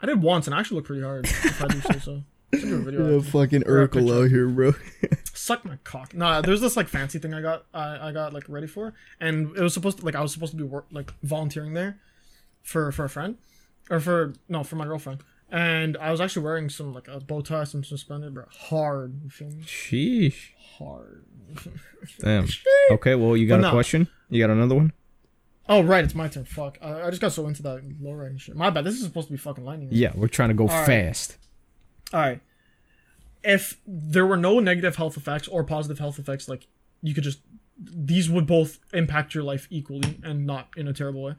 I 0.00 0.06
did 0.06 0.20
once, 0.20 0.46
and 0.46 0.54
I 0.54 0.60
actually 0.60 0.76
look 0.76 0.86
pretty 0.86 1.02
hard. 1.02 1.26
if 1.26 1.62
I 1.62 1.68
do 1.68 1.80
say 1.80 1.98
so. 2.00 2.22
I'll 2.52 2.60
send 2.60 2.72
a 2.72 2.78
video 2.78 3.20
fucking 3.22 3.62
Urkel 3.62 4.24
out 4.24 4.30
here, 4.30 4.48
bro. 4.48 4.74
Suck 5.34 5.64
my 5.64 5.76
cock. 5.84 6.14
Nah, 6.14 6.40
there's 6.40 6.60
this 6.60 6.76
like 6.76 6.88
fancy 6.88 7.18
thing 7.18 7.34
I 7.34 7.40
got. 7.40 7.66
I, 7.72 8.08
I 8.08 8.12
got 8.12 8.32
like 8.32 8.48
ready 8.48 8.66
for, 8.66 8.94
and 9.20 9.56
it 9.56 9.62
was 9.62 9.74
supposed 9.74 9.98
to 9.98 10.04
like 10.04 10.14
I 10.16 10.20
was 10.20 10.32
supposed 10.32 10.52
to 10.52 10.56
be 10.56 10.64
work 10.64 10.86
like 10.90 11.12
volunteering 11.22 11.74
there, 11.74 11.98
for 12.62 12.90
for 12.92 13.04
a 13.04 13.08
friend, 13.08 13.36
or 13.90 14.00
for 14.00 14.32
no 14.48 14.64
for 14.64 14.76
my 14.76 14.84
girlfriend. 14.84 15.20
And 15.50 15.96
I 15.98 16.10
was 16.10 16.20
actually 16.20 16.42
wearing 16.42 16.68
some 16.68 16.92
like 16.92 17.08
a 17.08 17.20
bow 17.20 17.40
tie, 17.40 17.64
some 17.64 17.84
suspended, 17.84 18.34
but 18.34 18.48
Hard, 18.50 19.20
you 19.22 19.30
feel 19.30 19.50
me? 19.50 19.62
Sheesh. 19.62 20.50
Hard. 20.78 21.24
Damn. 22.20 22.48
Okay. 22.90 23.14
Well, 23.14 23.36
you 23.36 23.46
got 23.46 23.64
a 23.64 23.70
question? 23.70 24.08
You 24.28 24.42
got 24.42 24.50
another 24.50 24.74
one? 24.74 24.92
Oh 25.68 25.82
right, 25.82 26.04
it's 26.04 26.14
my 26.14 26.28
turn. 26.28 26.44
Fuck. 26.44 26.78
I, 26.80 27.02
I 27.02 27.10
just 27.10 27.20
got 27.20 27.32
so 27.32 27.46
into 27.46 27.62
that 27.62 27.82
low 28.00 28.12
riding 28.12 28.38
shit. 28.38 28.56
My 28.56 28.70
bad. 28.70 28.84
This 28.84 28.94
is 28.94 29.02
supposed 29.02 29.28
to 29.28 29.32
be 29.32 29.38
fucking 29.38 29.64
lightning. 29.64 29.88
Yeah, 29.90 30.12
we're 30.14 30.28
trying 30.28 30.50
to 30.50 30.54
go 30.54 30.66
right. 30.66 30.86
fast. 30.86 31.36
All 32.12 32.20
right. 32.20 32.40
If 33.42 33.78
there 33.86 34.26
were 34.26 34.36
no 34.36 34.60
negative 34.60 34.96
health 34.96 35.16
effects 35.16 35.48
or 35.48 35.64
positive 35.64 35.98
health 35.98 36.18
effects, 36.18 36.48
like 36.48 36.66
you 37.02 37.14
could 37.14 37.24
just 37.24 37.40
these 37.78 38.30
would 38.30 38.46
both 38.46 38.78
impact 38.92 39.34
your 39.34 39.44
life 39.44 39.66
equally 39.70 40.18
and 40.22 40.46
not 40.46 40.68
in 40.76 40.88
a 40.88 40.92
terrible 40.92 41.22
way. 41.22 41.34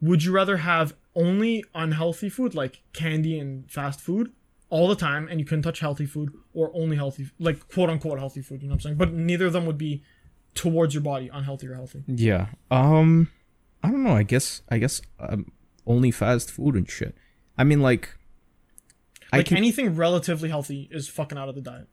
Would 0.00 0.24
you 0.24 0.32
rather 0.32 0.58
have 0.58 0.94
only 1.14 1.64
unhealthy 1.74 2.28
food 2.28 2.54
like 2.54 2.82
candy 2.92 3.38
and 3.38 3.70
fast 3.70 4.00
food 4.00 4.32
all 4.70 4.86
the 4.88 4.94
time 4.94 5.26
and 5.28 5.40
you 5.40 5.46
couldn't 5.46 5.62
touch 5.62 5.80
healthy 5.80 6.06
food 6.06 6.32
or 6.54 6.70
only 6.74 6.96
healthy 6.96 7.30
like 7.38 7.68
quote 7.68 7.90
unquote 7.90 8.18
healthy 8.18 8.42
food, 8.42 8.62
you 8.62 8.68
know 8.68 8.72
what 8.72 8.76
I'm 8.76 8.80
saying? 8.80 8.96
But 8.96 9.12
neither 9.12 9.46
of 9.46 9.52
them 9.52 9.66
would 9.66 9.78
be 9.78 10.02
towards 10.54 10.94
your 10.94 11.02
body 11.02 11.30
unhealthy 11.32 11.68
or 11.68 11.74
healthy. 11.74 12.04
Yeah. 12.06 12.48
Um, 12.70 13.30
I 13.82 13.90
don't 13.90 14.02
know. 14.04 14.14
I 14.14 14.22
guess. 14.24 14.62
I 14.68 14.78
guess. 14.78 15.00
Um, 15.20 15.52
only 15.86 16.10
fast 16.10 16.50
food 16.50 16.74
and 16.74 16.88
shit. 16.88 17.14
I 17.56 17.64
mean, 17.64 17.80
like. 17.80 18.16
Like 19.32 19.46
can 19.46 19.56
anything 19.58 19.94
relatively 19.94 20.48
healthy 20.48 20.88
is 20.90 21.08
fucking 21.08 21.36
out 21.36 21.48
of 21.48 21.54
the 21.54 21.60
diet. 21.60 21.88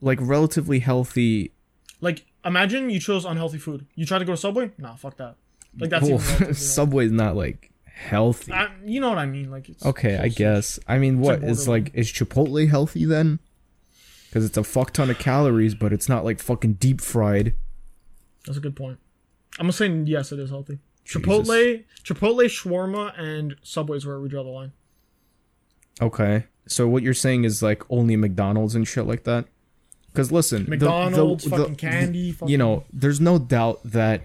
like 0.00 0.18
relatively 0.20 0.78
healthy. 0.78 1.52
Like 2.00 2.24
imagine 2.44 2.88
you 2.88 2.98
chose 2.98 3.24
unhealthy 3.24 3.58
food. 3.58 3.86
You 3.94 4.06
try 4.06 4.18
to 4.18 4.24
go 4.24 4.32
to 4.32 4.36
Subway? 4.36 4.72
Nah, 4.78 4.94
fuck 4.94 5.16
that. 5.18 5.36
Like 5.78 5.90
that's 5.90 6.08
Well, 6.08 6.18
Subway's 6.54 7.12
not 7.12 7.36
like 7.36 7.70
healthy. 7.84 8.52
I, 8.52 8.70
you 8.84 9.00
know 9.00 9.08
what 9.10 9.18
I 9.18 9.26
mean? 9.26 9.50
Like 9.50 9.68
it's 9.68 9.84
Okay, 9.84 10.16
I 10.18 10.28
guess. 10.28 10.78
I 10.88 10.98
mean, 10.98 11.20
what 11.20 11.42
is 11.44 11.68
like 11.68 11.90
is 11.94 12.10
Chipotle 12.10 12.68
healthy 12.68 13.04
then? 13.04 13.38
Because 14.28 14.44
it's 14.44 14.56
a 14.56 14.64
fuck 14.64 14.92
ton 14.92 15.10
of 15.10 15.18
calories, 15.18 15.74
but 15.74 15.92
it's 15.92 16.08
not 16.08 16.24
like 16.24 16.40
fucking 16.40 16.74
deep 16.74 17.00
fried. 17.00 17.54
That's 18.46 18.58
a 18.58 18.60
good 18.60 18.76
point. 18.76 18.98
I'm 19.58 19.64
gonna 19.64 19.72
say 19.72 19.88
yes, 20.06 20.32
it 20.32 20.38
is 20.38 20.50
healthy. 20.50 20.78
Jesus. 21.04 21.22
Chipotle, 21.22 21.84
Chipotle, 22.04 22.44
shawarma, 22.46 23.18
and 23.18 23.56
Subway's 23.62 24.06
where 24.06 24.20
we 24.20 24.28
draw 24.28 24.42
the 24.44 24.48
line. 24.50 24.72
Okay, 26.00 26.44
so 26.66 26.88
what 26.88 27.02
you're 27.02 27.12
saying 27.14 27.44
is 27.44 27.62
like 27.62 27.82
only 27.90 28.16
McDonald's 28.16 28.74
and 28.74 28.86
shit 28.86 29.06
like 29.06 29.24
that. 29.24 29.46
Because 30.12 30.32
listen, 30.32 30.64
the- 30.64 30.70
the- 30.70 30.76
McDonald's, 30.86 31.44
the- 31.44 31.50
fucking 31.50 31.76
candy, 31.76 32.32
fucking, 32.32 32.48
you 32.50 32.58
know, 32.58 32.84
there's 32.92 33.20
no 33.20 33.38
doubt 33.38 33.80
that 33.84 34.22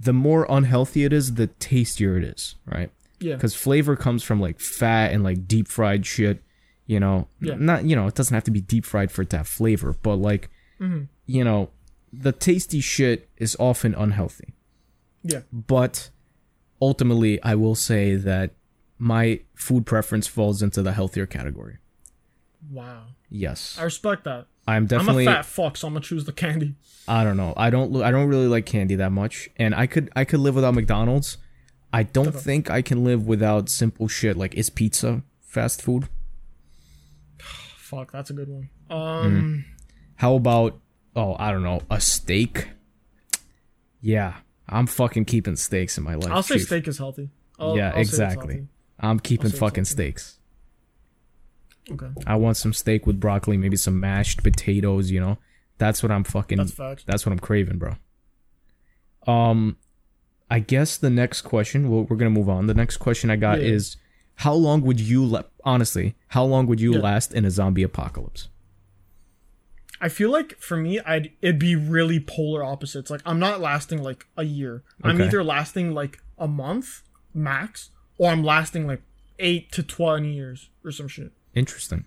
the 0.00 0.12
more 0.12 0.46
unhealthy 0.48 1.04
it 1.04 1.12
is, 1.12 1.34
the 1.34 1.46
tastier 1.48 2.16
it 2.16 2.24
is, 2.24 2.54
right? 2.66 2.90
yeah, 3.20 3.34
Because 3.34 3.54
flavor 3.54 3.96
comes 3.96 4.22
from 4.22 4.40
like 4.40 4.60
fat 4.60 5.12
and 5.12 5.24
like 5.24 5.48
deep 5.48 5.66
fried 5.68 6.06
shit. 6.06 6.42
You 6.86 7.00
know, 7.00 7.28
Yeah. 7.40 7.56
not 7.58 7.84
you 7.84 7.94
know, 7.96 8.06
it 8.06 8.14
doesn't 8.14 8.34
have 8.34 8.44
to 8.44 8.50
be 8.50 8.60
deep 8.60 8.84
fried 8.86 9.10
for 9.10 9.22
it 9.22 9.30
to 9.30 9.38
have 9.38 9.48
flavor, 9.48 9.96
but 10.02 10.16
like, 10.16 10.48
Mm-hmm. 10.80 11.04
you 11.26 11.42
know, 11.44 11.70
the 12.12 12.30
tasty 12.32 12.80
shit 12.80 13.28
is 13.36 13.56
often 13.58 13.94
unhealthy. 13.94 14.54
yeah. 15.24 15.40
But 15.52 16.10
ultimately, 16.80 17.42
I 17.42 17.54
will 17.56 17.74
say 17.74 18.14
that 18.14 18.52
my 18.98 19.40
food 19.54 19.84
preference 19.86 20.26
falls 20.28 20.62
into 20.62 20.80
the 20.82 20.92
healthier 20.92 21.26
category. 21.26 21.78
Wow, 22.70 23.04
Yes, 23.30 23.76
I 23.78 23.84
respect 23.84 24.24
that. 24.24 24.46
I'm 24.68 24.84
definitely. 24.84 25.26
I'm 25.26 25.32
a 25.32 25.36
fat 25.36 25.46
fuck, 25.46 25.76
so 25.78 25.86
I'm 25.88 25.94
gonna 25.94 26.04
choose 26.04 26.26
the 26.26 26.32
candy. 26.32 26.74
I 27.08 27.24
don't 27.24 27.38
know. 27.38 27.54
I 27.56 27.70
don't. 27.70 28.02
I 28.02 28.10
don't 28.10 28.28
really 28.28 28.48
like 28.48 28.66
candy 28.66 28.96
that 28.96 29.10
much, 29.10 29.48
and 29.56 29.74
I 29.74 29.86
could. 29.86 30.10
I 30.14 30.24
could 30.24 30.40
live 30.40 30.54
without 30.54 30.74
McDonald's. 30.74 31.38
I 31.90 32.02
don't 32.02 32.34
think 32.34 32.68
I 32.68 32.82
can 32.82 33.02
live 33.02 33.26
without 33.26 33.70
simple 33.70 34.08
shit 34.08 34.36
like 34.36 34.54
is 34.54 34.68
pizza 34.68 35.22
fast 35.40 35.80
food. 35.80 36.10
Fuck, 37.78 38.12
that's 38.12 38.28
a 38.28 38.34
good 38.34 38.48
one. 38.48 38.68
Um, 38.90 39.64
How 40.16 40.34
about 40.34 40.78
oh 41.16 41.34
I 41.38 41.50
don't 41.50 41.62
know 41.62 41.80
a 41.90 41.98
steak? 41.98 42.68
Yeah, 44.02 44.34
I'm 44.68 44.86
fucking 44.86 45.24
keeping 45.24 45.56
steaks 45.56 45.96
in 45.96 46.04
my 46.04 46.14
life. 46.14 46.30
I'll 46.30 46.42
say 46.42 46.56
chief. 46.56 46.66
steak 46.66 46.88
is 46.88 46.98
healthy. 46.98 47.30
I'll, 47.58 47.74
yeah, 47.74 47.92
I'll 47.94 48.00
exactly. 48.00 48.54
healthy. 48.54 48.68
I'm 49.00 49.18
keeping 49.18 49.50
fucking 49.50 49.86
steaks. 49.86 50.37
Okay, 51.90 52.08
I 52.26 52.36
want 52.36 52.56
some 52.56 52.72
steak 52.72 53.06
with 53.06 53.18
broccoli, 53.20 53.56
maybe 53.56 53.76
some 53.76 53.98
mashed 54.00 54.42
potatoes. 54.42 55.10
You 55.10 55.20
know, 55.20 55.38
that's 55.78 56.02
what 56.02 56.12
I'm 56.12 56.24
fucking. 56.24 56.58
that's 56.58 56.72
facts. 56.72 57.04
That's 57.06 57.24
what 57.24 57.32
I'm 57.32 57.38
craving, 57.38 57.78
bro. 57.78 57.94
Um, 59.26 59.76
I 60.50 60.60
guess 60.60 60.96
the 60.96 61.10
next 61.10 61.42
question. 61.42 61.90
Well, 61.90 62.04
we're 62.04 62.16
gonna 62.16 62.30
move 62.30 62.48
on. 62.48 62.66
The 62.66 62.74
next 62.74 62.96
question 62.98 63.30
I 63.30 63.36
got 63.36 63.60
Yeah. 63.60 63.68
is, 63.68 63.96
how 64.36 64.54
long 64.54 64.82
would 64.82 65.00
you 65.00 65.24
la- 65.24 65.42
honestly? 65.64 66.14
How 66.28 66.44
long 66.44 66.66
would 66.66 66.80
you 66.80 66.94
Yeah. 66.94 67.00
last 67.00 67.32
in 67.34 67.44
a 67.44 67.50
zombie 67.50 67.82
apocalypse? 67.82 68.48
I 70.00 70.08
feel 70.08 70.30
like 70.30 70.56
for 70.60 70.76
me, 70.76 71.00
I'd 71.00 71.32
it'd 71.42 71.58
be 71.58 71.74
really 71.74 72.20
polar 72.20 72.62
opposites. 72.64 73.10
Like 73.10 73.20
I'm 73.26 73.38
not 73.40 73.60
lasting 73.60 74.02
like 74.02 74.26
a 74.36 74.44
year. 74.44 74.84
I'm 75.02 75.20
either 75.20 75.42
lasting 75.42 75.92
like 75.92 76.22
a 76.38 76.46
month 76.46 77.02
max, 77.34 77.90
or 78.16 78.30
I'm 78.30 78.44
lasting 78.44 78.86
like 78.86 79.02
eight 79.40 79.72
to 79.72 79.82
twenty 79.82 80.32
years 80.34 80.70
or 80.84 80.92
some 80.92 81.08
shit. 81.08 81.32
Interesting. 81.54 82.04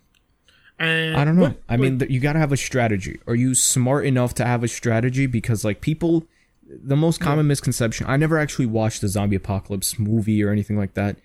And 0.78 1.16
I 1.16 1.24
don't 1.24 1.36
know. 1.36 1.42
what- 1.42 1.62
I 1.68 1.76
mean, 1.76 1.98
th- 1.98 2.10
you 2.10 2.18
got 2.20 2.32
to 2.32 2.38
have 2.38 2.52
a 2.52 2.56
strategy. 2.56 3.20
Are 3.26 3.34
you 3.34 3.54
smart 3.54 4.04
enough 4.06 4.34
to 4.34 4.44
have 4.44 4.64
a 4.64 4.68
strategy? 4.68 5.26
Because 5.26 5.64
like 5.64 5.80
people, 5.80 6.26
the 6.68 6.96
most 6.96 7.20
common 7.20 7.46
misconception. 7.46 8.06
I 8.08 8.16
never 8.16 8.38
actually 8.38 8.66
watched 8.66 9.00
the 9.02 9.08
zombie 9.08 9.36
apocalypse 9.36 9.98
movie 9.98 10.42
or 10.42 10.50
anything 10.50 10.76
like 10.78 10.94
that. 10.94 11.16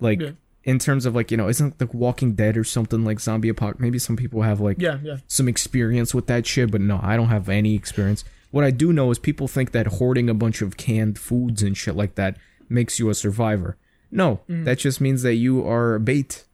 Like 0.00 0.20
Yeah. 0.20 0.30
in 0.64 0.78
terms 0.78 1.06
of 1.06 1.14
like 1.14 1.30
you 1.30 1.36
know, 1.36 1.48
isn't 1.48 1.80
like 1.80 1.94
Walking 1.94 2.32
Dead 2.34 2.56
or 2.56 2.64
something 2.64 3.04
like 3.04 3.20
zombie 3.20 3.48
apocalypse? 3.48 3.80
Maybe 3.80 3.98
some 3.98 4.16
people 4.16 4.42
have 4.42 4.60
like 4.60 4.80
yeah, 4.80 4.98
yeah, 5.02 5.18
some 5.26 5.48
experience 5.48 6.12
with 6.14 6.26
that 6.26 6.46
shit, 6.46 6.70
but 6.70 6.80
no, 6.80 7.00
I 7.02 7.16
don't 7.16 7.28
have 7.28 7.48
any 7.48 7.74
experience. 7.74 8.24
What 8.50 8.64
I 8.64 8.70
do 8.70 8.92
know 8.92 9.10
is 9.10 9.18
people 9.18 9.46
think 9.46 9.72
that 9.72 9.86
hoarding 9.86 10.28
a 10.28 10.34
bunch 10.34 10.60
of 10.62 10.76
canned 10.76 11.18
foods 11.18 11.62
and 11.62 11.76
shit 11.76 11.94
like 11.96 12.16
that 12.16 12.36
makes 12.68 12.98
you 12.98 13.08
a 13.08 13.14
survivor. 13.14 13.76
No, 14.10 14.40
Mm. 14.50 14.64
that 14.64 14.78
just 14.78 15.00
means 15.00 15.22
that 15.22 15.34
you 15.34 15.66
are 15.66 15.94
a 15.94 16.00
bait. 16.00 16.44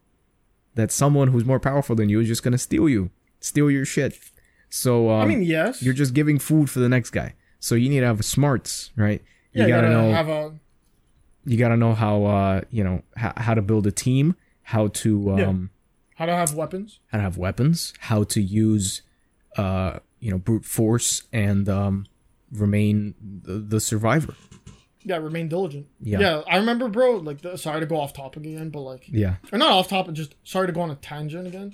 That 0.75 0.91
someone 0.91 1.29
who's 1.29 1.45
more 1.45 1.59
powerful 1.59 1.95
than 1.95 2.09
you 2.09 2.19
is 2.19 2.27
just 2.27 2.43
gonna 2.43 2.57
steal 2.57 2.87
you, 2.87 3.09
steal 3.39 3.71
your 3.71 3.85
shit. 3.85 4.17
So 4.69 5.09
um, 5.09 5.21
I 5.21 5.25
mean, 5.25 5.41
yes. 5.43 5.81
you're 5.81 5.93
just 5.93 6.13
giving 6.13 6.37
food 6.39 6.69
for 6.69 6.79
the 6.79 6.89
next 6.89 7.11
guy. 7.11 7.33
So 7.59 7.75
you 7.75 7.89
need 7.89 8.01
to 8.01 8.05
have 8.07 8.23
smarts, 8.25 8.91
right? 8.95 9.21
yeah, 9.53 9.63
you 9.67 9.73
gotta, 9.73 9.89
know 9.89 10.11
have 10.11 10.27
a 10.27 10.53
you 11.45 11.57
gotta 11.57 11.77
know 11.77 11.93
how 11.93 12.25
uh 12.25 12.61
you 12.69 12.83
know 12.83 13.01
how, 13.15 13.31
how 13.37 13.53
to 13.53 13.61
build 13.61 13.87
a 13.87 13.91
team, 13.91 14.35
how 14.63 14.87
to 14.87 15.31
um 15.31 15.39
Yeah. 15.39 15.53
how 16.15 16.25
to 16.25 16.33
have 16.33 16.53
weapons. 16.53 16.99
how 17.07 17.17
to 17.19 17.23
have 17.23 17.37
weapons, 17.37 17.93
how 17.99 18.23
to 18.23 18.41
use, 18.41 19.01
uh, 19.57 19.99
you 20.19 20.29
know, 20.31 20.37
brute 20.37 20.65
force, 20.65 21.23
and 21.31 21.69
um, 21.69 22.05
remain 22.51 23.15
the, 23.21 23.53
the 23.53 23.79
survivor. 23.79 24.33
Yeah, 25.05 25.17
remain 25.17 25.47
diligent. 25.47 25.85
Yeah. 26.01 26.19
yeah. 26.19 26.41
I 26.49 26.57
remember, 26.57 26.87
bro. 26.89 27.17
Like, 27.17 27.41
the, 27.41 27.57
sorry 27.57 27.79
to 27.79 27.85
go 27.85 27.95
off 27.97 28.11
topic 28.13 28.43
again, 28.43 28.69
but 28.71 28.81
like, 28.81 29.05
Yeah. 29.07 29.35
or 29.51 29.57
not 29.59 29.71
off 29.71 29.87
topic. 29.87 30.13
Just 30.15 30.35
sorry 30.43 30.65
to 30.67 30.73
go 30.73 30.81
on 30.81 30.89
a 30.91 30.95
tangent 30.95 31.45
again, 31.47 31.73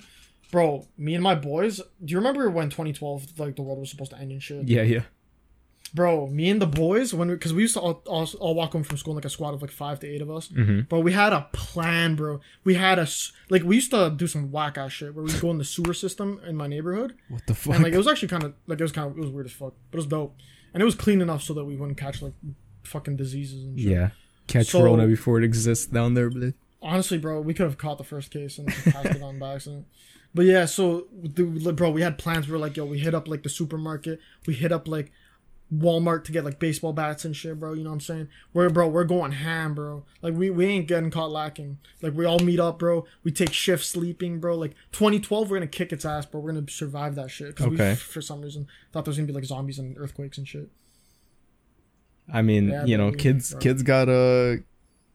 bro. 0.51 0.85
Me 0.97 1.15
and 1.15 1.23
my 1.23 1.35
boys. 1.35 1.77
Do 2.03 2.11
you 2.11 2.17
remember 2.17 2.49
when 2.49 2.69
2012, 2.69 3.39
like 3.39 3.55
the 3.55 3.61
world 3.61 3.79
was 3.79 3.89
supposed 3.89 4.11
to 4.11 4.17
end 4.17 4.31
and 4.31 4.43
shit? 4.43 4.67
Yeah, 4.67 4.81
yeah. 4.83 5.03
bro 5.93 6.27
me 6.27 6.49
and 6.49 6.61
the 6.61 6.67
boys 6.67 7.13
when 7.13 7.27
because 7.27 7.53
we, 7.53 7.63
used 7.63 7.73
to 7.73 7.81
all, 7.81 8.01
all, 8.05 8.25
all 8.39 8.55
walk 8.55 8.71
home 8.71 8.83
from 8.83 8.95
school 8.97 9.11
in 9.11 9.15
like 9.15 9.25
a 9.25 9.29
squad 9.29 9.53
of 9.53 9.61
like 9.61 9.71
five 9.71 9.99
to 9.99 10.07
eight 10.07 10.21
of 10.21 10.29
us 10.31 10.47
Mm-hmm. 10.47 10.81
bro 10.89 10.99
we 11.01 11.11
had 11.11 11.33
a 11.33 11.49
plan 11.51 12.15
bro 12.15 12.39
we 12.63 12.75
had 12.75 12.97
a 12.97 13.07
like 13.49 13.63
we 13.63 13.75
used 13.75 13.91
to 13.91 14.09
do 14.09 14.25
some 14.25 14.51
whack 14.51 14.77
ass 14.77 14.93
shit 14.93 15.13
where 15.13 15.25
we 15.25 15.33
go 15.39 15.51
in 15.51 15.57
the 15.57 15.65
sewer 15.65 15.93
system 15.93 16.39
in 16.47 16.55
my 16.55 16.67
neighborhood 16.67 17.15
What 17.27 17.45
the 17.45 17.53
fuck? 17.55 17.75
and 17.75 17.83
like 17.83 17.91
it 17.93 17.97
was 17.97 18.07
actually 18.07 18.29
kind 18.29 18.43
of 18.43 18.53
like 18.67 18.79
it 18.79 18.83
was 18.83 18.93
kind 18.93 19.11
of 19.11 19.17
it 19.17 19.21
was 19.21 19.29
weird 19.31 19.47
as 19.47 19.51
fuck 19.51 19.73
but 19.89 19.97
it 19.97 20.01
was 20.03 20.07
dope 20.07 20.37
and 20.73 20.81
it 20.81 20.85
was 20.85 20.95
clean 20.95 21.19
enough 21.21 21.43
so 21.43 21.53
that 21.55 21.65
we 21.65 21.75
wouldn't 21.75 21.97
catch 21.97 22.21
like 22.21 22.33
fucking 22.83 23.15
diseases 23.15 23.63
and 23.65 23.79
shit. 23.79 23.89
yeah. 23.89 24.09
Catch 24.47 24.67
So- 24.67 24.83
Rona 24.83 25.07
before 25.07 25.37
it 25.37 25.43
exists 25.43 25.85
down 25.85 26.13
there, 26.13 26.29
but 26.29 26.53
honestly 26.83 27.17
bro 27.19 27.39
we 27.39 27.53
could 27.53 27.65
have 27.67 27.77
caught 27.77 27.99
the 27.99 28.03
first 28.03 28.31
case 28.31 28.57
and 28.57 28.67
passed 28.67 29.05
it 29.05 29.21
on 29.21 29.37
by 29.37 29.53
accident 29.53 29.85
but 30.33 30.45
yeah 30.47 30.65
so 30.65 31.05
the, 31.21 31.71
bro 31.71 31.91
we 31.91 32.01
had 32.01 32.17
plans 32.17 32.47
we 32.47 32.53
were 32.53 32.57
like 32.57 32.75
yo 32.75 32.83
we 32.83 32.97
hit 32.97 33.13
up 33.13 33.27
like 33.27 33.43
the 33.43 33.49
supermarket 33.49 34.19
we 34.47 34.55
hit 34.55 34.71
up 34.71 34.87
like 34.87 35.11
Walmart 35.73 36.25
to 36.25 36.31
get 36.33 36.43
like 36.43 36.59
baseball 36.59 36.91
bats 36.91 37.23
and 37.23 37.33
shit, 37.33 37.57
bro. 37.57 37.71
You 37.71 37.83
know 37.85 37.91
what 37.91 37.93
I'm 37.93 37.99
saying? 38.01 38.27
We're 38.53 38.69
bro, 38.69 38.89
we're 38.89 39.05
going 39.05 39.31
ham, 39.31 39.73
bro. 39.73 40.03
Like 40.21 40.33
we, 40.33 40.49
we 40.49 40.65
ain't 40.65 40.85
getting 40.89 41.09
caught 41.11 41.31
lacking. 41.31 41.77
Like 42.01 42.13
we 42.13 42.25
all 42.25 42.39
meet 42.39 42.59
up, 42.59 42.77
bro. 42.79 43.05
We 43.23 43.31
take 43.31 43.53
shift 43.53 43.85
sleeping, 43.85 44.41
bro. 44.41 44.57
Like 44.57 44.71
2012, 44.91 45.49
we're 45.49 45.55
gonna 45.55 45.67
kick 45.67 45.93
its 45.93 46.03
ass, 46.03 46.25
bro. 46.25 46.41
We're 46.41 46.51
gonna 46.51 46.69
survive 46.69 47.15
that 47.15 47.31
shit 47.31 47.55
because 47.55 47.67
Okay. 47.67 47.91
we, 47.91 47.95
for 47.95 48.21
some 48.21 48.41
reason, 48.41 48.67
thought 48.91 49.05
there 49.05 49.11
was 49.11 49.17
gonna 49.17 49.27
be 49.27 49.33
like 49.33 49.45
zombies 49.45 49.79
and 49.79 49.97
earthquakes 49.97 50.37
and 50.37 50.45
shit. 50.45 50.69
I 52.31 52.41
mean, 52.41 52.69
Yeah, 52.69 52.85
you 52.85 52.98
know, 52.98 53.11
kids, 53.11 53.52
bro. 53.52 53.60
kids 53.60 53.84
got 53.84 54.10
uh, 54.10 54.57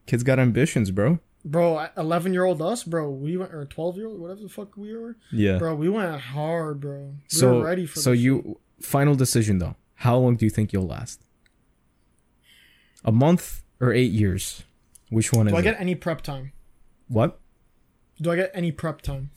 kids 0.07 0.23
got 0.23 0.39
ambitions, 0.39 0.91
bro. 0.91 1.19
Bro, 1.45 1.87
11 1.97 2.33
year 2.33 2.45
old 2.45 2.61
us, 2.61 2.83
bro. 2.83 3.09
We 3.11 3.37
went 3.37 3.55
or 3.55 3.65
12 3.65 3.97
year 3.97 4.07
old, 4.09 4.19
whatever 4.21 4.41
the 4.43 4.49
fuck 4.49 4.77
we 4.77 4.93
were, 4.97 5.17
Yeah. 5.31 5.59
bro. 5.59 5.75
We 5.77 5.89
went 5.89 6.21
hard, 6.21 6.81
bro. 6.81 7.15
We 7.15 7.15
so, 7.29 7.59
were 7.59 7.65
ready 7.65 7.87
for. 7.87 8.01
so 8.01 8.11
you 8.13 8.59
final 8.81 9.15
decision 9.15 9.59
though. 9.59 9.77
How 10.01 10.19
long 10.19 10.37
do 10.37 10.45
you 10.45 10.51
think 10.51 10.73
you'll 10.73 10.87
last? 10.87 11.21
A 13.05 13.13
month 13.13 13.63
or 13.81 13.93
eight 13.93 14.11
years? 14.13 14.65
Which 15.11 15.33
one 15.33 15.47
shit. 15.47 15.49
is 15.49 15.53
Do 15.53 15.57
I 15.57 15.61
it? 15.61 15.73
get 15.75 15.81
any 15.81 15.95
prep 15.95 16.23
time? 16.23 16.53
what? 17.09 17.39
Do 18.21 18.31
I 18.33 18.37
get 18.37 18.51
any 18.55 18.73
prep 18.73 19.03
time? 19.03 19.31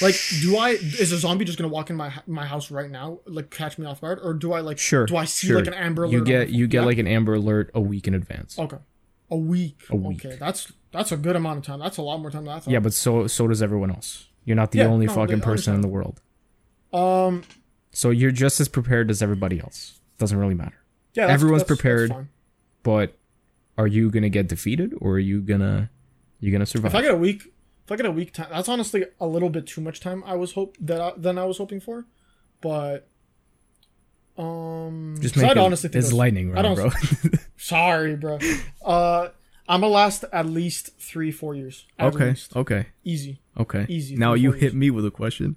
Like, 0.00 0.14
do 0.40 0.56
I? 0.56 0.70
Is 0.70 1.12
a 1.12 1.18
zombie 1.18 1.44
just 1.44 1.58
gonna 1.58 1.68
walk 1.72 1.90
in 1.90 1.96
my 1.96 2.12
my 2.26 2.46
house 2.46 2.70
right 2.70 2.90
now, 2.90 3.20
like 3.26 3.50
catch 3.50 3.78
me 3.78 3.86
off 3.86 4.00
guard, 4.00 4.20
or 4.22 4.32
do 4.34 4.52
I 4.52 4.60
like? 4.60 4.78
Sure. 4.78 5.06
Do 5.06 5.16
I 5.16 5.24
see 5.26 5.48
sure. 5.48 5.56
like 5.58 5.66
an 5.66 5.74
amber 5.74 6.04
alert? 6.04 6.12
You 6.14 6.24
get 6.24 6.48
you 6.50 6.66
get 6.66 6.80
Yeah? 6.80 6.86
like 6.86 6.98
an 6.98 7.06
amber 7.06 7.34
alert 7.34 7.70
a 7.74 7.80
week 7.80 8.06
in 8.08 8.14
advance. 8.14 8.58
okay, 8.58 8.78
a 9.30 9.36
week. 9.36 9.82
A 9.90 9.96
week. 9.96 10.24
Okay, 10.24 10.36
that's 10.36 10.72
that's 10.92 11.12
a 11.12 11.16
good 11.16 11.36
amount 11.36 11.58
of 11.58 11.64
time. 11.64 11.78
That's 11.78 11.98
a 11.98 12.02
lot 12.02 12.18
more 12.20 12.30
time 12.30 12.44
than 12.44 12.54
I 12.54 12.60
thought. 12.60 12.70
Yeah, 12.72 12.80
but 12.80 12.94
so 12.94 13.26
so 13.26 13.46
does 13.48 13.62
everyone 13.62 13.90
else. 13.90 14.28
You're 14.44 14.56
not 14.56 14.70
the 14.72 14.78
Yeah, 14.78 14.86
only 14.86 15.06
no, 15.06 15.12
fucking 15.14 15.40
person 15.40 15.74
in 15.74 15.80
the 15.82 15.88
world. 15.88 16.20
Um. 16.92 17.42
So 17.92 18.10
you're 18.10 18.30
just 18.30 18.60
as 18.60 18.68
prepared 18.68 19.10
as 19.10 19.22
everybody 19.22 19.60
else. 19.60 20.00
Doesn't 20.18 20.38
really 20.38 20.54
matter. 20.54 20.76
Yeah. 21.14 21.26
That's, 21.26 21.34
Everyone's 21.42 21.62
that's- 21.62 21.68
that's 21.68 21.80
prepared. 21.82 22.10
fine. 22.10 22.28
But 22.82 23.16
are 23.78 23.86
you 23.86 24.10
gonna 24.10 24.28
get 24.30 24.48
defeated 24.48 24.94
or 24.98 25.12
are 25.12 25.18
you 25.18 25.40
gonna 25.42 25.90
you 26.40 26.50
gonna 26.52 26.66
survive? 26.66 26.92
If 26.92 26.96
I 26.96 27.02
get 27.02 27.10
a 27.12 27.16
week, 27.16 27.52
if 27.92 27.98
I 27.98 28.02
get 28.02 28.06
a 28.06 28.10
week 28.10 28.32
time, 28.32 28.48
that's 28.50 28.68
honestly 28.68 29.04
a 29.20 29.26
little 29.26 29.50
bit 29.50 29.66
too 29.66 29.80
much 29.80 30.00
time. 30.00 30.22
I 30.26 30.34
was 30.34 30.52
hope 30.52 30.76
that 30.80 31.00
I, 31.00 31.12
than 31.16 31.38
I 31.38 31.44
was 31.44 31.58
hoping 31.58 31.80
for, 31.80 32.06
but 32.60 33.08
um, 34.38 35.16
just 35.20 35.36
make 35.36 35.46
I'd 35.46 35.52
it, 35.56 35.58
honestly 35.58 35.88
think 35.90 36.02
it's 36.04 36.12
lightning 36.12 36.50
I 36.56 36.62
round, 36.62 36.76
don't- 36.76 36.90
bro. 37.22 37.30
Sorry, 37.56 38.16
bro. 38.16 38.38
Uh, 38.84 39.28
I'm 39.68 39.80
gonna 39.82 39.92
last 39.92 40.24
at 40.32 40.46
least 40.46 40.98
three, 40.98 41.30
four 41.30 41.54
years. 41.54 41.86
Okay, 42.00 42.30
least. 42.30 42.56
okay, 42.56 42.86
easy. 43.04 43.40
okay. 43.58 43.86
Easy, 43.88 44.16
Now 44.16 44.34
you 44.34 44.52
hit 44.52 44.62
years. 44.62 44.74
me 44.74 44.90
with 44.90 45.06
a 45.06 45.10
question, 45.10 45.56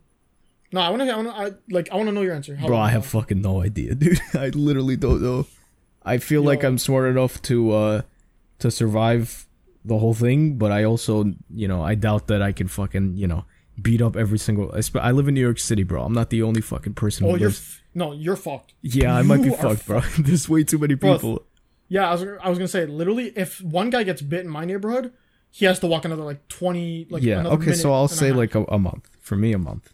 No, 0.71 0.81
I 0.81 0.89
wanna, 0.89 1.05
I 1.05 1.15
wanna, 1.15 1.29
I 1.31 1.51
like, 1.69 1.89
I 1.91 1.95
wanna 1.95 2.11
know 2.11 2.21
your 2.21 2.35
answer. 2.35 2.55
How 2.55 2.67
bro. 2.67 2.77
I 2.77 2.89
have 2.89 3.05
fucking 3.05 3.41
no 3.41 3.61
idea, 3.61 3.95
dude. 3.95 4.19
I 4.33 4.49
literally 4.49 4.97
don't 4.97 5.21
know. 5.21 5.47
I 6.03 6.17
feel 6.19 6.43
like 6.43 6.63
I'm 6.63 6.77
smart 6.77 7.09
enough 7.09 7.41
to 7.43 7.71
uh 7.71 8.01
to 8.59 8.69
survive 8.69 9.44
the 9.85 9.97
whole 9.97 10.13
thing, 10.13 10.57
but 10.57 10.71
I 10.71 10.83
also, 10.83 11.25
you 11.53 11.67
know, 11.67 11.81
I 11.83 11.95
doubt 11.95 12.27
that 12.27 12.41
I 12.41 12.51
can 12.51 12.67
fucking, 12.67 13.15
you 13.17 13.27
know, 13.27 13.45
beat 13.81 14.01
up 14.01 14.15
every 14.15 14.39
single. 14.39 14.73
I 14.95 15.11
live 15.11 15.27
in 15.27 15.33
New 15.35 15.41
York 15.41 15.59
City, 15.59 15.83
bro. 15.83 16.03
I'm 16.03 16.13
not 16.13 16.29
the 16.29 16.41
only 16.43 16.61
fucking 16.61 16.93
person. 16.95 17.25
Oh, 17.27 17.31
who 17.31 17.37
you're 17.39 17.49
lives- 17.49 17.59
f- 17.79 17.83
no, 17.93 18.11
you're 18.11 18.35
fucked. 18.35 18.73
Yeah, 18.81 19.15
I 19.15 19.21
might 19.21 19.41
be 19.41 19.49
You 19.49 19.55
are 19.55 19.75
fucked, 19.75 19.85
bro. 19.87 20.01
There's 20.19 20.49
way 20.49 20.63
too 20.63 20.77
many 20.79 20.95
Bro, 20.95 21.13
people. 21.13 21.45
Yeah, 21.87 22.09
I 22.09 22.13
was, 22.13 22.23
I 22.43 22.49
was 22.49 22.57
gonna 22.57 22.67
say, 22.67 22.85
literally, 22.87 23.27
if 23.35 23.61
one 23.61 23.89
guy 23.89 24.03
gets 24.03 24.21
bit 24.21 24.41
in 24.43 24.49
my 24.49 24.65
neighborhood, 24.65 25.13
he 25.51 25.65
has 25.65 25.79
to 25.79 25.87
walk 25.87 26.03
another 26.03 26.23
like 26.23 26.47
twenty, 26.49 27.05
like 27.09 27.21
yeah. 27.23 27.39
another 27.41 27.55
Okay, 27.57 27.73
so 27.73 27.93
I'll 27.93 28.07
say 28.07 28.31
like 28.33 28.55
a, 28.55 28.63
a 28.65 28.79
month. 28.79 29.07
For 29.21 29.35
me, 29.35 29.53
a 29.53 29.57
month. 29.59 29.93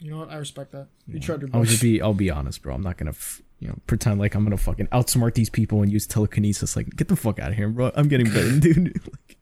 you 0.00 0.10
know 0.10 0.18
what? 0.18 0.30
I 0.30 0.36
respect 0.36 0.72
that. 0.72 0.88
You 1.06 1.20
tried 1.20 1.42
your 1.42 1.50
I'll 1.52 1.64
just 1.64 1.82
be. 1.82 2.00
I'll 2.00 2.14
be 2.14 2.30
honest, 2.30 2.62
bro. 2.62 2.74
I'm 2.74 2.82
not 2.82 2.96
gonna, 2.96 3.10
f- 3.10 3.42
you 3.60 3.68
know, 3.68 3.78
pretend 3.86 4.18
like 4.18 4.34
I'm 4.34 4.42
gonna 4.44 4.56
fucking 4.56 4.88
outsmart 4.88 5.34
these 5.34 5.50
people 5.50 5.82
and 5.82 5.92
use 5.92 6.06
telekinesis. 6.06 6.74
Like, 6.76 6.96
get 6.96 7.08
the 7.08 7.16
fuck 7.16 7.38
out 7.38 7.50
of 7.50 7.56
here, 7.56 7.68
bro. 7.68 7.92
I'm 7.94 8.08
getting 8.08 8.30
bitten, 8.30 8.58
dude. 8.60 9.00
like, 9.06 9.38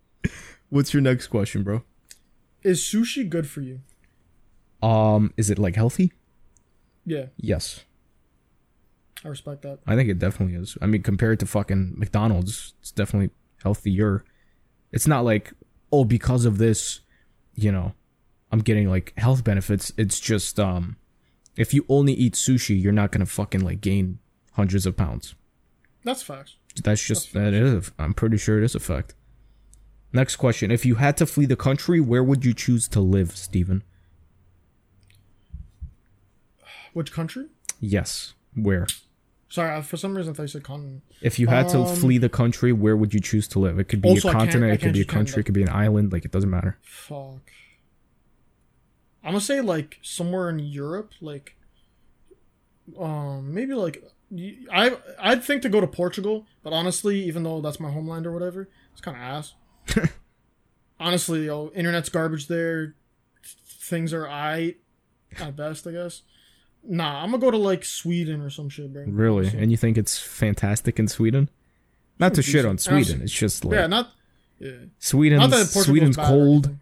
what's 0.68 0.92
your 0.92 1.00
next 1.00 1.28
question, 1.28 1.62
bro? 1.62 1.82
Is 2.62 2.80
sushi 2.80 3.28
good 3.28 3.48
for 3.48 3.60
you? 3.60 3.80
Um, 4.82 5.32
is 5.36 5.50
it 5.50 5.58
like 5.58 5.76
healthy? 5.76 6.12
Yeah, 7.06 7.26
Yes, 7.38 7.84
I 9.24 9.28
respect 9.28 9.62
that. 9.62 9.78
I 9.86 9.96
think 9.96 10.10
it 10.10 10.18
definitely 10.18 10.56
is. 10.56 10.76
I 10.82 10.86
mean, 10.86 11.02
compared 11.02 11.40
to 11.40 11.46
fucking 11.46 11.94
McDonald's, 11.96 12.74
it's 12.80 12.92
definitely 12.92 13.30
healthier. 13.62 14.24
It's 14.92 15.06
not 15.06 15.24
like, 15.24 15.52
oh, 15.90 16.04
because 16.04 16.44
of 16.44 16.58
this, 16.58 17.00
you 17.54 17.72
know, 17.72 17.94
I'm 18.52 18.60
getting 18.60 18.90
like 18.90 19.14
health 19.16 19.42
benefits. 19.42 19.92
It's 19.96 20.20
just, 20.20 20.60
um, 20.60 20.96
if 21.58 21.74
you 21.74 21.84
only 21.88 22.14
eat 22.14 22.32
sushi, 22.34 22.80
you're 22.80 22.92
not 22.92 23.12
gonna 23.12 23.26
fucking 23.26 23.60
like 23.62 23.80
gain 23.82 24.18
hundreds 24.52 24.86
of 24.86 24.96
pounds. 24.96 25.34
That's 26.04 26.22
facts. 26.22 26.56
That's 26.82 27.04
just 27.04 27.32
that 27.34 27.52
is. 27.52 27.90
I'm 27.98 28.14
pretty 28.14 28.38
sure 28.38 28.56
it 28.58 28.64
is 28.64 28.74
a 28.74 28.80
fact. 28.80 29.14
Next 30.12 30.36
question: 30.36 30.70
If 30.70 30.86
you 30.86 30.94
had 30.94 31.16
to 31.18 31.26
flee 31.26 31.44
the 31.46 31.56
country, 31.56 32.00
where 32.00 32.24
would 32.24 32.44
you 32.44 32.54
choose 32.54 32.88
to 32.88 33.00
live, 33.00 33.36
Stephen? 33.36 33.82
Which 36.92 37.12
country? 37.12 37.46
Yes, 37.80 38.34
where? 38.54 38.86
Sorry, 39.50 39.80
for 39.82 39.96
some 39.96 40.14
reason 40.16 40.32
I 40.32 40.36
thought 40.36 40.42
you 40.42 40.48
said 40.48 40.64
continent. 40.64 41.02
If 41.22 41.38
you 41.38 41.46
had 41.46 41.68
to 41.70 41.78
Um, 41.80 41.96
flee 41.96 42.18
the 42.18 42.28
country, 42.28 42.72
where 42.72 42.96
would 42.96 43.14
you 43.14 43.20
choose 43.20 43.48
to 43.48 43.58
live? 43.58 43.78
It 43.78 43.84
could 43.84 44.02
be 44.02 44.10
Also, 44.10 44.28
a 44.28 44.32
continent, 44.32 44.72
it 44.72 44.80
could 44.80 44.92
be 44.92 45.00
a 45.00 45.04
country, 45.06 45.40
it 45.40 45.44
could 45.44 45.54
be 45.54 45.62
an 45.62 45.70
island. 45.70 46.12
Like 46.12 46.24
it 46.24 46.32
doesn't 46.32 46.50
matter. 46.50 46.78
Fuck. 46.82 47.50
I'm 49.28 49.34
gonna 49.34 49.42
say 49.42 49.60
like 49.60 49.98
somewhere 50.00 50.48
in 50.48 50.58
Europe, 50.58 51.12
like, 51.20 51.54
um, 52.98 53.52
maybe 53.52 53.74
like 53.74 54.02
I 54.72 54.96
I'd 55.20 55.44
think 55.44 55.60
to 55.62 55.68
go 55.68 55.82
to 55.82 55.86
Portugal, 55.86 56.46
but 56.62 56.72
honestly, 56.72 57.24
even 57.24 57.42
though 57.42 57.60
that's 57.60 57.78
my 57.78 57.90
homeland 57.90 58.26
or 58.26 58.32
whatever, 58.32 58.70
it's 58.90 59.02
kind 59.02 59.18
of 59.18 59.22
ass. 59.22 59.54
honestly, 60.98 61.44
yo, 61.44 61.70
internet's 61.74 62.08
garbage 62.08 62.48
there. 62.48 62.94
Things 63.44 64.14
are 64.14 64.26
I. 64.26 64.76
at 65.38 65.54
best, 65.56 65.86
I 65.86 65.90
guess. 65.90 66.22
Nah, 66.82 67.22
I'm 67.22 67.30
gonna 67.30 67.42
go 67.42 67.50
to 67.50 67.58
like 67.58 67.84
Sweden 67.84 68.40
or 68.40 68.48
some 68.48 68.70
shit, 68.70 68.94
bro. 68.94 69.04
Really? 69.06 69.38
Honestly. 69.40 69.60
And 69.60 69.70
you 69.70 69.76
think 69.76 69.98
it's 69.98 70.18
fantastic 70.18 70.98
in 70.98 71.06
Sweden? 71.06 71.50
Not 72.18 72.32
to 72.32 72.42
shit 72.42 72.64
on 72.64 72.78
Sweden. 72.78 73.20
It's 73.20 73.30
just 73.30 73.62
like 73.66 73.74
yeah, 73.74 73.88
not. 73.88 74.10
Yeah. 74.58 74.70
Sweden. 75.00 75.38
Not 75.38 75.52
Sweden's 75.52 76.16
cold. 76.16 76.74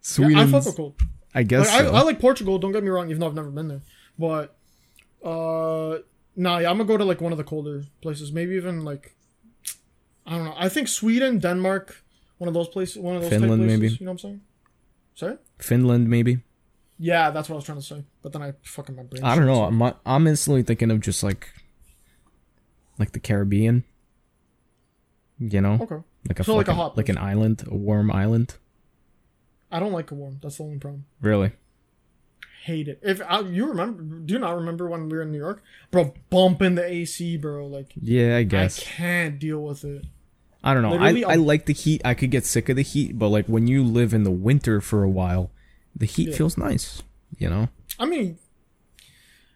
Sweden. 0.00 0.36
Yeah, 0.36 0.42
I 0.42 0.46
fuck 0.46 0.66
with 0.66 0.76
cold. 0.76 1.00
I 1.34 1.42
guess 1.44 1.68
Like, 1.68 1.82
so. 1.86 1.94
I, 1.94 2.00
I 2.00 2.02
like 2.02 2.18
Portugal. 2.20 2.58
Don't 2.58 2.72
get 2.72 2.82
me 2.82 2.88
wrong, 2.90 3.08
even 3.10 3.20
though 3.20 3.26
I've 3.28 3.34
never 3.34 3.50
been 3.50 3.68
there. 3.68 3.82
But 4.18 4.56
uh, 5.24 5.98
nah, 6.36 6.58
yeah, 6.58 6.70
I'm 6.70 6.76
gonna 6.78 6.84
go 6.84 6.96
to 6.96 7.04
like 7.04 7.20
one 7.20 7.32
of 7.32 7.38
the 7.38 7.44
colder 7.44 7.84
places. 8.02 8.32
Maybe 8.32 8.54
even 8.56 8.84
like 8.84 9.14
I 10.26 10.36
don't 10.36 10.44
know. 10.44 10.54
I 10.56 10.68
think 10.68 10.88
Sweden, 10.88 11.38
Denmark, 11.38 12.02
one 12.38 12.48
of 12.48 12.54
those 12.54 12.68
places. 12.68 12.98
One 12.98 13.16
of 13.16 13.22
those 13.22 13.30
Finland, 13.30 13.60
places, 13.62 13.80
maybe. 13.80 13.92
You 13.94 14.06
know 14.06 14.12
what 14.12 14.12
I'm 14.12 14.18
saying? 14.18 14.40
Sorry. 15.14 15.36
Finland, 15.58 16.08
maybe. 16.08 16.40
Yeah, 16.98 17.30
that's 17.30 17.48
what 17.48 17.54
I 17.54 17.56
was 17.56 17.64
trying 17.64 17.78
to 17.78 17.84
say. 17.84 18.04
But 18.22 18.32
then 18.32 18.42
I 18.42 18.52
fucking 18.62 18.94
my 18.96 19.04
brain. 19.04 19.24
I 19.24 19.34
don't 19.36 19.46
know. 19.46 19.64
I'm 19.64 19.80
I'm 20.04 20.26
instantly 20.26 20.62
thinking 20.62 20.90
of 20.90 21.00
just 21.00 21.22
like 21.22 21.48
like 22.98 23.12
the 23.12 23.20
Caribbean. 23.20 23.84
You 25.38 25.60
know, 25.62 25.78
Okay. 25.80 25.96
like 26.28 26.40
a 26.40 26.44
So, 26.44 26.54
like 26.56 26.68
a 26.68 26.72
fucking- 26.72 26.76
hot 26.80 26.96
like 26.98 27.08
an 27.08 27.16
island, 27.16 27.64
a 27.66 27.74
warm 27.74 28.10
island. 28.10 28.56
I 29.70 29.78
don't 29.80 29.92
like 29.92 30.10
a 30.10 30.14
warm. 30.14 30.38
That's 30.42 30.56
the 30.56 30.64
only 30.64 30.78
problem. 30.78 31.04
Really? 31.20 31.52
Hate 32.64 32.88
it. 32.88 33.00
If 33.02 33.22
I, 33.26 33.40
you 33.40 33.66
remember, 33.68 34.02
do 34.02 34.34
you 34.34 34.40
not 34.40 34.56
remember 34.56 34.88
when 34.88 35.08
we 35.08 35.16
were 35.16 35.22
in 35.22 35.32
New 35.32 35.38
York, 35.38 35.62
bro? 35.90 36.12
Bumping 36.28 36.74
the 36.74 36.84
AC, 36.84 37.36
bro. 37.38 37.66
Like 37.66 37.92
Yeah, 38.00 38.36
I 38.36 38.42
guess 38.42 38.80
I 38.80 38.82
can't 38.82 39.38
deal 39.38 39.62
with 39.62 39.84
it. 39.84 40.04
I, 40.62 40.74
don't 40.74 40.82
know. 40.82 40.90
literally, 40.90 41.24
I 41.24 41.32
I 41.32 41.36
like 41.36 41.64
the 41.64 41.72
heat. 41.72 42.02
I 42.04 42.12
could 42.12 42.30
get 42.30 42.44
sick 42.44 42.68
of 42.68 42.76
the 42.76 42.82
heat, 42.82 43.18
but 43.18 43.28
like 43.28 43.46
when 43.46 43.66
you 43.66 43.82
live 43.82 44.12
in 44.12 44.24
the 44.24 44.30
winter 44.30 44.82
for 44.82 45.02
a 45.02 45.08
while, 45.08 45.50
the 45.96 46.04
heat 46.04 46.28
Yeah. 46.30 46.36
feels 46.36 46.58
nice. 46.58 47.02
You 47.38 47.48
know? 47.48 47.68
I 47.98 48.04
mean, 48.04 48.36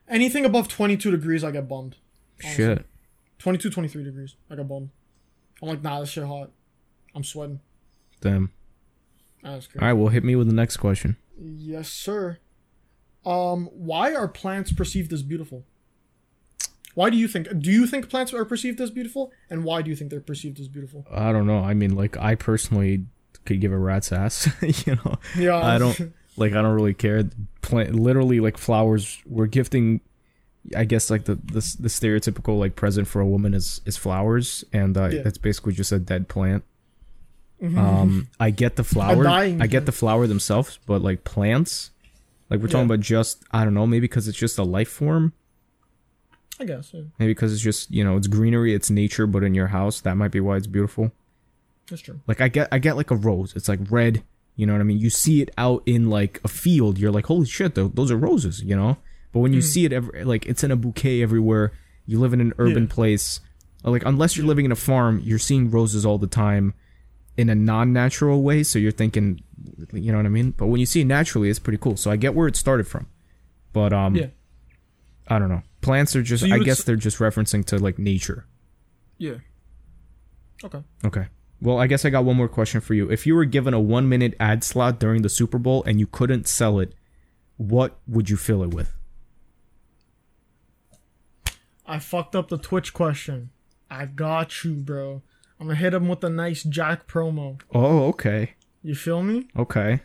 anything 0.08 0.46
above 0.46 0.68
22 0.68 1.10
degrees, 1.10 1.44
I 1.44 1.50
get 1.50 1.68
bummed. 1.68 1.96
Shit. 2.38 2.86
22, 3.38 3.68
23 3.70 4.04
degrees, 4.04 4.36
I 4.50 4.54
get 4.56 4.66
bummed. 4.66 4.90
I'm 5.60 5.68
like, 5.68 5.82
nah, 5.82 6.00
this 6.00 6.08
shit 6.08 6.24
hot. 6.24 6.50
I'm 7.14 7.24
sweating. 7.24 7.60
Damn. 8.22 8.50
That's 9.44 9.66
great. 9.66 9.82
All 9.82 9.88
right. 9.88 9.92
Well, 9.92 10.08
hit 10.08 10.24
me 10.24 10.34
with 10.36 10.48
the 10.48 10.54
next 10.54 10.78
question. 10.78 11.16
Yes, 11.38 11.88
sir. 11.88 12.38
Um, 13.24 13.66
why 13.72 14.14
are 14.14 14.26
plants 14.28 14.72
perceived 14.72 15.12
as 15.12 15.22
beautiful? 15.22 15.64
Why 16.94 17.10
do 17.10 17.16
you 17.16 17.26
think? 17.28 17.48
Do 17.58 17.70
you 17.70 17.86
think 17.86 18.08
plants 18.08 18.32
are 18.32 18.44
perceived 18.44 18.80
as 18.80 18.90
beautiful? 18.90 19.32
And 19.50 19.64
why 19.64 19.82
do 19.82 19.90
you 19.90 19.96
think 19.96 20.10
they're 20.10 20.20
perceived 20.20 20.60
as 20.60 20.68
beautiful? 20.68 21.06
I 21.10 21.32
don't 21.32 21.46
know. 21.46 21.58
I 21.58 21.74
mean, 21.74 21.94
like 21.96 22.16
I 22.18 22.34
personally 22.36 23.06
could 23.44 23.60
give 23.60 23.72
a 23.72 23.78
rat's 23.78 24.12
ass. 24.12 24.48
you 24.86 24.96
know. 24.96 25.18
Yeah, 25.36 25.56
I 25.56 25.78
don't 25.78 25.98
like. 26.36 26.52
I 26.52 26.62
don't 26.62 26.74
really 26.74 26.94
care. 26.94 27.24
Plant 27.62 27.94
literally 27.96 28.40
like 28.40 28.56
flowers. 28.56 29.20
We're 29.26 29.46
gifting. 29.46 30.00
I 30.76 30.84
guess 30.84 31.10
like 31.10 31.24
the 31.24 31.34
the, 31.34 31.76
the 31.80 31.88
stereotypical 31.88 32.58
like 32.58 32.76
present 32.76 33.08
for 33.08 33.20
a 33.20 33.26
woman 33.26 33.54
is 33.54 33.80
is 33.86 33.96
flowers, 33.96 34.64
and 34.72 34.96
uh, 34.96 35.08
Yeah. 35.08 35.22
that's 35.22 35.38
basically 35.38 35.72
just 35.72 35.90
a 35.92 35.98
dead 35.98 36.28
plant. 36.28 36.62
Um, 37.62 38.28
I 38.38 38.50
get 38.50 38.76
the 38.76 38.84
flower. 38.84 39.26
I 39.26 39.66
get 39.66 39.86
the 39.86 39.92
flower 39.92 40.26
themselves, 40.26 40.78
but 40.86 41.00
like 41.02 41.24
plants, 41.24 41.90
like 42.50 42.60
we're 42.60 42.66
talking 42.68 42.80
Yeah. 42.88 42.94
about 42.96 43.00
just 43.00 43.42
I 43.52 43.64
don't 43.64 43.74
know, 43.74 43.86
maybe 43.86 44.00
because 44.02 44.28
it's 44.28 44.36
just 44.38 44.58
a 44.58 44.64
life 44.64 44.88
form. 44.88 45.32
I 46.60 46.64
guess. 46.64 46.90
Yeah, 46.94 47.02
Maybe 47.18 47.32
because 47.32 47.52
it's 47.52 47.62
just 47.62 47.90
you 47.90 48.04
know 48.04 48.16
it's 48.16 48.26
greenery, 48.28 48.74
it's 48.74 48.90
nature, 48.90 49.26
but 49.26 49.42
in 49.42 49.54
your 49.54 49.68
house, 49.68 50.00
that 50.02 50.16
might 50.16 50.30
be 50.30 50.40
why 50.40 50.56
it's 50.56 50.66
beautiful. 50.66 51.10
that's 51.88 52.02
true. 52.02 52.20
Like 52.26 52.40
I 52.40 52.48
get 52.48 52.68
I 52.70 52.78
get 52.78 52.96
like 52.96 53.10
a 53.10 53.16
rose. 53.16 53.54
It's 53.56 53.68
like 53.68 53.80
red. 53.90 54.22
You 54.56 54.66
know 54.66 54.72
what 54.72 54.80
I 54.80 54.84
mean? 54.84 54.98
You 54.98 55.10
see 55.10 55.42
it 55.42 55.50
out 55.58 55.82
in 55.84 56.10
like 56.10 56.40
a 56.44 56.48
field. 56.48 56.96
You're 56.98 57.10
like, 57.10 57.26
holy 57.26 57.46
shit, 57.46 57.74
those 57.74 58.10
are 58.10 58.16
roses. 58.16 58.62
You 58.62 58.76
know. 58.76 58.98
But 59.32 59.40
when 59.40 59.52
you 59.52 59.62
see 59.62 59.84
it, 59.84 59.92
every, 59.92 60.22
like 60.24 60.46
it's 60.46 60.62
in 60.62 60.70
a 60.70 60.76
bouquet 60.76 61.22
everywhere. 61.22 61.72
You 62.06 62.20
live 62.20 62.32
in 62.34 62.40
an 62.40 62.52
urban 62.58 62.84
Yeah. 62.84 62.94
place. 62.94 63.40
Like 63.82 64.04
unless 64.06 64.36
you're 64.36 64.46
living 64.46 64.64
in 64.64 64.70
a 64.72 64.76
farm, 64.76 65.20
you're 65.24 65.38
seeing 65.40 65.70
roses 65.70 66.06
all 66.06 66.18
the 66.18 66.28
time, 66.28 66.72
in 67.36 67.48
a 67.48 67.54
non-natural 67.54 68.42
way. 68.42 68.62
So 68.62 68.78
you're 68.78 68.92
thinking, 68.92 69.40
you 69.92 70.12
know 70.12 70.18
what 70.18 70.26
I 70.26 70.30
mean? 70.30 70.52
But 70.52 70.66
when 70.66 70.80
you 70.80 70.86
see 70.86 71.00
it 71.00 71.06
naturally, 71.06 71.50
it's 71.50 71.58
pretty 71.58 71.78
cool. 71.78 71.96
So 71.96 72.10
I 72.10 72.16
get 72.16 72.34
where 72.34 72.46
it 72.48 72.56
started 72.56 72.86
from. 72.86 73.06
But 73.72 73.92
um, 73.92 74.14
Yeah. 74.14 74.26
I 75.28 75.38
don't 75.38 75.48
know. 75.48 75.62
Plants 75.80 76.14
are 76.16 76.22
just 76.22 76.44
so 76.46 76.52
i 76.54 76.58
guess 76.58 76.80
s- 76.80 76.84
they're 76.84 76.96
just 76.96 77.18
referencing 77.18 77.64
to 77.66 77.78
like 77.78 77.98
nature. 77.98 78.46
Yeah. 79.18 79.36
Okay. 80.62 80.82
Okay. 81.04 81.26
Well, 81.60 81.78
I 81.78 81.86
guess 81.86 82.04
I 82.04 82.10
got 82.10 82.24
one 82.24 82.36
more 82.36 82.48
question 82.48 82.80
for 82.80 82.92
you. 82.94 83.10
If 83.10 83.26
you 83.26 83.34
were 83.34 83.44
given 83.46 83.72
a 83.74 83.80
one 83.80 84.08
minute 84.08 84.34
ad 84.38 84.62
slot 84.64 85.00
during 85.00 85.22
the 85.22 85.28
Super 85.30 85.58
Bowl 85.58 85.82
and 85.84 85.98
you 85.98 86.06
couldn't 86.06 86.46
sell 86.46 86.78
it, 86.78 86.94
what 87.56 87.98
would 88.06 88.28
you 88.28 88.36
fill 88.36 88.62
it 88.62 88.74
with? 88.74 88.92
I 91.86 91.98
fucked 91.98 92.34
up 92.34 92.48
the 92.48 92.58
Twitch 92.58 92.92
question. 92.94 93.50
I 93.90 94.06
got 94.06 94.64
you, 94.64 94.72
bro. 94.74 95.22
I'm 95.60 95.66
gonna 95.66 95.78
hit 95.78 95.94
him 95.94 96.08
with 96.08 96.22
a 96.24 96.28
nice 96.30 96.62
Jack 96.62 97.06
promo. 97.06 97.60
Oh, 97.72 98.06
okay. 98.08 98.54
You 98.82 98.94
feel 98.94 99.22
me? 99.22 99.48
Okay. 99.56 100.00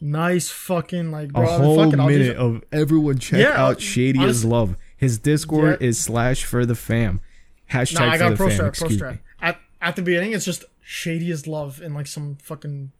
Nice 0.00 0.48
fucking 0.48 1.10
like 1.10 1.30
A 1.30 1.32
bro. 1.32 1.46
whole 1.58 1.76
fuck 1.84 1.92
it, 1.92 1.98
I'll 2.00 2.08
do 2.08 2.18
minute 2.18 2.36
some- 2.36 2.56
of 2.56 2.64
everyone 2.70 3.18
check 3.18 3.40
Yeah, 3.40 3.60
out 3.60 3.80
Shady 3.80 4.20
as 4.22 4.44
Love. 4.44 4.76
His 4.96 5.18
Discord 5.18 5.78
Yeah. 5.80 5.88
is 5.88 5.98
slash 5.98 6.44
for 6.44 6.64
the 6.64 6.74
fam. 6.76 7.20
Hashtag 7.72 8.00
Nah, 8.00 8.10
I 8.12 8.18
got 8.18 8.36
pro 8.36 8.48
fam. 8.48 8.70
strat, 8.70 8.98
pro 8.98 9.10
me. 9.10 9.18
At 9.40 9.58
at 9.80 9.96
the 9.96 10.02
beginning, 10.02 10.32
it's 10.32 10.44
just 10.44 10.64
shady 10.80 11.30
as 11.30 11.46
love 11.46 11.80
and 11.82 11.94
like 11.94 12.06
some 12.06 12.36
fucking, 12.42 12.92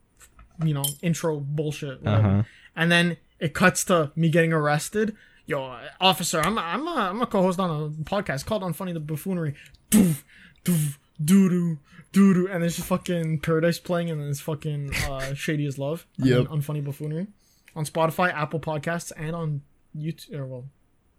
you 0.64 0.74
know, 0.74 0.84
intro 1.02 1.40
bullshit. 1.40 2.04
Uh-huh. 2.06 2.42
And 2.76 2.90
then 2.92 3.16
it 3.40 3.54
cuts 3.54 3.84
to 3.84 4.12
me 4.14 4.28
getting 4.28 4.52
arrested. 4.52 5.16
Yo, 5.46 5.78
officer, 6.00 6.40
I'm 6.40 6.58
a, 6.58 6.60
I'm 6.60 6.86
a, 6.86 6.90
I'm 7.10 7.22
a 7.22 7.26
co-host 7.26 7.58
on 7.58 7.70
a 7.70 7.88
podcast 8.04 8.44
called 8.44 8.62
Unfunny 8.62 8.92
the 8.92 9.00
Buffoonery. 9.00 9.54
Doof, 9.90 10.22
doof, 10.64 10.98
doo 11.22 11.48
doo, 11.48 11.78
doo 12.12 12.34
doo, 12.34 12.48
and 12.48 12.62
there's 12.62 12.78
fucking 12.78 13.40
Paradise 13.40 13.78
playing, 13.78 14.10
and 14.10 14.20
then 14.20 14.28
it's 14.28 14.40
fucking 14.40 14.94
uh, 15.08 15.34
Shady 15.34 15.66
as 15.66 15.78
Love. 15.78 16.06
Yep. 16.18 16.46
Unfunny 16.46 16.84
Buffoonery 16.84 17.26
on 17.74 17.84
Spotify, 17.84 18.32
Apple 18.32 18.60
Podcasts, 18.60 19.12
and 19.16 19.34
on 19.34 19.62
YouTube. 19.96 20.34
Or 20.34 20.46
well, 20.46 20.64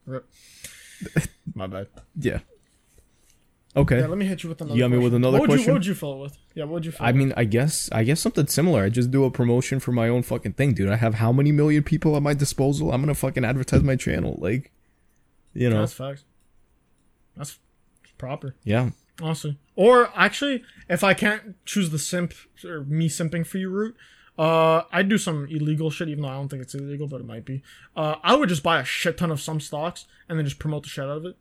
rip. 0.06 0.30
My 1.56 1.68
bad. 1.68 1.88
Yeah. 2.16 2.40
Okay. 3.76 4.00
Yeah, 4.00 4.08
let 4.08 4.18
me 4.18 4.26
hit 4.26 4.44
you 4.44 4.50
with 4.50 4.62
another. 4.62 4.76
You 4.76 4.84
got 4.84 4.92
me 4.92 4.98
with 4.98 5.14
another 5.14 5.40
what 5.40 5.48
would 5.48 5.52
You, 5.52 5.58
question? 5.58 5.74
what 5.74 5.80
would 5.80 5.86
you 5.86 5.94
fill 5.94 6.14
it 6.14 6.18
with? 6.24 6.38
Yeah, 6.56 6.64
what 6.64 6.74
would 6.74 6.86
you 6.86 6.92
fill? 6.92 7.06
I 7.06 7.10
it 7.12 7.16
mean, 7.16 7.34
I 7.38 7.44
guess 7.44 7.88
I 7.92 8.04
guess 8.04 8.20
something 8.20 8.48
similar. 8.48 8.84
I 8.84 8.90
just 8.90 9.12
do 9.12 9.24
a 9.26 9.32
promotion 9.32 9.80
for 9.80 9.92
my 9.92 10.10
own 10.10 10.24
fucking 10.24 10.54
thing, 10.54 10.74
dude. 10.74 10.90
I 10.90 10.96
have 10.96 11.16
how 11.16 11.32
many 11.32 11.52
million 11.52 11.84
people 11.84 12.16
at 12.16 12.24
my 12.24 12.34
disposal? 12.34 12.92
I'm 12.92 13.02
gonna 13.02 13.14
fucking 13.14 13.46
advertise 13.46 13.84
my 13.84 13.96
channel, 13.96 14.38
like, 14.42 14.72
you 15.54 15.70
know, 15.70 15.82
that's 15.82 15.94
facts. 15.94 16.24
That's 17.38 17.60
proper, 18.18 18.56
yeah. 18.64 18.90
Honestly. 19.22 19.58
Or 19.76 20.10
actually, 20.16 20.64
if 20.90 21.04
I 21.04 21.14
can't 21.14 21.56
choose 21.66 21.90
the 21.90 22.00
simp 22.00 22.34
or 22.66 22.84
me 22.84 23.08
simping 23.10 23.46
for 23.46 23.58
you 23.58 23.70
route, 23.70 23.96
uh, 24.38 24.84
I'd 24.92 25.10
do 25.10 25.18
some 25.18 25.48
illegal 25.50 25.90
shit. 25.90 26.08
Even 26.10 26.24
though 26.24 26.30
I 26.30 26.34
don't 26.34 26.50
think 26.50 26.62
it's 26.62 26.74
illegal, 26.76 27.08
but 27.08 27.22
it 27.22 27.28
might 27.28 27.46
be. 27.46 27.62
Uh, 27.96 28.16
I 28.24 28.36
would 28.36 28.50
just 28.50 28.64
buy 28.64 28.80
a 28.80 28.86
shit 28.86 29.18
ton 29.18 29.32
of 29.32 29.40
some 29.42 29.60
stocks 29.60 30.06
and 30.28 30.38
then 30.38 30.46
just 30.46 30.60
promote 30.60 30.84
the 30.84 30.90
shit 30.90 31.04
out 31.06 31.18
of 31.18 31.26
it. 31.26 31.38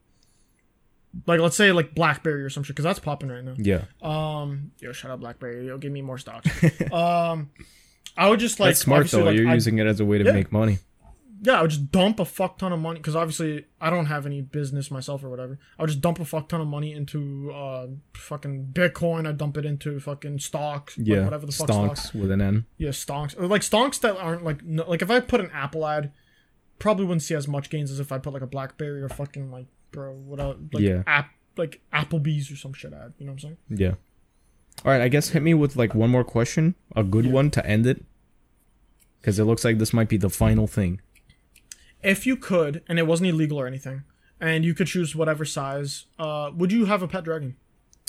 Like 1.26 1.40
let's 1.40 1.56
say 1.56 1.72
like 1.72 1.94
BlackBerry 1.94 2.42
or 2.44 2.50
some 2.50 2.62
shit, 2.62 2.76
because 2.76 2.84
that's 2.84 2.98
popping 2.98 3.30
right 3.30 3.42
now. 3.42 3.54
Yeah. 3.56 3.84
Um, 4.02 4.72
yo, 4.78 4.92
shut 4.92 5.10
up, 5.10 5.20
BlackBerry. 5.20 5.66
Yo, 5.66 5.78
give 5.78 5.90
me 5.92 6.02
more 6.02 6.18
stocks. 6.18 6.48
um, 6.92 7.50
I 8.16 8.28
would 8.28 8.40
just 8.40 8.60
like 8.60 8.70
That's 8.70 8.80
smart 8.80 9.08
though. 9.10 9.24
like, 9.24 9.36
You're 9.36 9.46
I'd- 9.48 9.54
using 9.54 9.78
it 9.78 9.86
as 9.86 10.00
a 10.00 10.04
way 10.04 10.18
to 10.18 10.24
Yeah. 10.24 10.32
make 10.32 10.52
money. 10.52 10.78
Yeah, 11.42 11.58
I 11.58 11.62
would 11.62 11.70
just 11.70 11.90
dump 11.92 12.18
a 12.20 12.24
fuck 12.24 12.58
ton 12.58 12.72
of 12.72 12.80
money 12.80 12.98
because 12.98 13.14
obviously 13.14 13.64
I 13.80 13.90
don't 13.90 14.06
have 14.06 14.26
any 14.26 14.40
business 14.40 14.90
myself 14.90 15.22
or 15.22 15.28
whatever. 15.28 15.58
I 15.78 15.82
would 15.82 15.88
just 15.88 16.00
dump 16.00 16.18
a 16.20 16.24
fuck 16.24 16.48
ton 16.48 16.60
of 16.60 16.66
money 16.66 16.92
into 16.92 17.50
uh 17.52 17.86
fucking 18.14 18.70
Bitcoin. 18.72 19.26
I 19.28 19.32
dump 19.32 19.56
it 19.56 19.64
into 19.64 20.00
fucking 20.00 20.38
stocks, 20.40 20.96
like, 20.98 21.06
Yeah. 21.06 21.24
whatever 21.24 21.46
the 21.46 21.52
fuck 21.52 21.68
stocks. 21.68 22.12
With 22.14 22.30
an 22.30 22.40
N. 22.40 22.64
Yeah, 22.76 22.90
stonks. 22.90 23.38
Or 23.38 23.46
like 23.46 23.62
stonks 23.62 24.00
that 24.00 24.16
aren't 24.16 24.42
like 24.44 24.64
no, 24.64 24.88
like 24.88 25.02
if 25.02 25.10
I 25.10 25.20
put 25.20 25.40
an 25.40 25.50
Apple 25.52 25.86
ad, 25.86 26.12
probably 26.78 27.04
wouldn't 27.04 27.22
see 27.22 27.34
as 27.34 27.46
much 27.48 27.70
gains 27.70 27.90
as 27.90 28.00
if 28.00 28.10
I 28.12 28.18
put 28.18 28.32
like 28.32 28.42
a 28.42 28.46
BlackBerry 28.46 29.02
or 29.02 29.08
fucking 29.08 29.50
like 29.50 29.66
bro 29.92 30.12
without 30.14 30.58
like 30.72 30.82
Yeah. 30.82 31.02
app 31.06 31.30
like 31.56 31.80
Applebee's 31.92 32.50
or 32.50 32.56
some 32.56 32.72
shit 32.72 32.92
ad. 32.92 33.14
You 33.18 33.26
know 33.26 33.32
what 33.32 33.36
I'm 33.36 33.38
saying? 33.40 33.56
Yeah. 33.68 33.94
All 34.84 34.92
right. 34.92 35.00
I 35.00 35.08
guess 35.08 35.30
hit 35.30 35.42
me 35.42 35.54
with 35.54 35.76
like 35.76 35.94
one 35.94 36.10
more 36.10 36.24
question, 36.24 36.74
a 36.96 37.02
good 37.04 37.26
one 37.30 37.50
to 37.52 37.66
end 37.66 37.84
it, 37.86 38.04
because 39.20 39.38
it 39.38 39.44
looks 39.44 39.64
like 39.64 39.78
this 39.78 39.92
might 39.92 40.08
be 40.08 40.16
the 40.16 40.30
final 40.30 40.66
thing. 40.66 41.00
If 42.02 42.26
you 42.26 42.36
could, 42.36 42.82
and 42.88 42.98
it 42.98 43.06
wasn't 43.06 43.30
illegal 43.30 43.58
or 43.58 43.66
anything, 43.66 44.02
and 44.40 44.64
you 44.64 44.72
could 44.74 44.86
choose 44.86 45.16
whatever 45.16 45.44
size, 45.44 46.04
uh, 46.18 46.50
would 46.54 46.70
you 46.72 46.84
have 46.86 47.02
a 47.02 47.08
pet 47.08 47.24
dragon? 47.24 47.56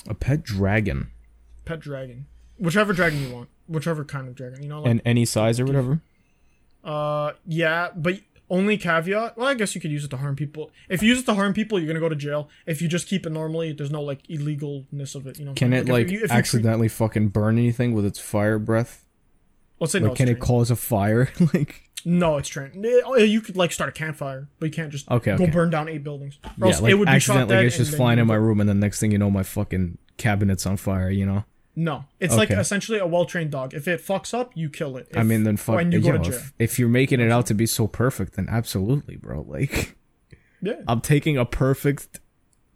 A 0.08 0.14
pet 0.14 0.44
dragon 0.44 1.12
Pet 1.66 1.80
dragon, 1.80 2.26
whichever 2.58 2.94
dragon 2.94 3.22
you 3.22 3.30
want, 3.34 3.50
whichever 3.68 4.04
kind 4.06 4.28
of 4.28 4.36
dragon. 4.36 4.64
You 4.64 4.70
know, 4.70 4.82
like 4.82 4.90
and 4.92 5.02
any 5.06 5.26
size 5.26 5.60
or 5.60 5.66
whatever. 5.66 6.02
Uh, 6.84 7.34
yeah, 7.46 7.90
but 7.96 8.20
only 8.50 8.78
caveat. 8.78 9.38
Well, 9.38 9.48
I 9.48 9.54
guess 9.54 9.76
you 9.76 9.82
could 9.82 9.92
use 9.92 10.04
it 10.04 10.10
to 10.10 10.18
harm 10.18 10.36
people. 10.36 10.72
If 10.88 11.04
you 11.04 11.10
use 11.10 11.20
it 11.20 11.26
to 11.26 11.36
harm 11.36 11.54
people, 11.54 11.78
you're 11.80 11.88
gonna 11.88 12.00
go 12.00 12.10
to 12.10 12.16
jail. 12.16 12.50
If 12.66 12.82
you 12.82 12.88
just 12.88 13.08
keep 13.08 13.26
it 13.26 13.32
normally, 13.32 13.74
there's 13.74 13.92
no 13.92 14.02
like 14.02 14.26
illegalness 14.28 15.14
of 15.16 15.28
it. 15.28 15.38
You 15.38 15.46
know. 15.46 15.54
Can 15.54 15.74
it 15.74 15.88
like 15.88 16.06
if 16.06 16.12
you- 16.12 16.20
you 16.22 16.28
treat- 16.28 16.38
accidentally 16.38 16.88
fucking 16.88 17.30
burn 17.30 17.58
anything 17.58 17.94
with 17.94 18.06
its 18.06 18.20
fire 18.20 18.58
breath? 18.60 19.06
let's 19.80 19.94
say 19.94 20.00
Like, 20.00 20.10
no. 20.10 20.16
can 20.16 20.28
it 20.28 20.40
cause 20.40 20.70
a 20.72 20.76
fire? 20.76 21.30
like, 21.54 21.89
No, 22.06 22.38
it's 22.38 22.50
trained. 22.50 22.86
Eh, 22.86 23.02
oh, 23.06 23.16
You 23.18 23.42
could 23.42 23.58
like 23.58 23.72
start 23.72 23.90
a 23.90 23.94
campfire, 23.94 24.48
but 24.60 24.68
you 24.68 24.72
can't 24.72 24.92
just 24.92 25.10
Okay, 25.10 25.36
go 25.36 25.44
okay. 25.44 25.52
burn 25.52 25.70
down 25.70 25.90
eight 25.90 26.04
buildings. 26.04 26.40
Or 26.44 26.52
Yeah, 26.60 26.66
else 26.68 26.82
like 26.82 26.92
it 26.92 26.96
would 26.96 27.08
be 27.08 27.20
shot 27.20 27.38
accidentally 27.38 27.68
it's 27.68 27.78
just 27.78 27.96
flying 27.96 28.20
in 28.20 28.28
my 28.28 28.36
room, 28.36 28.60
and 28.60 28.70
then 28.70 28.80
next 28.80 29.00
thing 29.00 29.12
you 29.12 29.18
know, 29.18 29.30
my 29.32 29.44
fucking 29.44 29.98
cabinet's 30.18 30.66
on 30.66 30.78
fire. 30.78 31.10
You 31.10 31.26
know. 31.26 31.46
No, 31.76 32.04
it's 32.20 32.36
like 32.36 32.50
essentially 32.52 33.00
a 33.00 33.08
well-trained 33.08 33.52
dog. 33.52 33.74
If 33.74 33.88
it 33.88 34.02
fucks 34.02 34.34
up, 34.38 34.52
you 34.54 34.70
kill 34.70 34.98
it. 34.98 35.08
I 35.16 35.24
mean, 35.24 35.44
then 35.44 35.56
fuck. 35.56 35.76
when 35.76 35.92
you 35.94 36.02
go 36.02 36.08
yo, 36.10 36.18
to 36.18 36.24
jail. 36.24 36.34
if, 36.34 36.54
if 36.60 36.80
you're 36.80 36.90
making 36.90 37.22
it 37.22 37.32
out 37.32 37.46
to 37.46 37.54
be 37.54 37.66
so 37.66 37.88
perfect, 37.88 38.34
then 38.34 38.48
absolutely, 38.50 39.16
bro. 39.16 39.42
Like, 39.48 39.96
Yeah. 40.62 40.82
I'm 40.90 41.00
taking 41.00 41.38
a 41.38 41.46
perfect 41.46 42.20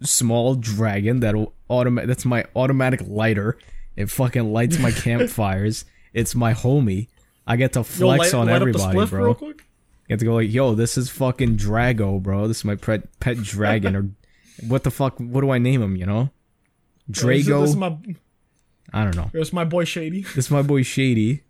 small 0.02 0.56
dragon 0.56 1.20
that'll 1.20 1.54
automatic. 1.70 2.08
That's 2.08 2.24
my 2.24 2.46
automatic 2.56 3.02
lighter. 3.06 3.58
It 3.98 4.10
fucking 4.10 4.54
lights 4.54 4.80
my 4.80 4.92
campfires. 5.08 5.84
It's 6.14 6.34
my 6.34 6.54
homie. 6.54 7.08
I 7.46 7.56
get 7.58 7.74
to 7.74 7.80
Yo, 7.80 7.84
flex 7.84 8.20
light- 8.20 8.34
on 8.40 8.48
light 8.48 8.56
everybody, 8.56 9.06
bro. 9.08 9.24
real 9.26 9.34
quick. 9.36 9.66
Get 10.10 10.20
to 10.20 10.26
go 10.26 10.36
like, 10.36 10.52
yo, 10.52 10.76
this 10.76 10.98
is 10.98 11.10
fucking 11.10 11.58
Drago, 11.58 12.22
bro. 12.22 12.48
This 12.48 12.58
is 12.60 12.66
my 12.66 12.76
pet 12.76 13.20
pet 13.20 13.38
dragon, 13.38 13.96
or 13.96 14.10
what 14.68 14.84
the 14.84 14.92
fuck? 14.92 15.18
What 15.20 15.42
do 15.42 15.50
I 15.50 15.58
name 15.60 15.82
him? 15.82 15.96
You 15.96 16.06
know, 16.06 16.30
This 17.08 17.20
is, 17.20 17.24
this 17.26 17.48
is 17.48 17.76
Drago. 17.76 17.78
my 17.78 17.98
I 18.92 19.04
don't 19.06 19.16
know. 19.16 19.30
is 19.40 19.52
my 19.54 19.64
boy 19.66 19.86
Shady. 19.86 20.22
This 20.22 20.46
is 20.46 20.52
my 20.52 20.62
boy 20.62 20.84
Shady, 20.84 21.44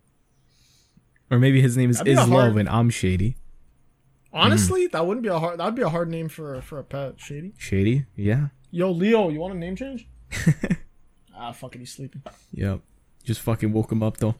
or 1.30 1.38
maybe 1.38 1.60
his 1.60 1.76
name 1.76 1.90
is 1.90 1.98
That'd 1.98 2.06
be 2.06 2.18
a 2.18 2.22
Is 2.22 2.28
hard- 2.28 2.30
Love, 2.48 2.56
and 2.56 2.68
I'm 2.68 2.90
Shady. 2.90 3.36
Honestly, 4.32 4.86
that 4.88 5.06
wouldn't 5.06 5.22
be 5.22 5.28
a 5.28 5.38
hard. 5.38 5.58
That'd 5.60 5.74
be 5.76 5.82
a 5.82 5.88
hard 5.88 6.08
name 6.10 6.28
for 6.28 6.60
for 6.62 6.78
a 6.78 6.84
pet. 6.84 7.20
Shady. 7.20 7.52
Shady, 7.58 8.06
yeah, 8.16 8.48
Yo, 8.70 8.90
Leo, 8.90 9.28
you 9.30 9.38
want 9.40 9.54
a 9.54 9.56
name 9.58 9.76
change? 9.76 10.08
ah, 11.36 11.52
fucking, 11.52 11.80
he's 11.80 11.92
sleeping. 11.92 12.22
yep. 12.52 12.80
Just 13.22 13.40
fucking 13.40 13.72
woke 13.72 13.90
him 13.92 14.02
up 14.02 14.16
though. 14.18 14.34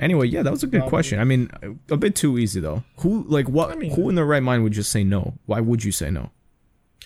Anyway, 0.00 0.26
yeah, 0.28 0.42
that 0.42 0.50
was 0.50 0.62
a 0.62 0.66
good 0.66 0.82
question. 0.84 1.18
I 1.20 1.24
mean, 1.24 1.50
a 1.90 1.96
bit 1.96 2.14
too 2.16 2.38
easy 2.38 2.58
though. 2.60 2.82
Who 2.98 3.24
like 3.28 3.48
what? 3.48 3.70
I 3.70 3.76
mean- 3.76 3.94
who 3.94 4.08
in 4.08 4.14
their 4.14 4.24
right 4.26 4.42
mind 4.42 4.62
would 4.64 4.72
just 4.72 4.90
say 4.90 5.04
no? 5.04 5.34
Why 5.46 5.60
would 5.60 5.84
you 5.84 5.92
say 5.92 6.10
no? 6.10 6.30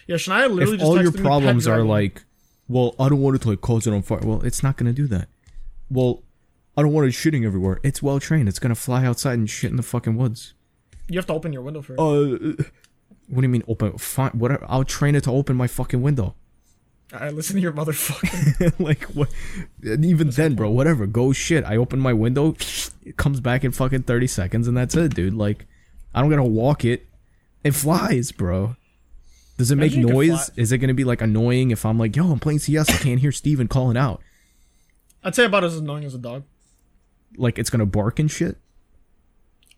Yeah, 0.07 0.17
Shania 0.17 0.49
literally 0.51 0.63
if 0.75 0.81
just 0.81 0.83
all 0.83 0.95
your 1.03 1.11
texted 1.11 1.15
me, 1.17 1.23
"Pet 1.23 1.25
problems 1.25 1.67
are 1.67 1.83
like, 1.83 2.25
well, 2.69 2.95
I 3.01 3.09
don't 3.09 3.21
want 3.21 3.37
it 3.37 3.43
to 3.43 3.51
like 3.51 3.61
cause 3.61 3.87
it 3.87 3.93
on 3.93 4.03
fire. 4.03 4.21
Well, 4.23 4.43
it's 4.43 4.63
not 4.63 4.77
gonna 4.77 4.93
do 4.93 5.07
that. 5.09 5.29
Well, 5.91 6.23
I 6.77 6.83
don't 6.83 6.93
want 6.93 7.07
it 7.07 7.11
shitting 7.13 7.45
everywhere. 7.45 7.81
It's 7.83 8.03
well 8.03 8.21
trained. 8.21 8.49
It's 8.49 8.59
gonna 8.59 8.75
fly 8.75 9.05
outside 9.07 9.39
and 9.39 9.49
shit 9.51 9.71
in 9.71 9.77
the 9.77 9.83
fucking 9.83 10.17
woods. 10.17 10.55
you 11.09 11.19
have 11.19 11.27
to 11.27 11.33
open 11.35 11.53
your 11.53 11.63
window 11.63 11.83
first. 11.83 11.99
Uh, 12.01 12.63
what 13.29 13.41
do 13.41 13.43
you 13.43 13.49
mean 13.49 13.63
open? 13.69 13.97
Fine, 13.99 14.31
whatever. 14.33 14.65
I'll 14.69 14.85
train 14.85 15.15
it 15.15 15.25
to 15.25 15.31
open 15.31 15.57
my 15.57 15.67
fucking 15.67 16.01
window. 16.03 16.35
Right, 17.13 17.33
listen 17.33 17.57
to 17.57 17.63
your 17.63 17.73
motherfucker. 17.73 18.75
like 18.85 19.05
what? 19.05 19.29
And 19.83 20.05
even 20.05 20.31
then, 20.31 20.55
bro, 20.55 20.71
whatever. 20.71 21.07
Go 21.07 21.33
shit. 21.33 21.65
I 21.65 21.77
open 21.77 22.01
my 22.01 22.13
window. 22.13 22.57
It 23.05 23.17
comes 23.17 23.41
back 23.41 23.63
in 23.63 23.71
fucking 23.73 24.03
thirty 24.03 24.27
seconds, 24.27 24.67
and 24.67 24.77
that's 24.77 24.97
it, 24.97 25.15
dude. 25.15 25.35
Like, 25.35 25.67
I 26.15 26.21
don't 26.21 26.31
gotta 26.31 26.43
walk 26.43 26.85
it. 26.85 27.07
It 27.63 27.73
flies, 27.73 28.33
bro. 28.33 28.77
Does 29.57 29.71
it 29.71 29.77
make 29.77 29.93
Imagine 29.93 30.01
you 30.01 30.07
could 30.07 30.15
noise? 30.15 30.51
Is 30.57 30.73
it 30.73 30.79
gonna 30.79 30.95
be 30.95 31.05
like 31.05 31.21
annoying 31.21 31.71
if 31.71 31.87
I'm 31.87 31.99
like, 31.99 32.17
yo, 32.17 32.31
I'm 32.33 32.41
playing 32.41 32.59
CS, 32.59 32.91
I 32.91 32.97
can't 32.99 33.21
hear 33.21 33.33
Steven 33.33 33.69
calling 33.69 33.97
out? 33.97 34.21
I'd 35.23 35.35
say 35.35 35.45
about 35.45 35.65
as 35.65 35.77
annoying 35.77 36.05
as 36.05 36.15
a 36.15 36.19
dog. 36.19 36.45
Like 37.37 37.59
it's 37.59 37.71
gonna 37.71 37.87
bark 37.87 38.19
and 38.19 38.31
shit, 38.31 38.57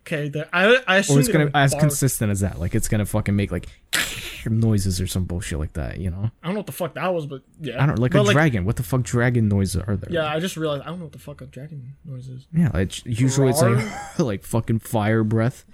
Okay, 0.07 0.29
the, 0.29 0.47
I 0.55 0.81
I 0.87 0.97
assume 0.97 1.17
or 1.17 1.19
it's 1.19 1.27
gonna 1.27 1.51
as 1.53 1.71
bark. 1.73 1.81
consistent 1.81 2.31
as 2.31 2.39
that. 2.39 2.59
Like 2.59 2.73
it's 2.75 2.87
gonna 2.87 3.05
fucking 3.05 3.35
make 3.35 3.51
like 3.51 3.67
noises 4.45 5.01
or 5.01 5.07
some 5.07 5.25
bullshit 5.25 5.59
like 5.59 5.73
that. 5.73 5.97
You 5.97 6.09
know? 6.09 6.31
I 6.41 6.47
don't 6.47 6.53
know 6.53 6.59
what 6.59 6.65
the 6.65 6.71
fuck 6.71 6.93
that 6.93 7.13
was, 7.13 7.25
but 7.25 7.41
yeah. 7.59 7.83
I 7.83 7.85
don't 7.85 7.99
like 7.99 8.13
but 8.13 8.27
a 8.27 8.31
dragon. 8.31 8.63
What 8.65 8.77
the 8.77 8.83
fuck 8.83 9.03
dragon 9.03 9.49
noises 9.49 9.81
are 9.85 9.97
there? 9.97 10.11
Yeah, 10.11 10.27
I 10.33 10.39
just 10.39 10.55
realized 10.55 10.83
I 10.83 10.85
don't 10.87 10.99
know 10.99 11.05
what 11.05 11.11
the 11.11 11.19
fuck 11.19 11.41
a 11.41 11.45
dragon 11.45 11.95
noise 12.05 12.29
is. 12.29 12.47
Yeah, 12.53 12.71
it's 12.75 13.05
usually 13.05 13.49
it's 13.49 13.61
like 13.61 13.85
like 14.19 14.43
fucking 14.43 14.79
fire 14.79 15.23
breath. 15.25 15.65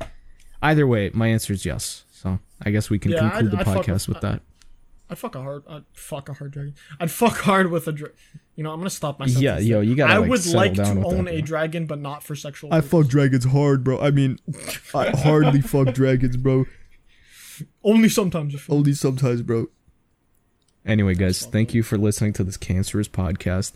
Either 0.61 0.87
way, 0.87 1.11
my 1.13 1.27
answer 1.27 1.53
is 1.53 1.65
yes. 1.65 2.05
So 2.11 2.39
I 2.61 2.71
guess 2.71 2.89
we 2.89 2.97
can 2.97 3.11
Yeah, 3.11 3.29
conclude 3.29 3.53
I'd- 3.53 3.63
the 3.63 3.69
I'd 3.69 3.77
podcast 3.77 4.07
with- 4.07 4.15
with 4.15 4.21
that. 4.21 4.41
I'd 5.13 5.19
fuck 5.19 5.35
a 5.35 5.41
hard. 5.41 5.63
I'd 5.69 5.83
fuck 5.93 6.27
a 6.27 6.33
hard 6.33 6.51
dragon. 6.51 6.73
I'd 6.99 7.11
fuck 7.11 7.37
hard 7.37 7.69
with 7.69 7.87
a 7.87 7.91
dragon. 7.91 8.17
You 8.55 8.63
know, 8.63 8.71
I'm 8.71 8.79
gonna 8.79 8.89
stop 8.89 9.19
myself. 9.19 9.41
Yeah, 9.43 9.59
yo, 9.59 9.81
you 9.81 9.95
gotta, 9.95 10.13
I 10.13 10.17
like, 10.17 10.29
would 10.29 10.45
like 10.47 10.73
down 10.73 10.87
to 10.87 11.01
with 11.01 11.09
that, 11.11 11.17
own 11.17 11.27
a 11.27 11.31
bro. 11.33 11.41
dragon, 11.41 11.85
but 11.85 11.99
not 11.99 12.23
for 12.23 12.35
sexual. 12.35 12.73
I 12.73 12.77
purposes. 12.77 12.91
Fuck 12.91 13.07
dragons 13.09 13.45
hard, 13.45 13.83
bro. 13.83 13.99
I 13.99 14.09
mean, 14.09 14.39
I 14.95 15.09
hardly 15.11 15.61
fuck 15.61 15.93
dragons, 15.93 16.35
bro. 16.35 16.65
Only 17.83 18.09
sometimes. 18.09 18.55
If 18.55 18.67
Only 18.71 18.93
sometimes, 18.93 19.43
bro. 19.43 19.67
Anyway, 20.85 21.13
guys, 21.13 21.45
thank 21.45 21.75
you 21.75 21.83
for 21.83 21.97
listening 21.97 22.33
to 22.33 22.43
this 22.43 22.57
cancerous 22.57 23.07
podcast. 23.07 23.73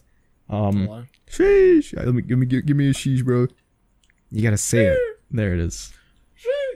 Um, 0.50 1.08
sheesh. 1.30 1.96
Let 1.96 2.16
me 2.16 2.24
give 2.24 2.40
me 2.40 2.48
give, 2.48 2.66
give 2.66 2.76
me 2.78 2.90
a 2.90 2.94
sheesh, 2.94 3.24
bro. 3.24 3.48
You 4.32 4.42
gotta 4.42 4.58
say 4.58 4.88
it. 4.88 5.00
There 5.30 5.54
it 5.54 5.60
is. 5.60 5.94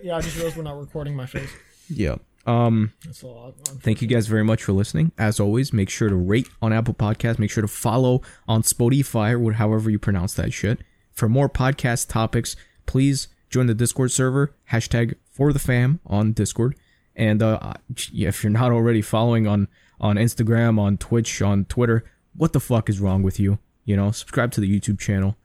yeah, 0.04 0.18
I 0.18 0.22
just 0.22 0.36
realized 0.36 0.56
we're 0.58 0.64
not 0.64 0.80
recording 0.80 1.16
my 1.16 1.26
face. 1.26 1.50
Yeah. 1.94 2.16
Um. 2.46 2.94
That's 3.06 3.24
all. 3.24 3.54
I'm- 3.68 3.78
Thank 3.80 4.02
you 4.02 4.08
guys 4.08 4.28
very 4.28 4.44
much 4.44 4.64
for 4.64 4.74
listening. 4.74 5.12
As 5.18 5.40
always, 5.40 5.72
make 5.74 5.90
sure 5.90 6.10
to 6.10 6.16
rate 6.16 6.50
on 6.62 6.74
Apple 6.74 6.94
Podcasts. 6.94 7.38
Make 7.40 7.52
sure 7.52 7.62
to 7.62 7.68
follow 7.68 8.22
on 8.48 8.64
Spotify 8.64 9.40
or 9.44 9.54
however 9.54 9.90
you 9.90 10.00
pronounce 10.00 10.34
that 10.36 10.52
shit. 10.54 10.80
For 11.12 11.30
more 11.30 11.50
podcast 11.50 12.10
topics, 12.10 12.56
please 12.86 13.28
join 13.50 13.68
the 13.68 13.74
Discord 13.76 14.12
server. 14.12 14.56
Hashtag 14.72 15.16
for 15.30 15.54
the 15.54 15.60
fam 15.60 16.00
on 16.06 16.32
Discord. 16.34 16.76
And 17.16 17.44
uh, 17.44 17.74
if 18.14 18.44
you're 18.44 18.50
not 18.52 18.72
already 18.72 19.02
following 19.02 19.46
on 19.48 19.68
on 20.00 20.16
Instagram, 20.16 20.80
on 20.80 20.98
Twitch, 20.98 21.42
on 21.44 21.66
Twitter, 21.66 22.04
what 22.36 22.54
the 22.54 22.60
fuck 22.60 22.90
is 22.90 23.00
wrong 23.00 23.22
with 23.22 23.40
you? 23.40 23.60
You 23.86 23.96
know, 23.96 24.12
subscribe 24.12 24.52
to 24.54 24.62
the 24.62 24.80
YouTube 24.80 25.00
channel. 25.00 25.36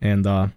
And 0.00 0.26
uh, 0.26 0.48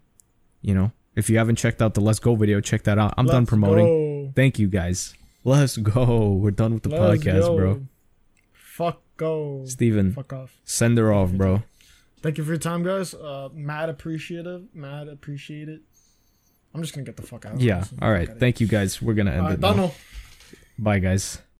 you 0.62 0.74
know, 0.74 0.92
if 1.16 1.30
you 1.30 1.38
haven't 1.38 1.56
checked 1.58 1.82
out 1.82 1.94
the 1.94 2.02
Let's 2.02 2.20
Go 2.20 2.36
video, 2.36 2.60
check 2.60 2.84
that 2.84 2.98
out. 2.98 3.14
I'm 3.18 3.28
done 3.28 3.42
Let's 3.44 3.50
promoting. 3.50 3.86
go. 3.86 4.32
Thank 4.36 4.60
you 4.60 4.68
guys. 4.68 5.14
Let's 5.46 5.78
go. 5.78 6.34
We're 6.34 6.52
done 6.52 6.74
with 6.74 6.84
the 6.84 6.90
Let's 6.90 7.24
podcast, 7.24 7.40
go. 7.42 7.56
bro. 7.56 7.82
Fuck 8.52 9.02
go. 9.16 9.64
Steven, 9.66 10.12
Fuck 10.12 10.34
off. 10.34 10.58
send 10.66 10.98
her 10.98 11.14
off, 11.14 11.32
bro. 11.32 11.64
Thank 12.22 12.38
you 12.40 12.44
for 12.44 12.50
your 12.52 12.58
time, 12.60 12.84
guys. 12.84 13.14
Uh, 13.14 13.50
mad 13.54 13.88
appreciative. 13.90 14.64
Mad 14.74 15.08
appreciate 15.08 15.70
it. 15.70 15.82
I'm 16.74 16.82
just 16.82 16.94
gonna 16.94 17.06
get 17.06 17.16
the 17.16 17.22
fuck 17.24 17.46
out. 17.46 17.62
Yeah. 17.62 17.86
All 18.02 18.12
right. 18.12 18.28
Thank 18.40 18.60
you 18.60 18.68
guys. 18.68 19.02
We're 19.02 19.14
gonna 19.14 19.32
end 19.32 19.54
it. 19.54 19.60
now. 19.60 19.92
Bye, 20.80 21.00
guys. 21.00 21.38